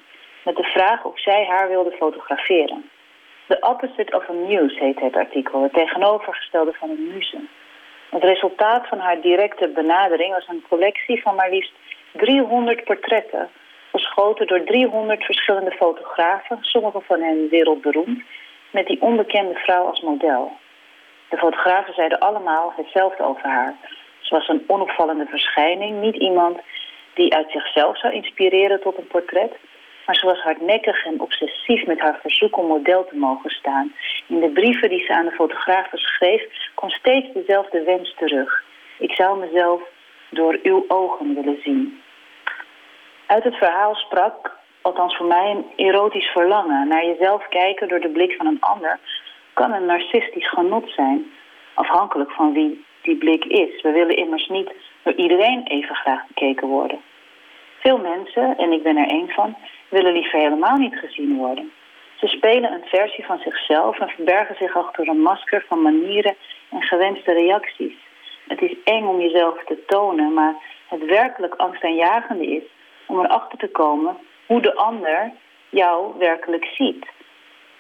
Met 0.45 0.57
de 0.57 0.63
vraag 0.63 1.05
of 1.05 1.21
zij 1.21 1.45
haar 1.45 1.69
wilde 1.69 1.91
fotograferen. 1.91 2.91
The 3.47 3.57
opposite 3.61 4.17
of 4.17 4.29
a 4.29 4.33
muse 4.33 4.79
heet 4.79 5.01
het 5.01 5.17
artikel, 5.17 5.63
het 5.63 5.73
tegenovergestelde 5.73 6.73
van 6.73 6.91
een 6.91 7.09
muze. 7.13 7.39
Het 8.11 8.23
resultaat 8.23 8.89
van 8.89 8.99
haar 8.99 9.21
directe 9.21 9.69
benadering 9.69 10.33
was 10.33 10.49
een 10.49 10.65
collectie 10.69 11.23
van 11.23 11.35
maar 11.35 11.51
liefst 11.51 11.73
300 12.13 12.85
portretten, 12.85 13.49
geschoten 13.93 14.47
door 14.47 14.65
300 14.65 15.25
verschillende 15.25 15.73
fotografen, 15.73 16.59
sommige 16.61 17.01
van 17.01 17.21
hen 17.21 17.49
wereldberoemd, 17.49 18.23
met 18.71 18.87
die 18.87 19.01
onbekende 19.01 19.55
vrouw 19.55 19.85
als 19.87 20.01
model. 20.01 20.63
De 21.29 21.37
fotografen 21.37 21.95
zeiden 21.95 22.19
allemaal 22.19 22.73
hetzelfde 22.77 23.23
over 23.23 23.49
haar. 23.49 23.75
Ze 24.21 24.35
was 24.35 24.49
een 24.49 24.65
onopvallende 24.67 25.27
verschijning, 25.27 26.01
niet 26.01 26.17
iemand 26.17 26.59
die 27.15 27.35
uit 27.35 27.51
zichzelf 27.51 27.99
zou 27.99 28.15
inspireren 28.15 28.81
tot 28.81 28.99
een 28.99 29.07
portret. 29.07 29.53
Maar 30.07 30.17
ze 30.17 30.27
was 30.27 30.43
hardnekkig 30.43 31.05
en 31.05 31.21
obsessief 31.21 31.87
met 31.87 32.01
haar 32.01 32.19
verzoek 32.21 32.57
om 32.57 32.67
model 32.67 33.05
te 33.05 33.17
mogen 33.17 33.51
staan. 33.51 33.95
In 34.27 34.41
de 34.41 34.51
brieven 34.51 34.89
die 34.89 35.05
ze 35.05 35.15
aan 35.15 35.25
de 35.25 35.31
fotografen 35.31 35.99
schreef, 35.99 36.43
kwam 36.75 36.91
steeds 36.91 37.33
dezelfde 37.33 37.83
wens 37.83 38.15
terug. 38.17 38.63
Ik 38.99 39.13
zou 39.15 39.39
mezelf 39.39 39.81
door 40.31 40.59
uw 40.63 40.85
ogen 40.89 41.35
willen 41.35 41.61
zien. 41.63 42.03
Uit 43.27 43.45
het 43.45 43.57
verhaal 43.57 43.95
sprak, 43.95 44.57
althans 44.83 45.17
voor 45.17 45.27
mij, 45.27 45.51
een 45.51 45.67
erotisch 45.77 46.27
verlangen. 46.27 46.89
Naar 46.89 47.05
jezelf 47.05 47.49
kijken 47.49 47.89
door 47.89 48.01
de 48.01 48.09
blik 48.09 48.35
van 48.37 48.47
een 48.47 48.61
ander 48.61 48.99
kan 49.55 49.73
een 49.73 49.87
narcistisch 49.87 50.49
genot 50.49 50.91
zijn, 50.91 51.33
afhankelijk 51.75 52.31
van 52.31 52.53
wie 52.53 52.85
die 53.03 53.17
blik 53.17 53.45
is. 53.45 53.83
We 53.83 53.91
willen 53.91 54.17
immers 54.17 54.49
niet 54.49 54.73
door 55.03 55.15
iedereen 55.15 55.63
even 55.65 55.95
graag 55.95 56.27
bekeken 56.27 56.69
worden. 56.69 57.01
Veel 57.79 57.99
mensen, 57.99 58.57
en 58.57 58.73
ik 58.73 58.83
ben 58.83 58.97
er 58.97 59.09
één 59.09 59.29
van, 59.29 59.57
willen 59.89 60.13
liever 60.13 60.39
helemaal 60.39 60.77
niet 60.77 60.97
gezien 60.97 61.37
worden. 61.37 61.73
Ze 62.17 62.27
spelen 62.27 62.73
een 62.73 62.85
versie 62.85 63.25
van 63.25 63.39
zichzelf 63.39 63.99
en 63.99 64.09
verbergen 64.09 64.57
zich 64.57 64.77
achter 64.77 65.09
een 65.09 65.21
masker 65.21 65.65
van 65.69 65.83
manieren 65.83 66.37
en 66.71 66.83
gewenste 66.83 67.33
reacties. 67.33 67.95
Het 68.47 68.63
is 68.63 68.75
eng 68.85 69.05
om 69.05 69.21
jezelf 69.21 69.65
te 69.65 69.85
tonen, 69.87 70.33
maar 70.33 70.55
het 70.89 71.05
werkelijk 71.05 71.55
angstaanjagende 71.55 72.47
is 72.47 72.63
om 73.07 73.19
erachter 73.19 73.59
te 73.59 73.69
komen 73.69 74.17
hoe 74.47 74.61
de 74.61 74.75
ander 74.75 75.33
jou 75.69 76.19
werkelijk 76.19 76.65
ziet. 76.65 77.07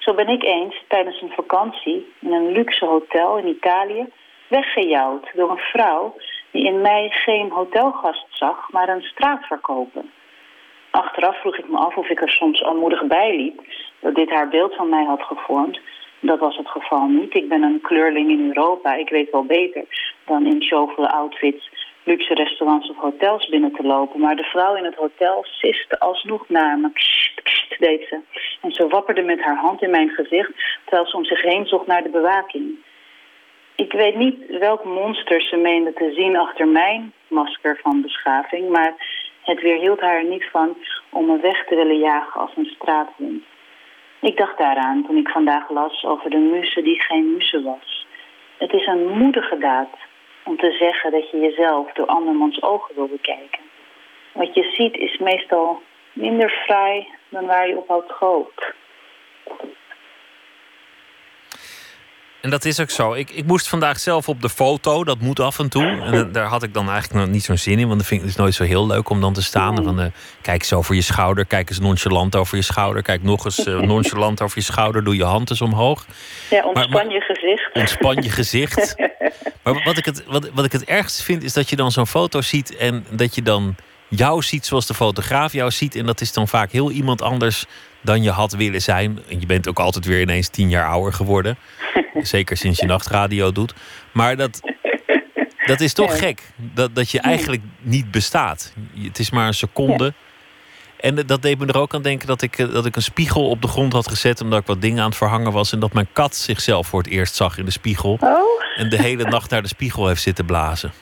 Zo 0.05 0.15
ben 0.15 0.29
ik 0.29 0.43
eens 0.43 0.85
tijdens 0.89 1.21
een 1.23 1.33
vakantie 1.33 2.13
in 2.21 2.33
een 2.33 2.53
luxe 2.53 2.85
hotel 2.85 3.39
in 3.39 3.47
Italië 3.47 4.07
weggejouwd 4.49 5.31
door 5.35 5.51
een 5.51 5.71
vrouw 5.73 6.17
die 6.51 6.65
in 6.65 6.81
mij 6.81 7.09
geen 7.11 7.51
hotelgast 7.51 8.27
zag, 8.31 8.71
maar 8.71 8.89
een 8.89 9.03
straatverkoper. 9.03 10.03
Achteraf 10.91 11.41
vroeg 11.41 11.59
ik 11.59 11.69
me 11.69 11.77
af 11.77 11.97
of 11.97 12.09
ik 12.09 12.21
er 12.21 12.29
soms 12.29 12.63
armoedig 12.63 13.07
bij 13.07 13.37
liep 13.37 13.61
dat 14.01 14.15
dit 14.15 14.31
haar 14.31 14.49
beeld 14.49 14.75
van 14.75 14.89
mij 14.89 15.05
had 15.05 15.23
gevormd. 15.23 15.81
Dat 16.21 16.39
was 16.39 16.57
het 16.57 16.69
geval 16.69 17.07
niet. 17.07 17.35
Ik 17.35 17.49
ben 17.49 17.63
een 17.63 17.81
kleurling 17.81 18.31
in 18.31 18.47
Europa. 18.47 18.95
Ik 18.95 19.09
weet 19.09 19.31
wel 19.31 19.45
beter 19.45 19.85
dan 20.25 20.47
in 20.47 20.63
showvolle 20.63 21.11
outfits 21.11 21.71
luxe 22.05 22.35
restaurants 22.35 22.91
of 22.91 22.97
hotels 22.97 23.49
binnen 23.49 23.73
te 23.73 23.83
lopen. 23.83 24.21
Maar 24.21 24.37
de 24.37 24.45
vrouw 24.45 24.75
in 24.75 24.85
het 24.85 24.95
hotel 24.95 25.45
siste 25.45 25.99
alsnog 25.99 26.49
naar 26.49 26.79
me. 26.79 26.93
Kst, 26.93 27.43
kst, 27.43 27.79
deed 27.79 28.07
ze. 28.09 28.21
En 28.61 28.73
ze 28.73 28.89
wapperde 28.89 29.23
met 29.23 29.41
haar 29.41 29.57
hand 29.57 29.83
in 29.83 29.91
mijn 29.91 30.09
gezicht... 30.09 30.53
terwijl 30.85 31.07
ze 31.07 31.17
om 31.17 31.25
zich 31.25 31.43
heen 31.43 31.67
zocht 31.67 31.87
naar 31.87 32.03
de 32.03 32.09
bewaking. 32.09 32.75
Ik 33.75 33.93
weet 33.93 34.17
niet 34.17 34.59
welk 34.59 34.85
monster 34.85 35.43
ze 35.43 35.57
meende 35.57 35.93
te 35.93 36.13
zien 36.17 36.37
achter 36.37 36.69
mijn 36.69 37.13
masker 37.29 37.79
van 37.83 38.03
beschaving... 38.03 38.69
maar 38.69 38.95
het 39.43 39.61
weerhield 39.61 40.01
haar 40.01 40.17
er 40.17 40.25
niet 40.25 40.49
van 40.53 40.77
om 41.11 41.27
me 41.27 41.41
weg 41.41 41.67
te 41.67 41.75
willen 41.75 41.99
jagen 41.99 42.41
als 42.41 42.57
een 42.57 42.75
straatwind. 42.77 43.45
Ik 44.21 44.37
dacht 44.37 44.59
daaraan 44.59 45.05
toen 45.07 45.17
ik 45.17 45.29
vandaag 45.29 45.71
las 45.71 46.05
over 46.05 46.31
de 46.31 46.37
muze 46.37 46.83
die 46.83 47.01
geen 47.01 47.33
muze 47.33 47.63
was. 47.63 48.07
Het 48.59 48.73
is 48.73 48.87
een 48.87 49.09
moedige 49.09 49.59
daad 49.59 49.89
om 50.45 50.57
te 50.57 50.71
zeggen 50.71 51.11
dat 51.11 51.31
je 51.31 51.39
jezelf 51.39 51.93
door 51.93 52.07
andermans 52.07 52.63
ogen 52.63 52.95
wil 52.95 53.09
bekijken. 53.09 53.61
Wat 54.33 54.55
je 54.55 54.63
ziet 54.63 54.97
is 54.97 55.19
meestal 55.19 55.83
minder 56.13 56.51
fraai 56.51 57.09
dan 57.29 57.47
waar 57.47 57.69
je 57.69 57.77
op 57.77 57.89
houdt 57.89 58.13
gehoopt. 58.13 58.75
En 62.45 62.51
dat 62.51 62.65
is 62.65 62.81
ook 62.81 62.91
zo. 62.91 63.13
Ik, 63.13 63.31
ik 63.31 63.47
moest 63.47 63.69
vandaag 63.69 64.01
zelf 64.01 64.29
op 64.29 64.43
de 64.43 64.49
foto, 64.49 65.05
dat 65.05 65.19
moet 65.19 65.41
af 65.41 65.59
en 65.59 65.69
toe. 65.69 66.01
En 66.01 66.33
daar 66.33 66.47
had 66.47 66.63
ik 66.63 66.75
dan 66.75 66.91
eigenlijk 66.91 67.25
nog 67.25 67.35
niet 67.35 67.45
zo'n 67.45 67.57
zin 67.57 67.79
in, 67.79 67.87
want 67.87 67.99
dat 67.99 68.09
vind 68.09 68.21
ik 68.21 68.27
dus 68.27 68.37
nooit 68.37 68.55
zo 68.55 68.65
heel 68.65 68.87
leuk 68.87 69.09
om 69.09 69.21
dan 69.21 69.33
te 69.33 69.43
staan. 69.43 69.85
van, 69.85 70.01
uh, 70.01 70.07
kijk 70.43 70.61
eens 70.61 70.73
over 70.73 70.95
je 70.95 71.03
schouder, 71.03 71.47
kijk 71.47 71.69
eens 71.69 71.79
nonchalant 71.79 72.37
over 72.37 72.57
je 72.57 72.63
schouder, 72.63 73.03
kijk 73.03 73.23
nog 73.23 73.45
eens 73.45 73.67
uh, 73.67 73.81
nonchalant 73.93 74.41
over 74.43 74.59
je 74.59 74.65
schouder, 74.65 75.05
doe 75.05 75.17
je 75.17 75.25
hand 75.25 75.51
eens 75.51 75.61
omhoog. 75.61 76.07
Ja, 76.51 76.65
ontspan 76.65 77.09
je 77.09 77.21
gezicht. 77.21 77.71
Ontspan 77.73 78.23
je 78.23 78.31
gezicht. 78.31 78.95
maar 79.63 79.83
wat 79.85 79.97
ik, 79.97 80.05
het, 80.05 80.25
wat, 80.27 80.51
wat 80.55 80.65
ik 80.65 80.73
het 80.73 80.85
ergst 80.85 81.23
vind, 81.23 81.43
is 81.43 81.53
dat 81.53 81.71
je 81.71 81.77
dan 81.77 81.93
zo'n 81.93 82.07
foto 82.07 82.41
ziet 82.41 82.77
en 82.77 83.07
dat 83.11 83.35
je 83.35 83.43
dan 83.43 83.77
jou 84.09 84.43
ziet 84.43 84.67
zoals 84.67 84.87
de 84.87 84.95
fotograaf 84.95 85.53
jou 85.53 85.71
ziet. 85.71 85.97
En 85.97 86.07
dat 86.07 86.21
is 86.21 86.33
dan 86.33 86.49
vaak 86.49 86.71
heel 86.71 86.91
iemand 86.91 87.23
anders 87.23 87.67
dan 88.05 88.23
je 88.23 88.31
had 88.31 88.53
willen 88.53 88.83
zijn. 88.83 89.19
En 89.29 89.41
je 89.41 89.47
bent 89.47 89.69
ook 89.69 89.79
altijd 89.79 90.05
weer 90.05 90.21
ineens 90.21 90.49
tien 90.49 90.69
jaar 90.69 90.89
ouder 90.89 91.13
geworden. 91.13 91.57
Zeker 92.23 92.57
sinds 92.57 92.81
je 92.81 92.87
nachtradio 92.87 93.53
doet. 93.53 93.75
Maar 94.13 94.37
dat, 94.37 94.61
dat 95.67 95.81
is 95.81 95.93
toch 95.93 96.19
gek. 96.19 96.43
Dat, 96.57 96.95
dat 96.95 97.11
je 97.11 97.21
eigenlijk 97.21 97.63
niet 97.81 98.11
bestaat. 98.11 98.75
Het 99.03 99.19
is 99.19 99.31
maar 99.31 99.47
een 99.47 99.55
seconde. 99.55 100.13
En 101.01 101.15
dat 101.15 101.43
deed 101.43 101.59
me 101.59 101.67
er 101.67 101.79
ook 101.79 101.95
aan 101.95 102.03
denken 102.03 102.27
dat 102.27 102.43
ik, 102.43 102.57
dat 102.57 102.87
ik 102.87 102.97
een 102.97 103.03
spiegel 103.03 103.49
op 103.49 103.63
de 103.63 103.69
grond 103.69 103.93
had 103.93 104.09
gezet. 104.09 104.41
omdat 104.41 104.61
ik 104.61 104.67
wat 104.67 104.81
dingen 104.81 105.03
aan 105.03 105.09
het 105.09 105.17
verhangen 105.17 105.53
was. 105.53 105.73
En 105.73 105.81
dat 105.81 105.93
mijn 105.93 106.09
kat 106.13 106.37
zichzelf 106.37 106.87
voor 106.87 107.03
het 107.03 107.11
eerst 107.11 107.35
zag 107.35 107.59
in 107.59 107.65
de 107.65 107.71
spiegel. 107.71 108.19
Oh. 108.21 108.63
En 108.77 108.89
de 108.89 109.03
hele 109.03 109.25
nacht 109.25 109.51
naar 109.51 109.63
de 109.63 109.69
spiegel 109.69 110.07
heeft 110.09 110.23
zitten 110.23 110.45
blazen. 110.45 110.93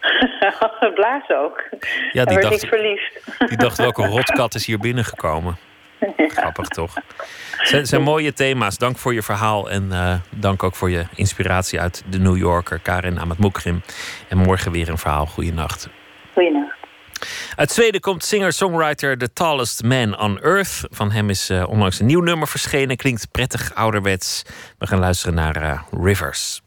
blazen 0.94 1.38
ook. 1.38 1.62
Ja, 2.12 2.24
die 2.24 2.40
dacht, 2.40 2.66
verliefd. 2.66 3.20
Die 3.48 3.56
dacht 3.56 3.76
welke 3.76 4.06
rotkat 4.06 4.54
is 4.54 4.66
hier 4.66 4.78
binnengekomen. 4.78 5.58
Grappig 6.36 6.68
toch? 6.68 6.94
Het 7.56 7.88
zijn, 7.88 8.02
mooie 8.02 8.32
thema's. 8.32 8.78
Dank 8.78 8.98
voor 8.98 9.14
je 9.14 9.22
verhaal 9.22 9.70
en 9.70 9.88
uh, 9.90 10.14
dank 10.30 10.62
ook 10.62 10.74
voor 10.74 10.90
je 10.90 11.04
inspiratie 11.14 11.80
uit 11.80 12.02
de 12.08 12.18
New 12.18 12.36
Yorker, 12.36 12.78
Karin 12.78 13.20
Amat 13.20 13.38
Mukrim. 13.38 13.82
En 14.28 14.38
morgen 14.38 14.72
weer 14.72 14.88
een 14.88 14.98
verhaal. 14.98 15.26
Goeienacht. 15.26 15.88
Goeienacht. 16.32 16.78
Uit 17.56 17.70
Zweden 17.70 18.00
komt 18.00 18.24
singer-songwriter 18.24 19.18
The 19.18 19.32
Tallest 19.32 19.82
Man 19.82 20.18
on 20.18 20.40
Earth. 20.40 20.80
Van 20.90 21.10
hem 21.10 21.30
is 21.30 21.50
uh, 21.50 21.68
onlangs 21.68 22.00
een 22.00 22.06
nieuw 22.06 22.20
nummer 22.20 22.48
verschenen. 22.48 22.96
Klinkt 22.96 23.30
prettig 23.30 23.74
ouderwets. 23.74 24.42
We 24.78 24.86
gaan 24.86 24.98
luisteren 24.98 25.34
naar 25.34 25.62
uh, 25.62 25.82
Rivers. 26.02 26.60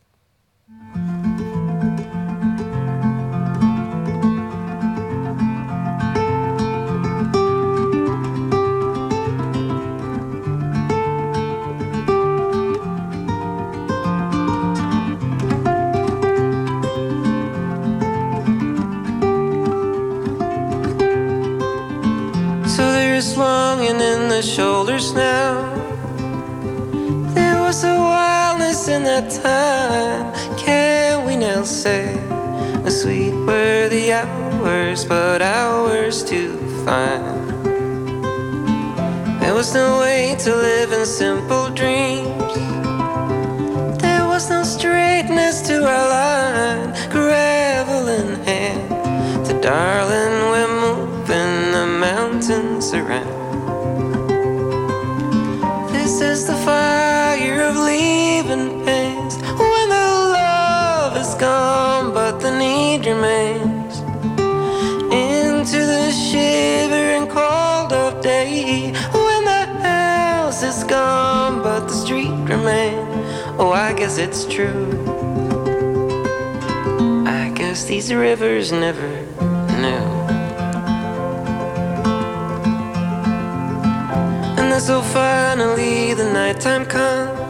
The 24.33 24.41
shoulders 24.41 25.13
now. 25.13 25.61
There 27.35 27.59
was 27.61 27.83
a 27.83 27.93
wildness 27.93 28.87
in 28.87 29.03
that 29.03 29.29
time. 29.29 30.33
Can 30.57 31.27
we 31.27 31.35
now 31.35 31.61
say 31.61 32.05
the 32.83 32.89
sweet 32.89 33.35
were 33.45 33.89
the 33.89 34.13
hours, 34.13 35.05
but 35.05 35.43
hours 35.43 36.23
to 36.31 36.57
find? 36.83 37.45
There 39.39 39.53
was 39.53 39.71
no 39.75 39.99
way 39.99 40.35
to 40.39 40.49
live 40.55 40.91
in 40.93 41.05
simple 41.05 41.69
dreams. 41.69 42.55
There 44.01 44.25
was 44.33 44.49
no 44.49 44.63
straightness 44.63 45.61
to 45.67 45.75
our 45.93 46.07
line, 46.17 46.89
gravel 47.11 48.07
in 48.07 48.29
hand. 48.47 49.45
To 49.45 49.53
darling, 49.61 50.22
gone, 61.43 62.13
but 62.13 62.39
the 62.39 62.51
need 62.57 63.05
remains. 63.05 63.93
Into 65.11 65.79
the 65.93 66.09
shivering 66.27 67.27
cold 67.37 67.91
of 67.91 68.11
day 68.21 68.93
when 69.25 69.41
the 69.51 69.65
house 69.89 70.63
is 70.63 70.85
gone, 70.85 71.61
but 71.61 71.81
the 71.89 71.97
street 72.03 72.37
remains. 72.53 73.13
Oh, 73.59 73.71
I 73.87 73.91
guess 73.99 74.17
it's 74.17 74.45
true. 74.55 74.87
I 77.41 77.51
guess 77.59 77.83
these 77.91 78.13
rivers 78.13 78.71
never 78.71 79.11
knew. 79.83 80.05
And 84.59 84.81
so 84.81 85.01
finally 85.01 86.13
the 86.13 86.27
nighttime 86.39 86.85
comes. 86.85 87.42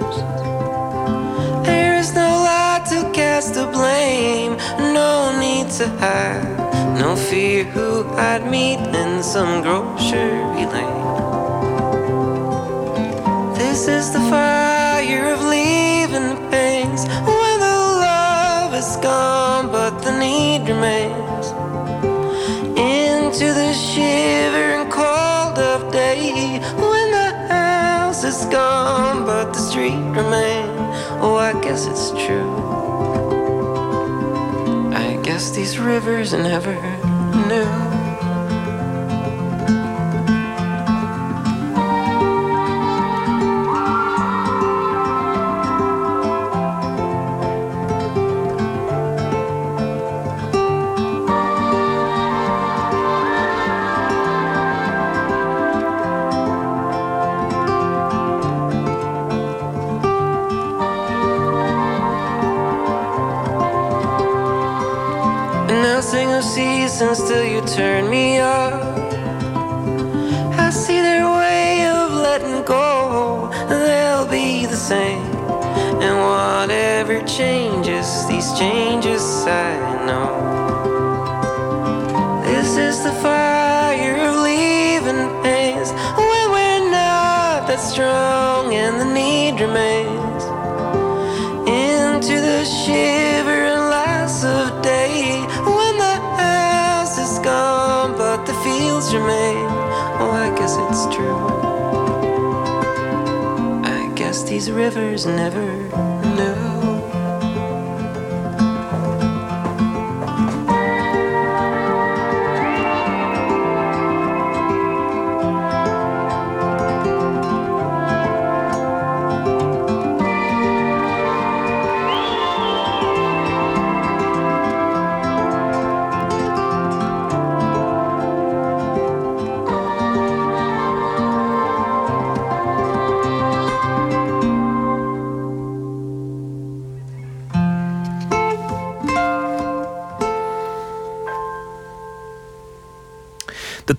Cast 3.13 3.53
the 3.53 3.67
blame, 3.67 4.57
no 4.79 5.37
need 5.39 5.69
to 5.69 5.87
hide, 5.99 6.97
no 6.99 7.15
fear 7.15 7.63
who 7.63 8.03
I'd 8.17 8.49
meet 8.49 8.79
in 8.79 9.21
some 9.21 9.61
grocery 9.61 10.65
lane. 10.73 11.03
This 13.53 13.87
is 13.87 14.11
the 14.11 14.19
fire 14.31 15.33
of 15.33 15.41
leaving 15.43 16.37
pains 16.49 17.05
when 17.05 17.55
the 17.67 17.77
love 18.09 18.73
is 18.73 18.97
gone, 18.97 19.67
but 19.71 19.99
the 19.99 20.17
need 20.17 20.67
remains. 20.67 21.47
Into 22.75 23.53
the 23.53 23.73
shivering 23.73 24.89
cold 24.89 25.59
of 25.59 25.91
day 25.91 26.59
when 26.77 27.11
the 27.11 27.29
house 27.53 28.23
is 28.23 28.45
gone, 28.45 29.23
but 29.25 29.53
the 29.53 29.59
street 29.59 30.03
remains. 30.17 30.79
Oh, 31.21 31.35
I 31.35 31.53
guess 31.61 31.85
it's 31.85 32.09
true 32.25 32.72
past 35.43 35.55
these 35.55 35.77
rivers 35.77 36.31
and 36.31 36.43
never 36.43 36.73
knew. 37.49 37.92
Strong 87.83 88.73
and 88.73 88.99
the 89.01 89.05
need 89.05 89.59
remains. 89.59 90.43
Into 91.67 92.39
the 92.39 92.63
shivering 92.63 93.83
lights 93.95 94.43
of 94.45 94.81
day 94.81 95.41
when 95.77 95.97
the 95.97 96.17
house 96.39 97.17
is 97.17 97.39
gone 97.39 98.15
but 98.17 98.45
the 98.45 98.53
fields 98.63 99.13
remain. 99.13 99.67
Oh, 100.21 100.31
I 100.31 100.49
guess 100.57 100.77
it's 100.85 101.13
true. 101.13 101.37
I 103.83 104.11
guess 104.15 104.43
these 104.43 104.71
rivers 104.71 105.25
never 105.25 106.12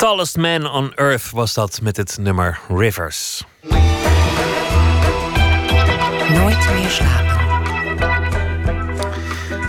Tallest 0.05 0.36
Man 0.36 0.70
on 0.70 0.93
Earth 0.94 1.31
was 1.31 1.55
dat 1.55 1.81
met 1.82 1.97
het 1.97 2.18
nummer 2.20 2.60
Rivers. 2.68 3.44
Nooit 6.28 6.68
meer 6.74 6.89
slapen. 6.89 7.35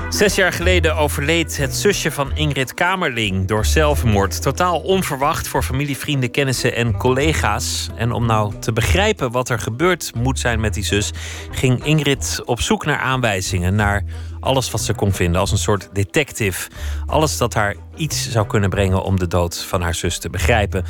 Zes 0.10 0.36
jaar 0.36 0.54
geleden 0.54 0.96
overleed 0.96 1.58
het 1.58 1.76
zusje 1.76 2.12
van 2.12 2.32
Ingrid 2.36 2.74
Kamerling 2.74 3.48
door 3.48 3.66
zelfmoord. 3.66 4.42
Totaal 4.42 4.80
onverwacht 4.80 5.48
voor 5.48 5.64
familie, 5.64 5.98
vrienden, 5.98 6.32
kennissen 6.32 6.76
en 6.76 6.98
collega's. 6.98 7.90
En 7.96 8.12
om 8.12 8.26
nou 8.26 8.54
te 8.60 8.74
begrijpen 8.74 9.32
wat 9.32 9.50
er 9.50 9.60
gebeurd 9.60 10.12
moet 10.16 10.40
zijn 10.40 10.60
met 10.60 10.74
die 10.74 10.84
zus, 10.84 11.12
ging 11.52 11.86
Ingrid 11.86 12.42
op 12.46 12.62
zoek 12.62 12.86
naar 12.86 13.00
aanwijzingen, 13.00 13.76
naar 13.76 14.04
alles 14.46 14.72
wat 14.72 14.82
ze 14.82 14.94
kon 14.94 15.14
vinden 15.14 15.42
als 15.42 15.52
een 15.52 15.58
soort 15.58 15.90
detective. 15.94 16.70
Alles 17.06 17.38
dat 17.38 17.54
haar 17.54 17.76
iets 17.96 18.32
zou 18.32 18.48
kunnen 18.48 18.70
brengen 18.70 19.04
om 19.04 19.20
de 19.20 19.28
dood 19.28 19.58
van 19.58 19.82
haar 19.82 19.96
zus 19.96 20.18
te 20.18 20.30
begrijpen. 20.30 20.86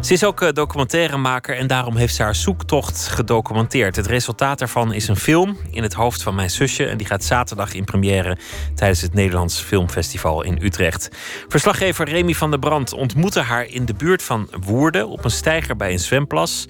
Ze 0.00 0.12
is 0.12 0.24
ook 0.24 0.42
eh, 0.42 0.52
documentairemaker 0.52 1.56
en 1.56 1.66
daarom 1.66 1.96
heeft 1.96 2.14
ze 2.14 2.22
haar 2.22 2.34
zoektocht 2.34 3.08
gedocumenteerd. 3.08 3.96
Het 3.96 4.06
resultaat 4.06 4.58
daarvan 4.58 4.92
is 4.92 5.08
een 5.08 5.16
film 5.16 5.56
in 5.70 5.82
het 5.82 5.92
hoofd 5.92 6.22
van 6.22 6.34
mijn 6.34 6.50
zusje. 6.50 6.86
En 6.86 6.96
die 6.96 7.06
gaat 7.06 7.24
zaterdag 7.24 7.74
in 7.74 7.84
première 7.84 8.38
tijdens 8.74 9.00
het 9.00 9.14
Nederlands 9.14 9.60
Filmfestival 9.60 10.42
in 10.42 10.58
Utrecht. 10.62 11.08
Verslaggever 11.48 12.08
Remy 12.08 12.34
van 12.34 12.50
der 12.50 12.58
Brand 12.58 12.92
ontmoette 12.92 13.40
haar 13.40 13.66
in 13.66 13.84
de 13.84 13.94
buurt 13.94 14.22
van 14.22 14.48
Woerden 14.60 15.08
op 15.08 15.24
een 15.24 15.30
steiger 15.30 15.76
bij 15.76 15.92
een 15.92 15.98
zwemplas. 15.98 16.66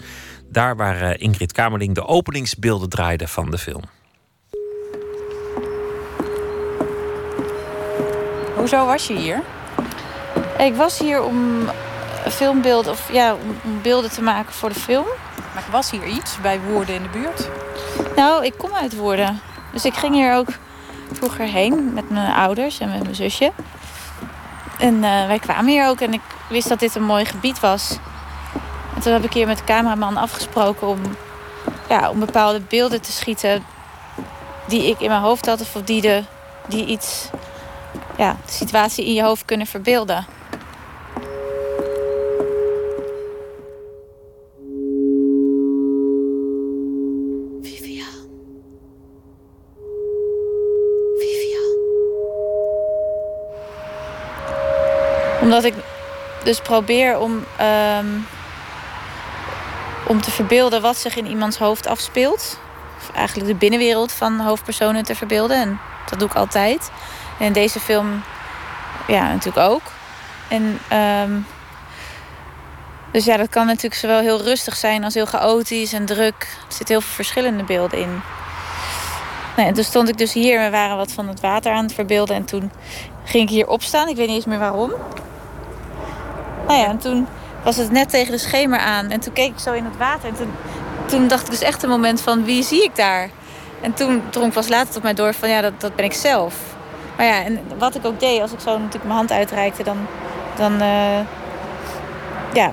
Daar 0.51 0.77
waar 0.77 1.01
eh, 1.01 1.23
Ingrid 1.23 1.53
Kamerling 1.53 1.95
de 1.95 2.07
openingsbeelden 2.07 2.89
draaide 2.89 3.29
van 3.29 3.51
de 3.51 3.59
film. 3.59 3.83
Hoezo 8.65 8.87
was 8.87 9.07
je 9.07 9.15
hier? 9.15 9.43
Ik 10.59 10.75
was 10.75 10.99
hier 10.99 11.23
om 11.23 11.69
filmbeelden, 12.29 12.93
of 12.93 13.13
ja, 13.13 13.35
om, 13.35 13.81
beelden 13.83 14.11
te 14.11 14.23
maken 14.23 14.53
voor 14.53 14.69
de 14.69 14.75
film. 14.75 15.07
Maar 15.55 15.65
was 15.71 15.91
hier 15.91 16.07
iets 16.07 16.41
bij 16.41 16.61
Woerden 16.61 16.95
in 16.95 17.03
de 17.03 17.09
buurt? 17.09 17.49
Nou, 18.17 18.45
ik 18.45 18.55
kom 18.59 18.75
uit 18.75 18.97
Woerden. 18.97 19.41
Dus 19.73 19.85
ik 19.85 19.95
ging 19.95 20.15
hier 20.15 20.35
ook 20.35 20.49
vroeger 21.13 21.45
heen 21.45 21.93
met 21.93 22.11
mijn 22.11 22.35
ouders 22.35 22.81
en 22.81 22.91
met 22.91 23.03
mijn 23.03 23.15
zusje. 23.15 23.53
En 24.79 25.05
eh, 25.05 25.27
wij 25.27 25.39
kwamen 25.39 25.73
hier 25.73 25.89
ook 25.89 26.01
en 26.01 26.13
ik 26.13 26.23
wist 26.49 26.69
dat 26.69 26.79
dit 26.81 26.95
een 26.95 27.05
mooi 27.05 27.25
gebied 27.25 27.61
was. 27.61 27.99
En 28.95 29.01
toen 29.01 29.13
heb 29.13 29.25
ik 29.25 29.33
hier 29.33 29.47
met 29.47 29.59
de 29.59 29.65
cameraman 29.65 30.17
afgesproken 30.17 30.87
om, 30.87 31.01
ja, 31.89 32.11
om 32.11 32.19
bepaalde 32.19 32.61
beelden 32.61 33.01
te 33.01 33.13
schieten 33.13 33.65
die 34.67 34.91
ik 34.91 35.01
in 35.01 35.09
mijn 35.09 35.23
hoofd 35.23 35.47
had 35.47 35.61
of 35.61 35.83
die, 35.85 36.01
de, 36.01 36.23
die 36.67 36.87
iets, 36.87 37.31
ja, 38.19 38.37
de 38.47 38.53
situatie 38.53 39.07
in 39.07 39.15
je 39.15 39.23
hoofd 39.23 39.45
kunnen 39.45 39.67
verbeelden. 39.67 40.27
Omdat 55.45 55.65
ik 55.65 55.75
dus 56.45 56.61
probeer 56.61 57.19
om, 57.19 57.45
ehm, 57.57 58.07
om 60.07 60.21
te 60.21 60.31
verbeelden 60.31 60.83
wat 60.83 60.97
zich 60.97 61.17
in 61.17 61.27
iemands 61.27 61.59
hoofd 61.59 61.87
afspeelt. 61.87 62.59
Of 62.97 63.17
eigenlijk 63.17 63.49
de 63.49 63.55
binnenwereld 63.55 64.13
van 64.13 64.41
hoofdpersonen 64.41 65.05
te 65.05 65.15
verbeelden. 65.15 65.57
En 65.57 65.81
dat 66.11 66.19
doe 66.19 66.29
ik 66.29 66.35
altijd. 66.35 66.91
En 67.45 67.53
deze 67.53 67.81
film 67.81 68.23
ja, 69.07 69.29
natuurlijk 69.29 69.69
ook. 69.71 69.83
En, 70.49 70.79
ehm, 70.89 71.33
dus 73.11 73.25
ja, 73.25 73.37
dat 73.37 73.49
kan 73.49 73.67
natuurlijk 73.67 73.95
zowel 73.95 74.21
heel 74.21 74.43
rustig 74.43 74.77
zijn 74.77 75.05
als 75.05 75.15
heel 75.15 75.27
chaotisch 75.27 75.93
en 75.93 76.05
druk. 76.05 76.41
Er 76.41 76.75
zitten 76.75 76.95
heel 76.95 77.01
veel 77.01 77.15
verschillende 77.15 77.65
beelden 77.65 77.99
in. 77.99 78.21
Nou, 79.57 79.69
en 79.69 79.75
toen 79.75 79.85
stond 79.85 80.09
ik 80.09 80.19
dus 80.19 80.33
hier 80.33 80.61
we 80.61 80.71
waren 80.71 80.97
wat 80.97 81.13
van 81.13 81.29
het 81.29 81.41
water 81.41 81.73
aan 81.73 81.85
het 81.85 81.95
verbeelden. 81.95 82.37
En 82.37 82.45
toen 82.45 82.71
ging 83.25 83.43
ik 83.43 83.55
hier 83.55 83.69
opstaan. 83.69 84.09
Ik 84.09 84.17
weet 84.17 84.27
niet 84.27 84.37
eens 84.37 84.45
meer 84.45 84.59
waarom. 84.59 84.93
Nou 86.67 86.79
ja, 86.79 86.87
en 86.87 86.99
toen 86.99 87.27
was 87.65 87.77
het 87.77 87.91
net 87.91 88.11
tegen 88.11 88.33
de 88.33 88.39
schemer 88.39 88.79
aan. 88.79 89.11
En 89.11 89.21
toen 89.21 89.33
keek 89.33 89.53
ik 89.53 89.59
zo 89.59 89.73
in 89.73 89.85
het 89.85 89.97
water. 89.97 90.29
En 90.29 90.37
toen, 90.37 90.53
toen 91.07 91.29
dacht 91.29 91.45
ik 91.45 91.51
dus 91.51 91.63
echt 91.63 91.83
een 91.83 91.89
moment 91.89 92.21
van 92.21 92.45
wie 92.45 92.63
zie 92.63 92.83
ik 92.83 92.97
daar? 92.97 93.31
En 93.81 93.95
toen 93.95 94.23
drong 94.31 94.53
pas 94.53 94.69
later 94.69 94.93
tot 94.93 95.03
mij 95.03 95.15
door 95.15 95.35
van 95.35 95.49
ja, 95.49 95.61
dat, 95.61 95.81
dat 95.81 95.97
ben 95.97 96.05
ik 96.05 96.13
zelf. 96.13 96.74
Maar 97.17 97.27
ja, 97.27 97.45
en 97.45 97.61
wat 97.79 97.95
ik 97.95 98.05
ook 98.05 98.21
deed, 98.21 98.41
als 98.41 98.53
ik 98.53 98.61
zo 98.61 98.73
natuurlijk 98.73 99.05
mijn 99.05 99.17
hand 99.17 99.33
uitreikte, 99.33 99.83
dan, 99.83 100.07
dan, 100.57 100.81
eh, 100.81 101.21
ja, 102.53 102.73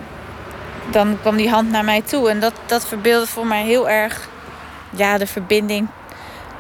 dan 0.92 1.18
kwam 1.22 1.36
die 1.36 1.50
hand 1.50 1.70
naar 1.70 1.86
mij 1.86 2.02
toe. 2.02 2.30
En 2.30 2.40
dat, 2.40 2.54
dat 2.66 2.86
verbeeldde 2.86 3.28
voor 3.28 3.48
mij 3.48 3.64
heel 3.64 3.90
erg 3.90 4.30
ja, 4.90 5.18
de 5.18 5.28
verbinding 5.28 5.88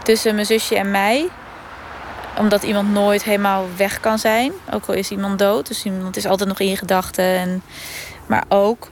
tussen 0.03 0.33
mijn 0.35 0.45
zusje 0.45 0.75
en 0.75 0.91
mij 0.91 1.29
omdat 2.37 2.63
iemand 2.63 2.91
nooit 2.93 3.23
helemaal 3.23 3.65
weg 3.75 3.99
kan 3.99 4.19
zijn. 4.19 4.51
Ook 4.71 4.85
al 4.85 4.93
is 4.93 5.09
iemand 5.09 5.39
dood. 5.39 5.67
Dus 5.67 5.83
iemand 5.83 6.17
is 6.17 6.25
altijd 6.25 6.49
nog 6.49 6.59
in 6.59 6.67
je 6.69 6.77
gedachten. 6.77 7.25
En, 7.25 7.63
maar 8.25 8.43
ook 8.47 8.89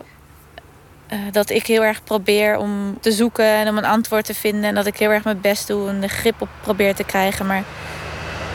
uh, 1.13 1.19
dat 1.31 1.49
ik 1.49 1.65
heel 1.65 1.83
erg 1.83 2.03
probeer 2.03 2.57
om 2.57 2.97
te 3.01 3.11
zoeken 3.11 3.45
en 3.45 3.67
om 3.67 3.77
een 3.77 3.85
antwoord 3.85 4.25
te 4.25 4.33
vinden. 4.33 4.63
En 4.63 4.75
dat 4.75 4.85
ik 4.85 4.97
heel 4.97 5.09
erg 5.09 5.23
mijn 5.23 5.41
best 5.41 5.67
doe 5.67 5.89
en 5.89 6.01
de 6.01 6.07
grip 6.07 6.41
op 6.41 6.49
probeer 6.61 6.95
te 6.95 7.03
krijgen. 7.03 7.45
Maar 7.45 7.63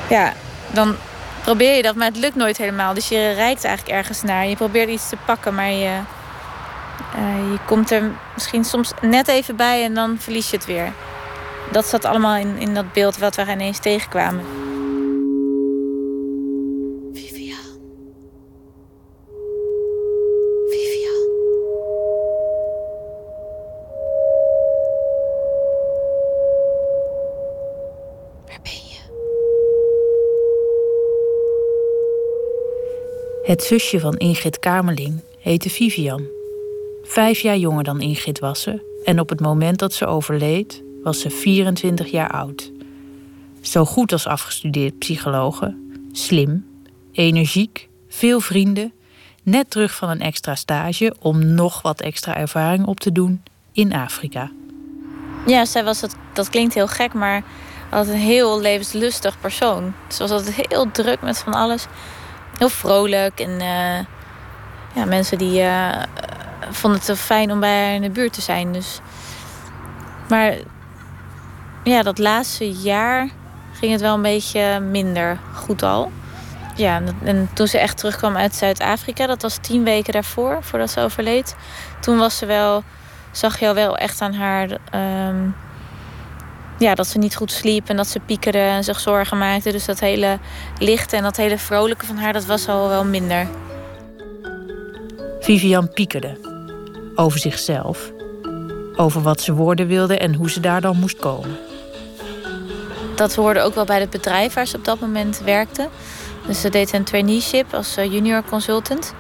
ja, 0.08 0.32
dan 0.72 0.96
probeer 1.42 1.76
je 1.76 1.82
dat, 1.82 1.94
maar 1.94 2.06
het 2.06 2.16
lukt 2.16 2.34
nooit 2.34 2.56
helemaal. 2.56 2.94
Dus 2.94 3.08
je 3.08 3.30
reikt 3.30 3.64
eigenlijk 3.64 3.96
ergens 3.96 4.22
naar. 4.22 4.46
Je 4.46 4.56
probeert 4.56 4.88
iets 4.88 5.08
te 5.08 5.16
pakken, 5.26 5.54
maar 5.54 5.70
je, 5.70 5.98
uh, 7.16 7.52
je 7.52 7.58
komt 7.66 7.90
er 7.90 8.10
misschien 8.34 8.64
soms 8.64 8.92
net 9.00 9.28
even 9.28 9.56
bij 9.56 9.84
en 9.84 9.94
dan 9.94 10.16
verlies 10.18 10.50
je 10.50 10.56
het 10.56 10.66
weer. 10.66 10.92
Dat 11.72 11.86
zat 11.86 12.04
allemaal 12.04 12.36
in, 12.36 12.56
in 12.58 12.74
dat 12.74 12.92
beeld 12.92 13.18
wat 13.18 13.36
we 13.36 13.50
ineens 13.50 13.78
tegenkwamen. 13.78 14.64
Het 33.44 33.62
zusje 33.62 34.00
van 34.00 34.16
Ingrid 34.16 34.58
Kamerling 34.58 35.20
heette 35.38 35.70
Vivian. 35.70 36.26
Vijf 37.02 37.38
jaar 37.38 37.56
jonger 37.56 37.84
dan 37.84 38.00
Ingrid 38.00 38.38
was 38.38 38.62
ze 38.62 39.00
en 39.04 39.20
op 39.20 39.28
het 39.28 39.40
moment 39.40 39.78
dat 39.78 39.92
ze 39.92 40.06
overleed 40.06 40.82
was 41.02 41.20
ze 41.20 41.30
24 41.30 42.10
jaar 42.10 42.30
oud. 42.30 42.72
Zo 43.60 43.84
goed 43.84 44.12
als 44.12 44.26
afgestudeerd 44.26 44.98
psychologe, 44.98 45.76
slim, 46.12 46.66
energiek, 47.12 47.88
veel 48.08 48.40
vrienden, 48.40 48.92
net 49.42 49.70
terug 49.70 49.94
van 49.94 50.08
een 50.08 50.20
extra 50.20 50.54
stage 50.54 51.14
om 51.20 51.54
nog 51.54 51.82
wat 51.82 52.00
extra 52.00 52.36
ervaring 52.36 52.86
op 52.86 53.00
te 53.00 53.12
doen 53.12 53.42
in 53.72 53.92
Afrika. 53.92 54.50
Ja, 55.46 55.64
zij 55.64 55.84
was 55.84 56.00
het, 56.00 56.16
dat 56.32 56.48
klinkt 56.48 56.74
heel 56.74 56.88
gek, 56.88 57.12
maar 57.12 57.44
altijd 57.90 58.14
een 58.14 58.22
heel 58.22 58.60
levenslustig 58.60 59.40
persoon. 59.40 59.94
Ze 60.08 60.18
was 60.18 60.30
altijd 60.30 60.66
heel 60.68 60.90
druk 60.90 61.22
met 61.22 61.38
van 61.38 61.52
alles. 61.52 61.86
Heel 62.58 62.68
vrolijk. 62.68 63.40
En 63.40 63.50
uh, 63.50 63.98
ja, 64.94 65.04
mensen 65.04 65.38
die 65.38 65.62
uh, 65.62 66.02
vonden 66.70 67.00
het 67.04 67.18
fijn 67.18 67.52
om 67.52 67.60
bij 67.60 67.84
haar 67.84 67.94
in 67.94 68.02
de 68.02 68.10
buurt 68.10 68.32
te 68.32 68.40
zijn. 68.40 68.72
Dus. 68.72 69.00
Maar 70.28 70.54
ja, 71.84 72.02
dat 72.02 72.18
laatste 72.18 72.72
jaar 72.72 73.28
ging 73.72 73.92
het 73.92 74.00
wel 74.00 74.14
een 74.14 74.22
beetje 74.22 74.80
minder 74.80 75.38
goed 75.54 75.82
al. 75.82 76.12
Ja, 76.76 77.00
en 77.24 77.50
toen 77.52 77.66
ze 77.66 77.78
echt 77.78 77.96
terugkwam 77.96 78.36
uit 78.36 78.54
Zuid-Afrika, 78.54 79.26
dat 79.26 79.42
was 79.42 79.56
tien 79.56 79.84
weken 79.84 80.12
daarvoor, 80.12 80.58
voordat 80.60 80.90
ze 80.90 81.00
overleed. 81.00 81.56
Toen 82.00 82.18
was 82.18 82.38
ze 82.38 82.46
wel, 82.46 82.82
zag 83.30 83.60
je 83.60 83.68
al 83.68 83.74
wel 83.74 83.96
echt 83.96 84.20
aan 84.20 84.34
haar 84.34 84.68
um, 85.28 85.54
ja, 86.84 86.94
dat 86.94 87.06
ze 87.06 87.18
niet 87.18 87.36
goed 87.36 87.52
sliep 87.52 87.88
en 87.88 87.96
dat 87.96 88.06
ze 88.06 88.20
piekerde 88.20 88.58
en 88.58 88.84
zich 88.84 89.00
zorgen 89.00 89.38
maakte. 89.38 89.72
Dus 89.72 89.84
dat 89.84 90.00
hele 90.00 90.38
lichte 90.78 91.16
en 91.16 91.22
dat 91.22 91.36
hele 91.36 91.58
vrolijke 91.58 92.06
van 92.06 92.16
haar, 92.16 92.32
dat 92.32 92.44
was 92.44 92.68
al 92.68 92.88
wel 92.88 93.04
minder. 93.04 93.46
Vivian 95.40 95.92
piekerde. 95.92 96.38
Over 97.14 97.38
zichzelf. 97.38 98.12
Over 98.96 99.22
wat 99.22 99.40
ze 99.40 99.52
worden 99.52 99.86
wilde 99.86 100.18
en 100.18 100.34
hoe 100.34 100.50
ze 100.50 100.60
daar 100.60 100.80
dan 100.80 100.98
moest 100.98 101.16
komen. 101.16 101.56
Dat 103.16 103.34
hoorde 103.34 103.60
ook 103.60 103.74
wel 103.74 103.84
bij 103.84 104.00
het 104.00 104.10
bedrijf 104.10 104.54
waar 104.54 104.66
ze 104.66 104.76
op 104.76 104.84
dat 104.84 105.00
moment 105.00 105.40
werkte. 105.44 105.88
Dus 106.46 106.60
ze 106.60 106.68
deed 106.68 106.92
een 106.92 107.04
traineeship 107.04 107.74
als 107.74 107.96
eh, 107.96 108.12
junior 108.12 108.42
consultant. 108.44 109.14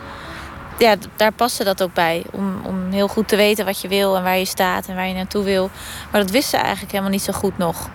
Ja, 0.78 0.94
daar 1.16 1.32
paste 1.32 1.64
dat 1.64 1.82
ook 1.82 1.94
bij. 1.94 2.24
Om, 2.30 2.60
om 2.64 2.90
heel 2.90 3.08
goed 3.08 3.28
te 3.28 3.36
weten 3.36 3.64
wat 3.64 3.80
je 3.80 3.88
wil 3.88 4.16
en 4.16 4.22
waar 4.22 4.38
je 4.38 4.44
staat 4.44 4.86
en 4.86 4.94
waar 4.94 5.06
je 5.06 5.14
naartoe 5.14 5.44
wil. 5.44 5.70
Maar 6.10 6.20
dat 6.20 6.30
wist 6.30 6.48
ze 6.48 6.56
eigenlijk 6.56 6.90
helemaal 6.90 7.12
niet 7.12 7.22
zo 7.22 7.32
goed 7.32 7.58
nog. 7.58 7.88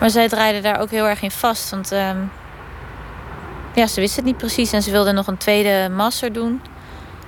Maar 0.00 0.10
zij 0.10 0.28
draaide 0.28 0.60
daar 0.60 0.80
ook 0.80 0.90
heel 0.90 1.08
erg 1.08 1.22
in 1.22 1.30
vast. 1.30 1.70
Want 1.70 1.92
uh, 1.92 2.10
ja, 3.74 3.86
ze 3.86 4.00
wist 4.00 4.16
het 4.16 4.24
niet 4.24 4.36
precies. 4.36 4.72
En 4.72 4.82
ze 4.82 4.90
wilde 4.90 5.12
nog 5.12 5.26
een 5.26 5.36
tweede 5.36 5.88
master 5.88 6.32
doen. 6.32 6.60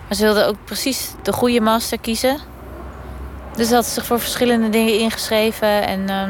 Maar 0.07 0.17
ze 0.17 0.25
wilde 0.25 0.45
ook 0.45 0.57
precies 0.65 1.11
de 1.23 1.33
goede 1.33 1.61
master 1.61 1.99
kiezen. 1.99 2.39
Dus 3.57 3.69
ze 3.69 3.75
had 3.75 3.87
zich 3.87 4.07
voor 4.07 4.21
verschillende 4.21 4.69
dingen 4.69 4.99
ingeschreven. 4.99 5.87
En 5.87 6.01
uh, 6.01 6.25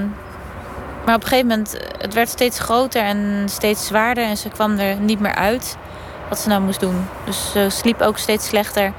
maar 1.05 1.15
op 1.15 1.23
een 1.23 1.29
gegeven 1.29 1.49
moment, 1.49 1.77
eh, 1.77 1.87
het 1.99 2.15
werd 2.15 2.29
steeds 2.29 2.59
groter 2.59 3.03
en 3.03 3.45
steeds 3.49 3.87
zwaarder. 3.87 4.25
En 4.25 4.37
ze 4.37 4.49
kwam 4.49 4.79
er 4.79 4.97
niet 4.97 5.21
meer 5.21 5.35
uit 5.35 5.77
wat 6.31 6.39
ze 6.39 6.49
nou 6.49 6.63
moest 6.63 6.81
doen. 6.81 7.09
Dus 7.25 7.51
ze 7.53 7.67
sliep 7.71 8.01
ook 8.01 8.19
steeds 8.19 8.47
slechter. 8.47 8.93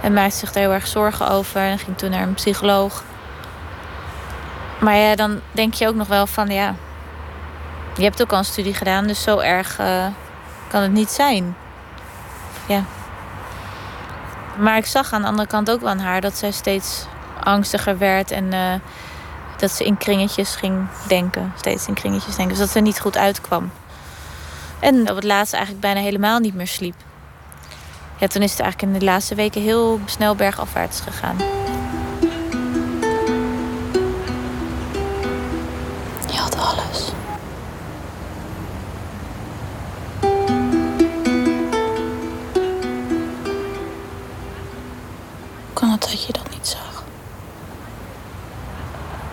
En 0.00 0.12
maakte 0.12 0.36
zich 0.36 0.54
er 0.54 0.60
heel 0.60 0.72
erg 0.72 0.86
zorgen 0.86 1.28
over. 1.28 1.60
En 1.60 1.78
ging 1.78 1.98
toen 1.98 2.10
naar 2.10 2.22
een 2.22 2.34
psycholoog. 2.34 3.02
Maar 4.80 4.96
ja, 4.96 5.14
dan 5.14 5.40
denk 5.52 5.74
je 5.74 5.88
ook 5.88 5.94
nog 5.94 6.08
wel 6.08 6.26
van 6.26 6.48
ja... 6.48 6.74
Je 7.96 8.02
hebt 8.02 8.22
ook 8.22 8.32
al 8.32 8.38
een 8.38 8.44
studie 8.44 8.74
gedaan, 8.74 9.06
dus 9.06 9.22
zo 9.22 9.38
erg 9.38 9.80
uh, 9.80 10.06
kan 10.68 10.82
het 10.82 10.92
niet 10.92 11.10
zijn. 11.10 11.56
Ja. 12.66 12.82
Maar 14.58 14.76
ik 14.76 14.86
zag 14.86 15.12
aan 15.12 15.22
de 15.22 15.28
andere 15.28 15.48
kant 15.48 15.70
ook 15.70 15.80
wel 15.80 15.90
aan 15.90 15.98
haar 15.98 16.20
dat 16.20 16.36
zij 16.36 16.50
steeds 16.50 17.06
angstiger 17.42 17.98
werd. 17.98 18.30
En 18.30 18.44
uh, 18.52 18.72
dat 19.56 19.70
ze 19.70 19.84
in 19.84 19.96
kringetjes 19.96 20.54
ging 20.54 20.86
denken. 21.08 21.52
Steeds 21.56 21.86
in 21.86 21.94
kringetjes 21.94 22.36
denken. 22.36 22.56
Dus 22.56 22.64
dat 22.64 22.74
ze 22.74 22.80
niet 22.80 23.00
goed 23.00 23.16
uitkwam. 23.16 23.70
En 24.84 25.10
op 25.10 25.16
het 25.16 25.24
laatste 25.24 25.56
eigenlijk 25.56 25.86
bijna 25.86 26.00
helemaal 26.00 26.38
niet 26.38 26.54
meer 26.54 26.66
sliep. 26.66 26.94
Ja, 28.18 28.26
toen 28.26 28.42
is 28.42 28.50
het 28.50 28.60
eigenlijk 28.60 28.92
in 28.92 28.98
de 28.98 29.04
laatste 29.04 29.34
weken 29.34 29.62
heel 29.62 30.00
snel 30.06 30.34
bergafwaarts 30.34 31.00
gegaan. 31.00 31.36
Je 36.30 36.36
had 36.36 36.56
alles. 36.58 37.12
Kan 45.72 45.90
het 45.90 46.00
dat 46.00 46.26
je 46.26 46.32
dat 46.32 46.50
niet 46.50 46.66
zag? 46.66 47.04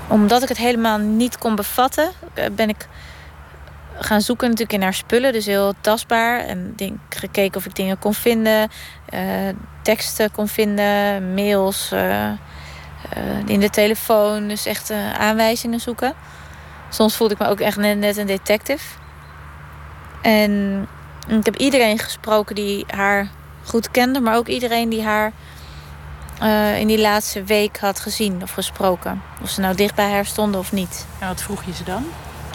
Omdat 0.07 0.41
ik 0.41 0.49
het 0.49 0.57
helemaal 0.57 0.97
niet 0.97 1.37
kon 1.37 1.55
bevatten, 1.55 2.11
ben 2.51 2.69
ik 2.69 2.87
gaan 4.03 4.21
zoeken 4.21 4.49
natuurlijk 4.49 4.77
in 4.77 4.81
haar 4.81 4.93
spullen. 4.93 5.33
Dus 5.33 5.45
heel 5.45 5.73
tastbaar. 5.81 6.39
En 6.39 6.73
denk, 6.75 6.97
gekeken 7.09 7.57
of 7.57 7.65
ik 7.65 7.75
dingen 7.75 7.99
kon 7.99 8.13
vinden. 8.13 8.69
Uh, 9.13 9.21
teksten 9.81 10.31
kon 10.31 10.47
vinden. 10.47 11.33
Mails. 11.33 11.91
Uh, 11.93 11.99
uh, 11.99 12.33
in 13.45 13.59
de 13.59 13.69
telefoon. 13.69 14.47
Dus 14.47 14.65
echt 14.65 14.91
aanwijzingen 15.17 15.79
zoeken. 15.79 16.13
Soms 16.89 17.15
voelde 17.15 17.33
ik 17.33 17.39
me 17.39 17.47
ook 17.47 17.59
echt 17.59 17.77
net, 17.77 17.97
net 17.97 18.17
een 18.17 18.27
detective. 18.27 18.85
En 20.21 20.87
ik 21.27 21.45
heb 21.45 21.55
iedereen 21.55 21.99
gesproken 21.99 22.55
die 22.55 22.85
haar 22.87 23.29
goed 23.63 23.91
kende. 23.91 24.19
Maar 24.19 24.35
ook 24.35 24.47
iedereen 24.47 24.89
die 24.89 25.03
haar 25.03 25.31
in 26.77 26.87
die 26.87 26.99
laatste 26.99 27.43
week 27.43 27.79
had 27.79 27.99
gezien 27.99 28.43
of 28.43 28.51
gesproken. 28.51 29.21
Of 29.41 29.49
ze 29.49 29.61
nou 29.61 29.75
dicht 29.75 29.95
bij 29.95 30.11
haar 30.11 30.25
stonden 30.25 30.59
of 30.59 30.71
niet. 30.71 31.05
En 31.19 31.27
wat 31.27 31.41
vroeg 31.41 31.63
je 31.63 31.73
ze 31.73 31.83
dan? 31.83 32.05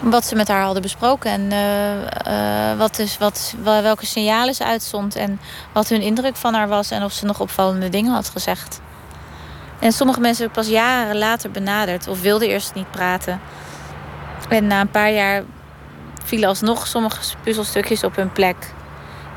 Wat 0.03 0.25
ze 0.25 0.35
met 0.35 0.47
haar 0.47 0.63
hadden 0.63 0.81
besproken 0.81 1.31
en 1.31 1.41
uh, 1.51 2.71
uh, 2.71 2.77
wat 2.77 2.95
dus, 2.95 3.17
wat, 3.17 3.55
welke 3.63 4.05
signalen 4.05 4.53
ze 4.53 4.65
uitzond 4.65 5.15
en 5.15 5.39
wat 5.71 5.89
hun 5.89 6.01
indruk 6.01 6.35
van 6.35 6.53
haar 6.53 6.67
was 6.67 6.91
en 6.91 7.03
of 7.03 7.11
ze 7.11 7.25
nog 7.25 7.39
opvallende 7.39 7.89
dingen 7.89 8.13
had 8.13 8.29
gezegd. 8.29 8.81
En 9.79 9.91
sommige 9.91 10.19
mensen 10.19 10.43
heb 10.43 10.51
ik 10.51 10.61
pas 10.61 10.71
jaren 10.71 11.17
later 11.17 11.51
benaderd 11.51 12.07
of 12.07 12.21
wilden 12.21 12.47
eerst 12.47 12.73
niet 12.73 12.91
praten. 12.91 13.39
En 14.49 14.67
na 14.67 14.81
een 14.81 14.89
paar 14.89 15.11
jaar 15.11 15.43
vielen 16.23 16.49
alsnog 16.49 16.87
sommige 16.87 17.21
puzzelstukjes 17.43 18.03
op 18.03 18.15
hun 18.15 18.31
plek. 18.31 18.73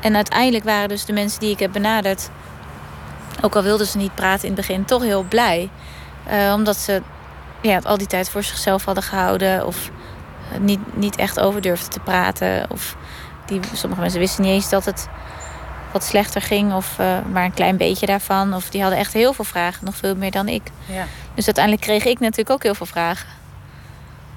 En 0.01 0.15
uiteindelijk 0.15 0.63
waren 0.63 0.89
dus 0.89 1.05
de 1.05 1.13
mensen 1.13 1.39
die 1.39 1.51
ik 1.51 1.59
heb 1.59 1.71
benaderd, 1.71 2.29
ook 3.41 3.55
al 3.55 3.63
wilden 3.63 3.87
ze 3.87 3.97
niet 3.97 4.15
praten 4.15 4.47
in 4.47 4.55
het 4.55 4.67
begin, 4.67 4.85
toch 4.85 5.01
heel 5.01 5.23
blij. 5.23 5.69
Uh, 6.31 6.53
omdat 6.53 6.77
ze 6.77 7.01
ja, 7.61 7.79
al 7.83 7.97
die 7.97 8.07
tijd 8.07 8.29
voor 8.29 8.43
zichzelf 8.43 8.85
hadden 8.85 9.03
gehouden 9.03 9.65
of 9.65 9.89
niet, 10.59 10.79
niet 10.95 11.15
echt 11.15 11.39
over 11.39 11.61
durfde 11.61 11.87
te 11.87 11.99
praten. 11.99 12.65
Of 12.69 12.95
die, 13.45 13.59
sommige 13.73 14.01
mensen 14.01 14.19
wisten 14.19 14.43
niet 14.43 14.51
eens 14.51 14.69
dat 14.69 14.85
het 14.85 15.07
wat 15.91 16.03
slechter 16.03 16.41
ging, 16.41 16.73
of 16.73 16.97
uh, 16.99 17.17
maar 17.31 17.43
een 17.43 17.53
klein 17.53 17.77
beetje 17.77 18.05
daarvan. 18.05 18.53
Of 18.53 18.69
die 18.69 18.81
hadden 18.81 18.99
echt 18.99 19.13
heel 19.13 19.33
veel 19.33 19.45
vragen, 19.45 19.85
nog 19.85 19.95
veel 19.95 20.15
meer 20.15 20.31
dan 20.31 20.47
ik. 20.47 20.63
Ja. 20.85 21.05
Dus 21.33 21.45
uiteindelijk 21.45 21.85
kreeg 21.85 22.05
ik 22.05 22.19
natuurlijk 22.19 22.49
ook 22.49 22.63
heel 22.63 22.75
veel 22.75 22.85
vragen. 22.85 23.27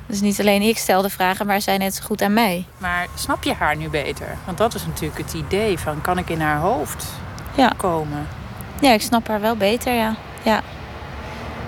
Dus 0.07 0.21
niet 0.21 0.41
alleen 0.41 0.63
ik 0.63 0.79
stelde 0.79 1.11
vragen, 1.11 1.47
maar 1.47 1.61
zij 1.61 1.77
net 1.77 1.95
zo 1.95 2.05
goed 2.05 2.23
aan 2.23 2.33
mij. 2.33 2.65
Maar 2.79 3.07
snap 3.15 3.43
je 3.43 3.55
haar 3.55 3.77
nu 3.77 3.89
beter? 3.89 4.37
Want 4.45 4.59
dat 4.59 4.75
is 4.75 4.87
natuurlijk 4.87 5.19
het 5.19 5.33
idee 5.33 5.79
van 5.79 6.01
kan 6.01 6.19
ik 6.19 6.31
in 6.31 6.41
haar 6.41 6.59
hoofd 6.59 7.07
ja. 7.55 7.73
komen? 7.77 8.27
Ja, 8.81 8.93
ik 8.93 9.03
snap 9.03 9.29
haar 9.29 9.41
wel 9.41 9.57
beter, 9.57 9.95
ja. 9.95 10.15
ja. 10.43 10.61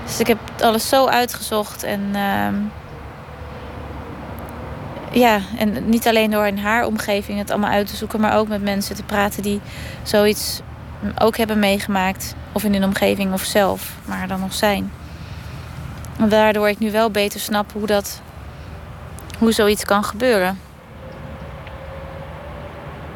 Dus 0.04 0.20
ik 0.20 0.26
heb 0.26 0.38
alles 0.60 0.88
zo 0.88 1.06
uitgezocht 1.06 1.82
en. 1.82 2.00
Uh, 2.14 2.48
ja, 5.18 5.40
en 5.58 5.88
niet 5.88 6.08
alleen 6.08 6.30
door 6.30 6.46
in 6.46 6.58
haar 6.58 6.86
omgeving 6.86 7.38
het 7.38 7.50
allemaal 7.50 7.70
uit 7.70 7.86
te 7.86 7.96
zoeken, 7.96 8.20
maar 8.20 8.36
ook 8.36 8.48
met 8.48 8.62
mensen 8.62 8.96
te 8.96 9.02
praten 9.02 9.42
die 9.42 9.60
zoiets 10.02 10.60
ook 11.18 11.36
hebben 11.36 11.58
meegemaakt. 11.58 12.34
Of 12.52 12.64
in 12.64 12.72
hun 12.72 12.84
omgeving 12.84 13.32
of 13.32 13.42
zelf, 13.42 13.92
maar 14.04 14.28
dan 14.28 14.40
nog 14.40 14.54
zijn. 14.54 14.92
Waardoor 16.18 16.68
ik 16.68 16.78
nu 16.78 16.90
wel 16.90 17.10
beter 17.10 17.40
snap 17.40 17.72
hoe, 17.72 17.86
dat, 17.86 18.20
hoe 19.38 19.52
zoiets 19.52 19.84
kan 19.84 20.04
gebeuren. 20.04 20.60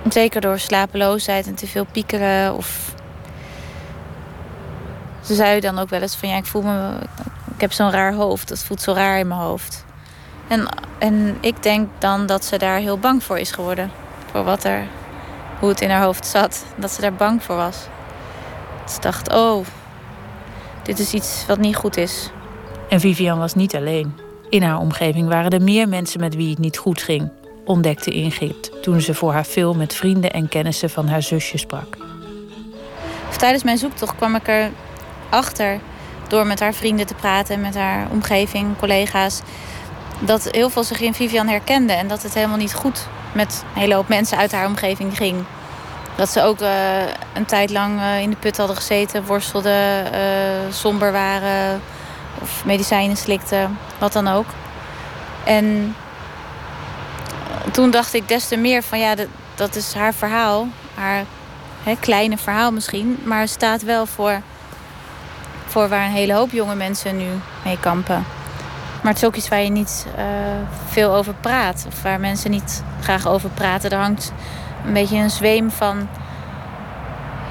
Zeker 0.09 0.41
door 0.41 0.59
slapeloosheid 0.59 1.47
en 1.47 1.55
te 1.55 1.67
veel 1.67 1.85
piekeren. 1.85 2.55
Of 2.55 2.95
ze 5.21 5.35
zei 5.35 5.61
dan 5.61 5.79
ook 5.79 5.89
wel 5.89 6.01
eens 6.01 6.17
van 6.17 6.29
ja, 6.29 6.37
ik 6.37 6.47
voel 6.47 6.63
me. 6.63 6.93
Ik 7.55 7.61
heb 7.61 7.73
zo'n 7.73 7.91
raar 7.91 8.15
hoofd. 8.15 8.49
Dat 8.49 8.65
voelt 8.65 8.83
zo 8.83 8.93
raar 8.93 9.19
in 9.19 9.29
mijn 9.29 9.41
hoofd. 9.41 9.85
En, 10.49 10.69
en 11.01 11.37
ik 11.41 11.63
denk 11.63 11.89
dan 11.99 12.27
dat 12.27 12.45
ze 12.45 12.59
daar 12.59 12.79
heel 12.79 12.99
bang 12.99 13.23
voor 13.23 13.39
is 13.39 13.51
geworden. 13.51 13.91
Voor 14.31 14.45
wat 14.45 14.65
er, 14.65 14.87
hoe 15.59 15.69
het 15.69 15.81
in 15.81 15.91
haar 15.91 16.03
hoofd 16.03 16.27
zat. 16.27 16.65
Dat 16.77 16.91
ze 16.91 17.01
daar 17.01 17.15
bang 17.15 17.43
voor 17.43 17.57
was. 17.57 17.77
Ze 18.89 19.01
dacht, 19.01 19.33
oh, 19.33 19.67
dit 20.83 20.99
is 20.99 21.13
iets 21.13 21.45
wat 21.47 21.59
niet 21.59 21.77
goed 21.77 21.97
is. 21.97 22.31
En 22.89 23.01
Vivian 23.01 23.39
was 23.39 23.55
niet 23.55 23.77
alleen. 23.77 24.15
In 24.49 24.63
haar 24.63 24.79
omgeving 24.79 25.29
waren 25.29 25.51
er 25.51 25.63
meer 25.63 25.89
mensen 25.89 26.21
met 26.21 26.35
wie 26.35 26.51
het 26.51 26.59
niet 26.59 26.79
goed 26.79 27.03
ging, 27.03 27.29
ontdekte 27.65 28.11
Ingrid 28.11 28.83
toen 28.83 29.01
ze 29.01 29.15
voor 29.15 29.33
haar 29.33 29.45
film 29.45 29.77
met 29.77 29.95
vrienden 29.95 30.33
en 30.33 30.49
kennissen 30.49 30.91
van 30.91 31.09
haar 31.09 31.23
zusje 31.23 31.59
sprak. 31.59 31.97
Tijdens 33.37 33.65
mijn 33.65 33.79
zoektocht 33.79 34.17
kwam 34.17 34.35
ik 34.35 34.49
er 34.49 34.71
achter 35.29 35.81
door 36.29 36.47
met 36.47 36.61
haar 36.61 36.75
vrienden 36.75 37.07
te 37.07 37.15
praten 37.15 37.55
en 37.55 37.61
met 37.61 37.75
haar 37.75 38.07
omgeving, 38.11 38.79
collega's, 38.79 39.41
dat 40.21 40.49
heel 40.51 40.71
veel 40.71 40.85
zich 40.85 41.01
in 41.01 41.15
Vivian 41.15 41.49
herkenden. 41.49 41.97
En 41.97 42.09
dat 42.09 42.23
het 42.23 42.35
helemaal 42.35 42.57
niet 42.57 42.75
goed 42.75 43.07
met 43.33 43.65
een 43.75 43.81
hele 43.81 43.95
hoop 43.95 44.09
mensen 44.09 44.39
uit 44.39 44.53
haar 44.53 44.67
omgeving 44.67 45.17
ging. 45.17 45.45
Dat 46.15 46.29
ze 46.29 46.43
ook 46.43 46.61
uh, 46.61 46.69
een 47.33 47.45
tijd 47.47 47.71
lang 47.71 47.99
uh, 47.99 48.21
in 48.21 48.31
de 48.31 48.37
put 48.37 48.57
hadden 48.57 48.77
gezeten, 48.77 49.25
worstelden, 49.25 50.05
uh, 50.05 50.21
somber 50.71 51.13
waren. 51.13 51.81
Of 52.43 52.65
medicijnen 52.65 53.17
slikte, 53.17 53.67
wat 53.99 54.13
dan 54.13 54.29
ook. 54.29 54.47
En 55.45 55.97
toen 57.73 57.91
dacht 57.91 58.15
ik 58.15 58.29
des 58.29 58.49
te 58.49 58.57
meer 58.57 58.83
van 58.83 58.99
ja, 58.99 59.15
dat, 59.15 59.27
dat 59.55 59.75
is 59.75 59.95
haar 59.95 60.15
verhaal. 60.15 60.69
Haar 60.95 61.25
hè, 61.83 61.97
kleine 62.01 62.39
verhaal 62.39 62.73
misschien. 62.73 63.19
Maar 63.25 63.49
staat 63.49 63.83
wel 63.83 64.07
voor, 64.07 64.41
voor 65.67 65.89
waar 65.89 66.05
een 66.05 66.11
hele 66.11 66.35
hoop 66.35 66.51
jonge 66.51 66.75
mensen 66.75 67.17
nu 67.17 67.29
mee 67.65 67.79
kampen. 67.81 68.40
Maar 69.03 69.13
het 69.13 69.23
is 69.23 69.29
ook 69.29 69.35
iets 69.35 69.49
waar 69.49 69.63
je 69.63 69.71
niet 69.71 70.07
uh, 70.19 70.25
veel 70.87 71.15
over 71.15 71.35
praat. 71.35 71.85
Of 71.87 72.03
waar 72.03 72.21
mensen 72.21 72.51
niet 72.51 72.83
graag 73.03 73.27
over 73.27 73.51
praten. 73.51 73.91
Er 73.91 73.99
hangt 73.99 74.33
een 74.87 74.93
beetje 74.93 75.17
een 75.17 75.31
zweem 75.31 75.71
van 75.71 76.09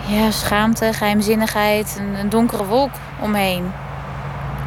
ja, 0.08 0.32
schaamte, 0.32 0.94
geheimzinnigheid, 0.94 1.96
een, 2.00 2.20
een 2.20 2.30
donkere 2.30 2.66
wolk 2.66 2.92
omheen. 3.20 3.72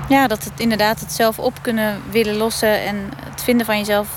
Ja, 0.09 0.27
dat 0.27 0.45
het 0.45 0.61
inderdaad 0.61 1.01
het 1.01 1.13
zelf 1.13 1.39
op 1.39 1.59
kunnen 1.63 2.03
willen 2.11 2.37
lossen 2.37 2.83
en 2.83 3.11
het 3.31 3.43
vinden 3.43 3.67
van 3.67 3.79
jezelf 3.79 4.09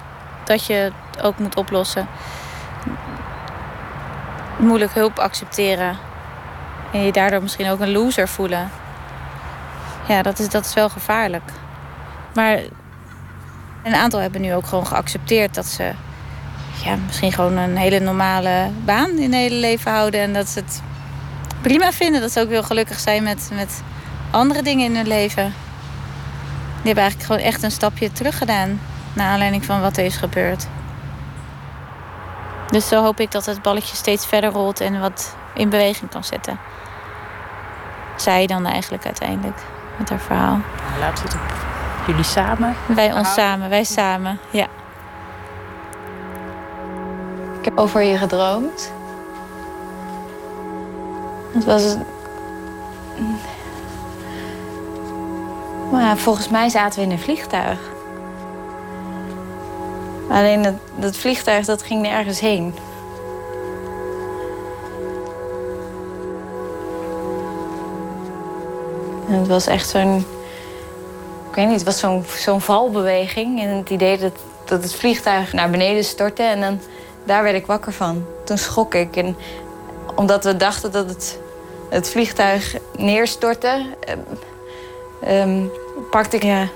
dat 0.43 0.65
je 0.65 0.73
het 0.73 1.23
ook 1.23 1.37
moet 1.37 1.55
oplossen. 1.55 2.07
Moeilijk 4.57 4.93
hulp 4.93 5.19
accepteren. 5.19 5.97
En 6.91 6.99
je 6.99 7.11
daardoor 7.11 7.41
misschien 7.41 7.69
ook 7.69 7.79
een 7.79 7.91
loser 7.91 8.27
voelen. 8.27 8.69
Ja, 10.07 10.21
dat 10.21 10.39
is, 10.39 10.49
dat 10.49 10.65
is 10.65 10.73
wel 10.73 10.89
gevaarlijk. 10.89 11.51
Maar 12.35 12.59
een 13.83 13.95
aantal 13.95 14.19
hebben 14.19 14.41
nu 14.41 14.53
ook 14.53 14.65
gewoon 14.65 14.87
geaccepteerd 14.87 15.55
dat 15.55 15.65
ze 15.65 15.91
ja, 16.83 16.95
misschien 17.05 17.31
gewoon 17.31 17.57
een 17.57 17.77
hele 17.77 17.99
normale 17.99 18.69
baan 18.85 19.09
in 19.09 19.21
het 19.21 19.33
hele 19.33 19.55
leven 19.55 19.91
houden. 19.91 20.19
En 20.19 20.33
dat 20.33 20.47
ze 20.47 20.59
het 20.59 20.81
prima 21.61 21.91
vinden. 21.91 22.21
Dat 22.21 22.31
ze 22.31 22.41
ook 22.41 22.49
heel 22.49 22.63
gelukkig 22.63 22.99
zijn 22.99 23.23
met, 23.23 23.49
met 23.53 23.83
andere 24.31 24.61
dingen 24.61 24.85
in 24.85 24.95
hun 24.95 25.07
leven. 25.07 25.43
Die 25.43 26.93
hebben 26.93 27.03
eigenlijk 27.03 27.31
gewoon 27.31 27.51
echt 27.51 27.63
een 27.63 27.71
stapje 27.71 28.11
terug 28.11 28.37
gedaan. 28.37 28.79
Naar 29.13 29.27
aanleiding 29.27 29.65
van 29.65 29.81
wat 29.81 29.97
er 29.97 30.05
is 30.05 30.17
gebeurd. 30.17 30.67
Dus 32.67 32.87
zo 32.87 33.03
hoop 33.03 33.19
ik 33.19 33.31
dat 33.31 33.45
het 33.45 33.61
balletje 33.61 33.95
steeds 33.95 34.25
verder 34.25 34.49
rolt 34.49 34.79
en 34.79 34.99
wat 34.99 35.35
in 35.53 35.69
beweging 35.69 36.11
kan 36.11 36.23
zetten. 36.23 36.59
Zij 38.15 38.47
dan 38.47 38.65
eigenlijk 38.65 39.05
uiteindelijk 39.05 39.59
met 39.97 40.09
haar 40.09 40.19
verhaal. 40.19 40.59
Laat 40.99 41.21
het 41.21 41.33
op 41.33 41.65
jullie 42.07 42.23
samen? 42.23 42.75
Wij 42.87 43.13
ons 43.13 43.33
samen, 43.33 43.69
wij 43.69 43.83
samen, 43.83 44.39
ja. 44.49 44.67
Ik 47.59 47.65
heb 47.65 47.77
over 47.77 48.01
je 48.01 48.17
gedroomd. 48.17 48.91
Het 51.53 51.65
was. 51.65 51.95
Maar 55.91 56.17
volgens 56.17 56.49
mij 56.49 56.69
zaten 56.69 56.99
we 56.99 57.05
in 57.05 57.11
een 57.11 57.19
vliegtuig. 57.19 57.79
Alleen 60.29 60.61
dat, 60.61 60.73
dat 60.95 61.17
vliegtuig 61.17 61.65
dat 61.65 61.83
ging 61.83 62.01
nergens 62.01 62.39
heen. 62.39 62.75
En 69.27 69.39
het 69.39 69.47
was 69.47 69.67
echt 69.67 69.89
zo'n. 69.89 70.25
Ik 71.55 71.61
weet 71.61 71.69
niet, 71.69 71.85
het 71.85 72.01
was 72.01 72.23
zo'n 72.41 72.61
valbeweging. 72.61 73.61
En 73.61 73.69
het 73.69 73.89
idee 73.89 74.17
dat, 74.17 74.31
dat 74.65 74.83
het 74.83 74.95
vliegtuig 74.95 75.53
naar 75.53 75.69
beneden 75.69 76.03
stortte. 76.03 76.43
En 76.43 76.61
dan, 76.61 76.79
daar 77.23 77.43
werd 77.43 77.55
ik 77.55 77.65
wakker 77.65 77.93
van. 77.93 78.25
Toen 78.43 78.57
schrok 78.57 78.93
ik. 78.93 79.15
En 79.15 79.35
omdat 80.15 80.43
we 80.43 80.57
dachten 80.57 80.91
dat 80.91 81.09
het, 81.09 81.39
het 81.89 82.09
vliegtuig 82.09 82.75
neerstortte, 82.97 83.85
um, 85.27 85.71
pakte 86.09 86.35
ik 86.35 86.43
ja, 86.43 86.67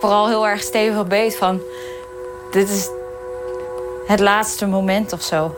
vooral 0.00 0.28
heel 0.28 0.46
erg 0.46 0.62
stevig 0.62 1.06
beet 1.06 1.36
van. 1.36 1.60
Dit 2.50 2.68
is 2.68 2.88
het 4.06 4.20
laatste 4.20 4.66
moment 4.66 5.12
of 5.12 5.22
zo. 5.22 5.54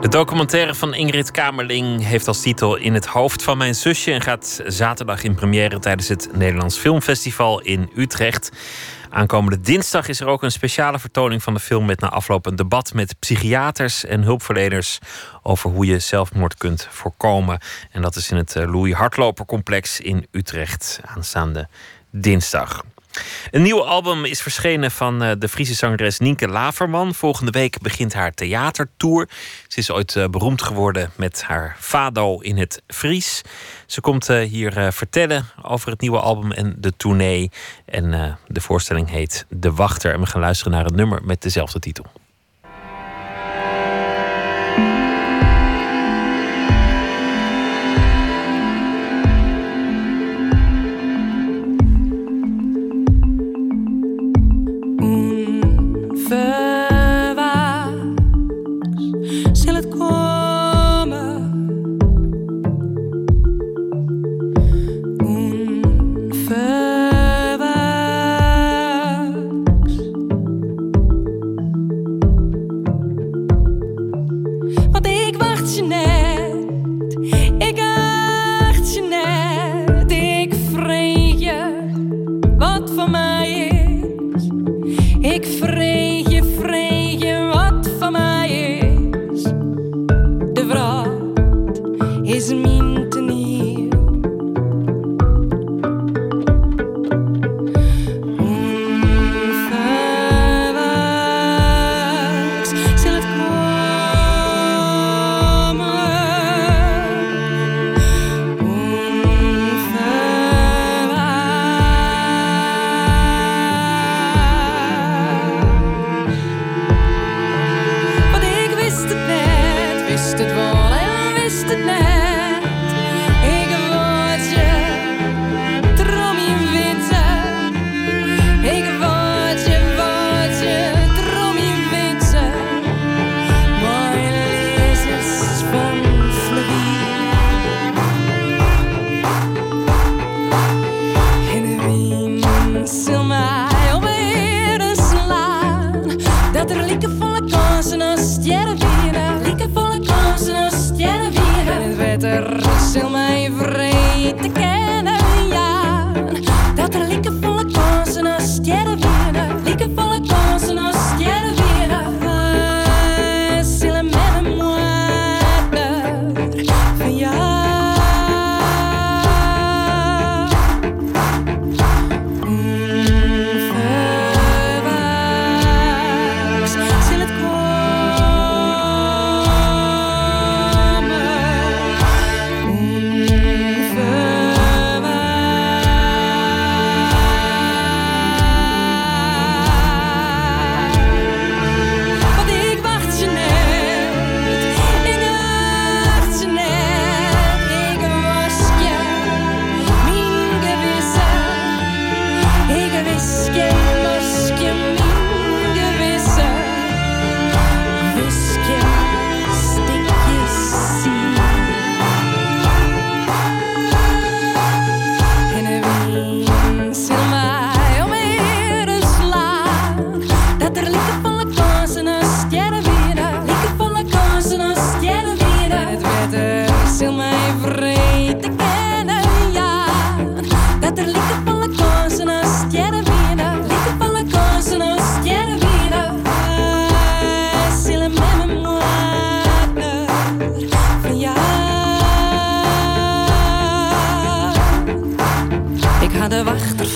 De 0.00 0.08
documentaire 0.08 0.74
van 0.74 0.94
Ingrid 0.94 1.30
Kamerling 1.30 2.04
heeft 2.04 2.28
als 2.28 2.40
titel 2.40 2.76
In 2.76 2.94
het 2.94 3.06
hoofd 3.06 3.42
van 3.42 3.58
mijn 3.58 3.74
zusje 3.74 4.12
en 4.12 4.20
gaat 4.20 4.60
zaterdag 4.66 5.22
in 5.22 5.34
première 5.34 5.78
tijdens 5.78 6.08
het 6.08 6.28
Nederlands 6.32 6.78
Filmfestival 6.78 7.60
in 7.60 7.90
Utrecht. 7.94 8.50
Aankomende 9.10 9.60
dinsdag 9.60 10.08
is 10.08 10.20
er 10.20 10.26
ook 10.26 10.42
een 10.42 10.52
speciale 10.52 10.98
vertoning 10.98 11.42
van 11.42 11.54
de 11.54 11.60
film 11.60 11.86
met 11.86 12.00
na 12.00 12.08
afloop 12.08 12.46
een 12.46 12.56
debat 12.56 12.94
met 12.94 13.18
psychiaters 13.18 14.04
en 14.04 14.22
hulpverleners 14.22 14.98
over 15.42 15.70
hoe 15.70 15.86
je 15.86 15.98
zelfmoord 15.98 16.56
kunt 16.56 16.88
voorkomen. 16.90 17.60
En 17.90 18.02
dat 18.02 18.16
is 18.16 18.30
in 18.30 18.36
het 18.36 18.56
eh, 18.56 18.72
Louis 18.72 18.94
Hartloper 18.94 19.46
complex 19.46 20.00
in 20.00 20.26
Utrecht 20.30 21.00
aanstaande 21.04 21.68
dinsdag. 22.10 22.82
Een 23.50 23.62
nieuw 23.62 23.84
album 23.84 24.24
is 24.24 24.42
verschenen 24.42 24.90
van 24.90 25.22
eh, 25.22 25.30
de 25.38 25.48
Friese 25.48 25.74
zangeres 25.74 26.18
Nienke 26.18 26.48
Laverman. 26.48 27.14
Volgende 27.14 27.50
week 27.50 27.78
begint 27.80 28.12
haar 28.12 28.34
theatertour. 28.34 29.28
Ze 29.68 29.78
is 29.78 29.90
ooit 29.90 30.16
eh, 30.16 30.24
beroemd 30.28 30.62
geworden 30.62 31.10
met 31.16 31.42
haar 31.42 31.76
Fado 31.78 32.38
in 32.38 32.56
het 32.58 32.82
Fries. 32.86 33.42
Ze 33.86 34.00
komt 34.00 34.28
eh, 34.28 34.48
hier 34.48 34.92
vertellen 34.92 35.46
over 35.62 35.90
het 35.90 36.00
nieuwe 36.00 36.20
album 36.20 36.52
en 36.52 36.74
de 36.78 36.92
tournee. 36.96 37.50
En 37.84 38.38
de 38.46 38.60
voorstelling 38.60 39.10
heet 39.10 39.46
De 39.48 39.72
Wachter. 39.72 40.12
En 40.12 40.20
we 40.20 40.26
gaan 40.26 40.40
luisteren 40.40 40.72
naar 40.72 40.86
een 40.86 40.94
nummer 40.94 41.24
met 41.24 41.42
dezelfde 41.42 41.78
titel. 41.78 42.06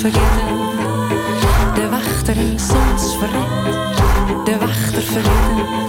De 0.04 1.88
wachter 1.90 2.36
in 2.36 2.58
soms 2.58 3.16
verred. 3.16 4.44
De 4.44 4.58
wachter 4.58 5.02
vergeten. 5.02 5.82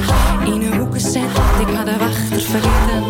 Gek 0.00 0.54
in 0.54 0.62
een 0.62 0.78
hoek 0.78 0.92
gezet. 0.92 1.22
Ik 1.60 1.74
had 1.76 1.86
de 1.86 1.98
wachter 1.98 2.40
vergeten. 2.40 3.02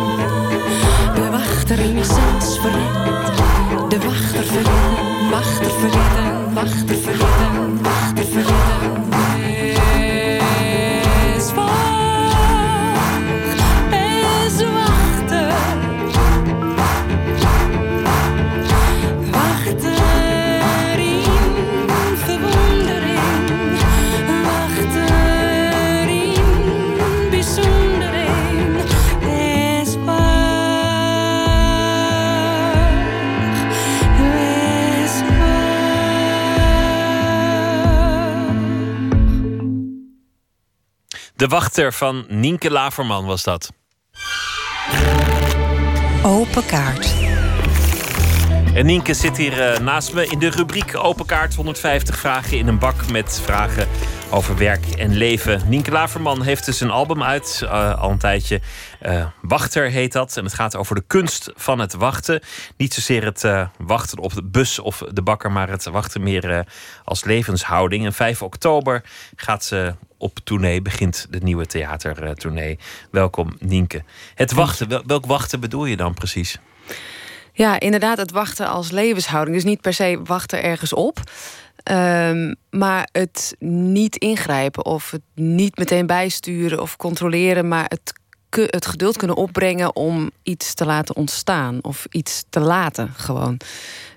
De 1.15 1.29
wachter 1.31 1.79
in 1.79 2.03
soms 2.05 2.59
verred. 2.59 3.89
De 3.89 3.99
wachter 3.99 4.43
vergeten. 4.43 5.29
Wachter 5.29 5.71
vergeten. 5.71 6.22
De 41.43 41.49
wachter 41.49 41.93
van 41.93 42.25
Nienke 42.27 42.71
Laverman 42.71 43.25
was 43.25 43.43
dat. 43.43 43.71
Open 46.21 46.65
kaart. 46.65 47.13
En 48.73 48.85
Nienke 48.85 49.13
zit 49.13 49.37
hier 49.37 49.61
eh, 49.61 49.79
naast 49.79 50.13
me 50.13 50.27
in 50.27 50.39
de 50.39 50.49
rubriek 50.49 50.97
Open 50.97 51.25
Kaart. 51.25 51.55
150 51.55 52.17
vragen 52.17 52.57
in 52.57 52.67
een 52.67 52.79
bak 52.79 53.11
met 53.11 53.41
vragen 53.43 53.87
over 54.29 54.57
werk 54.57 54.85
en 54.85 55.13
leven. 55.15 55.61
Nienke 55.67 55.91
Laverman 55.91 56.41
heeft 56.41 56.65
dus 56.65 56.79
een 56.79 56.91
album 56.91 57.23
uit, 57.23 57.61
eh, 57.63 58.01
al 58.01 58.11
een 58.11 58.17
tijdje. 58.17 58.61
Eh, 58.99 59.25
Wachter 59.41 59.89
heet 59.89 60.11
dat. 60.11 60.37
En 60.37 60.43
het 60.43 60.53
gaat 60.53 60.75
over 60.75 60.95
de 60.95 61.03
kunst 61.07 61.51
van 61.55 61.79
het 61.79 61.93
wachten. 61.93 62.41
Niet 62.77 62.93
zozeer 62.93 63.23
het 63.23 63.45
wachten 63.77 64.17
op 64.17 64.33
de 64.33 64.43
bus 64.43 64.79
of 64.79 65.03
de 65.11 65.21
bakker, 65.21 65.51
maar 65.51 65.69
het 65.69 65.83
wachten 65.83 66.23
meer 66.23 66.67
als 67.03 67.23
levenshouding. 67.23 68.05
En 68.05 68.13
5 68.13 68.41
oktober 68.41 69.03
gaat 69.35 69.63
ze 69.63 69.95
op 70.23 70.39
tournee, 70.43 70.81
begint 70.81 71.27
de 71.29 71.39
nieuwe 71.39 71.65
theatertournee. 71.65 72.79
Welkom, 73.11 73.55
Nienke. 73.59 74.03
Het 74.35 74.51
wachten, 74.51 74.87
wel- 74.89 75.03
welk 75.05 75.25
wachten 75.25 75.59
bedoel 75.59 75.85
je 75.85 75.97
dan 75.97 76.13
precies? 76.13 76.57
Ja, 77.53 77.79
inderdaad, 77.79 78.17
het 78.17 78.31
wachten 78.31 78.67
als 78.67 78.91
levenshouding. 78.91 79.55
Dus 79.55 79.65
niet 79.65 79.81
per 79.81 79.93
se 79.93 80.19
wachten 80.23 80.63
ergens 80.63 80.93
op. 80.93 81.19
Ehm, 81.83 82.53
maar 82.69 83.09
het 83.11 83.55
niet 83.59 84.15
ingrijpen 84.15 84.85
of 84.85 85.11
het 85.11 85.21
niet 85.35 85.77
meteen 85.77 86.05
bijsturen 86.05 86.81
of 86.81 86.97
controleren, 86.97 87.67
maar 87.67 87.85
het, 87.87 88.13
het 88.49 88.85
geduld 88.85 89.17
kunnen 89.17 89.37
opbrengen 89.37 89.95
om 89.95 90.31
iets 90.43 90.73
te 90.73 90.85
laten 90.85 91.15
ontstaan 91.15 91.79
of 91.81 92.05
iets 92.09 92.43
te 92.49 92.59
laten 92.59 93.13
gewoon. 93.15 93.59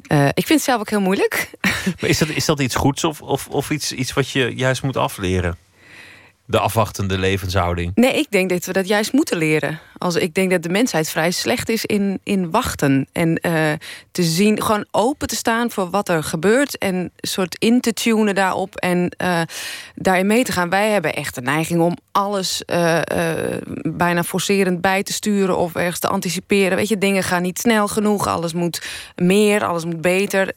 Eh, 0.07 0.27
ik 0.27 0.47
vind 0.47 0.49
het 0.49 0.63
zelf 0.63 0.81
ook 0.81 0.91
heel 0.91 1.01
moeilijk. 1.01 1.51
Maar 2.01 2.11
is 2.11 2.19
dat, 2.19 2.29
is 2.29 2.45
dat 2.45 2.61
iets 2.61 2.75
goeds 2.75 3.05
of, 3.05 3.23
of, 3.23 3.49
of 3.49 3.71
iets, 3.71 3.93
iets 3.93 4.13
wat 4.13 4.31
je 4.31 4.55
juist 4.55 4.83
moet 4.83 4.97
afleren? 4.97 5.57
De 6.49 6.59
afwachtende 6.59 7.19
levenshouding. 7.19 7.93
Nee, 7.95 8.15
ik 8.15 8.31
denk 8.31 8.51
dat 8.51 8.65
we 8.65 8.73
dat 8.73 8.89
juist 8.89 9.13
moeten 9.13 9.37
leren. 9.37 9.81
Als, 9.99 10.15
ik 10.15 10.35
denk 10.35 10.51
dat 10.51 10.63
de 10.63 10.69
mensheid 10.69 11.09
vrij 11.09 11.31
slecht 11.31 11.69
is 11.69 11.85
in, 11.85 12.21
in 12.23 12.51
wachten. 12.51 13.09
En 13.13 13.37
eh, 13.37 13.73
te 14.13 14.23
zien, 14.23 14.63
gewoon 14.63 14.87
open 14.91 15.29
te 15.29 15.37
staan 15.37 15.71
voor 15.71 15.91
wat 15.91 16.09
er 16.09 16.23
gebeurt. 16.23 16.79
En 16.79 17.13
soort 17.17 17.57
in 17.59 17.81
te 17.81 17.93
tunen 17.93 18.35
daarop. 18.35 18.77
En 18.77 19.09
eh, 19.17 19.41
daarin 19.95 20.27
mee 20.27 20.45
te 20.45 20.53
gaan. 20.53 20.71
Wij 20.71 20.91
hebben 20.91 21.15
echt 21.15 21.35
de 21.35 21.41
neiging 21.41 21.81
om 21.81 21.97
alles 22.13 22.65
eh, 22.65 23.01
bijna 23.83 24.25
forcerend 24.25 24.81
bij 24.81 25.03
te 25.03 25.13
sturen. 25.13 25.57
Of 25.57 25.75
ergens 25.75 25.99
te 25.99 26.09
anticiperen. 26.09 26.77
Weet 26.77 26.89
je, 26.89 26.99
dingen 26.99 27.23
gaan 27.23 27.43
niet 27.43 27.59
snel 27.59 27.89
genoeg. 27.89 28.27
Alles 28.27 28.53
moet 28.53 28.83
meer, 29.15 29.65
alles 29.65 29.85
moet 29.85 30.01
beter. 30.01 30.51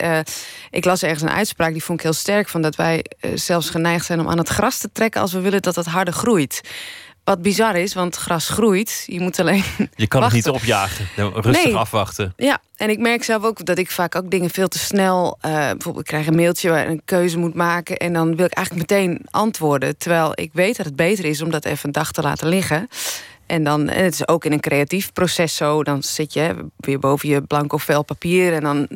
Ik 0.70 0.86
las 0.86 1.04
ergens 1.04 1.22
een 1.22 1.30
uitspraak, 1.30 1.72
die 1.72 1.84
vond 1.84 2.00
ik 2.00 2.06
heel 2.06 2.14
sterk. 2.14 2.50
Van 2.50 2.62
dat 2.62 2.76
wij 2.76 3.06
zelfs 3.34 3.70
geneigd 3.70 4.06
zijn 4.06 4.20
om 4.20 4.30
aan 4.30 4.38
het 4.38 4.50
gras 4.50 4.78
te 4.78 4.92
trekken. 4.92 5.22
als 5.22 5.34
we 5.34 5.40
willen 5.40 5.62
dat 5.62 5.78
het 5.86 5.94
harder 5.94 6.14
groeit. 6.14 6.62
Wat 7.24 7.42
bizar 7.42 7.76
is, 7.76 7.94
want 7.94 8.16
gras 8.16 8.50
groeit. 8.50 9.04
Je 9.08 9.20
moet 9.20 9.40
alleen. 9.40 9.64
Je 9.96 10.08
kan 10.08 10.24
het 10.24 10.32
niet 10.34 10.50
opjagen. 10.50 11.08
Rustig 11.16 11.64
Nee. 11.66 11.76
afwachten. 11.76 12.34
Ja, 12.38 12.62
en 12.76 12.90
ik 12.90 13.00
merk 13.00 13.24
zelf 13.24 13.44
ook 13.44 13.66
dat 13.66 13.78
ik 13.78 13.92
vaak 13.92 14.16
ook 14.16 14.30
dingen 14.32 14.50
veel 14.50 14.68
te 14.68 14.80
snel. 14.80 15.38
eh, 15.42 15.52
bijvoorbeeld, 15.52 16.00
ik 16.00 16.06
krijg 16.06 16.28
een 16.28 16.36
mailtje 16.36 16.70
waar 16.70 16.84
ik 16.84 16.90
een 16.90 17.02
keuze 17.06 17.38
moet 17.38 17.54
maken. 17.56 17.98
En 17.98 18.14
dan 18.14 18.36
wil 18.36 18.46
ik 18.46 18.54
eigenlijk 18.54 18.92
meteen 18.92 19.22
antwoorden. 19.30 19.98
Terwijl 19.98 20.32
ik 20.36 20.50
weet 20.54 20.78
dat 20.78 20.86
het 20.86 20.96
beter 20.96 21.26
is 21.26 21.42
om 21.42 21.52
dat 21.52 21.66
even 21.66 21.86
een 21.86 21.92
dag 21.92 22.12
te 22.12 22.22
laten 22.22 22.48
liggen. 22.48 22.88
En, 23.50 23.64
dan, 23.64 23.90
en 23.90 24.04
het 24.04 24.14
is 24.14 24.28
ook 24.28 24.46
in 24.46 24.52
een 24.52 24.60
creatief 24.60 25.14
proces 25.14 25.56
zo. 25.56 25.84
Dan 25.84 26.04
zit 26.04 26.34
je 26.34 26.56
weer 26.78 27.00
boven 27.00 27.30
je 27.30 27.42
blanco 27.42 27.78
vel 27.78 28.04
papier. 28.04 28.54
En 28.54 28.62
dan 28.62 28.88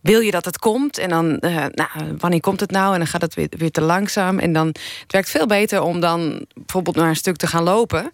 wil 0.00 0.20
je 0.20 0.30
dat 0.30 0.44
het 0.44 0.58
komt. 0.58 0.98
En 0.98 1.08
dan, 1.08 1.38
eh, 1.38 1.64
nou, 1.72 2.16
wanneer 2.18 2.40
komt 2.40 2.60
het 2.60 2.70
nou? 2.70 2.92
En 2.92 2.98
dan 2.98 3.06
gaat 3.06 3.20
het 3.20 3.34
weer, 3.34 3.48
weer 3.56 3.70
te 3.70 3.80
langzaam. 3.80 4.38
En 4.38 4.52
dan, 4.52 4.66
het 4.66 5.12
werkt 5.12 5.30
veel 5.30 5.46
beter 5.46 5.82
om 5.82 6.00
dan 6.00 6.46
bijvoorbeeld 6.54 6.96
naar 6.96 7.08
een 7.08 7.16
stuk 7.16 7.36
te 7.36 7.46
gaan 7.46 7.62
lopen. 7.62 8.10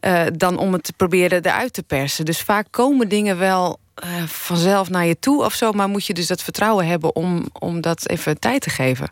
eh, 0.00 0.22
dan 0.36 0.58
om 0.58 0.72
het 0.72 0.82
te 0.82 0.92
proberen 0.92 1.44
eruit 1.44 1.72
te 1.72 1.82
persen. 1.82 2.24
Dus 2.24 2.40
vaak 2.40 2.66
komen 2.70 3.08
dingen 3.08 3.38
wel 3.38 3.78
eh, 3.96 4.22
vanzelf 4.26 4.90
naar 4.90 5.06
je 5.06 5.18
toe 5.18 5.44
of 5.44 5.54
zo. 5.54 5.72
Maar 5.72 5.88
moet 5.88 6.06
je 6.06 6.14
dus 6.14 6.26
dat 6.26 6.42
vertrouwen 6.42 6.86
hebben 6.86 7.14
om, 7.14 7.46
om 7.52 7.80
dat 7.80 8.08
even 8.08 8.38
tijd 8.38 8.62
te 8.62 8.70
geven. 8.70 9.10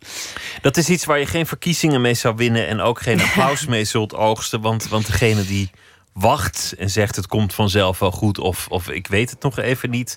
Dat 0.60 0.76
is 0.76 0.88
iets 0.88 1.04
waar 1.04 1.18
je 1.18 1.26
geen 1.26 1.46
verkiezingen 1.46 2.00
mee 2.00 2.14
zou 2.14 2.36
winnen 2.36 2.66
en 2.66 2.80
ook 2.80 3.00
geen 3.00 3.20
applaus 3.26 3.66
mee 3.66 3.84
zult 3.84 4.14
oogsten. 4.14 4.60
Want, 4.60 4.88
want 4.88 5.06
degene 5.06 5.44
die 5.44 5.70
wacht 6.12 6.74
en 6.78 6.90
zegt 6.90 7.16
het 7.16 7.26
komt 7.26 7.54
vanzelf 7.54 7.98
wel 7.98 8.10
goed 8.10 8.38
of, 8.38 8.66
of 8.68 8.88
ik 8.88 9.06
weet 9.06 9.30
het 9.30 9.42
nog 9.42 9.58
even 9.58 9.90
niet, 9.90 10.16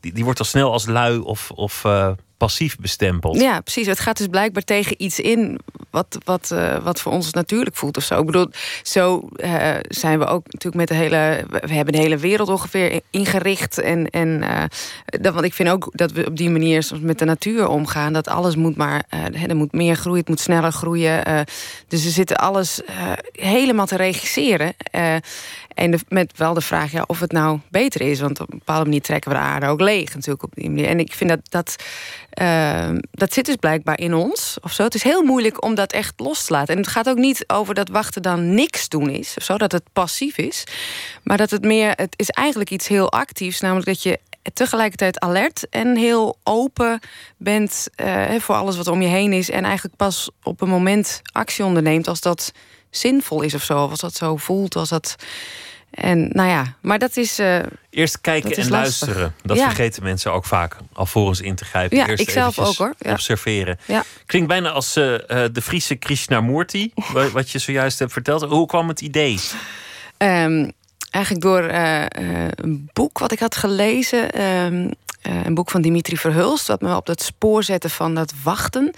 die, 0.00 0.12
die 0.12 0.24
wordt 0.24 0.38
al 0.38 0.44
snel 0.44 0.72
als 0.72 0.86
lui 0.86 1.18
of, 1.18 1.50
of 1.50 1.84
eh, 1.84 2.10
passief 2.36 2.76
bestempeld. 2.78 3.40
Ja, 3.40 3.60
precies. 3.60 3.86
Het 3.86 4.00
gaat 4.00 4.16
dus 4.16 4.26
blijkbaar 4.26 4.64
tegen 4.64 5.02
iets 5.02 5.20
in 5.20 5.60
wat, 5.90 6.18
wat, 6.24 6.50
eh, 6.50 6.76
wat 6.84 7.00
voor 7.00 7.12
ons 7.12 7.32
natuurlijk 7.32 7.76
voelt 7.76 7.96
of 7.96 8.02
zo. 8.02 8.20
Ik 8.20 8.26
bedoel, 8.26 8.46
zo 8.82 9.28
eh, 9.36 9.74
zijn 9.88 10.18
we 10.18 10.26
ook 10.26 10.44
natuurlijk 10.44 10.74
met 10.74 10.88
de 10.88 10.94
hele... 10.94 11.44
We 11.48 11.74
hebben 11.74 11.94
de 11.94 12.00
hele 12.00 12.16
wereld 12.16 12.48
ongeveer 12.48 13.00
ingericht. 13.10 13.78
En, 13.78 14.10
en 14.10 14.42
eh, 14.42 15.32
want 15.32 15.44
ik 15.44 15.54
vind 15.54 15.68
ook 15.68 15.88
dat 15.92 16.12
we 16.12 16.26
op 16.26 16.36
die 16.36 16.50
manier 16.50 16.82
soms 16.82 17.00
met 17.00 17.18
de 17.18 17.24
natuur 17.24 17.68
omgaan. 17.68 18.12
Dat 18.12 18.28
alles 18.28 18.56
moet 18.56 18.76
maar... 18.76 19.04
er 19.48 19.56
moet 19.56 19.72
meer 19.72 19.96
groeien, 19.96 20.20
het 20.20 20.28
moet 20.28 20.40
sneller 20.40 20.72
groeien. 20.72 21.46
dus 21.88 22.04
we 22.04 22.10
zitten 22.10 22.36
alles 22.36 22.80
helemaal 23.32 23.86
te 23.86 23.96
regisseren. 23.96 24.74
En 25.76 26.00
met 26.08 26.32
wel 26.36 26.54
de 26.54 26.60
vraag 26.60 26.92
ja, 26.92 27.04
of 27.06 27.20
het 27.20 27.32
nou 27.32 27.60
beter 27.68 28.00
is. 28.00 28.20
Want 28.20 28.40
op 28.40 28.52
een 28.52 28.58
bepaalde 28.58 28.84
manier 28.84 29.02
trekken 29.02 29.30
we 29.30 29.36
de 29.36 29.42
aarde 29.42 29.66
ook 29.66 29.80
leeg 29.80 30.14
natuurlijk 30.14 30.42
op 30.42 30.54
die 30.54 30.70
manier. 30.70 30.86
En 30.86 31.00
ik 31.00 31.12
vind 31.12 31.30
dat 31.30 31.40
dat, 31.48 31.76
eh, 32.36 32.90
dat 33.10 33.32
zit 33.32 33.46
dus 33.46 33.56
blijkbaar 33.56 33.98
in 33.98 34.14
ons 34.14 34.56
of 34.62 34.72
zo. 34.72 34.82
Het 34.82 34.94
is 34.94 35.02
heel 35.02 35.22
moeilijk 35.22 35.64
om 35.64 35.74
dat 35.74 35.92
echt 35.92 36.20
los 36.20 36.44
te 36.44 36.52
laten. 36.52 36.74
En 36.74 36.80
het 36.80 36.90
gaat 36.90 37.08
ook 37.08 37.16
niet 37.16 37.44
over 37.46 37.74
dat 37.74 37.88
wachten 37.88 38.22
dan 38.22 38.54
niks 38.54 38.88
doen 38.88 39.10
is. 39.10 39.34
Of 39.38 39.42
zo, 39.44 39.56
dat 39.56 39.72
het 39.72 39.82
passief 39.92 40.38
is. 40.38 40.64
Maar 41.22 41.36
dat 41.36 41.50
het 41.50 41.64
meer, 41.64 41.92
het 41.94 42.14
is 42.16 42.30
eigenlijk 42.30 42.70
iets 42.70 42.88
heel 42.88 43.12
actiefs. 43.12 43.60
Namelijk 43.60 43.86
dat 43.86 44.02
je 44.02 44.18
tegelijkertijd 44.52 45.20
alert 45.20 45.68
en 45.68 45.96
heel 45.96 46.38
open 46.42 47.00
bent 47.36 47.88
eh, 47.94 48.34
voor 48.38 48.54
alles 48.54 48.76
wat 48.76 48.86
om 48.86 49.02
je 49.02 49.08
heen 49.08 49.32
is. 49.32 49.50
En 49.50 49.64
eigenlijk 49.64 49.96
pas 49.96 50.30
op 50.42 50.60
een 50.60 50.68
moment 50.68 51.20
actie 51.32 51.64
onderneemt 51.64 52.08
als 52.08 52.20
dat 52.20 52.52
zinvol 52.90 53.42
is 53.42 53.54
of 53.54 53.62
zo. 53.62 53.84
Of 53.84 53.90
als 53.90 54.00
dat 54.00 54.14
zo 54.14 54.36
voelt, 54.36 54.76
als 54.76 54.88
dat. 54.88 55.16
En 55.96 56.28
nou 56.32 56.48
ja, 56.48 56.64
maar 56.80 56.98
dat 56.98 57.16
is. 57.16 57.38
eh, 57.38 57.58
Eerst 57.90 58.20
kijken 58.20 58.50
en 58.50 58.56
lastig. 58.56 58.70
luisteren. 58.70 59.34
Dat 59.42 59.56
Ja. 59.56 59.64
vergeten 59.66 60.02
mensen 60.02 60.32
ook 60.32 60.44
vaak 60.44 60.76
alvorens 60.92 61.40
in 61.40 61.54
te 61.54 61.64
grijpen. 61.64 61.96
Ja, 61.96 62.06
Eerst 62.08 62.22
ik 62.22 62.30
zelf 62.30 62.58
ook, 62.58 62.74
hoor. 62.76 62.94
Ja. 62.98 63.12
Observeren. 63.12 63.78
Ja. 63.86 64.02
Klinkt 64.26 64.48
bijna 64.48 64.70
als 64.70 64.96
eh, 64.96 65.04
de 65.52 65.62
Friese 65.62 65.94
Krishnamurti, 65.94 66.92
wa- 67.12 67.30
wat 67.30 67.50
je 67.50 67.58
zojuist 67.58 67.98
hebt 67.98 68.12
verteld. 68.12 68.42
Hoe 68.42 68.66
kwam 68.66 68.88
het 68.88 69.00
idee? 69.00 69.38
Ehm, 70.16 70.70
eigenlijk 71.10 71.44
door 71.44 71.62
een 71.62 72.90
boek 72.92 73.18
wat 73.18 73.32
ik 73.32 73.38
had 73.38 73.56
gelezen. 73.56 74.30
ehm, 74.32 74.90
een 75.22 75.54
boek 75.54 75.70
van 75.70 75.80
Dimitri 75.80 76.16
Verhulst, 76.16 76.66
wat 76.66 76.80
me 76.80 76.96
op 76.96 77.06
dat 77.06 77.22
spoor 77.22 77.62
zette 77.64 77.88
van 77.88 78.14
dat 78.14 78.32
wachten. 78.42 78.94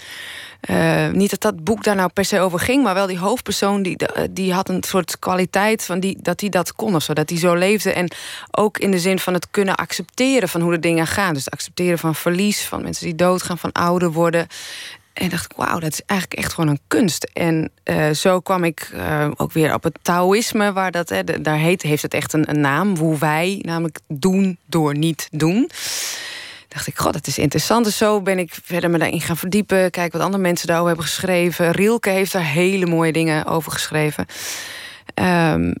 Uh, 0.69 1.09
niet 1.09 1.29
dat 1.29 1.41
dat 1.41 1.63
boek 1.63 1.83
daar 1.83 1.95
nou 1.95 2.09
per 2.13 2.25
se 2.25 2.39
over 2.39 2.59
ging, 2.59 2.83
maar 2.83 2.93
wel 2.93 3.07
die 3.07 3.17
hoofdpersoon 3.17 3.81
die, 3.81 3.97
die 4.29 4.53
had 4.53 4.69
een 4.69 4.83
soort 4.83 5.19
kwaliteit 5.19 5.83
van 5.83 5.99
die, 5.99 6.17
dat 6.21 6.41
hij 6.41 6.49
dat 6.49 6.73
kon 6.75 6.95
of 6.95 7.03
zo. 7.03 7.13
Dat 7.13 7.29
hij 7.29 7.39
zo 7.39 7.53
leefde. 7.53 7.93
En 7.93 8.11
ook 8.51 8.77
in 8.77 8.91
de 8.91 8.99
zin 8.99 9.19
van 9.19 9.33
het 9.33 9.47
kunnen 9.51 9.75
accepteren 9.75 10.49
van 10.49 10.61
hoe 10.61 10.71
de 10.71 10.79
dingen 10.79 11.07
gaan. 11.07 11.33
Dus 11.33 11.45
het 11.45 11.53
accepteren 11.53 11.99
van 11.99 12.15
verlies, 12.15 12.61
van 12.61 12.81
mensen 12.81 13.05
die 13.05 13.15
doodgaan, 13.15 13.57
van 13.57 13.71
ouder 13.71 14.11
worden. 14.11 14.47
En 15.13 15.29
dacht 15.29 15.45
ik, 15.45 15.57
wauw, 15.57 15.79
dat 15.79 15.91
is 15.91 16.01
eigenlijk 16.05 16.39
echt 16.39 16.53
gewoon 16.53 16.69
een 16.69 16.81
kunst. 16.87 17.23
En 17.33 17.71
uh, 17.83 18.09
zo 18.09 18.39
kwam 18.39 18.63
ik 18.63 18.91
ook 19.35 19.51
weer 19.51 19.73
op 19.73 19.83
het 19.83 19.99
Taoïsme, 20.01 20.73
waar 20.73 20.91
dat, 20.91 21.09
hè, 21.09 21.23
daar 21.23 21.57
heet, 21.57 21.81
heeft 21.81 22.01
het 22.01 22.13
echt 22.13 22.33
een, 22.33 22.49
een 22.49 22.61
naam. 22.61 22.97
Hoe 22.97 23.17
wij 23.17 23.59
namelijk 23.61 23.99
doen 24.07 24.57
door 24.65 24.97
niet 24.97 25.27
doen 25.31 25.69
dacht 26.69 26.87
ik, 26.87 26.97
god, 26.97 27.13
dat 27.13 27.27
is 27.27 27.37
interessant. 27.37 27.85
Dus 27.85 27.97
zo 27.97 28.21
ben 28.21 28.39
ik 28.39 28.57
verder 28.63 28.89
me 28.89 28.97
daarin 28.97 29.21
gaan 29.21 29.37
verdiepen. 29.37 29.91
Kijk 29.91 30.11
wat 30.11 30.21
andere 30.21 30.43
mensen 30.43 30.67
daarover 30.67 30.91
hebben 30.91 31.09
geschreven. 31.11 31.71
Rielke 31.71 32.09
heeft 32.09 32.31
daar 32.31 32.45
hele 32.45 32.85
mooie 32.85 33.11
dingen 33.11 33.45
over 33.45 33.71
geschreven. 33.71 34.25
Um, 35.15 35.73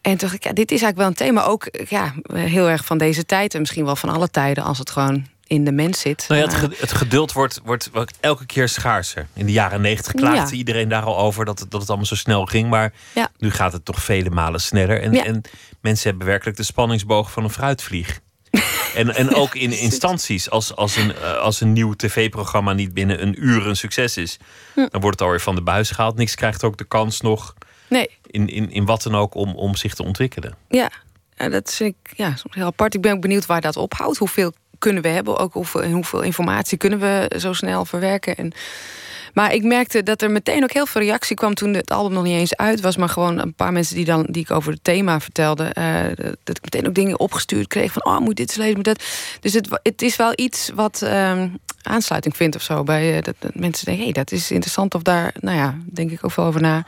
en 0.00 0.12
toen 0.12 0.28
dacht 0.28 0.34
ik, 0.34 0.44
ja, 0.44 0.52
dit 0.52 0.70
is 0.70 0.82
eigenlijk 0.82 0.96
wel 0.96 1.06
een 1.06 1.32
thema. 1.32 1.44
Ook 1.44 1.68
ja, 1.88 2.14
heel 2.32 2.68
erg 2.68 2.84
van 2.84 2.98
deze 2.98 3.26
tijd. 3.26 3.54
En 3.54 3.60
misschien 3.60 3.84
wel 3.84 3.96
van 3.96 4.08
alle 4.08 4.30
tijden, 4.30 4.64
als 4.64 4.78
het 4.78 4.90
gewoon 4.90 5.26
in 5.46 5.64
de 5.64 5.72
mens 5.72 6.00
zit. 6.00 6.24
Nou 6.28 6.40
ja, 6.40 6.60
het, 6.60 6.80
het, 6.80 6.92
geduld 6.92 7.32
wordt, 7.32 7.60
wordt, 7.64 7.90
elke 8.20 8.46
keer 8.46 8.68
schaarser. 8.68 9.26
In 9.32 9.46
de 9.46 9.52
jaren 9.52 9.80
negentig 9.80 10.12
klaagde 10.12 10.56
iedereen 10.56 10.88
daar 10.88 11.02
al 11.02 11.18
over 11.18 11.44
dat 11.44 11.58
het, 11.58 11.70
dat 11.70 11.80
het 11.80 11.88
allemaal 11.88 12.06
zo 12.06 12.14
snel 12.14 12.44
ging. 12.44 12.68
Maar 12.68 12.92
ja. 13.14 13.28
nu 13.38 13.50
gaat 13.50 13.72
het 13.72 13.84
toch 13.84 14.02
vele 14.02 14.30
malen 14.30 14.60
sneller. 14.60 15.02
En, 15.02 15.24
en 15.24 15.42
mensen 15.80 16.08
hebben 16.08 16.26
werkelijk 16.26 16.56
de 16.56 16.62
spanningsboog 16.62 17.30
van 17.30 17.44
een 17.44 17.50
fruitvlieg. 17.50 18.20
En, 18.96 19.14
en 19.14 19.34
ook 19.34 19.54
in 19.54 19.72
instanties, 19.88 20.50
als, 20.50 20.76
als, 20.76 20.96
een, 20.96 21.14
eh, 21.14 21.38
als 21.38 21.60
een 21.60 21.72
nieuw 21.72 21.94
tv-programma 21.94 22.72
niet 22.72 22.94
binnen 22.94 23.22
een 23.22 23.44
uur 23.44 23.66
een 23.66 23.76
succes 23.76 24.16
is, 24.16 24.38
hm. 24.74 24.86
dan 24.90 25.00
wordt 25.00 25.18
het 25.18 25.20
alweer 25.20 25.40
van 25.40 25.54
de 25.54 25.62
buis 25.62 25.90
gehaald. 25.90 26.16
Niks 26.16 26.34
krijgt 26.34 26.64
ook 26.64 26.76
de 26.76 26.84
kans 26.84 27.20
nog 27.20 27.54
nee. 27.88 28.10
in, 28.26 28.48
in, 28.48 28.70
in 28.70 28.84
wat 28.84 29.02
dan 29.02 29.14
ook 29.14 29.34
om, 29.34 29.54
om 29.54 29.76
zich 29.76 29.94
te 29.94 30.02
ontwikkelen. 30.02 30.54
Ja, 30.68 30.90
dat 31.36 31.68
is 31.68 31.80
ik, 31.80 31.96
ja, 32.14 32.34
heel 32.50 32.66
apart. 32.66 32.94
Ik 32.94 33.00
ben 33.00 33.12
ook 33.12 33.20
benieuwd 33.20 33.46
waar 33.46 33.60
dat 33.60 33.76
ophoudt. 33.76 34.18
Hoeveel 34.18 34.52
kunnen 34.78 35.02
we 35.02 35.08
hebben? 35.08 35.38
Ook 35.38 35.52
hoeveel, 35.52 35.90
hoeveel 35.90 36.22
informatie 36.22 36.78
kunnen 36.78 36.98
we 36.98 37.38
zo 37.38 37.52
snel 37.52 37.84
verwerken? 37.84 38.36
En 38.36 38.52
maar 39.36 39.52
ik 39.54 39.62
merkte 39.62 40.02
dat 40.02 40.22
er 40.22 40.30
meteen 40.30 40.62
ook 40.62 40.72
heel 40.72 40.86
veel 40.86 41.00
reactie 41.00 41.36
kwam 41.36 41.54
toen 41.54 41.74
het 41.74 41.90
album 41.90 42.12
nog 42.12 42.24
niet 42.24 42.38
eens 42.38 42.56
uit 42.56 42.80
was. 42.80 42.96
Maar 42.96 43.08
gewoon 43.08 43.38
een 43.38 43.54
paar 43.54 43.72
mensen 43.72 43.96
die, 43.96 44.04
dan, 44.04 44.26
die 44.30 44.42
ik 44.42 44.50
over 44.50 44.72
het 44.72 44.84
thema 44.84 45.20
vertelde. 45.20 45.74
Uh, 45.78 46.02
dat 46.44 46.56
ik 46.56 46.62
meteen 46.62 46.86
ook 46.86 46.94
dingen 46.94 47.20
opgestuurd 47.20 47.66
kreeg 47.66 47.92
van 47.92 48.04
oh, 48.04 48.18
moet 48.18 48.36
dit 48.36 48.48
eens 48.48 48.56
lezen, 48.56 48.74
moet 48.74 48.84
dat. 48.84 49.04
Dus 49.40 49.52
het, 49.52 49.80
het 49.82 50.02
is 50.02 50.16
wel 50.16 50.32
iets 50.34 50.70
wat 50.74 51.00
um, 51.02 51.58
aansluiting 51.82 52.36
vindt 52.36 52.56
of 52.56 52.62
zo. 52.62 52.82
Bij 52.82 53.16
uh, 53.16 53.22
dat, 53.22 53.34
mensen 53.54 53.84
denken, 53.84 54.04
hé, 54.04 54.10
hey, 54.10 54.12
dat 54.12 54.32
is 54.32 54.50
interessant. 54.50 54.94
Of 54.94 55.02
daar, 55.02 55.34
nou 55.40 55.56
ja, 55.56 55.74
denk 55.84 56.10
ik 56.10 56.24
ook 56.24 56.32
veel 56.32 56.44
over 56.44 56.60
na. 56.60 56.84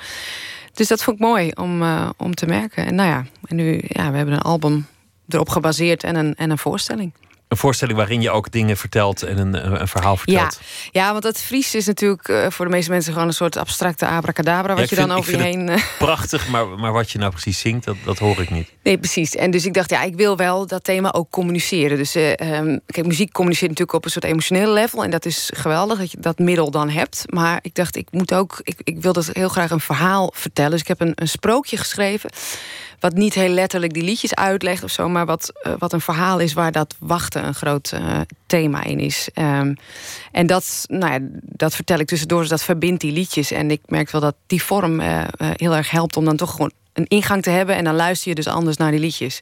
Dus 0.73 0.89
dat 0.89 1.03
vond 1.03 1.17
ik 1.17 1.23
mooi 1.23 1.51
om, 1.55 1.83
uh, 1.83 2.11
om 2.17 2.35
te 2.35 2.47
merken. 2.47 2.87
En 2.87 2.95
nou 2.95 3.09
ja, 3.09 3.25
en 3.45 3.57
nu, 3.57 3.83
ja, 3.89 4.11
we 4.11 4.17
hebben 4.17 4.35
een 4.35 4.41
album 4.41 4.87
erop 5.29 5.49
gebaseerd 5.49 6.05
en 6.05 6.17
een, 6.17 6.35
en 6.35 6.51
een 6.51 6.59
voorstelling 6.59 7.13
een 7.49 7.57
voorstelling 7.57 7.99
waarin 7.99 8.21
je 8.21 8.31
ook 8.31 8.51
dingen 8.51 8.77
vertelt 8.77 9.23
en 9.23 9.39
een, 9.39 9.81
een 9.81 9.89
verhaal 9.89 10.17
vertelt. 10.17 10.61
Ja, 10.91 11.01
ja 11.01 11.13
want 11.13 11.25
het 11.25 11.41
Fries 11.41 11.75
is 11.75 11.87
natuurlijk 11.87 12.29
uh, 12.29 12.47
voor 12.51 12.65
de 12.65 12.71
meeste 12.71 12.91
mensen 12.91 13.13
gewoon 13.13 13.29
een 13.29 13.35
soort 13.35 13.57
abstracte 13.57 14.07
abracadabra. 14.07 14.75
Wat 14.75 14.91
je 14.91 14.97
dan 14.97 15.11
over 15.11 15.33
je 15.33 15.43
heen. 15.43 15.69
Uh... 15.69 15.83
Prachtig, 15.99 16.49
maar, 16.49 16.69
maar 16.69 16.93
wat 16.93 17.11
je 17.11 17.19
nou 17.19 17.31
precies 17.31 17.59
zingt, 17.59 17.85
dat, 17.85 17.97
dat 18.05 18.19
hoor 18.19 18.41
ik 18.41 18.51
niet. 18.51 18.73
Nee, 18.83 18.99
precies. 18.99 19.35
En 19.35 19.51
dus 19.51 19.67
ik 19.67 19.75
dacht, 19.75 19.91
ja, 19.91 20.03
ik 20.03 20.15
wil 20.15 20.37
wel 20.37 20.67
dat 20.67 20.85
thema 20.85 21.13
ook 21.13 21.31
communiceren. 21.31 21.97
Dus 21.97 22.17
uh, 22.17 22.31
um, 22.31 22.81
kijk, 22.87 23.07
muziek 23.07 23.33
communiceert 23.33 23.71
natuurlijk 23.71 23.99
op 23.99 24.05
een 24.05 24.11
soort 24.11 24.25
emotionele 24.25 24.73
level. 24.73 25.05
En 25.05 25.11
dat 25.11 25.25
is 25.25 25.51
geweldig 25.55 25.99
dat 25.99 26.11
je 26.11 26.21
dat 26.21 26.39
middel 26.39 26.71
dan 26.71 26.89
hebt. 26.91 27.25
Maar 27.27 27.59
ik 27.63 27.75
dacht, 27.75 27.97
ik 27.97 28.09
moet 28.11 28.35
ook, 28.35 28.61
ik, 28.63 28.81
ik 28.85 29.03
wil 29.03 29.13
dat 29.13 29.31
heel 29.33 29.49
graag 29.49 29.71
een 29.71 29.81
verhaal 29.81 30.33
vertellen. 30.35 30.71
Dus 30.71 30.81
ik 30.81 30.89
heb 30.89 31.01
een, 31.01 31.13
een 31.15 31.29
sprookje 31.29 31.77
geschreven 31.77 32.31
wat 33.01 33.15
niet 33.15 33.35
heel 33.35 33.49
letterlijk 33.49 33.93
die 33.93 34.03
liedjes 34.03 34.35
uitlegt 34.35 34.83
of 34.83 34.91
zo, 34.91 35.09
maar 35.09 35.27
wat, 35.27 35.53
uh, 35.63 35.73
wat 35.79 35.93
een 35.93 36.01
verhaal 36.01 36.39
is 36.39 36.53
waar 36.53 36.73
dat 36.73 36.95
wachten 36.99 37.47
een 37.47 37.55
groot 37.55 37.93
uh, 37.95 38.21
thema 38.47 38.85
in 38.85 39.01
is. 39.01 39.29
Um, 39.35 39.77
en 40.33 40.47
dat, 40.47 40.85
nou 40.89 41.13
ja, 41.13 41.19
dat 41.43 41.75
vertel 41.75 41.99
ik 41.99 42.07
tussendoor, 42.07 42.41
dus 42.41 42.49
dat 42.49 42.63
verbindt 42.63 43.01
die 43.01 43.13
liedjes. 43.13 43.51
En 43.51 43.71
ik 43.71 43.81
merk 43.87 44.11
wel 44.11 44.21
dat 44.21 44.35
die 44.47 44.63
vorm 44.63 45.01
uh, 45.01 45.25
heel 45.39 45.75
erg 45.75 45.91
helpt 45.91 46.17
om 46.17 46.25
dan 46.25 46.37
toch 46.37 46.51
gewoon 46.51 46.73
een 46.93 47.07
ingang 47.07 47.43
te 47.43 47.51
hebben. 47.51 47.77
En 47.77 47.85
dan 47.85 47.95
luister 47.95 48.29
je 48.29 48.35
dus 48.35 48.47
anders 48.47 48.77
naar 48.77 48.91
die 48.91 49.01
liedjes. 49.01 49.41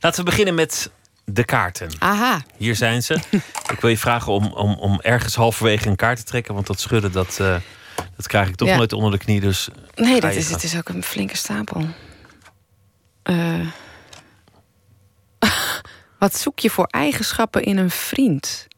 Laten 0.00 0.24
we 0.24 0.30
beginnen 0.30 0.54
met 0.54 0.90
de 1.24 1.44
kaarten. 1.44 1.88
Aha. 1.98 2.42
Hier 2.56 2.76
zijn 2.76 3.02
ze. 3.02 3.14
ik 3.72 3.80
wil 3.80 3.90
je 3.90 3.98
vragen 3.98 4.32
om, 4.32 4.46
om, 4.46 4.74
om 4.74 5.00
ergens 5.00 5.34
halverwege 5.34 5.88
een 5.88 5.96
kaart 5.96 6.18
te 6.18 6.24
trekken, 6.24 6.54
want 6.54 6.66
dat 6.66 6.80
schudden 6.80 7.12
dat. 7.12 7.36
dat 8.16 8.26
krijg 8.26 8.48
ik 8.48 8.56
toch 8.56 8.76
nooit 8.76 8.92
onder 8.92 9.10
de 9.10 9.18
knie. 9.18 9.40
Dus 9.40 9.68
nee, 9.94 10.20
dat 10.20 10.34
is, 10.34 10.50
het 10.50 10.62
is 10.62 10.76
ook 10.76 10.88
een 10.88 11.02
flinke 11.02 11.36
stapel. 11.36 11.86
Uh, 13.30 13.66
wat 16.18 16.36
zoek 16.36 16.58
je 16.58 16.70
voor 16.70 16.86
eigenschappen 16.86 17.62
in 17.62 17.76
een 17.76 17.90
vriend? 17.90 18.68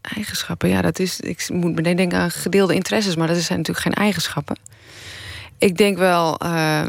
Eigenschappen, 0.00 0.68
ja, 0.68 0.82
dat 0.82 0.98
is. 0.98 1.20
Ik 1.20 1.48
moet 1.48 1.74
meteen 1.74 1.96
denken 1.96 2.18
aan 2.18 2.30
gedeelde 2.30 2.74
interesses, 2.74 3.16
maar 3.16 3.26
dat 3.26 3.36
zijn 3.36 3.58
natuurlijk 3.58 3.86
geen 3.86 4.04
eigenschappen. 4.04 4.56
Ik 5.58 5.76
denk 5.76 5.98
wel 5.98 6.40
uh, 6.44 6.86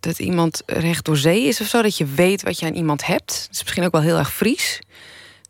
dat 0.00 0.18
iemand 0.18 0.62
recht 0.66 1.04
door 1.04 1.16
zee 1.16 1.44
is 1.44 1.60
of 1.60 1.66
zo, 1.66 1.82
dat 1.82 1.96
je 1.96 2.04
weet 2.04 2.42
wat 2.42 2.58
je 2.58 2.66
aan 2.66 2.74
iemand 2.74 3.06
hebt. 3.06 3.26
Dat 3.26 3.48
is 3.50 3.62
misschien 3.62 3.84
ook 3.84 3.92
wel 3.92 4.00
heel 4.00 4.18
erg 4.18 4.32
Fries. 4.32 4.78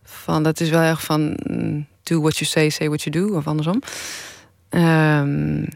Van, 0.05 0.43
dat 0.43 0.61
is 0.61 0.70
wel 0.70 0.81
erg 0.81 1.02
van 1.02 1.39
mm, 1.43 1.86
do 2.02 2.20
what 2.20 2.36
you 2.36 2.51
say, 2.51 2.70
say 2.70 2.86
what 2.86 3.02
you 3.02 3.27
do, 3.27 3.36
of 3.36 3.47
andersom. 3.47 3.82
Um, 4.70 5.69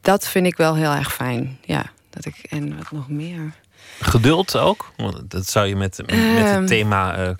dat 0.00 0.28
vind 0.28 0.46
ik 0.46 0.56
wel 0.56 0.76
heel 0.76 0.92
erg 0.92 1.14
fijn, 1.14 1.58
ja. 1.62 1.92
Dat 2.14 2.24
ik, 2.24 2.36
en 2.48 2.76
wat 2.76 2.90
nog 2.90 3.08
meer. 3.08 3.52
Geduld 4.00 4.56
ook? 4.56 4.92
Dat 5.24 5.46
zou 5.46 5.66
je 5.66 5.76
met, 5.76 5.96
met 5.96 6.10
het 6.10 6.46
ehm. 6.46 6.66
thema 6.66 7.18
uh, 7.18 7.30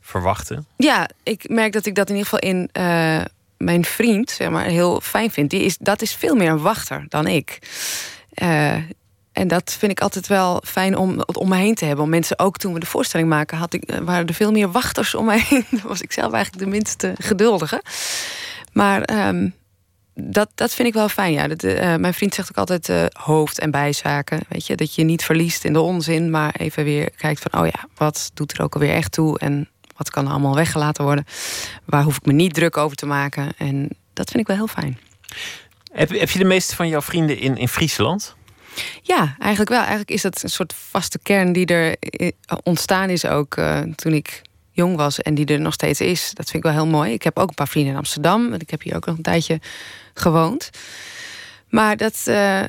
verwachten. 0.00 0.66
Ja, 0.76 1.08
ik 1.22 1.48
merk 1.48 1.72
dat 1.72 1.86
ik 1.86 1.94
dat 1.94 2.08
in 2.08 2.16
ieder 2.16 2.30
geval 2.30 2.50
in 2.50 2.68
uh, 2.72 3.20
mijn 3.56 3.84
vriend 3.84 4.30
zeg 4.30 4.50
maar, 4.50 4.64
heel 4.64 5.00
fijn 5.00 5.30
vind. 5.30 5.50
Die 5.50 5.62
is, 5.62 5.76
dat 5.78 6.02
is 6.02 6.14
veel 6.14 6.34
meer 6.34 6.50
een 6.50 6.62
wachter 6.62 7.04
dan 7.08 7.26
ik. 7.26 7.58
Uh, 8.42 8.76
en 9.32 9.48
dat 9.48 9.76
vind 9.78 9.92
ik 9.92 10.00
altijd 10.00 10.26
wel 10.26 10.62
fijn 10.66 10.96
om, 10.96 11.20
om 11.20 11.48
me 11.48 11.56
heen 11.56 11.74
te 11.74 11.84
hebben. 11.84 12.04
Om 12.04 12.10
mensen 12.10 12.38
ook 12.38 12.56
toen 12.56 12.72
we 12.72 12.80
de 12.80 12.86
voorstelling 12.86 13.28
maken, 13.28 13.58
had 13.58 13.72
ik, 13.72 13.98
waren 14.02 14.26
er 14.26 14.34
veel 14.34 14.52
meer 14.52 14.70
wachters 14.70 15.14
om 15.14 15.24
mij 15.24 15.44
heen. 15.48 15.66
Dan 15.70 15.80
was 15.88 16.00
ik 16.00 16.12
zelf 16.12 16.32
eigenlijk 16.32 16.64
de 16.64 16.70
minste 16.70 17.14
geduldige. 17.18 17.82
Maar 18.72 19.28
um, 19.28 19.54
dat, 20.14 20.50
dat 20.54 20.74
vind 20.74 20.88
ik 20.88 20.94
wel 20.94 21.08
fijn, 21.08 21.32
ja. 21.32 21.48
Dat, 21.48 21.62
uh, 21.62 21.96
mijn 21.96 22.14
vriend 22.14 22.34
zegt 22.34 22.48
ook 22.50 22.56
altijd 22.56 22.88
uh, 22.88 23.04
hoofd- 23.12 23.58
en 23.58 23.70
bijzaken. 23.70 24.40
Weet 24.48 24.66
je, 24.66 24.76
dat 24.76 24.94
je 24.94 25.04
niet 25.04 25.24
verliest 25.24 25.64
in 25.64 25.72
de 25.72 25.80
onzin, 25.80 26.30
maar 26.30 26.54
even 26.58 26.84
weer 26.84 27.10
kijkt 27.10 27.40
van... 27.40 27.60
oh 27.60 27.66
ja, 27.66 27.88
wat 27.94 28.30
doet 28.34 28.52
er 28.52 28.62
ook 28.62 28.74
alweer 28.74 28.94
echt 28.94 29.12
toe 29.12 29.38
en 29.38 29.68
wat 29.96 30.10
kan 30.10 30.24
er 30.24 30.30
allemaal 30.30 30.54
weggelaten 30.54 31.04
worden? 31.04 31.26
Waar 31.84 32.02
hoef 32.02 32.16
ik 32.16 32.26
me 32.26 32.32
niet 32.32 32.54
druk 32.54 32.76
over 32.76 32.96
te 32.96 33.06
maken? 33.06 33.52
En 33.56 33.88
dat 34.12 34.30
vind 34.30 34.42
ik 34.42 34.46
wel 34.46 34.56
heel 34.56 34.66
fijn. 34.66 34.98
Heb, 35.92 36.10
heb 36.10 36.30
je 36.30 36.38
de 36.38 36.44
meeste 36.44 36.76
van 36.76 36.88
jouw 36.88 37.02
vrienden 37.02 37.38
in, 37.38 37.56
in 37.56 37.68
Friesland? 37.68 38.36
Ja, 39.02 39.36
eigenlijk 39.38 39.70
wel. 39.70 39.80
Eigenlijk 39.80 40.10
is 40.10 40.22
dat 40.22 40.42
een 40.42 40.50
soort 40.50 40.74
vaste 40.90 41.18
kern 41.18 41.52
die 41.52 41.66
er 41.66 41.96
eh, 41.98 42.30
ontstaan 42.62 43.10
is 43.10 43.26
ook 43.26 43.56
uh, 43.56 43.80
toen 43.80 44.12
ik 44.12 44.42
jong 44.70 44.96
was 44.96 45.20
en 45.20 45.34
die 45.34 45.46
er 45.46 45.60
nog 45.60 45.72
steeds 45.72 46.00
is. 46.00 46.30
Dat 46.34 46.50
vind 46.50 46.64
ik 46.64 46.70
wel 46.70 46.82
heel 46.82 46.90
mooi. 46.90 47.12
Ik 47.12 47.22
heb 47.22 47.38
ook 47.38 47.48
een 47.48 47.54
paar 47.54 47.68
vrienden 47.68 47.92
in 47.92 47.98
Amsterdam. 47.98 48.52
Ik 48.52 48.70
heb 48.70 48.82
hier 48.82 48.96
ook 48.96 49.06
nog 49.06 49.16
een 49.16 49.22
tijdje 49.22 49.60
gewoond. 50.14 50.70
Maar 51.68 51.96
dat, 51.96 52.24
uh, 52.28 52.62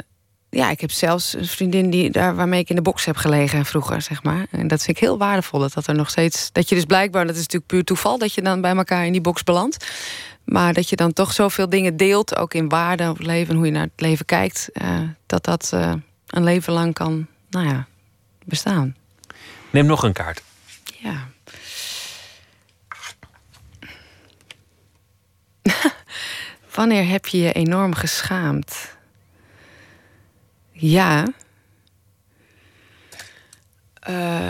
ja, 0.49 0.69
ik 0.69 0.81
heb 0.81 0.91
zelfs 0.91 1.33
een 1.33 1.45
vriendin 1.45 1.89
die, 1.89 2.09
daar 2.09 2.35
waarmee 2.35 2.59
ik 2.59 2.69
in 2.69 2.75
de 2.75 2.81
box 2.81 3.05
heb 3.05 3.15
gelegen 3.15 3.65
vroeger, 3.65 4.01
zeg 4.01 4.23
maar. 4.23 4.45
En 4.51 4.67
dat 4.67 4.83
vind 4.83 4.97
ik 4.97 5.03
heel 5.03 5.17
waardevol. 5.17 5.59
Dat, 5.59 5.73
dat 5.73 5.87
er 5.87 5.95
nog 5.95 6.09
steeds. 6.09 6.51
Dat 6.51 6.69
je 6.69 6.75
dus 6.75 6.85
blijkbaar, 6.85 7.25
dat 7.25 7.35
is 7.35 7.41
natuurlijk 7.41 7.71
puur 7.71 7.83
toeval 7.83 8.17
dat 8.17 8.33
je 8.33 8.41
dan 8.41 8.61
bij 8.61 8.75
elkaar 8.75 9.05
in 9.05 9.11
die 9.11 9.21
box 9.21 9.43
belandt. 9.43 9.85
Maar 10.43 10.73
dat 10.73 10.89
je 10.89 10.95
dan 10.95 11.13
toch 11.13 11.33
zoveel 11.33 11.69
dingen 11.69 11.97
deelt, 11.97 12.35
ook 12.35 12.53
in 12.53 12.69
waarde 12.69 13.09
op 13.09 13.17
het 13.17 13.25
leven, 13.25 13.55
hoe 13.55 13.65
je 13.65 13.71
naar 13.71 13.83
het 13.83 14.01
leven 14.01 14.25
kijkt, 14.25 14.69
uh, 14.73 14.99
dat 15.25 15.43
dat 15.43 15.71
uh, 15.73 15.93
een 16.27 16.43
leven 16.43 16.73
lang 16.73 16.93
kan, 16.93 17.27
nou 17.49 17.67
ja, 17.67 17.87
bestaan. 18.45 18.95
Neem 19.69 19.85
nog 19.85 20.03
een 20.03 20.13
kaart. 20.13 20.41
Ja. 20.83 21.27
Wanneer 26.73 27.07
heb 27.07 27.25
je 27.25 27.37
je 27.37 27.51
enorm 27.51 27.93
geschaamd? 27.93 28.95
Ja. 30.71 31.27
Uh, 34.09 34.49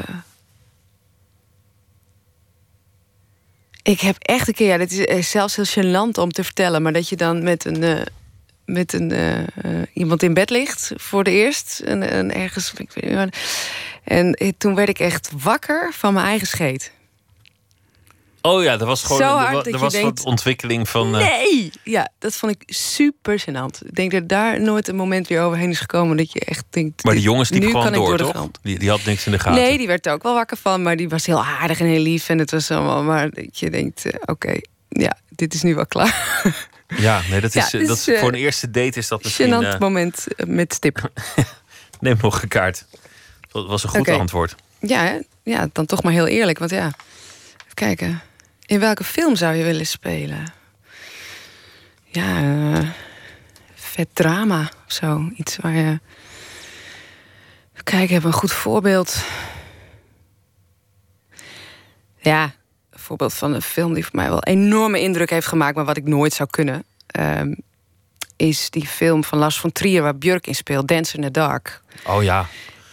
ik 3.83 3.99
heb 3.99 4.15
echt 4.19 4.47
een 4.47 4.53
keer, 4.53 4.67
ja, 4.67 4.77
dit 4.77 4.91
is 4.91 5.05
eh, 5.05 5.21
zelfs 5.21 5.55
heel 5.55 5.83
gênant 5.83 6.17
om 6.17 6.31
te 6.31 6.43
vertellen, 6.43 6.81
maar 6.81 6.93
dat 6.93 7.09
je 7.09 7.15
dan 7.15 7.43
met 7.43 7.65
een. 7.65 7.81
Uh, 7.81 8.01
met 8.65 8.93
een, 8.93 9.13
iemand 9.93 10.23
in 10.23 10.33
bed 10.33 10.49
ligt 10.49 10.91
voor 10.95 11.23
de 11.23 11.31
eerst. 11.31 11.79
En, 11.85 12.09
en 12.09 12.33
ergens. 12.33 12.73
En 14.03 14.33
eh, 14.33 14.51
toen 14.57 14.75
werd 14.75 14.89
ik 14.89 14.99
echt 14.99 15.29
wakker 15.37 15.93
van 15.93 16.13
mijn 16.13 16.25
eigen 16.25 16.47
scheet. 16.47 16.91
Oh 18.45 18.63
ja, 18.63 18.79
er 18.79 18.85
was 18.85 19.03
gewoon 19.03 19.17
Zo 19.17 19.37
er, 19.37 19.43
hard 19.43 19.53
dat 19.53 19.65
je 19.73 19.77
was 19.77 19.93
denkt, 19.93 20.17
wat 20.19 20.25
ontwikkeling 20.27 20.89
van. 20.89 21.15
eh, 21.17 21.27
Nee! 21.27 21.71
Ja, 21.83 22.09
dat 22.19 22.35
vond 22.35 22.51
ik 22.51 22.63
super 22.75 23.41
gênant. 23.41 23.85
Ik 23.87 23.95
denk 23.95 24.11
dat 24.11 24.29
daar 24.29 24.61
nooit 24.61 24.87
een 24.87 24.95
moment 24.95 25.27
weer 25.27 25.41
overheen 25.41 25.69
is 25.69 25.79
gekomen... 25.79 26.17
dat 26.17 26.31
je 26.31 26.39
echt 26.39 26.65
denkt... 26.69 27.03
maar 27.03 27.13
die 27.13 27.23
jongens 27.23 27.49
nu 27.49 27.61
gewoon 27.65 27.93
door, 27.93 28.17
toch? 28.17 28.47
Die, 28.61 28.79
die 28.79 28.89
had 28.89 29.03
niks 29.05 29.25
in 29.25 29.31
de 29.31 29.39
gaten. 29.39 29.61
Nee, 29.61 29.77
die 29.77 29.87
werd 29.87 30.05
er 30.05 30.13
ook 30.13 30.23
wel 30.23 30.33
wakker 30.33 30.57
van, 30.57 30.81
maar 30.81 30.95
die 30.95 31.09
was 31.09 31.25
heel 31.25 31.43
aardig 31.43 31.79
en 31.79 31.85
heel 31.85 32.01
lief. 32.01 32.29
En 32.29 32.37
het 32.39 32.51
was 32.51 32.71
allemaal, 32.71 33.03
maar 33.03 33.29
dat 33.29 33.59
je 33.59 33.69
denkt, 33.69 34.05
eh, 34.05 34.19
oké, 34.25 34.53
ja, 34.89 35.17
dit 35.29 35.53
is 35.53 35.61
nu 35.61 35.75
wel 35.75 35.85
klaar. 35.85 36.41
Ja, 36.97 37.21
nee, 37.29 37.41
dat 37.41 37.55
is, 37.55 37.71
Ja, 37.71 37.79
eh, 37.79 37.79
dus, 37.79 37.87
dat 37.87 37.97
is 38.07 38.19
voor 38.19 38.29
een 38.29 38.39
eerste 38.39 38.71
date 38.71 38.99
is 38.99 39.07
dat 39.07 39.23
misschien. 39.23 39.63
Gênant 39.75 39.79
moment 39.79 40.25
met 40.47 40.73
stip. 40.73 41.11
neem 41.99 42.17
nog 42.21 42.41
een 42.41 42.47
kaart. 42.47 42.85
Dat 43.51 43.67
was 43.67 43.83
een 43.83 43.89
goed 43.89 44.09
antwoord. 44.09 44.55
Ja, 44.79 45.03
hè? 45.03 45.19
ja, 45.43 45.69
dan 45.71 45.85
toch 45.85 46.03
maar 46.03 46.13
heel 46.13 46.27
eerlijk. 46.27 46.59
Want 46.59 46.71
ja, 46.71 46.85
even 46.85 47.73
kijken. 47.73 48.21
In 48.65 48.79
welke 48.79 49.03
film 49.03 49.35
zou 49.35 49.55
je 49.55 49.63
willen 49.63 49.85
spelen? 49.85 50.53
Ja, 52.05 52.37
eh, 52.37 52.89
vet 53.73 54.07
drama 54.13 54.61
of 54.61 54.93
zo. 54.93 55.29
Iets 55.35 55.57
waar 55.57 55.73
je... 55.73 55.99
Kijken, 57.73 58.03
ik 58.03 58.09
heb 58.09 58.23
een 58.23 58.33
goed 58.33 58.51
voorbeeld. 58.51 59.23
Ja, 62.17 62.43
een 62.43 62.99
voorbeeld 62.99 63.33
van 63.33 63.53
een 63.53 63.61
film 63.61 63.93
die 63.93 64.03
voor 64.03 64.15
mij 64.15 64.29
wel 64.29 64.43
enorme 64.43 64.99
indruk 64.99 65.29
heeft 65.29 65.47
gemaakt... 65.47 65.75
maar 65.75 65.85
wat 65.85 65.97
ik 65.97 66.07
nooit 66.07 66.33
zou 66.33 66.49
kunnen... 66.49 66.83
ehm, 67.07 67.53
is 68.35 68.69
die 68.69 68.87
film 68.87 69.23
van 69.23 69.37
Lars 69.37 69.59
von 69.59 69.71
Trier 69.71 70.01
waar 70.01 70.17
Björk 70.17 70.47
in 70.47 70.55
speelt, 70.55 70.87
Dance 70.87 71.15
in 71.15 71.21
the 71.21 71.31
Dark. 71.31 71.81
Oh 72.05 72.23
ja. 72.23 72.45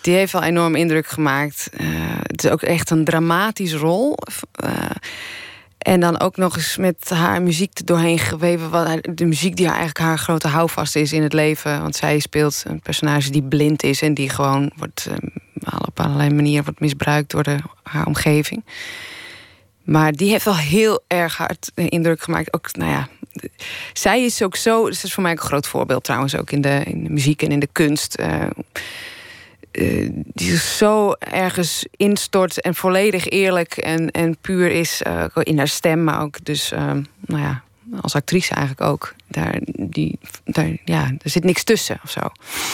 Die 0.02 0.14
heeft 0.14 0.32
wel 0.32 0.42
enorm 0.42 0.74
indruk 0.74 1.06
gemaakt. 1.06 1.68
Eh, 1.72 1.86
het 2.22 2.44
is 2.44 2.50
ook 2.50 2.62
echt 2.62 2.90
een 2.90 3.04
dramatische 3.04 3.76
rol. 3.76 4.16
Eh, 4.52 4.90
en 5.80 6.00
dan 6.00 6.20
ook 6.20 6.36
nog 6.36 6.56
eens 6.56 6.76
met 6.76 7.10
haar 7.10 7.42
muziek 7.42 7.86
doorheen 7.86 8.18
geweven. 8.18 8.70
Wat, 8.70 9.08
de 9.14 9.24
muziek 9.24 9.56
die 9.56 9.66
haar 9.66 9.76
eigenlijk 9.76 10.06
haar 10.06 10.18
grote 10.18 10.48
houvast 10.48 10.96
is 10.96 11.12
in 11.12 11.22
het 11.22 11.32
leven. 11.32 11.80
Want 11.80 11.96
zij 11.96 12.18
speelt 12.18 12.62
een 12.66 12.80
personage 12.80 13.30
die 13.30 13.42
blind 13.42 13.82
is 13.82 14.02
en 14.02 14.14
die 14.14 14.28
gewoon 14.28 14.72
wordt, 14.76 15.08
eh, 15.10 15.78
op 15.86 16.00
allerlei 16.00 16.30
manieren 16.30 16.64
wordt 16.64 16.80
misbruikt 16.80 17.30
door 17.30 17.42
de, 17.42 17.56
haar 17.82 18.06
omgeving. 18.06 18.64
Maar 19.84 20.12
die 20.12 20.30
heeft 20.30 20.44
wel 20.44 20.56
heel 20.56 21.04
erg 21.06 21.36
hard 21.36 21.70
indruk 21.74 22.22
gemaakt. 22.22 22.54
Ook, 22.54 22.76
nou 22.76 22.90
ja, 22.90 23.08
zij 23.92 24.24
is 24.24 24.42
ook 24.42 24.56
zo. 24.56 24.84
Dat 24.84 25.02
is 25.02 25.14
voor 25.14 25.22
mij 25.22 25.32
ook 25.32 25.40
een 25.40 25.46
groot 25.46 25.66
voorbeeld 25.66 26.04
trouwens, 26.04 26.36
ook 26.36 26.50
in 26.50 26.60
de, 26.60 26.82
in 26.84 27.04
de 27.04 27.10
muziek 27.10 27.42
en 27.42 27.50
in 27.50 27.60
de 27.60 27.68
kunst. 27.72 28.14
eh, 28.14 28.46
eh, 29.70 30.08
die 30.12 30.50
zich 30.50 30.60
zo 30.60 31.12
ergens 31.18 31.86
instort 31.96 32.60
en 32.60 32.74
volledig 32.74 33.28
eerlijk 33.28 33.76
en, 33.76 34.10
en 34.10 34.36
puur 34.40 34.70
is 34.70 35.02
eh, 35.02 35.24
in 35.42 35.58
haar 35.58 35.68
stem, 35.68 36.04
maar 36.04 36.20
ook 36.20 36.44
dus, 36.44 36.72
ehm, 36.72 37.02
nou 37.20 37.42
ja, 37.42 37.62
als 38.00 38.14
actrice 38.14 38.54
eigenlijk 38.54 38.90
ook. 38.90 39.14
Daar, 39.28 39.60
die, 39.64 40.18
daar, 40.44 40.76
ja, 40.84 41.12
er 41.22 41.30
zit 41.30 41.44
niks 41.44 41.64
tussen 41.64 42.00
of 42.04 42.10
zo. 42.10 42.20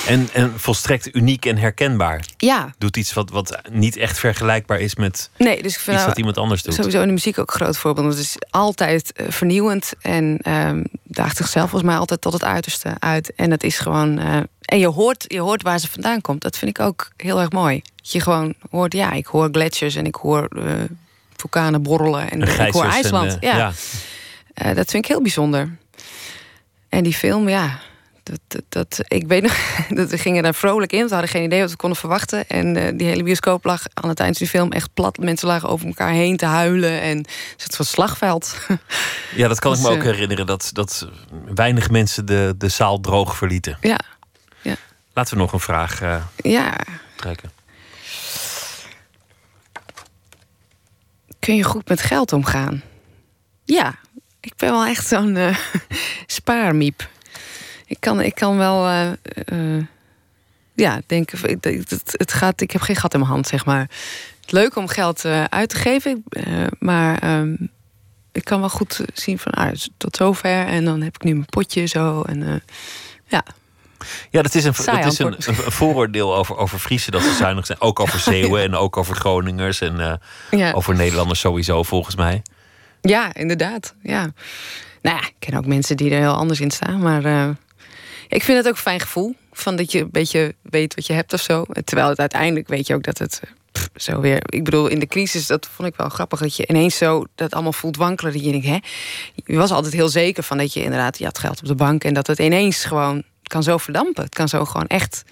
En, 0.07 0.29
en 0.33 0.53
volstrekt 0.57 1.15
uniek 1.15 1.47
en 1.47 1.57
herkenbaar. 1.57 2.25
Ja. 2.37 2.75
Doet 2.79 2.97
iets 2.97 3.13
wat, 3.13 3.31
wat 3.31 3.61
niet 3.71 3.97
echt 3.97 4.19
vergelijkbaar 4.19 4.81
is 4.81 4.95
met 4.95 5.31
Nee, 5.37 5.63
dus 5.63 5.75
ik 5.75 5.81
vind 5.81 5.97
iets 5.97 5.97
nou 5.97 6.07
wat 6.07 6.19
iemand 6.19 6.39
anders 6.39 6.63
doet. 6.63 6.75
Sowieso 6.75 7.01
in 7.01 7.07
de 7.07 7.13
muziek 7.13 7.39
ook 7.39 7.51
een 7.53 7.61
groot 7.61 7.77
voorbeeld. 7.77 8.09
Het 8.09 8.19
is 8.19 8.37
altijd 8.51 9.13
eh, 9.13 9.27
vernieuwend 9.29 9.93
en 10.01 10.39
ehm 10.43 10.83
daagt 11.03 11.37
zichzelf 11.37 11.71
volgens 11.71 11.91
mij 11.91 12.01
altijd 12.01 12.21
tot 12.21 12.33
het 12.33 12.45
uiterste 12.45 12.95
uit. 12.99 13.35
En 13.35 13.51
het 13.51 13.63
is 13.63 13.79
gewoon. 13.79 14.21
En 14.67 14.79
je 14.79 14.87
hoort, 14.87 15.25
je 15.27 15.41
hoort 15.41 15.63
waar 15.63 15.79
ze 15.79 15.89
vandaan 15.91 16.21
komt. 16.21 16.41
Dat 16.43 16.57
vind 16.59 16.79
ik 16.79 16.85
ook 16.85 17.11
heel 17.17 17.41
erg 17.41 17.51
mooi. 17.53 17.83
Dat 17.97 18.13
je 18.13 18.21
gewoon 18.21 18.55
hoort, 18.71 18.93
ja, 18.93 19.13
ik 19.13 19.27
hoor 19.27 19.49
gletsjers 19.53 19.95
en 19.95 20.07
ik 20.07 20.15
hoor 20.15 20.45
eh, 20.49 20.73
vulkanen 21.37 21.83
borrelen 21.83 22.31
en, 22.31 22.43
En 22.43 22.67
ik 22.67 22.73
hoor 22.73 22.85
en, 22.85 22.91
IJsland. 22.91 23.33
eh, 23.39 23.51
ja. 23.51 23.57
ja. 23.57 23.73
Eh, 24.55 24.67
dat 24.75 24.91
vind 24.91 25.05
ik 25.05 25.11
heel 25.11 25.23
bijzonder. 25.23 25.77
En 26.89 27.03
die 27.03 27.15
film, 27.15 27.49
ja. 27.49 27.79
Dat, 28.23 28.41
dat, 28.49 28.63
dat- 28.69 29.01
ik 29.09 29.27
weet 29.27 29.43
nog 29.43 29.57
dat 29.99 30.11
we 30.11 30.19
gingen 30.19 30.43
daar 30.43 30.55
vrolijk 30.55 30.93
in. 30.93 31.05
We 31.05 31.11
hadden 31.13 31.31
geen 31.31 31.43
idee 31.45 31.61
wat 31.61 31.71
we 31.71 31.77
konden 31.77 31.99
verwachten. 31.99 32.49
En 32.49 32.97
die 32.97 33.07
hele 33.07 33.23
bioscoop 33.23 33.65
lag 33.65 33.83
aan 33.95 34.09
het 34.09 34.21
eind 34.21 34.37
van 34.37 34.47
die 34.47 34.57
film 34.59 34.73
echt 34.73 34.95
plat. 34.95 35.19
Mensen 35.19 35.49
lagen 35.49 35.69
over 35.69 35.87
elkaar 35.87 36.11
heen 36.11 36.37
te 36.37 36.47
huilen. 36.47 37.01
En 37.01 37.17
het 37.17 37.31
soort 37.57 37.77
van 37.77 37.85
slagveld. 37.85 38.57
Ja, 39.35 39.49
dat 39.49 39.59
kan 39.59 39.73
ik 39.73 39.79
Dus, 39.79 39.87
me 39.89 39.95
ook 39.95 40.03
herinneren. 40.03 40.47
Dat, 40.47 40.71
dat 40.73 41.09
weinig 41.55 41.91
mensen 41.91 42.27
de, 42.27 42.55
de 42.59 42.69
zaal 42.69 43.01
droog 43.01 43.37
verlieten. 43.37 43.79
Ja. 43.81 43.99
Laten 45.17 45.35
we 45.35 45.41
nog 45.41 45.53
een 45.53 45.61
vraag 45.61 46.01
eh, 46.03 46.23
Ja. 46.37 46.77
trekken. 47.15 47.51
Kun 51.39 51.57
je 51.57 51.63
goed 51.63 51.89
met 51.89 52.01
geld 52.01 52.33
omgaan? 52.33 52.83
Ja. 53.65 53.95
Ik 54.41 54.53
ben 54.57 54.71
wel 54.71 54.85
echt 54.87 55.07
zo'n 55.07 55.37
eh, 55.37 55.57
spaarmiep. 56.27 57.09
Ik 57.87 57.97
kan, 58.01 58.21
ik 58.21 58.35
kan 58.35 58.57
wel... 58.57 58.89
eh, 58.89 59.79
ja, 60.75 61.01
denken... 61.07 61.49
ik- 61.51 61.65
Het, 61.65 62.03
het, 62.17 62.33
gaat, 62.33 62.61
ik 62.61 62.71
heb 62.71 62.81
geen 62.81 62.97
gat 62.97 63.13
in 63.15 63.21
mijn 63.21 63.33
hand, 63.33 63.47
zeg 63.47 63.65
maar. 63.65 63.91
Leuk 64.47 64.77
om 64.77 64.89
geld 64.89 65.25
uit 65.49 65.69
te 65.69 65.77
geven. 65.77 66.25
maar 66.79 67.19
ehm, 67.19 67.57
ik 68.33 68.45
kan 68.45 68.61
wel 68.61 68.69
goed 68.71 69.01
zien 69.15 69.39
van... 69.39 69.53
Ah, 69.53 69.73
tot 69.97 70.17
zover. 70.17 70.67
En 70.67 70.85
dan 70.85 71.01
heb 71.03 71.15
ik 71.15 71.23
nu 71.23 71.33
mijn 71.33 71.47
potje 71.47 71.87
zo. 71.87 72.23
En 72.23 72.63
ja, 73.27 73.45
Ja, 74.31 74.43
dat 74.43 74.55
is 74.55 74.65
een, 74.65 74.75
Saai 74.75 75.03
dat 75.03 75.13
is 75.13 75.47
een, 75.47 75.55
vooroordeel 75.55 76.37
over, 76.37 76.57
over 76.57 76.79
Friesen 76.79 77.13
dat 77.13 77.23
ze 77.23 77.35
zuinig 77.35 77.67
zijn. 77.67 77.81
Ook 77.81 78.01
over 78.01 78.19
Zeeuwen 78.31 78.63
en 78.63 78.75
ook 78.75 78.97
over 78.97 79.17
Groningers 79.17 79.81
en 79.81 80.01
eh, 80.01 80.59
Ja. 80.59 80.73
over 80.73 80.95
Nederlanders 80.95 81.41
sowieso, 81.41 81.83
volgens 81.83 82.17
mij. 82.17 82.43
Ja, 83.01 83.35
inderdaad. 83.35 83.95
Ja. 84.03 84.33
Nou 85.03 85.17
ja, 85.17 85.27
ik 85.27 85.35
ken 85.39 85.55
ook 85.59 85.67
mensen 85.67 85.97
die 85.97 86.11
er 86.11 86.21
heel 86.21 86.35
anders 86.35 86.61
in 86.61 86.71
staan. 86.71 87.01
Maar 87.01 87.25
eh, 87.25 87.49
ik 88.29 88.43
vind 88.43 88.59
het 88.59 88.67
ook 88.67 88.73
een 88.75 88.81
fijn 88.81 89.01
gevoel. 89.01 89.35
Van 89.53 89.77
dat 89.77 89.93
je 89.93 90.01
een 90.01 90.09
beetje 90.11 90.55
weet 90.63 90.95
wat 90.95 91.07
je 91.07 91.13
hebt 91.13 91.33
of 91.33 91.41
zo. 91.41 91.65
Terwijl 91.85 92.09
het 92.09 92.19
uiteindelijk 92.19 92.69
weet 92.69 92.87
je 92.87 92.95
ook 92.95 93.03
dat 93.03 93.19
het 93.19 93.41
eh, 93.45 93.51
pff, 93.73 93.89
zo 93.95 94.21
weer... 94.21 94.43
Ik 94.47 94.65
bedoel, 94.65 94.87
in 94.87 94.99
de 94.99 95.07
crisis, 95.07 95.47
dat 95.47 95.69
vond 95.75 95.89
ik 95.89 95.97
wel 95.97 96.09
grappig. 96.09 96.41
Dat 96.41 96.57
je 96.57 96.67
ineens 96.67 96.97
zo 96.97 97.25
dat 97.35 97.53
allemaal 97.53 97.73
voelt 97.73 97.97
wankelen. 97.97 98.33
Dat 98.33 98.45
je 98.45 98.51
denkt, 98.51 98.67
hè? 98.67 98.79
Je 99.35 99.57
was 99.57 99.71
altijd 99.71 99.93
heel 99.93 100.09
zeker 100.09 100.43
van 100.43 100.59
dat 100.59 100.73
je 100.73 100.83
inderdaad... 100.83 101.19
Je 101.19 101.25
had 101.25 101.39
geld 101.39 101.61
op 101.61 101.67
de 101.67 101.75
bank 101.75 102.05
en 102.05 102.15
dat 102.15 102.27
het 102.27 102.39
ineens 102.39 102.85
gewoon... 102.85 103.23
Het 103.47 103.55
kan 103.55 103.63
zo 103.63 103.77
verdampen. 103.79 104.25
Het 104.25 104.35
kan 104.35 104.49
zo 104.49 104.65
gewoon 104.65 104.87
echt 104.87 105.23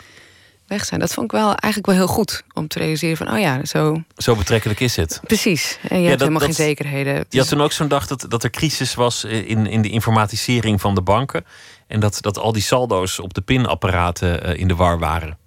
weg 0.67 0.85
zijn. 0.85 1.01
Dat 1.01 1.13
vond 1.13 1.27
ik 1.27 1.33
wel 1.33 1.47
eigenlijk 1.55 1.87
wel 1.87 1.95
heel 1.95 2.15
goed. 2.15 2.43
Om 2.53 2.69
te 2.69 2.79
realiseren 2.79 3.17
van, 3.17 3.31
oh 3.33 3.39
ja, 3.41 3.65
zo... 3.65 4.03
Zo 4.17 4.37
betrekkelijk 4.37 4.81
is 4.81 4.97
het. 4.97 5.21
Precies. 5.27 5.79
En 5.89 5.97
je 5.97 6.03
Ja, 6.03 6.09
hebt 6.09 6.19
dat- 6.19 6.29
helemaal 6.29 6.49
dat- 6.49 6.57
geen 6.57 6.67
zekerheden. 6.67 7.25
Je 7.29 7.39
had 7.39 7.49
toen 7.49 7.61
ook 7.61 7.73
zo'n 7.73 7.89
dag 7.89 8.07
dat, 8.07 8.27
dat 8.29 8.45
er 8.45 8.51
crisis 8.51 8.95
was 8.95 9.25
in, 9.25 9.67
in 9.67 9.83
de 9.83 9.89
informatisering 9.91 10.81
van 10.81 10.95
de 10.95 11.03
banken. 11.03 11.45
En 11.87 12.01
dat, 12.01 12.17
dat 12.21 12.39
al 12.39 12.53
die 12.53 12.63
saldo's 12.63 13.19
op 13.19 13.35
de 13.35 13.41
pinapparaten 13.41 14.43
eh, 14.45 14.61
in 14.61 14.69
de 14.69 14.75
war 14.75 14.99
waren. 14.99 15.39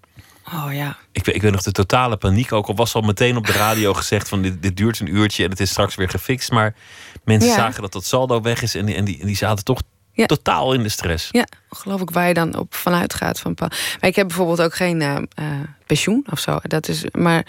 Oh 0.54 0.68
ja. 0.74 0.98
Ik, 1.12 1.26
weet- 1.26 1.36
ik 1.36 1.42
weet 1.42 1.52
nog 1.52 1.62
de 1.64 1.72
totale 1.72 2.18
paniek. 2.18 2.52
Ook 2.52 2.68
al 2.68 2.76
was 2.76 2.94
al 2.94 3.02
meteen 3.02 3.38
op 3.38 3.46
de 3.46 3.52
radio 3.54 3.94
gezegd 3.94 4.30
van 4.30 4.42
dit, 4.42 4.62
dit 4.62 4.78
duurt 4.78 5.00
een 5.00 5.16
uurtje 5.16 5.44
en 5.44 5.50
het 5.50 5.60
is 5.60 5.70
straks 5.70 5.96
weer 5.96 6.10
gefixt. 6.10 6.52
Maar 6.52 6.76
mensen 7.24 7.50
Ja. 7.50 7.56
zagen 7.56 7.82
dat 7.82 7.92
dat 7.94 8.06
saldo 8.06 8.42
weg 8.42 8.62
is 8.62 8.76
en 8.76 8.86
die, 8.86 8.96
en 8.96 9.06
die, 9.06 9.20
en 9.20 9.26
die 9.28 9.36
zaten 9.36 9.64
toch 9.64 9.82
totaal 10.26 10.74
in 10.74 10.84
de 10.84 10.90
stress. 10.90 11.30
Ja, 11.32 11.46
geloof 11.70 12.02
ik 12.02 12.10
waar 12.10 12.28
je 12.28 12.34
dan 12.34 12.56
op 12.58 12.76
vanuit 12.76 13.14
gaat. 13.14 13.40
Van, 13.40 13.54
maar 13.60 13.72
ik 14.02 14.16
heb 14.16 14.28
bijvoorbeeld 14.28 14.62
ook 14.62 14.76
geen 14.76 15.02
eh, 15.02 15.16
eh, 15.16 15.46
pensioen 15.86 16.26
of 16.30 16.40
zo. 16.40 16.60
Dat 16.62 16.88
is, 16.88 17.04
maar, 17.12 17.46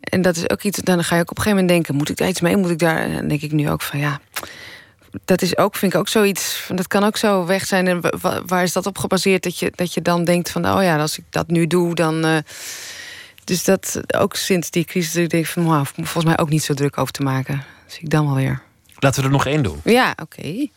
en 0.00 0.22
dat 0.22 0.36
is 0.36 0.50
ook 0.50 0.62
iets, 0.62 0.78
dan 0.78 1.04
ga 1.04 1.14
je 1.14 1.20
ook 1.22 1.30
op 1.30 1.36
een 1.36 1.42
gegeven 1.42 1.64
moment 1.64 1.68
denken... 1.68 1.94
moet 1.94 2.08
ik 2.10 2.16
daar 2.16 2.28
iets 2.28 2.40
mee, 2.40 2.56
moet 2.56 2.70
ik 2.70 2.78
daar... 2.78 2.98
En 2.98 3.12
dan 3.14 3.28
denk 3.28 3.42
ik 3.42 3.52
nu 3.52 3.70
ook 3.70 3.82
van 3.82 3.98
ja... 3.98 4.20
Dat 5.24 5.42
is 5.42 5.56
ook, 5.56 5.76
vind 5.76 5.92
ik 5.94 5.98
ook 5.98 6.08
zoiets. 6.08 6.54
Van, 6.56 6.76
dat 6.76 6.86
kan 6.86 7.04
ook 7.04 7.16
zo 7.16 7.46
weg 7.46 7.64
zijn. 7.66 7.86
En 7.86 8.00
wa- 8.00 8.12
wa- 8.20 8.42
waar 8.46 8.62
is 8.62 8.72
dat 8.72 8.86
op 8.86 8.98
gebaseerd? 8.98 9.42
Dat 9.42 9.58
je, 9.58 9.72
dat 9.74 9.94
je 9.94 10.02
dan 10.02 10.24
denkt 10.24 10.50
van, 10.50 10.68
oh 10.68 10.82
ja, 10.82 10.98
als 10.98 11.18
ik 11.18 11.24
dat 11.30 11.48
nu 11.48 11.66
doe, 11.66 11.94
dan. 11.94 12.24
eh, 12.24 12.36
dus 13.44 13.64
dat 13.64 14.00
ook 14.16 14.36
sinds 14.36 14.70
die 14.70 14.84
crisis, 14.84 15.12
dat 15.12 15.22
ik 15.22 15.30
denk 15.30 15.46
van, 15.46 15.64
wauw, 15.64 15.84
volgens 15.84 16.24
mij 16.24 16.38
ook 16.38 16.48
niet 16.48 16.62
zo 16.64 16.74
druk 16.74 16.98
over 16.98 17.12
te 17.12 17.22
maken. 17.22 17.64
Zie 17.86 18.02
ik 18.02 18.10
dan 18.10 18.26
wel 18.26 18.34
weer. 18.34 18.62
Laten 18.98 19.20
we 19.20 19.26
er 19.26 19.32
nog 19.32 19.46
één 19.46 19.62
doen. 19.62 19.80
Ja, 19.84 20.14
oké. 20.22 20.68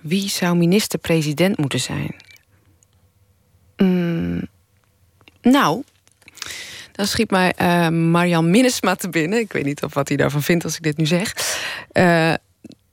Wie 0.00 0.28
zou 0.28 0.56
minister-president 0.56 1.58
moeten 1.58 1.80
zijn? 1.80 2.14
Mm, 3.76 4.48
nou, 5.42 5.82
dan 6.92 7.06
schiet 7.06 7.30
mij 7.30 7.52
eh 7.56 7.88
Marjan 7.88 8.50
Minnesma 8.50 8.94
te 8.94 9.08
binnen. 9.08 9.38
Ik 9.38 9.52
weet 9.52 9.64
niet 9.64 9.82
of 9.82 9.94
wat 9.94 10.08
hij 10.08 10.16
daarvan 10.16 10.42
vindt 10.42 10.64
als 10.64 10.76
ik 10.76 10.82
dit 10.82 10.96
nu 10.96 11.06
zeg. 11.06 11.34
Eh, 11.92 12.34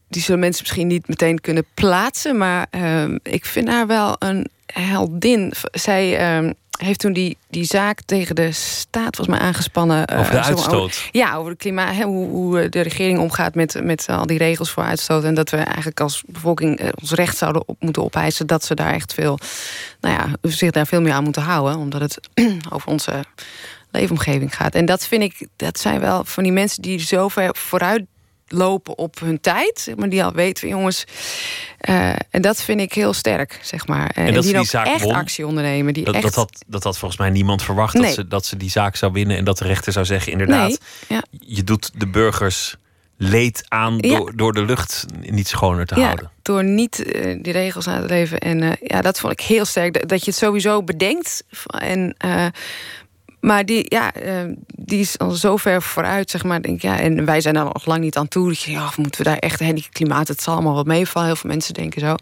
die 0.08 0.22
zullen 0.22 0.40
mensen 0.40 0.64
misschien 0.64 0.88
niet 0.88 1.08
meteen 1.08 1.42
kunnen 1.42 1.66
plaatsen. 1.74 2.38
Maar 2.38 2.68
eh, 2.70 3.16
ik 3.24 3.46
vind 3.46 3.68
haar 3.68 3.88
wel 3.88 4.16
een 4.20 4.50
heldin. 4.66 5.54
Zij 5.72 6.18
ehm, 6.18 6.52
heeft 6.82 7.00
toen 7.00 7.14
die, 7.14 7.38
die 7.50 7.64
zaak 7.64 8.02
tegen 8.06 8.36
de 8.36 8.52
staat 8.52 9.16
volgens 9.16 9.38
mij 9.38 9.48
aangespannen. 9.48 10.06
eh, 10.08 10.20
over 10.20 10.32
de 10.32 10.42
uitstoot. 10.42 11.10
ja, 11.12 11.36
over 11.36 11.52
het 11.52 11.60
klimaat. 11.60 11.96
Hè, 11.96 12.04
hoe, 12.04 12.28
hoe 12.28 12.70
de 12.70 12.82
regering 12.82 13.20
omgaat 13.20 13.56
met, 13.56 13.84
met 13.84 14.06
al 14.10 14.26
die 14.26 14.38
regels 14.38 14.72
voor 14.72 14.84
uitstoot. 14.84 15.24
En 15.24 15.34
dat 15.34 15.50
we 15.50 15.58
eigenlijk 15.58 16.00
als 16.00 16.24
bevolking 16.28 16.92
ons 17.02 17.12
recht 17.12 17.38
zouden 17.38 17.64
op, 17.66 17.76
moeten 17.80 18.04
opeisen. 18.04 18.48
Dat 18.48 18.64
ze 18.66 18.76
daar 18.76 18.94
echt 18.94 19.14
veel, 19.14 19.40
nou 20.02 20.16
ja, 20.16 20.50
zich 20.50 20.72
daar 20.72 20.88
veel 20.88 21.02
meer 21.02 21.14
aan 21.14 21.24
moeten 21.24 21.42
houden. 21.42 21.78
Omdat 21.78 22.02
het 22.02 22.20
over 22.74 22.88
onze 22.88 23.24
leefomgeving 23.92 24.56
gaat. 24.56 24.76
En 24.76 24.86
dat 24.86 25.08
vind 25.08 25.24
ik, 25.24 25.48
dat 25.56 25.80
zijn 25.80 26.00
wel 26.00 26.24
van 26.26 26.44
die 26.44 26.52
mensen 26.52 26.82
die 26.82 27.00
zo 27.00 27.28
ver 27.28 27.56
vooruit 27.56 28.04
lopen 28.50 28.98
op 28.98 29.20
hun 29.20 29.42
tijd. 29.42 29.94
Maar 29.98 30.10
die 30.10 30.24
al 30.24 30.34
weten, 30.34 30.68
jongens. 30.68 31.04
Uh, 31.90 32.10
en 32.30 32.42
dat 32.42 32.62
vind 32.62 32.80
ik 32.80 32.94
heel 32.94 33.14
sterk, 33.14 33.60
zeg 33.62 33.88
maar. 33.88 34.10
En, 34.10 34.26
en 34.26 34.34
dat 34.34 34.44
die, 34.44 34.54
die 34.54 34.66
zaak 34.66 34.86
echt 34.86 35.04
won, 35.04 35.14
actie 35.14 35.48
ondernemen. 35.48 35.94
Die 35.94 36.06
dat, 36.06 36.16
echt... 36.16 36.24
dat, 36.24 36.36
had, 36.36 36.64
dat 36.68 36.84
had 36.84 36.98
volgens 36.98 37.20
mij 37.20 37.30
niemand 37.30 37.64
verwacht. 37.64 37.94
Nee. 37.94 38.04
Dat, 38.04 38.14
ze, 38.14 38.28
dat 38.28 38.46
ze 38.46 38.58
die 38.58 38.70
zaak 38.70 38.96
zou 38.96 39.12
winnen. 39.12 39.38
En 39.38 39.44
dat 39.44 39.58
de 39.58 39.66
rechter 39.66 39.94
zou 39.94 40.06
zeggen, 40.06 40.32
inderdaad... 40.32 40.68
Nee, 40.68 40.78
ja. 41.08 41.24
je 41.30 41.64
doet 41.64 41.92
de 41.96 42.08
burgers 42.08 42.78
leed 43.20 43.66
aan 43.68 43.98
Ja. 43.98 44.18
door, 44.18 44.36
door 44.36 44.54
de 44.54 44.66
lucht 44.66 45.06
niet 45.20 45.48
schoner 45.48 45.86
te 45.86 45.96
ja, 45.96 46.06
houden. 46.06 46.32
door 46.42 46.64
niet 46.64 47.04
eh, 47.04 47.38
die 47.42 47.54
regels 47.54 47.88
aan 47.88 48.02
te 48.02 48.08
leven. 48.08 48.40
En 48.40 48.62
eh, 48.62 48.72
ja, 48.82 49.02
dat 49.02 49.20
vond 49.20 49.34
ik 49.34 49.42
heel 49.42 49.66
sterk. 49.66 50.10
Dat, 50.10 50.26
je 50.26 50.32
het 50.32 50.40
sowieso 50.40 50.84
bedenkt. 50.84 51.44
En, 51.68 52.16
eh, 52.18 52.46
maar 53.42 53.66
die, 53.66 53.86
ja, 53.88 54.14
eh, 54.14 54.46
die 54.68 55.00
is 55.00 55.18
al 55.18 55.32
zo 55.32 55.58
ver 55.58 55.82
vooruit, 55.82 56.30
zeg 56.30 56.44
maar. 56.44 56.62
Denk, 56.62 56.82
ja, 56.82 57.00
en 57.00 57.26
wij 57.26 57.42
zijn 57.42 57.56
er 57.56 57.64
nog 57.64 57.86
lang 57.86 58.02
niet 58.02 58.18
aan 58.18 58.28
toe. 58.28 58.56
Je, 58.58 58.72
ja, 58.72 58.90
moeten 58.98 59.24
we 59.24 59.30
daar 59.30 59.38
echt... 59.38 59.60
Hè, 59.60 59.74
die 59.74 59.88
klimaat, 59.92 60.28
het 60.28 60.42
zal 60.42 60.54
allemaal 60.54 60.74
wat 60.74 60.86
meevallen. 60.86 61.28
Heel 61.28 61.38
veel 61.38 61.50
mensen 61.50 61.74
denken 61.74 62.02
zo. 62.02 62.16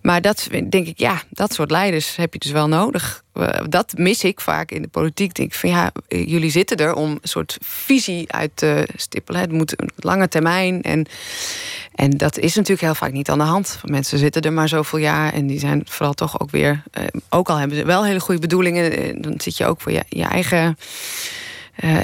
Maar 0.00 0.20
dat 0.20 0.48
denk 0.68 0.86
ik, 0.86 0.98
ja, 0.98 1.22
dat 1.30 1.54
soort 1.54 1.70
leiders 1.70 2.16
heb 2.16 2.32
je 2.32 2.38
dus 2.38 2.50
wel 2.50 2.68
nodig. 2.68 3.24
Eh, 3.32 3.48
Dat 3.68 3.92
mis 3.96 4.24
ik 4.24 4.40
vaak 4.40 4.70
in 4.70 4.82
de 4.82 4.88
politiek. 4.88 5.34
Denk 5.34 5.48
ik 5.52 5.58
van 5.58 5.68
ja, 5.70 5.92
eh, 6.08 6.28
jullie 6.28 6.50
zitten 6.50 6.76
er 6.76 6.94
om 6.94 7.10
een 7.10 7.18
soort 7.22 7.58
visie 7.60 8.32
uit 8.32 8.50
te 8.54 8.88
stippelen. 8.96 9.40
Het 9.40 9.52
moet 9.52 9.80
een 9.80 9.90
lange 9.96 10.28
termijn. 10.28 10.82
En, 10.82 11.06
en 11.94 12.10
dat 12.10 12.38
is 12.38 12.54
natuurlijk 12.54 12.80
heel 12.82 12.94
vaak 12.94 13.12
niet 13.12 13.30
aan 13.30 13.38
de 13.38 13.44
hand. 13.44 13.80
Mensen 13.84 14.18
zitten 14.18 14.42
er 14.42 14.52
maar 14.52 14.68
zoveel 14.68 14.98
jaar 14.98 15.32
en 15.32 15.46
die 15.46 15.58
zijn 15.58 15.82
vooral 15.84 16.12
toch 16.14 16.40
ook 16.40 16.50
weer. 16.50 16.82
eh, 16.90 17.04
ook 17.28 17.48
al 17.48 17.56
hebben 17.56 17.76
ze 17.76 17.84
wel 17.84 18.04
hele 18.04 18.20
goede 18.20 18.40
bedoelingen, 18.40 19.22
dan 19.22 19.34
zit 19.40 19.56
je 19.56 19.66
ook 19.66 19.80
voor 19.80 19.92
je, 19.92 20.04
je 20.08 20.24
eigen. 20.24 20.78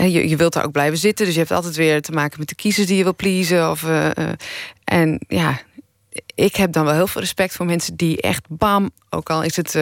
je, 0.00 0.28
je 0.28 0.36
wilt 0.36 0.52
daar 0.52 0.64
ook 0.64 0.72
blijven 0.72 0.98
zitten, 0.98 1.24
dus 1.24 1.34
je 1.34 1.40
hebt 1.40 1.52
altijd 1.52 1.76
weer 1.76 2.02
te 2.02 2.12
maken 2.12 2.38
met 2.38 2.48
de 2.48 2.54
kiezers 2.54 2.86
die 2.86 2.96
je 2.96 3.02
wil 3.02 3.14
pleasen. 3.16 3.70
Of, 3.70 3.84
en 4.84 5.20
ja, 5.28 5.60
ik 6.34 6.56
heb 6.56 6.72
dan 6.72 6.84
wel 6.84 6.94
heel 6.94 7.06
veel 7.06 7.20
respect 7.20 7.54
voor 7.54 7.66
mensen 7.66 7.96
die 7.96 8.20
echt 8.20 8.44
bam, 8.48 8.90
ook 9.10 9.30
al 9.30 9.42
is 9.42 9.56
het 9.56 9.78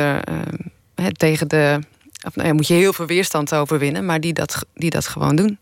hè, 0.97 1.15
tegen 1.15 1.49
de. 1.49 1.79
Of, 2.27 2.37
nou 2.37 2.49
ja, 2.49 2.55
moet 2.55 2.67
je 2.67 2.75
heel 2.75 2.93
veel 2.93 3.07
weerstand 3.07 3.55
overwinnen, 3.55 4.05
maar 4.05 4.21
die 4.21 4.33
dat, 4.33 4.65
die 4.75 4.91
dat 4.91 5.07
gewoon 5.09 5.37
doen. 5.37 5.59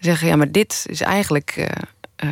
Zeggen, 0.00 0.28
ja, 0.28 0.36
maar 0.36 0.52
dit 0.52 0.84
is 0.88 1.00
eigenlijk 1.00 1.54
eh, 1.56 1.66
eh, 2.16 2.30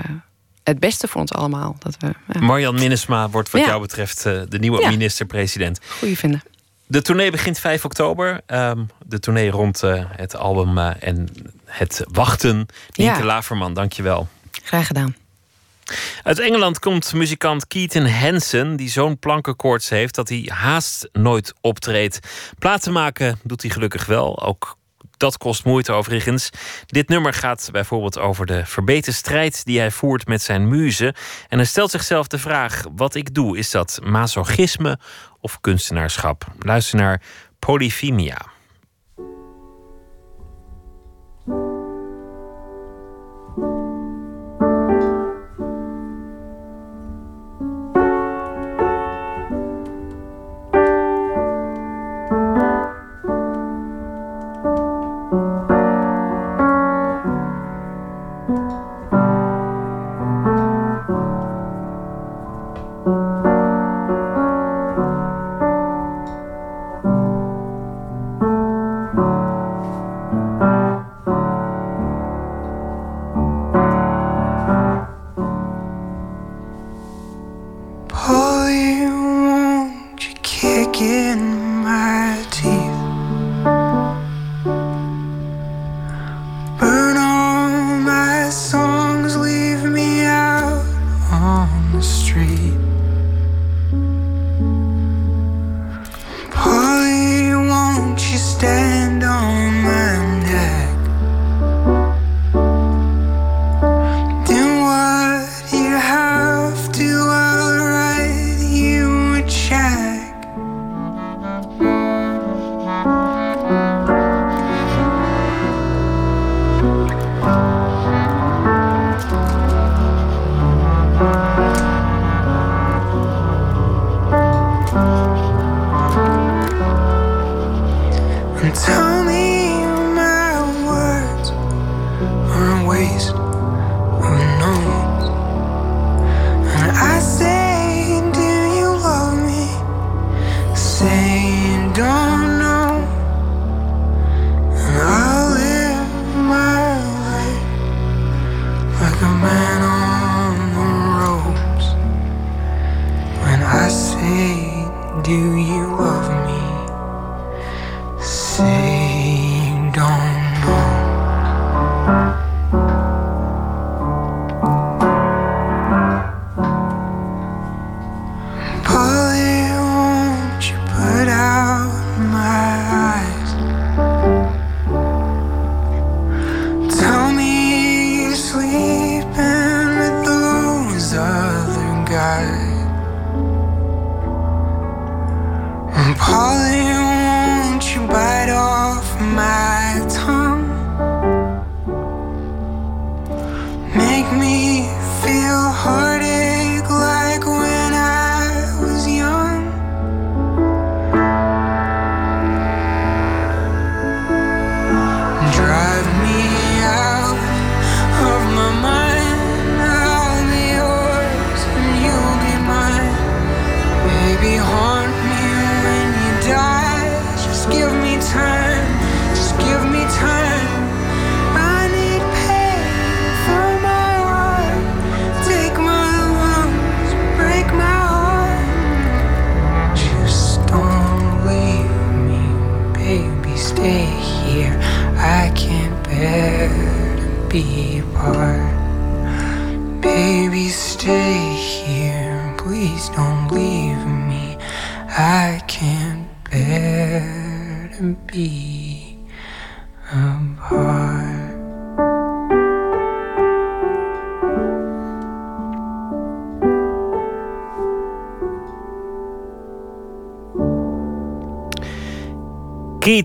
het 0.62 0.78
beste 0.80 1.08
voor 1.08 1.20
ons 1.20 1.32
allemaal. 1.32 1.76
Dat 1.78 1.96
we, 1.98 2.12
ja, 2.32 2.40
Marjan 2.40 2.74
Minnesma 2.74 3.30
wordt 3.30 3.50
wat 3.50 3.60
Ja. 3.60 3.66
jou 3.66 3.80
betreft 3.80 4.26
eh, 4.26 4.40
de 4.48 4.58
nieuwe 4.58 4.80
Ja. 4.80 4.90
minister-president. 4.90 5.80
goeie 5.98 6.18
vinden. 6.18 6.42
De 6.86 7.02
tournee 7.02 7.30
begint 7.30 7.58
5 7.58 7.84
oktober. 7.84 8.40
Ehm, 8.46 8.84
de 9.06 9.18
tournee 9.20 9.50
rond 9.50 9.80
het 10.16 10.36
album 10.36 10.78
en 10.78 11.28
het 11.64 12.04
wachten. 12.12 12.66
Nienke. 12.94 13.24
Laverman, 13.24 13.74
dankjewel. 13.74 14.28
Graag 14.62 14.86
gedaan. 14.86 15.14
Uit 16.22 16.38
Engeland 16.38 16.78
komt 16.78 17.12
muzikant 17.12 17.66
Keaton 17.66 18.08
Hansen, 18.08 18.76
die 18.76 18.88
zo'n 18.88 19.18
plankenkoorts 19.18 19.88
heeft 19.88 20.14
dat 20.14 20.28
hij 20.28 20.50
haast 20.52 21.08
nooit 21.12 21.52
optreedt. 21.60 22.18
Platen 22.58 22.92
maken 22.92 23.38
doet 23.42 23.62
hij 23.62 23.70
gelukkig 23.70 24.06
wel. 24.06 24.42
Ook 24.42 24.76
dat 25.16 25.38
kost 25.38 25.64
moeite 25.64 25.92
overigens. 25.92 26.50
Dit 26.86 27.08
nummer 27.08 27.32
gaat 27.32 27.68
bijvoorbeeld 27.72 28.18
over 28.18 28.46
de 28.46 28.66
verbeten 28.66 29.14
strijd 29.14 29.64
die 29.64 29.78
hij 29.78 29.90
voert 29.90 30.26
met 30.26 30.42
zijn 30.42 30.68
muze. 30.68 31.14
En 31.48 31.58
hij 31.58 31.66
stelt 31.66 31.90
zichzelf 31.90 32.26
de 32.26 32.38
vraag: 32.38 32.84
wat 32.96 33.14
ik 33.14 33.34
doe, 33.34 33.58
is 33.58 33.70
dat 33.70 33.98
masochisme 34.02 34.98
of 35.40 35.60
kunstenaarschap? 35.60 36.44
Luister 36.58 36.98
naar 36.98 37.22
Polyphemia. 37.58 38.55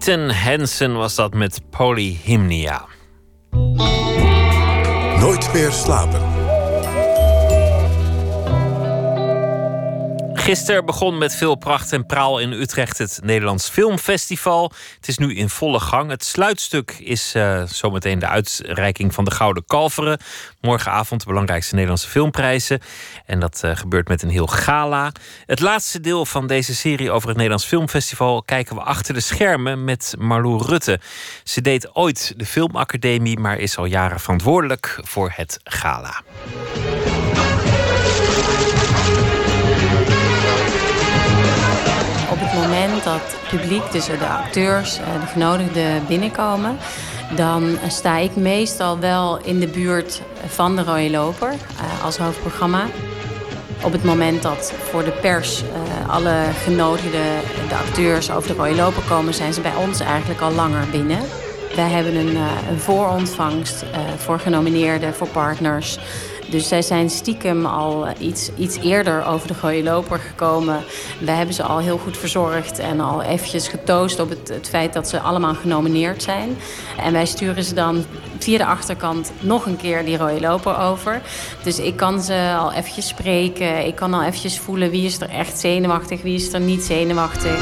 Keaton 0.02 0.30
Hansen 0.30 0.94
was 0.94 1.16
dat 1.16 1.34
met 1.34 1.62
Polyhymnia. 1.70 2.86
Nooit 5.20 5.54
meer 5.54 5.72
slapen. 5.72 6.21
Gisteren 10.42 10.86
begon 10.86 11.18
met 11.18 11.36
veel 11.36 11.56
pracht 11.56 11.94
en 11.94 12.06
praal 12.06 12.40
in 12.40 12.52
Utrecht 12.52 12.98
het 12.98 13.20
Nederlands 13.24 13.70
Filmfestival. 13.70 14.72
Het 14.96 15.08
is 15.08 15.18
nu 15.18 15.36
in 15.36 15.50
volle 15.50 15.80
gang. 15.80 16.10
Het 16.10 16.24
sluitstuk 16.24 16.92
is 17.00 17.36
uh, 17.36 17.64
zometeen 17.64 18.20
de 18.20 18.28
uitreiking 18.28 19.14
van 19.14 19.26
de 19.26 19.32
Gouden 19.32 19.66
Kalveren. 19.66 20.20
Morgenavond 20.62 21.22
de 21.22 21.28
belangrijkste 21.28 21.74
Nederlandse 21.74 22.08
filmprijzen. 22.10 22.80
En 23.26 23.40
dat 23.40 23.62
uh, 23.66 23.76
gebeurt 23.76 24.08
met 24.08 24.22
een 24.22 24.30
heel 24.30 24.48
gala. 24.48 25.12
Het 25.46 25.60
laatste 25.60 26.00
deel 26.00 26.26
van 26.26 26.48
deze 26.48 26.76
serie 26.76 27.12
over 27.12 27.28
het 27.28 27.38
Nederlands 27.38 27.66
Filmfestival 27.66 28.44
kijken 28.44 28.76
we 28.76 28.82
achter 28.82 29.14
de 29.14 29.20
schermen 29.20 29.84
met 29.84 30.16
Marlou 30.18 30.66
Rutte. 30.66 31.00
Ze 31.44 31.62
deed 31.62 31.96
ooit 31.96 32.34
de 32.38 32.46
Filmacademie, 32.46 33.40
maar 33.40 33.58
is 33.58 33.78
al 33.78 33.86
jaren 33.86 34.20
verantwoordelijk 34.20 35.00
voor 35.04 35.32
het 35.36 35.60
gala. 35.64 36.22
Dat 43.04 43.36
publiek, 43.50 43.92
dus 43.92 44.06
de 44.06 44.28
acteurs, 44.28 44.98
eh, 44.98 45.22
de 45.22 45.28
genodigden 45.28 46.06
binnenkomen, 46.08 46.78
dan 47.36 47.78
sta 47.88 48.18
ik 48.18 48.36
meestal 48.36 49.00
wel 49.00 49.40
in 49.44 49.60
de 49.60 49.68
buurt 49.68 50.22
van 50.46 50.76
de 50.76 50.84
rode 50.84 51.10
loper 51.10 51.50
eh, 51.50 52.06
als 52.06 52.18
hoofdprogramma. 52.18 52.86
Op 53.84 53.92
het 53.92 54.04
moment 54.04 54.42
dat 54.42 54.74
voor 54.90 55.04
de 55.04 55.12
pers 55.12 55.62
uh, 55.62 56.10
alle 56.10 56.44
genodigden, 56.64 57.42
de 57.70 57.76
acteurs 57.76 58.32
over 58.32 58.50
de 58.50 58.56
rode 58.56 58.76
loper 58.76 59.04
komen, 59.04 59.34
zijn 59.34 59.54
ze 59.54 59.62
bij 59.62 59.76
ons 59.76 60.00
eigenlijk 60.00 60.42
al 60.42 60.52
langer 60.52 60.88
binnen. 60.92 61.20
Wij 61.76 61.90
hebben 61.90 62.16
een, 62.16 62.36
een 62.70 62.80
voorontvangst 62.80 63.86
voor 64.18 64.40
genomineerden, 64.40 65.14
voor 65.14 65.28
partners. 65.28 66.00
Dus 66.52 66.68
zij 66.68 66.82
zijn 66.82 67.10
stiekem 67.10 67.66
al 67.66 68.08
iets, 68.20 68.50
iets 68.58 68.78
eerder 68.78 69.26
over 69.26 69.48
de 69.48 69.54
gooie 69.54 69.84
loper 69.84 70.20
gekomen. 70.20 70.84
Wij 71.20 71.36
hebben 71.36 71.56
ze 71.56 71.64
al 71.64 71.80
heel 71.80 71.98
goed 71.98 72.18
verzorgd 72.18 72.80
en 72.80 73.00
al 73.00 73.22
eventjes 73.22 73.68
getoost 73.68 74.20
op 74.20 74.30
het, 74.30 74.48
het 74.48 74.70
feit 74.70 74.94
dat 74.94 75.10
ze 75.10 75.20
allemaal 75.20 75.54
genomineerd 75.54 76.24
zijn. 76.24 76.58
En 76.98 77.14
wij 77.14 77.26
sturen 77.26 77.64
ze 77.64 77.74
dan 77.74 78.06
via 78.40 78.58
de 78.58 78.66
achterkant 78.66 79.32
nog 79.40 79.66
een 79.66 79.78
keer 79.78 80.06
die 80.06 80.18
rode 80.18 80.40
loper 80.40 80.78
over. 80.78 81.22
Dus 81.64 81.80
ik 81.80 81.96
kan 81.96 82.22
ze 82.22 82.56
al 82.58 82.72
eventjes 82.72 83.08
spreken. 83.08 83.86
Ik 83.86 83.96
kan 83.96 84.14
al 84.14 84.24
eventjes 84.24 84.60
voelen 84.60 84.90
wie 84.90 85.06
is 85.06 85.20
er 85.20 85.30
echt 85.30 85.60
zenuwachtig, 85.60 86.22
wie 86.22 86.36
is 86.36 86.54
er 86.54 86.60
niet 86.60 86.84
zenuwachtig. 86.84 87.60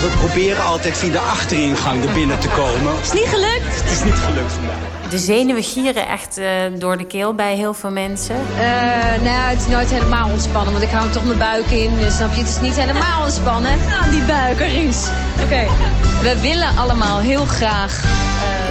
we 0.00 0.12
proberen 0.26 0.64
altijd 0.64 0.98
via 0.98 1.12
de 1.12 1.18
achteringang 1.18 2.04
er 2.04 2.12
binnen 2.12 2.38
te 2.38 2.48
komen. 2.48 3.00
Is 3.02 3.12
niet 3.12 3.28
gelukt? 3.28 3.82
Het 3.82 3.92
is 3.92 4.04
niet 4.04 4.14
gelukt 4.14 4.52
vandaag 4.52 4.81
de 5.12 5.18
zenuwen 5.18 5.62
gieren 5.62 6.08
echt 6.08 6.38
uh, 6.38 6.46
door 6.78 6.96
de 6.96 7.06
keel 7.06 7.34
bij 7.34 7.56
heel 7.56 7.74
veel 7.74 7.90
mensen? 7.90 8.36
Uh, 8.36 8.60
nou, 9.22 9.50
het 9.50 9.60
is 9.60 9.66
nooit 9.66 9.90
helemaal 9.90 10.30
ontspannen, 10.30 10.72
want 10.72 10.84
ik 10.84 10.90
hou 10.90 11.10
toch 11.10 11.24
mijn 11.24 11.38
buik 11.38 11.66
in. 11.66 11.96
Dus 11.96 12.16
snap 12.16 12.32
je, 12.32 12.40
het 12.40 12.48
is 12.48 12.60
niet 12.60 12.74
helemaal 12.74 13.22
ontspannen. 13.22 13.78
Nou, 13.88 14.10
die 14.10 14.22
buik 14.22 14.60
er 14.60 14.86
is. 14.86 15.08
Oké. 15.42 15.66
We 16.22 16.40
willen 16.40 16.76
allemaal 16.76 17.18
heel 17.18 17.44
graag... 17.44 18.04
Uh... 18.04 18.10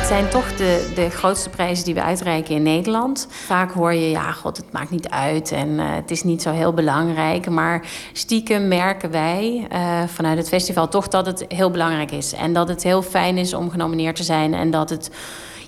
Het 0.02 0.08
zijn 0.10 0.30
toch 0.30 0.56
de, 0.56 0.92
de 0.96 1.10
grootste 1.10 1.50
prijzen 1.50 1.86
die 1.86 1.94
we 1.94 2.02
uitreiken 2.04 2.56
in 2.56 2.64
Nederland. 2.64 3.28
Vaak 3.30 3.72
hoor 3.72 3.94
je, 3.94 4.10
ja, 4.10 4.32
god, 4.32 4.58
het 4.58 4.72
maakt 4.72 4.90
niet 4.90 5.10
uit 5.10 5.52
en 5.52 5.80
het 5.80 6.12
is 6.12 6.24
niet 6.24 6.42
zo 6.42 6.52
heel 6.52 6.74
belangrijk. 6.74 7.50
Maar 7.50 7.86
stiekem 8.14 8.68
merken 8.68 9.12
wij 9.12 9.68
vanuit 10.08 10.38
het 10.38 10.48
festival 10.48 10.88
toch 10.88 11.08
dat 11.08 11.26
het 11.26 11.46
heel 11.48 11.72
belangrijk 11.72 12.12
is. 12.12 12.34
En 12.34 12.54
dat 12.54 12.68
het 12.68 12.84
heel 12.84 13.02
fijn 13.02 13.38
is 13.38 13.54
om 13.54 13.70
genomineerd 13.70 14.16
te 14.16 14.24
zijn 14.24 14.54
en 14.54 14.72
dat 14.72 14.90
het 14.90 15.12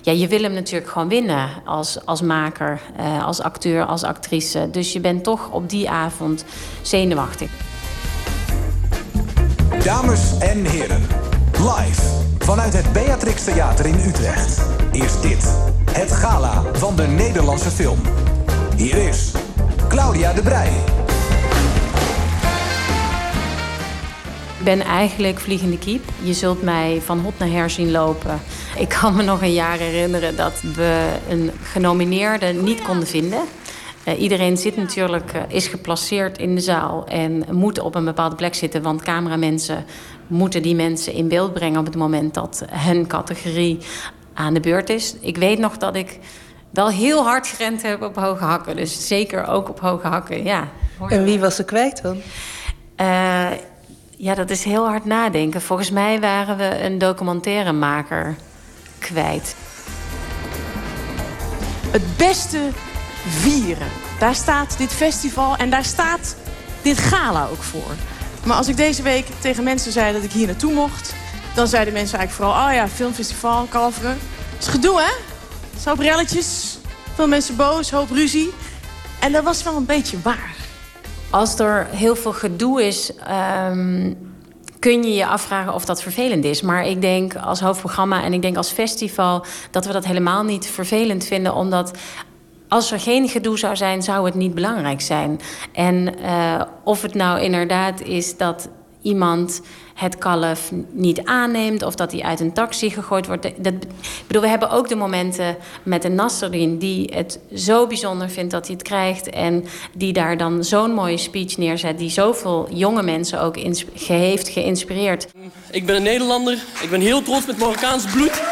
ja, 0.04 0.12
je 0.12 0.28
wil 0.28 0.42
hem 0.42 0.52
natuurlijk 0.52 0.90
gewoon 0.90 1.08
winnen 1.08 1.48
als, 1.64 2.06
als 2.06 2.20
maker, 2.20 2.80
uh, 3.00 3.24
als 3.26 3.40
acteur, 3.40 3.84
als 3.84 4.02
actrice. 4.02 4.68
Dus 4.70 4.92
je 4.92 5.00
bent 5.00 5.24
toch 5.24 5.50
op 5.50 5.70
die 5.70 5.90
avond 5.90 6.44
zenuwachtig. 6.82 7.50
Dames 9.84 10.38
en 10.38 10.64
heren, 10.64 11.06
live 11.52 12.02
vanuit 12.38 12.72
het 12.72 12.92
Beatrix 12.92 13.44
Theater 13.44 13.86
in 13.86 13.98
Utrecht 14.06 14.62
is 14.92 15.20
dit 15.20 15.54
het 15.90 16.12
gala 16.12 16.62
van 16.72 16.96
de 16.96 17.06
Nederlandse 17.06 17.70
film. 17.70 17.98
Hier 18.76 19.08
is 19.08 19.32
Claudia 19.88 20.32
de 20.32 20.42
Brij. 20.42 20.72
Ben 24.64 24.80
eigenlijk 24.80 25.40
vliegende 25.40 25.78
kiep. 25.78 26.04
Je 26.22 26.32
zult 26.32 26.62
mij 26.62 27.00
van 27.04 27.18
hot 27.18 27.38
naar 27.38 27.48
her 27.48 27.70
zien 27.70 27.90
lopen. 27.90 28.40
Ik 28.78 28.88
kan 28.88 29.16
me 29.16 29.22
nog 29.22 29.42
een 29.42 29.52
jaar 29.52 29.78
herinneren 29.78 30.36
dat 30.36 30.60
we 30.60 31.08
een 31.28 31.50
genomineerde 31.62 32.46
niet 32.46 32.82
konden 32.82 33.06
vinden. 33.06 33.40
Uh, 34.08 34.20
iedereen 34.20 34.56
zit 34.56 34.76
natuurlijk, 34.76 35.34
uh, 35.34 35.42
is 35.48 35.66
geplaceerd 35.66 36.38
in 36.38 36.54
de 36.54 36.60
zaal 36.60 37.06
en 37.06 37.44
moet 37.50 37.78
op 37.78 37.94
een 37.94 38.04
bepaalde 38.04 38.36
plek 38.36 38.54
zitten. 38.54 38.82
Want 38.82 39.02
cameramensen 39.02 39.84
moeten 40.26 40.62
die 40.62 40.74
mensen 40.74 41.12
in 41.12 41.28
beeld 41.28 41.52
brengen 41.52 41.78
op 41.78 41.86
het 41.86 41.96
moment 41.96 42.34
dat 42.34 42.64
hun 42.70 43.06
categorie 43.06 43.78
aan 44.34 44.54
de 44.54 44.60
beurt 44.60 44.90
is. 44.90 45.14
Ik 45.20 45.36
weet 45.36 45.58
nog 45.58 45.76
dat 45.76 45.96
ik 45.96 46.18
wel 46.70 46.88
heel 46.88 47.24
hard 47.24 47.46
gerend 47.46 47.82
heb 47.82 48.02
op 48.02 48.16
hoge 48.16 48.44
hakken. 48.44 48.76
Dus 48.76 49.06
zeker 49.06 49.46
ook 49.46 49.68
op 49.68 49.80
hoge 49.80 50.06
hakken, 50.06 50.44
ja. 50.44 50.68
En 51.08 51.24
wie 51.24 51.40
was 51.40 51.58
er 51.58 51.64
kwijt 51.64 52.02
dan? 52.02 52.16
Uh, 53.00 53.50
ja, 54.16 54.34
dat 54.34 54.50
is 54.50 54.64
heel 54.64 54.88
hard 54.88 55.04
nadenken. 55.04 55.62
Volgens 55.62 55.90
mij 55.90 56.20
waren 56.20 56.56
we 56.56 56.82
een 56.82 56.98
documentairemaker 56.98 58.36
kwijt. 58.98 59.56
Het 61.90 62.16
beste 62.16 62.68
vieren. 63.28 63.88
Daar 64.18 64.34
staat 64.34 64.78
dit 64.78 64.92
festival 64.92 65.56
en 65.56 65.70
daar 65.70 65.84
staat 65.84 66.36
dit 66.82 66.98
gala 66.98 67.48
ook 67.50 67.62
voor. 67.62 67.94
Maar 68.44 68.56
als 68.56 68.68
ik 68.68 68.76
deze 68.76 69.02
week 69.02 69.26
tegen 69.40 69.64
mensen 69.64 69.92
zei 69.92 70.12
dat 70.12 70.22
ik 70.22 70.32
hier 70.32 70.46
naartoe 70.46 70.72
mocht... 70.72 71.14
dan 71.54 71.66
zeiden 71.66 71.92
mensen 71.92 72.18
eigenlijk 72.18 72.50
vooral... 72.50 72.68
oh 72.68 72.74
ja, 72.74 72.88
filmfestival, 72.88 73.64
kalveren. 73.64 74.18
Het 74.52 74.62
is 74.62 74.66
gedoe, 74.66 75.00
hè? 75.00 75.12
Zo 75.80 75.94
relletjes, 75.98 76.78
veel 77.14 77.28
mensen 77.28 77.56
boos, 77.56 77.90
hoop 77.90 78.10
ruzie. 78.10 78.52
En 79.20 79.32
dat 79.32 79.44
was 79.44 79.62
wel 79.62 79.76
een 79.76 79.86
beetje 79.86 80.20
waar. 80.22 80.63
Als 81.30 81.58
er 81.58 81.86
heel 81.90 82.16
veel 82.16 82.32
gedoe 82.32 82.86
is, 82.86 83.12
um, 83.70 84.16
kun 84.78 85.02
je 85.02 85.14
je 85.14 85.26
afvragen 85.26 85.74
of 85.74 85.84
dat 85.84 86.02
vervelend 86.02 86.44
is. 86.44 86.62
Maar 86.62 86.86
ik 86.86 87.00
denk 87.00 87.36
als 87.36 87.60
hoofdprogramma 87.60 88.22
en 88.22 88.32
ik 88.32 88.42
denk 88.42 88.56
als 88.56 88.70
festival 88.70 89.44
dat 89.70 89.86
we 89.86 89.92
dat 89.92 90.04
helemaal 90.04 90.42
niet 90.42 90.66
vervelend 90.66 91.24
vinden, 91.24 91.54
omdat 91.54 91.98
als 92.68 92.92
er 92.92 93.00
geen 93.00 93.28
gedoe 93.28 93.58
zou 93.58 93.76
zijn, 93.76 94.02
zou 94.02 94.24
het 94.24 94.34
niet 94.34 94.54
belangrijk 94.54 95.00
zijn. 95.00 95.40
En 95.72 96.14
uh, 96.20 96.62
of 96.84 97.02
het 97.02 97.14
nou 97.14 97.40
inderdaad 97.40 98.00
is 98.00 98.36
dat 98.36 98.68
iemand 99.04 99.60
het 99.94 100.18
kalf 100.18 100.70
niet 100.90 101.24
aanneemt 101.24 101.82
of 101.82 101.94
dat 101.94 102.12
hij 102.12 102.22
uit 102.22 102.40
een 102.40 102.52
taxi 102.52 102.90
gegooid 102.90 103.26
wordt. 103.26 103.42
Dat, 103.42 103.72
ik 103.72 104.24
bedoel, 104.26 104.42
we 104.42 104.48
hebben 104.48 104.70
ook 104.70 104.88
de 104.88 104.94
momenten 104.94 105.56
met 105.82 106.04
een 106.04 106.14
Nasserin 106.14 106.78
die 106.78 107.10
het 107.14 107.38
zo 107.54 107.86
bijzonder 107.86 108.30
vindt 108.30 108.50
dat 108.50 108.66
hij 108.66 108.74
het 108.74 108.84
krijgt 108.84 109.30
en 109.30 109.64
die 109.92 110.12
daar 110.12 110.36
dan 110.36 110.64
zo'n 110.64 110.94
mooie 110.94 111.16
speech 111.16 111.56
neerzet 111.56 111.98
die 111.98 112.10
zoveel 112.10 112.68
jonge 112.70 113.02
mensen 113.02 113.40
ook 113.40 113.56
heeft 113.98 114.48
geïnspireerd. 114.48 115.28
Ik 115.70 115.86
ben 115.86 115.96
een 115.96 116.02
Nederlander, 116.02 116.64
ik 116.82 116.90
ben 116.90 117.00
heel 117.00 117.22
trots 117.22 117.46
met 117.46 117.58
Marokkaans 117.58 118.04
bloed. 118.04 118.42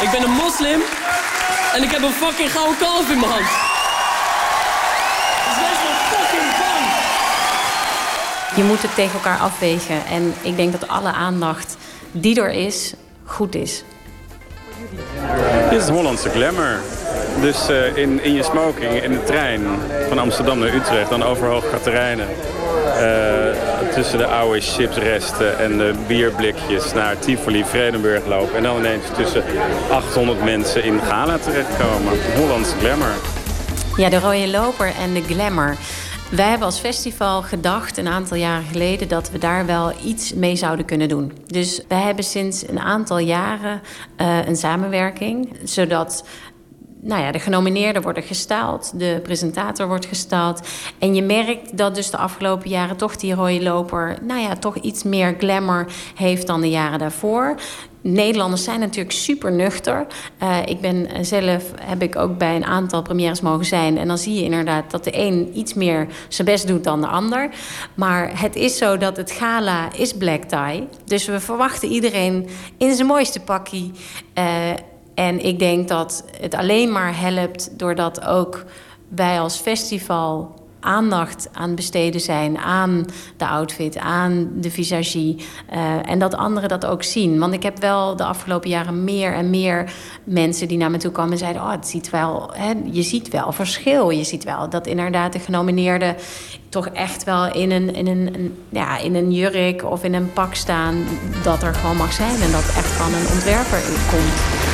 Ik 0.00 0.08
ben 0.10 0.22
een 0.22 0.34
moslim 0.34 0.80
en 1.74 1.82
ik 1.82 1.90
heb 1.90 2.02
een 2.02 2.12
fucking 2.12 2.52
gouden 2.52 2.78
kalf 2.78 3.10
in 3.10 3.18
mijn 3.18 3.32
hand. 3.32 3.67
Je 8.58 8.64
moet 8.64 8.82
het 8.82 8.94
tegen 8.94 9.12
elkaar 9.12 9.38
afwegen. 9.38 10.06
En 10.06 10.34
ik 10.42 10.56
denk 10.56 10.72
dat 10.72 10.88
alle 10.88 11.12
aandacht 11.12 11.76
die 12.12 12.40
er 12.40 12.50
is, 12.50 12.94
goed 13.24 13.54
is. 13.54 13.84
Dit 15.70 15.82
is 15.82 15.88
Hollandse 15.88 16.28
glamour. 16.28 16.80
Dus 17.40 17.70
uh, 17.70 17.96
in, 17.96 18.22
in 18.22 18.34
je 18.34 18.42
smoking 18.42 19.02
in 19.02 19.12
de 19.12 19.22
trein 19.24 19.62
van 20.08 20.18
Amsterdam 20.18 20.58
naar 20.58 20.74
Utrecht... 20.74 21.10
dan 21.10 21.22
overhoog 21.22 21.70
Katerijnen. 21.70 22.28
eh, 22.98 23.92
tussen 23.94 24.18
de 24.18 24.26
oude 24.26 24.60
chipsresten 24.60 25.58
en 25.58 25.78
de 25.78 25.94
bierblikjes 26.06 26.92
naar 26.92 27.18
Tivoli, 27.18 27.64
Vredenburg 27.64 28.26
lopen. 28.26 28.56
En 28.56 28.62
dan 28.62 28.76
ineens 28.76 29.04
tussen 29.16 29.44
800 29.90 30.44
mensen 30.44 30.84
in 30.84 31.00
Gala 31.00 31.38
terechtkomen. 31.38 32.12
Hollandse 32.36 32.76
glamour. 32.78 33.12
Ja, 33.96 34.08
de 34.08 34.18
rode 34.18 34.48
loper 34.48 34.92
en 35.00 35.14
de 35.14 35.22
glamour. 35.22 35.76
Wij 36.30 36.48
hebben 36.48 36.66
als 36.66 36.78
festival 36.78 37.42
gedacht 37.42 37.96
een 37.96 38.08
aantal 38.08 38.36
jaren 38.36 38.64
geleden 38.64 39.08
dat 39.08 39.30
we 39.30 39.38
daar 39.38 39.66
wel 39.66 39.92
iets 40.04 40.34
mee 40.34 40.56
zouden 40.56 40.84
kunnen 40.84 41.08
doen. 41.08 41.32
Dus 41.46 41.80
wij 41.88 42.00
hebben 42.00 42.24
sinds 42.24 42.68
een 42.68 42.78
aantal 42.78 43.18
jaren 43.18 43.80
uh, 44.20 44.46
een 44.46 44.56
samenwerking, 44.56 45.56
zodat 45.64 46.24
nou 47.00 47.22
ja, 47.22 47.32
de 47.32 47.38
genomineerden 47.38 48.02
worden 48.02 48.22
gesteld, 48.22 48.98
de 48.98 49.20
presentator 49.22 49.86
wordt 49.86 50.06
gesteld. 50.06 50.68
En 50.98 51.14
je 51.14 51.22
merkt 51.22 51.76
dat 51.76 51.94
dus 51.94 52.10
de 52.10 52.16
afgelopen 52.16 52.70
jaren 52.70 52.96
toch 52.96 53.16
die 53.16 53.34
rode 53.34 53.62
loper... 53.62 54.18
nou 54.22 54.40
ja, 54.40 54.56
toch 54.56 54.76
iets 54.76 55.02
meer 55.02 55.34
glamour 55.38 55.86
heeft 56.14 56.46
dan 56.46 56.60
de 56.60 56.70
jaren 56.70 56.98
daarvoor. 56.98 57.56
Nederlanders 58.00 58.64
zijn 58.64 58.80
natuurlijk 58.80 59.14
super 59.14 59.52
nuchter. 59.52 60.06
Uh, 60.42 60.58
ik 60.64 60.80
ben 60.80 61.26
zelf, 61.26 61.64
heb 61.80 62.02
ik 62.02 62.16
ook 62.16 62.38
bij 62.38 62.56
een 62.56 62.64
aantal 62.64 63.02
premières 63.02 63.40
mogen 63.40 63.66
zijn. 63.66 63.98
En 63.98 64.08
dan 64.08 64.18
zie 64.18 64.34
je 64.34 64.42
inderdaad 64.42 64.90
dat 64.90 65.04
de 65.04 65.18
een 65.18 65.50
iets 65.54 65.74
meer 65.74 66.06
zijn 66.28 66.48
best 66.48 66.66
doet 66.66 66.84
dan 66.84 67.00
de 67.00 67.06
ander. 67.06 67.48
Maar 67.94 68.40
het 68.40 68.56
is 68.56 68.78
zo 68.78 68.96
dat 68.96 69.16
het 69.16 69.30
gala 69.30 69.92
is 69.92 70.16
black 70.16 70.42
tie. 70.42 70.88
Dus 71.04 71.26
we 71.26 71.40
verwachten 71.40 71.88
iedereen 71.88 72.48
in 72.76 72.94
zijn 72.94 73.06
mooiste 73.06 73.40
pakkie... 73.40 73.92
Uh, 74.38 74.44
en 75.18 75.44
ik 75.44 75.58
denk 75.58 75.88
dat 75.88 76.24
het 76.40 76.54
alleen 76.54 76.92
maar 76.92 77.20
helpt 77.20 77.78
doordat 77.78 78.24
ook 78.24 78.64
wij 79.08 79.40
als 79.40 79.56
festival 79.56 80.57
aandacht 80.80 81.48
aan 81.52 81.74
besteden 81.74 82.20
zijn 82.20 82.58
aan 82.58 83.06
de 83.36 83.46
outfit, 83.46 83.98
aan 83.98 84.48
de 84.54 84.70
visagie. 84.70 85.36
Uh, 85.72 86.10
en 86.10 86.18
dat 86.18 86.34
anderen 86.34 86.68
dat 86.68 86.86
ook 86.86 87.02
zien. 87.02 87.38
Want 87.38 87.54
ik 87.54 87.62
heb 87.62 87.78
wel 87.80 88.16
de 88.16 88.24
afgelopen 88.24 88.70
jaren 88.70 89.04
meer 89.04 89.32
en 89.32 89.50
meer 89.50 89.92
mensen 90.24 90.68
die 90.68 90.78
naar 90.78 90.90
me 90.90 90.98
toe 90.98 91.12
kwamen 91.12 91.32
en 91.32 91.38
zeiden: 91.38 91.62
Oh, 91.62 91.70
het 91.70 91.88
ziet 91.88 92.10
wel, 92.10 92.50
hè, 92.54 92.72
je 92.84 93.02
ziet 93.02 93.28
wel 93.28 93.52
verschil. 93.52 94.10
Je 94.10 94.24
ziet 94.24 94.44
wel 94.44 94.68
dat 94.68 94.86
inderdaad 94.86 95.32
de 95.32 95.38
genomineerden 95.38 96.16
toch 96.68 96.88
echt 96.88 97.24
wel 97.24 97.52
in 97.52 97.70
een, 97.70 97.94
in, 97.94 98.06
een, 98.06 98.34
een, 98.34 98.64
ja, 98.68 98.98
in 98.98 99.14
een 99.14 99.32
jurk 99.32 99.84
of 99.84 100.04
in 100.04 100.14
een 100.14 100.32
pak 100.32 100.54
staan. 100.54 101.04
Dat 101.42 101.62
er 101.62 101.74
gewoon 101.74 101.96
mag 101.96 102.12
zijn 102.12 102.40
en 102.40 102.50
dat 102.50 102.74
echt 102.76 102.92
van 102.92 103.14
een 103.14 103.28
ontwerper 103.32 103.80
komt. 104.10 104.67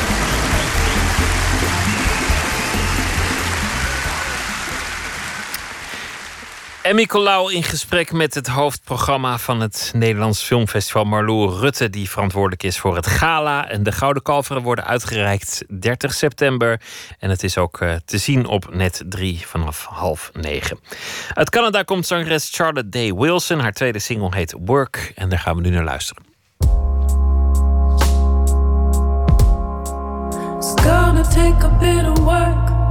Emmy 6.84 7.06
Colau 7.06 7.52
in 7.52 7.62
gesprek 7.62 8.12
met 8.12 8.34
het 8.34 8.46
hoofdprogramma 8.46 9.38
van 9.38 9.60
het 9.60 9.92
Nederlands 9.94 10.42
Filmfestival 10.42 11.04
Marlou 11.04 11.58
Rutte, 11.58 11.90
die 11.90 12.10
verantwoordelijk 12.10 12.62
is 12.62 12.78
voor 12.78 12.96
het 12.96 13.06
gala. 13.06 13.68
En 13.68 13.82
de 13.82 13.92
Gouden 13.92 14.22
Kalveren 14.22 14.62
worden 14.62 14.84
uitgereikt 14.84 15.64
30 15.80 16.14
september. 16.14 16.80
En 17.18 17.30
het 17.30 17.42
is 17.42 17.58
ook 17.58 17.80
uh, 17.80 17.94
te 18.04 18.18
zien 18.18 18.46
op 18.46 18.74
net 18.74 19.02
3 19.08 19.46
vanaf 19.46 19.84
half 19.84 20.30
negen. 20.32 20.78
Uit 21.34 21.50
Canada 21.50 21.82
komt 21.82 22.06
zangeres 22.06 22.50
Charlotte 22.52 22.88
Day 22.88 23.14
Wilson. 23.14 23.58
Haar 23.58 23.72
tweede 23.72 23.98
single 23.98 24.36
heet 24.36 24.54
Work. 24.64 25.12
En 25.14 25.28
daar 25.28 25.38
gaan 25.38 25.56
we 25.56 25.62
nu 25.62 25.70
naar 25.70 25.84
luisteren. 25.84 26.22
It's 30.56 30.82
gonna 30.82 31.22
take 31.22 31.66
a 31.66 31.76
bit 31.78 32.18
of 32.18 32.24
work. 32.24 32.83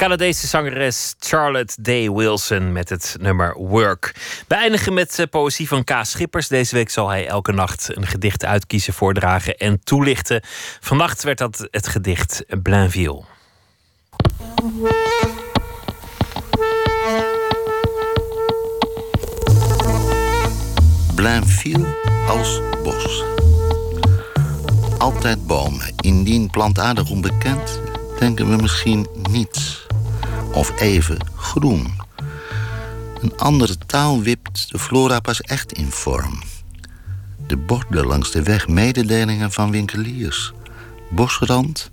Canadese 0.00 0.46
zangeres 0.46 1.14
Charlotte 1.18 1.82
Day 1.82 2.10
Wilson 2.10 2.72
met 2.72 2.88
het 2.88 3.16
nummer 3.18 3.54
Work. 3.58 4.14
We 4.48 4.54
eindigen 4.54 4.94
met 4.94 5.18
uh, 5.18 5.26
poëzie 5.30 5.68
van 5.68 5.84
Kaas 5.84 6.10
Schippers. 6.10 6.48
Deze 6.48 6.74
week 6.74 6.90
zal 6.90 7.08
hij 7.08 7.26
elke 7.26 7.52
nacht 7.52 7.96
een 7.96 8.06
gedicht 8.06 8.44
uitkiezen, 8.44 8.92
voordragen 8.92 9.56
en 9.56 9.80
toelichten. 9.84 10.40
Vannacht 10.80 11.22
werd 11.22 11.38
dat 11.38 11.68
het 11.70 11.88
gedicht 11.88 12.44
Blainville. 12.62 13.22
Blainville 21.14 21.96
als 22.28 22.60
bos. 22.82 23.24
Altijd 24.98 25.46
bomen. 25.46 25.92
Indien 25.96 26.50
plantaardig 26.50 27.10
onbekend, 27.10 27.80
denken 28.18 28.50
we 28.50 28.62
misschien 28.62 29.06
niets 29.30 29.79
of 30.52 30.80
even 30.80 31.18
groen. 31.36 31.94
Een 33.20 33.36
andere 33.36 33.78
taal 33.86 34.22
wipt 34.22 34.70
de 34.70 34.78
flora 34.78 35.20
pas 35.20 35.40
echt 35.40 35.72
in 35.72 35.90
vorm. 35.90 36.42
De 37.46 37.56
borden 37.56 38.06
langs 38.06 38.30
de 38.30 38.42
weg, 38.42 38.68
mededelingen 38.68 39.52
van 39.52 39.70
winkeliers. 39.70 40.52
Bosrand, 41.10 41.90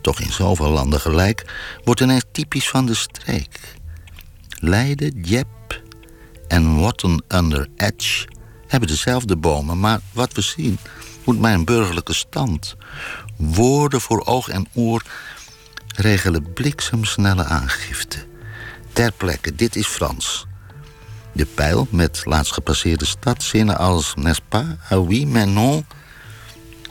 toch 0.00 0.20
in 0.20 0.32
zoveel 0.32 0.70
landen 0.70 1.00
gelijk, 1.00 1.52
wordt 1.84 2.00
ineens 2.00 2.24
typisch 2.32 2.68
van 2.68 2.86
de 2.86 2.94
streek. 2.94 3.74
Leiden, 4.58 5.20
Jep 5.20 5.82
en 6.48 6.80
Watton 6.80 7.22
under 7.28 7.68
Edge 7.76 8.28
hebben 8.66 8.88
dezelfde 8.88 9.36
bomen, 9.36 9.80
maar 9.80 10.00
wat 10.12 10.32
we 10.32 10.40
zien 10.40 10.78
moet 11.24 11.40
bij 11.40 11.54
een 11.54 11.64
burgerlijke 11.64 12.14
stand. 12.14 12.76
Woorden 13.36 14.00
voor 14.00 14.26
oog 14.26 14.48
en 14.48 14.66
oor 14.74 15.02
regelen 15.94 16.52
bliksemsnelle 16.52 17.44
aangifte. 17.44 18.18
Ter 18.92 19.12
plekke, 19.12 19.54
dit 19.54 19.76
is 19.76 19.86
Frans. 19.86 20.46
De 21.32 21.46
pijl 21.46 21.86
met 21.90 22.22
laatst 22.24 22.52
gepasseerde 22.52 23.04
stadzinnen 23.04 23.78
als 23.78 24.14
n'est-ce 24.14 24.42
pas, 24.48 24.64
ah 24.88 25.06
oui, 25.06 25.26
mais 25.26 25.46
non. 25.46 25.86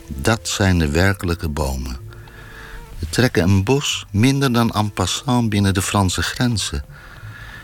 Dat 0.06 0.48
zijn 0.48 0.78
de 0.78 0.90
werkelijke 0.90 1.48
bomen. 1.48 1.96
We 2.98 3.08
trekken 3.08 3.42
een 3.42 3.64
bos 3.64 4.06
minder 4.10 4.52
dan 4.52 4.70
en 4.70 4.92
passant 4.92 5.48
binnen 5.48 5.74
de 5.74 5.82
Franse 5.82 6.22
grenzen. 6.22 6.84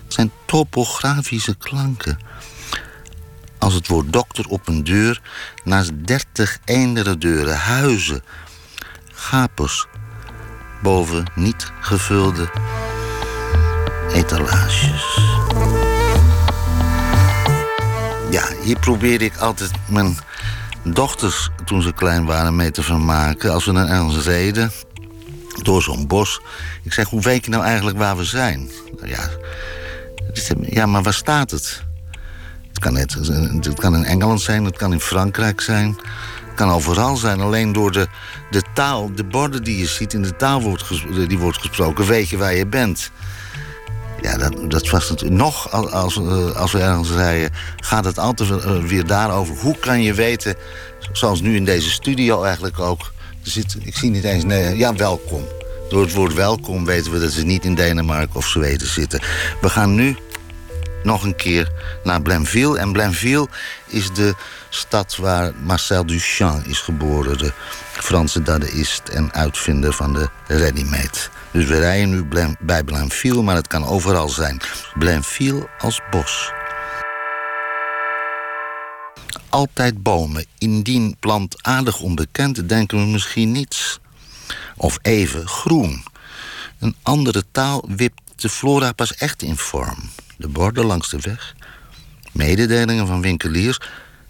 Het 0.05 0.15
zijn 0.15 0.31
topografische 0.47 1.57
klanken. 1.57 2.19
Als 3.59 3.75
het 3.75 3.87
woord 3.89 4.13
dokter 4.13 4.47
op 4.49 4.69
een 4.69 4.85
deur, 4.85 5.21
naast 5.65 5.91
dertig 6.07 6.59
eendere 6.65 7.19
deuren, 7.19 7.57
huizen, 7.59 8.23
gapers, 9.13 9.87
boven 10.83 11.25
niet 11.35 11.73
gevulde 11.81 12.51
etalages. 14.13 15.19
Ja, 18.31 18.43
hier 18.63 18.79
probeerde 18.79 19.25
ik 19.25 19.37
altijd 19.37 19.71
mijn 19.89 20.19
dochters, 20.83 21.51
toen 21.65 21.83
ze 21.83 21.93
klein 21.93 22.25
waren, 22.25 22.57
mee 22.57 22.71
te 22.71 22.83
vermaken. 22.83 23.53
Als 23.53 23.65
we 23.65 23.73
naar 23.73 23.89
ergens 23.89 24.25
reden, 24.25 24.73
door 25.63 25.83
zo'n 25.83 26.07
bos. 26.07 26.41
Ik 26.83 26.93
zeg, 26.93 27.09
hoe 27.09 27.21
weet 27.21 27.45
je 27.45 27.51
nou 27.51 27.65
eigenlijk 27.65 27.99
waar 27.99 28.17
we 28.17 28.25
zijn? 28.25 28.71
Nou 28.97 29.09
ja, 29.09 29.29
ja, 30.61 30.87
maar 30.87 31.03
waar 31.03 31.15
staat 31.15 31.51
het? 31.51 31.83
Het 32.69 32.79
kan, 32.79 32.93
net, 32.93 33.13
het 33.61 33.81
kan 33.81 33.95
in 33.95 34.05
Engeland 34.05 34.41
zijn, 34.41 34.65
het 34.65 34.77
kan 34.77 34.93
in 34.93 35.01
Frankrijk 35.01 35.61
zijn. 35.61 35.97
Kan 36.59 36.71
overal 36.71 37.17
zijn. 37.17 37.41
Alleen 37.41 37.73
door 37.73 37.93
de, 37.93 38.07
de 38.51 38.63
taal, 38.75 39.11
de 39.15 39.25
borden 39.25 39.63
die 39.65 39.79
je 39.79 39.87
ziet... 39.87 40.13
in 40.13 40.23
de 40.23 40.37
taal 40.37 40.63
wordt 40.63 40.85
die 41.29 41.39
wordt 41.39 41.59
gesproken, 41.59 42.07
weet 42.07 42.29
je 42.29 42.37
waar 42.37 42.55
je 42.55 42.67
bent. 42.67 43.11
Ja, 44.23 44.37
dat, 44.37 44.71
dat 44.71 44.91
was 44.91 45.09
natuurlijk 45.09 45.41
nog 45.41 45.73
als, 45.93 46.17
eh, 46.17 46.57
als 46.57 46.73
we 46.73 46.79
ergens 46.79 47.11
rijden... 47.11 47.51
gaat 47.77 48.05
het 48.05 48.19
altijd 48.19 48.51
eh, 48.51 48.83
weer 48.83 49.07
daarover. 49.07 49.57
Hoe 49.57 49.79
kan 49.79 50.03
je 50.03 50.15
weten, 50.15 50.55
zoals 51.13 51.41
nu 51.41 51.57
in 51.57 51.65
deze 51.65 51.91
studio 51.91 52.43
eigenlijk 52.43 52.79
ook... 52.79 53.13
Zit, 53.43 53.77
ik 53.81 53.97
zie 53.97 54.11
niet 54.11 54.25
eens... 54.25 54.45
Nee, 54.45 54.77
ja, 54.77 54.95
welkom. 54.95 55.45
Door 55.89 56.03
het 56.03 56.13
woord 56.13 56.35
welkom 56.35 56.85
weten 56.85 57.13
we 57.13 57.19
dat 57.19 57.31
ze 57.31 57.45
niet 57.45 57.65
in 57.65 57.75
Denemarken 57.75 58.37
of 58.37 58.47
Zweden 58.47 58.89
zitten. 58.89 59.21
We 59.61 59.69
gaan 59.69 59.95
nu 59.95 60.17
nog 61.03 61.23
een 61.23 61.37
keer 61.37 61.73
naar 62.05 62.23
Blainville. 62.23 62.79
En 62.79 62.93
Blainville 62.93 63.49
is 63.87 64.13
de 64.13 64.35
stad 64.69 65.17
waar 65.17 65.53
Marcel 65.63 66.07
Duchamp 66.07 66.67
is 66.67 66.79
geboren. 66.79 67.39
De 67.39 67.53
Franse 67.93 68.43
dadaïst 68.43 69.09
en 69.09 69.33
uitvinder 69.33 69.93
van 69.93 70.13
de 70.13 70.29
ready-made. 70.47 71.19
Dus 71.51 71.65
we 71.65 71.79
rijden 71.79 72.11
nu 72.11 72.55
bij 72.61 72.85
Blainville, 72.85 73.43
maar 73.43 73.57
het 73.57 73.67
kan 73.67 73.87
overal 73.87 74.29
zijn. 74.29 74.61
Blainville 74.99 75.69
als 75.79 76.01
bos. 76.11 76.53
Altijd 79.49 80.03
bomen. 80.03 80.47
Indien 80.59 81.17
plantaardig 81.21 82.01
onbekend, 82.01 82.69
denken 82.69 82.99
we 82.99 83.05
misschien 83.05 83.53
niets. 83.53 84.01
Of 84.77 84.99
even 85.03 85.49
groen. 85.49 86.05
Een 86.79 86.97
andere 87.03 87.45
taal 87.53 87.85
wipt 87.97 88.21
de 88.37 88.49
flora 88.49 88.93
pas 88.93 89.15
echt 89.15 89.43
in 89.43 89.57
vorm. 89.57 90.11
De 90.39 90.49
borden 90.49 90.85
langs 90.85 91.11
de 91.11 91.21
weg. 91.21 91.55
Mededelingen 92.33 93.07
van 93.07 93.21
winkeliers. 93.21 93.81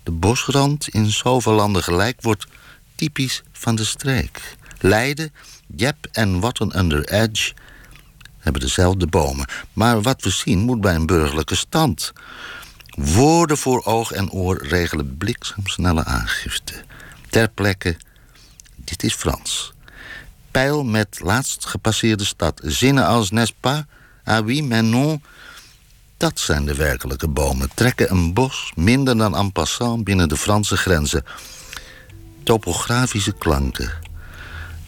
De 0.03 0.11
bosrand 0.11 0.89
in 0.89 1.11
zoveel 1.11 1.53
landen 1.53 1.83
gelijk 1.83 2.23
wordt 2.23 2.47
typisch 2.95 3.43
van 3.53 3.75
de 3.75 3.85
streek. 3.85 4.57
Leiden, 4.81 5.33
Jep 5.67 6.07
en 6.13 6.41
Watton 6.41 6.79
under 6.79 7.05
Edge 7.05 7.53
hebben 8.39 8.61
dezelfde 8.61 9.07
bomen. 9.07 9.49
Maar 9.73 10.03
wat 10.03 10.23
we 10.23 10.31
zien 10.31 10.59
moet 10.59 10.81
bij 10.81 10.95
een 10.95 11.07
burgerlijke 11.07 11.55
stand. 11.55 12.13
Woorden 12.91 13.59
voor 13.59 13.85
oog 13.85 14.13
en 14.13 14.31
oor 14.31 14.67
regelen 14.67 15.17
bliksemsnelle 15.17 16.05
aangifte. 16.05 16.85
Ter 17.29 17.49
plekke, 17.49 17.97
dit 18.77 19.03
is 19.03 19.15
Frans. 19.15 19.73
Pijl 20.51 20.85
met 20.85 21.21
laatst 21.23 21.67
gepasseerde 21.67 22.25
stad. 22.25 22.61
Zinnen 22.65 23.07
als 23.07 23.31
n'est 23.31 23.55
pas, 23.61 23.83
ah 24.25 24.45
oui, 24.45 24.63
mais 24.63 24.83
non. 24.83 25.23
Dat 26.19 26.41
zijn 26.41 26.65
de 26.65 26.75
werkelijke 26.75 27.29
bomen. 27.29 27.71
Trekken 27.75 28.11
een 28.11 28.35
bos 28.35 28.73
minder 28.75 29.19
dan 29.19 29.37
en 29.37 29.53
passant 29.53 30.05
binnen 30.05 30.29
de 30.29 30.37
Franse 30.37 30.77
grenzen. 30.77 31.25
Topografische 32.43 33.33
klanken. 33.33 33.91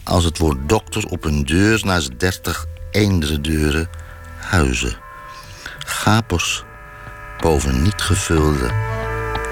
Als 0.03 0.23
het 0.23 0.37
woord 0.37 0.69
dokter 0.69 1.05
op 1.05 1.25
een 1.25 1.45
deur 1.45 1.81
naast 1.85 2.19
dertig 2.19 2.65
eendere 2.91 3.41
deuren 3.41 3.89
huizen. 4.37 4.97
Gapers 5.85 6.63
boven 7.39 7.81
niet 7.81 8.01
gevulde 8.01 8.71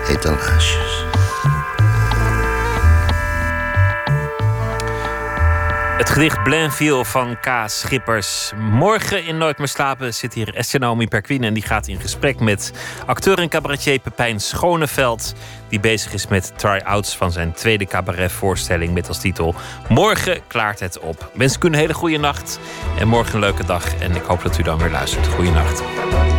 etalages. 0.07 1.08
Het 5.99 6.09
gedicht 6.09 6.43
Blainville 6.43 7.05
van 7.05 7.39
K. 7.39 7.63
Schippers. 7.65 8.51
Morgen 8.57 9.25
in 9.25 9.37
Nooit 9.37 9.57
meer 9.57 9.67
slapen 9.67 10.13
zit 10.13 10.33
hier 10.33 10.55
Esther 10.55 10.79
Naomi 10.79 11.07
Perquin... 11.07 11.43
en 11.43 11.53
die 11.53 11.63
gaat 11.63 11.87
in 11.87 11.99
gesprek 11.99 12.39
met 12.39 12.73
acteur 13.05 13.39
en 13.39 13.49
cabaretier 13.49 13.99
Pepijn 13.99 14.39
Schoneveld... 14.39 15.33
die 15.69 15.79
bezig 15.79 16.13
is 16.13 16.27
met 16.27 16.51
try-outs 16.55 17.17
van 17.17 17.31
zijn 17.31 17.53
tweede 17.53 17.85
cabaretvoorstelling... 17.85 18.93
met 18.93 19.07
als 19.07 19.19
titel 19.19 19.55
Morgen 19.89 20.41
klaart 20.47 20.79
het 20.79 20.99
op. 20.99 21.31
Ik 21.37 21.63
u 21.63 21.67
een 21.67 21.73
hele 21.73 21.93
goede 21.93 22.17
nacht 22.17 22.59
en 22.99 23.07
morgen 23.07 23.33
een 23.33 23.39
leuke 23.39 23.65
dag. 23.65 23.95
En 23.95 24.15
ik 24.15 24.23
hoop 24.23 24.43
dat 24.43 24.57
u 24.57 24.63
dan 24.63 24.77
weer 24.77 24.91
luistert. 24.91 25.27
Goeienacht. 25.27 25.81
Op 25.81 26.38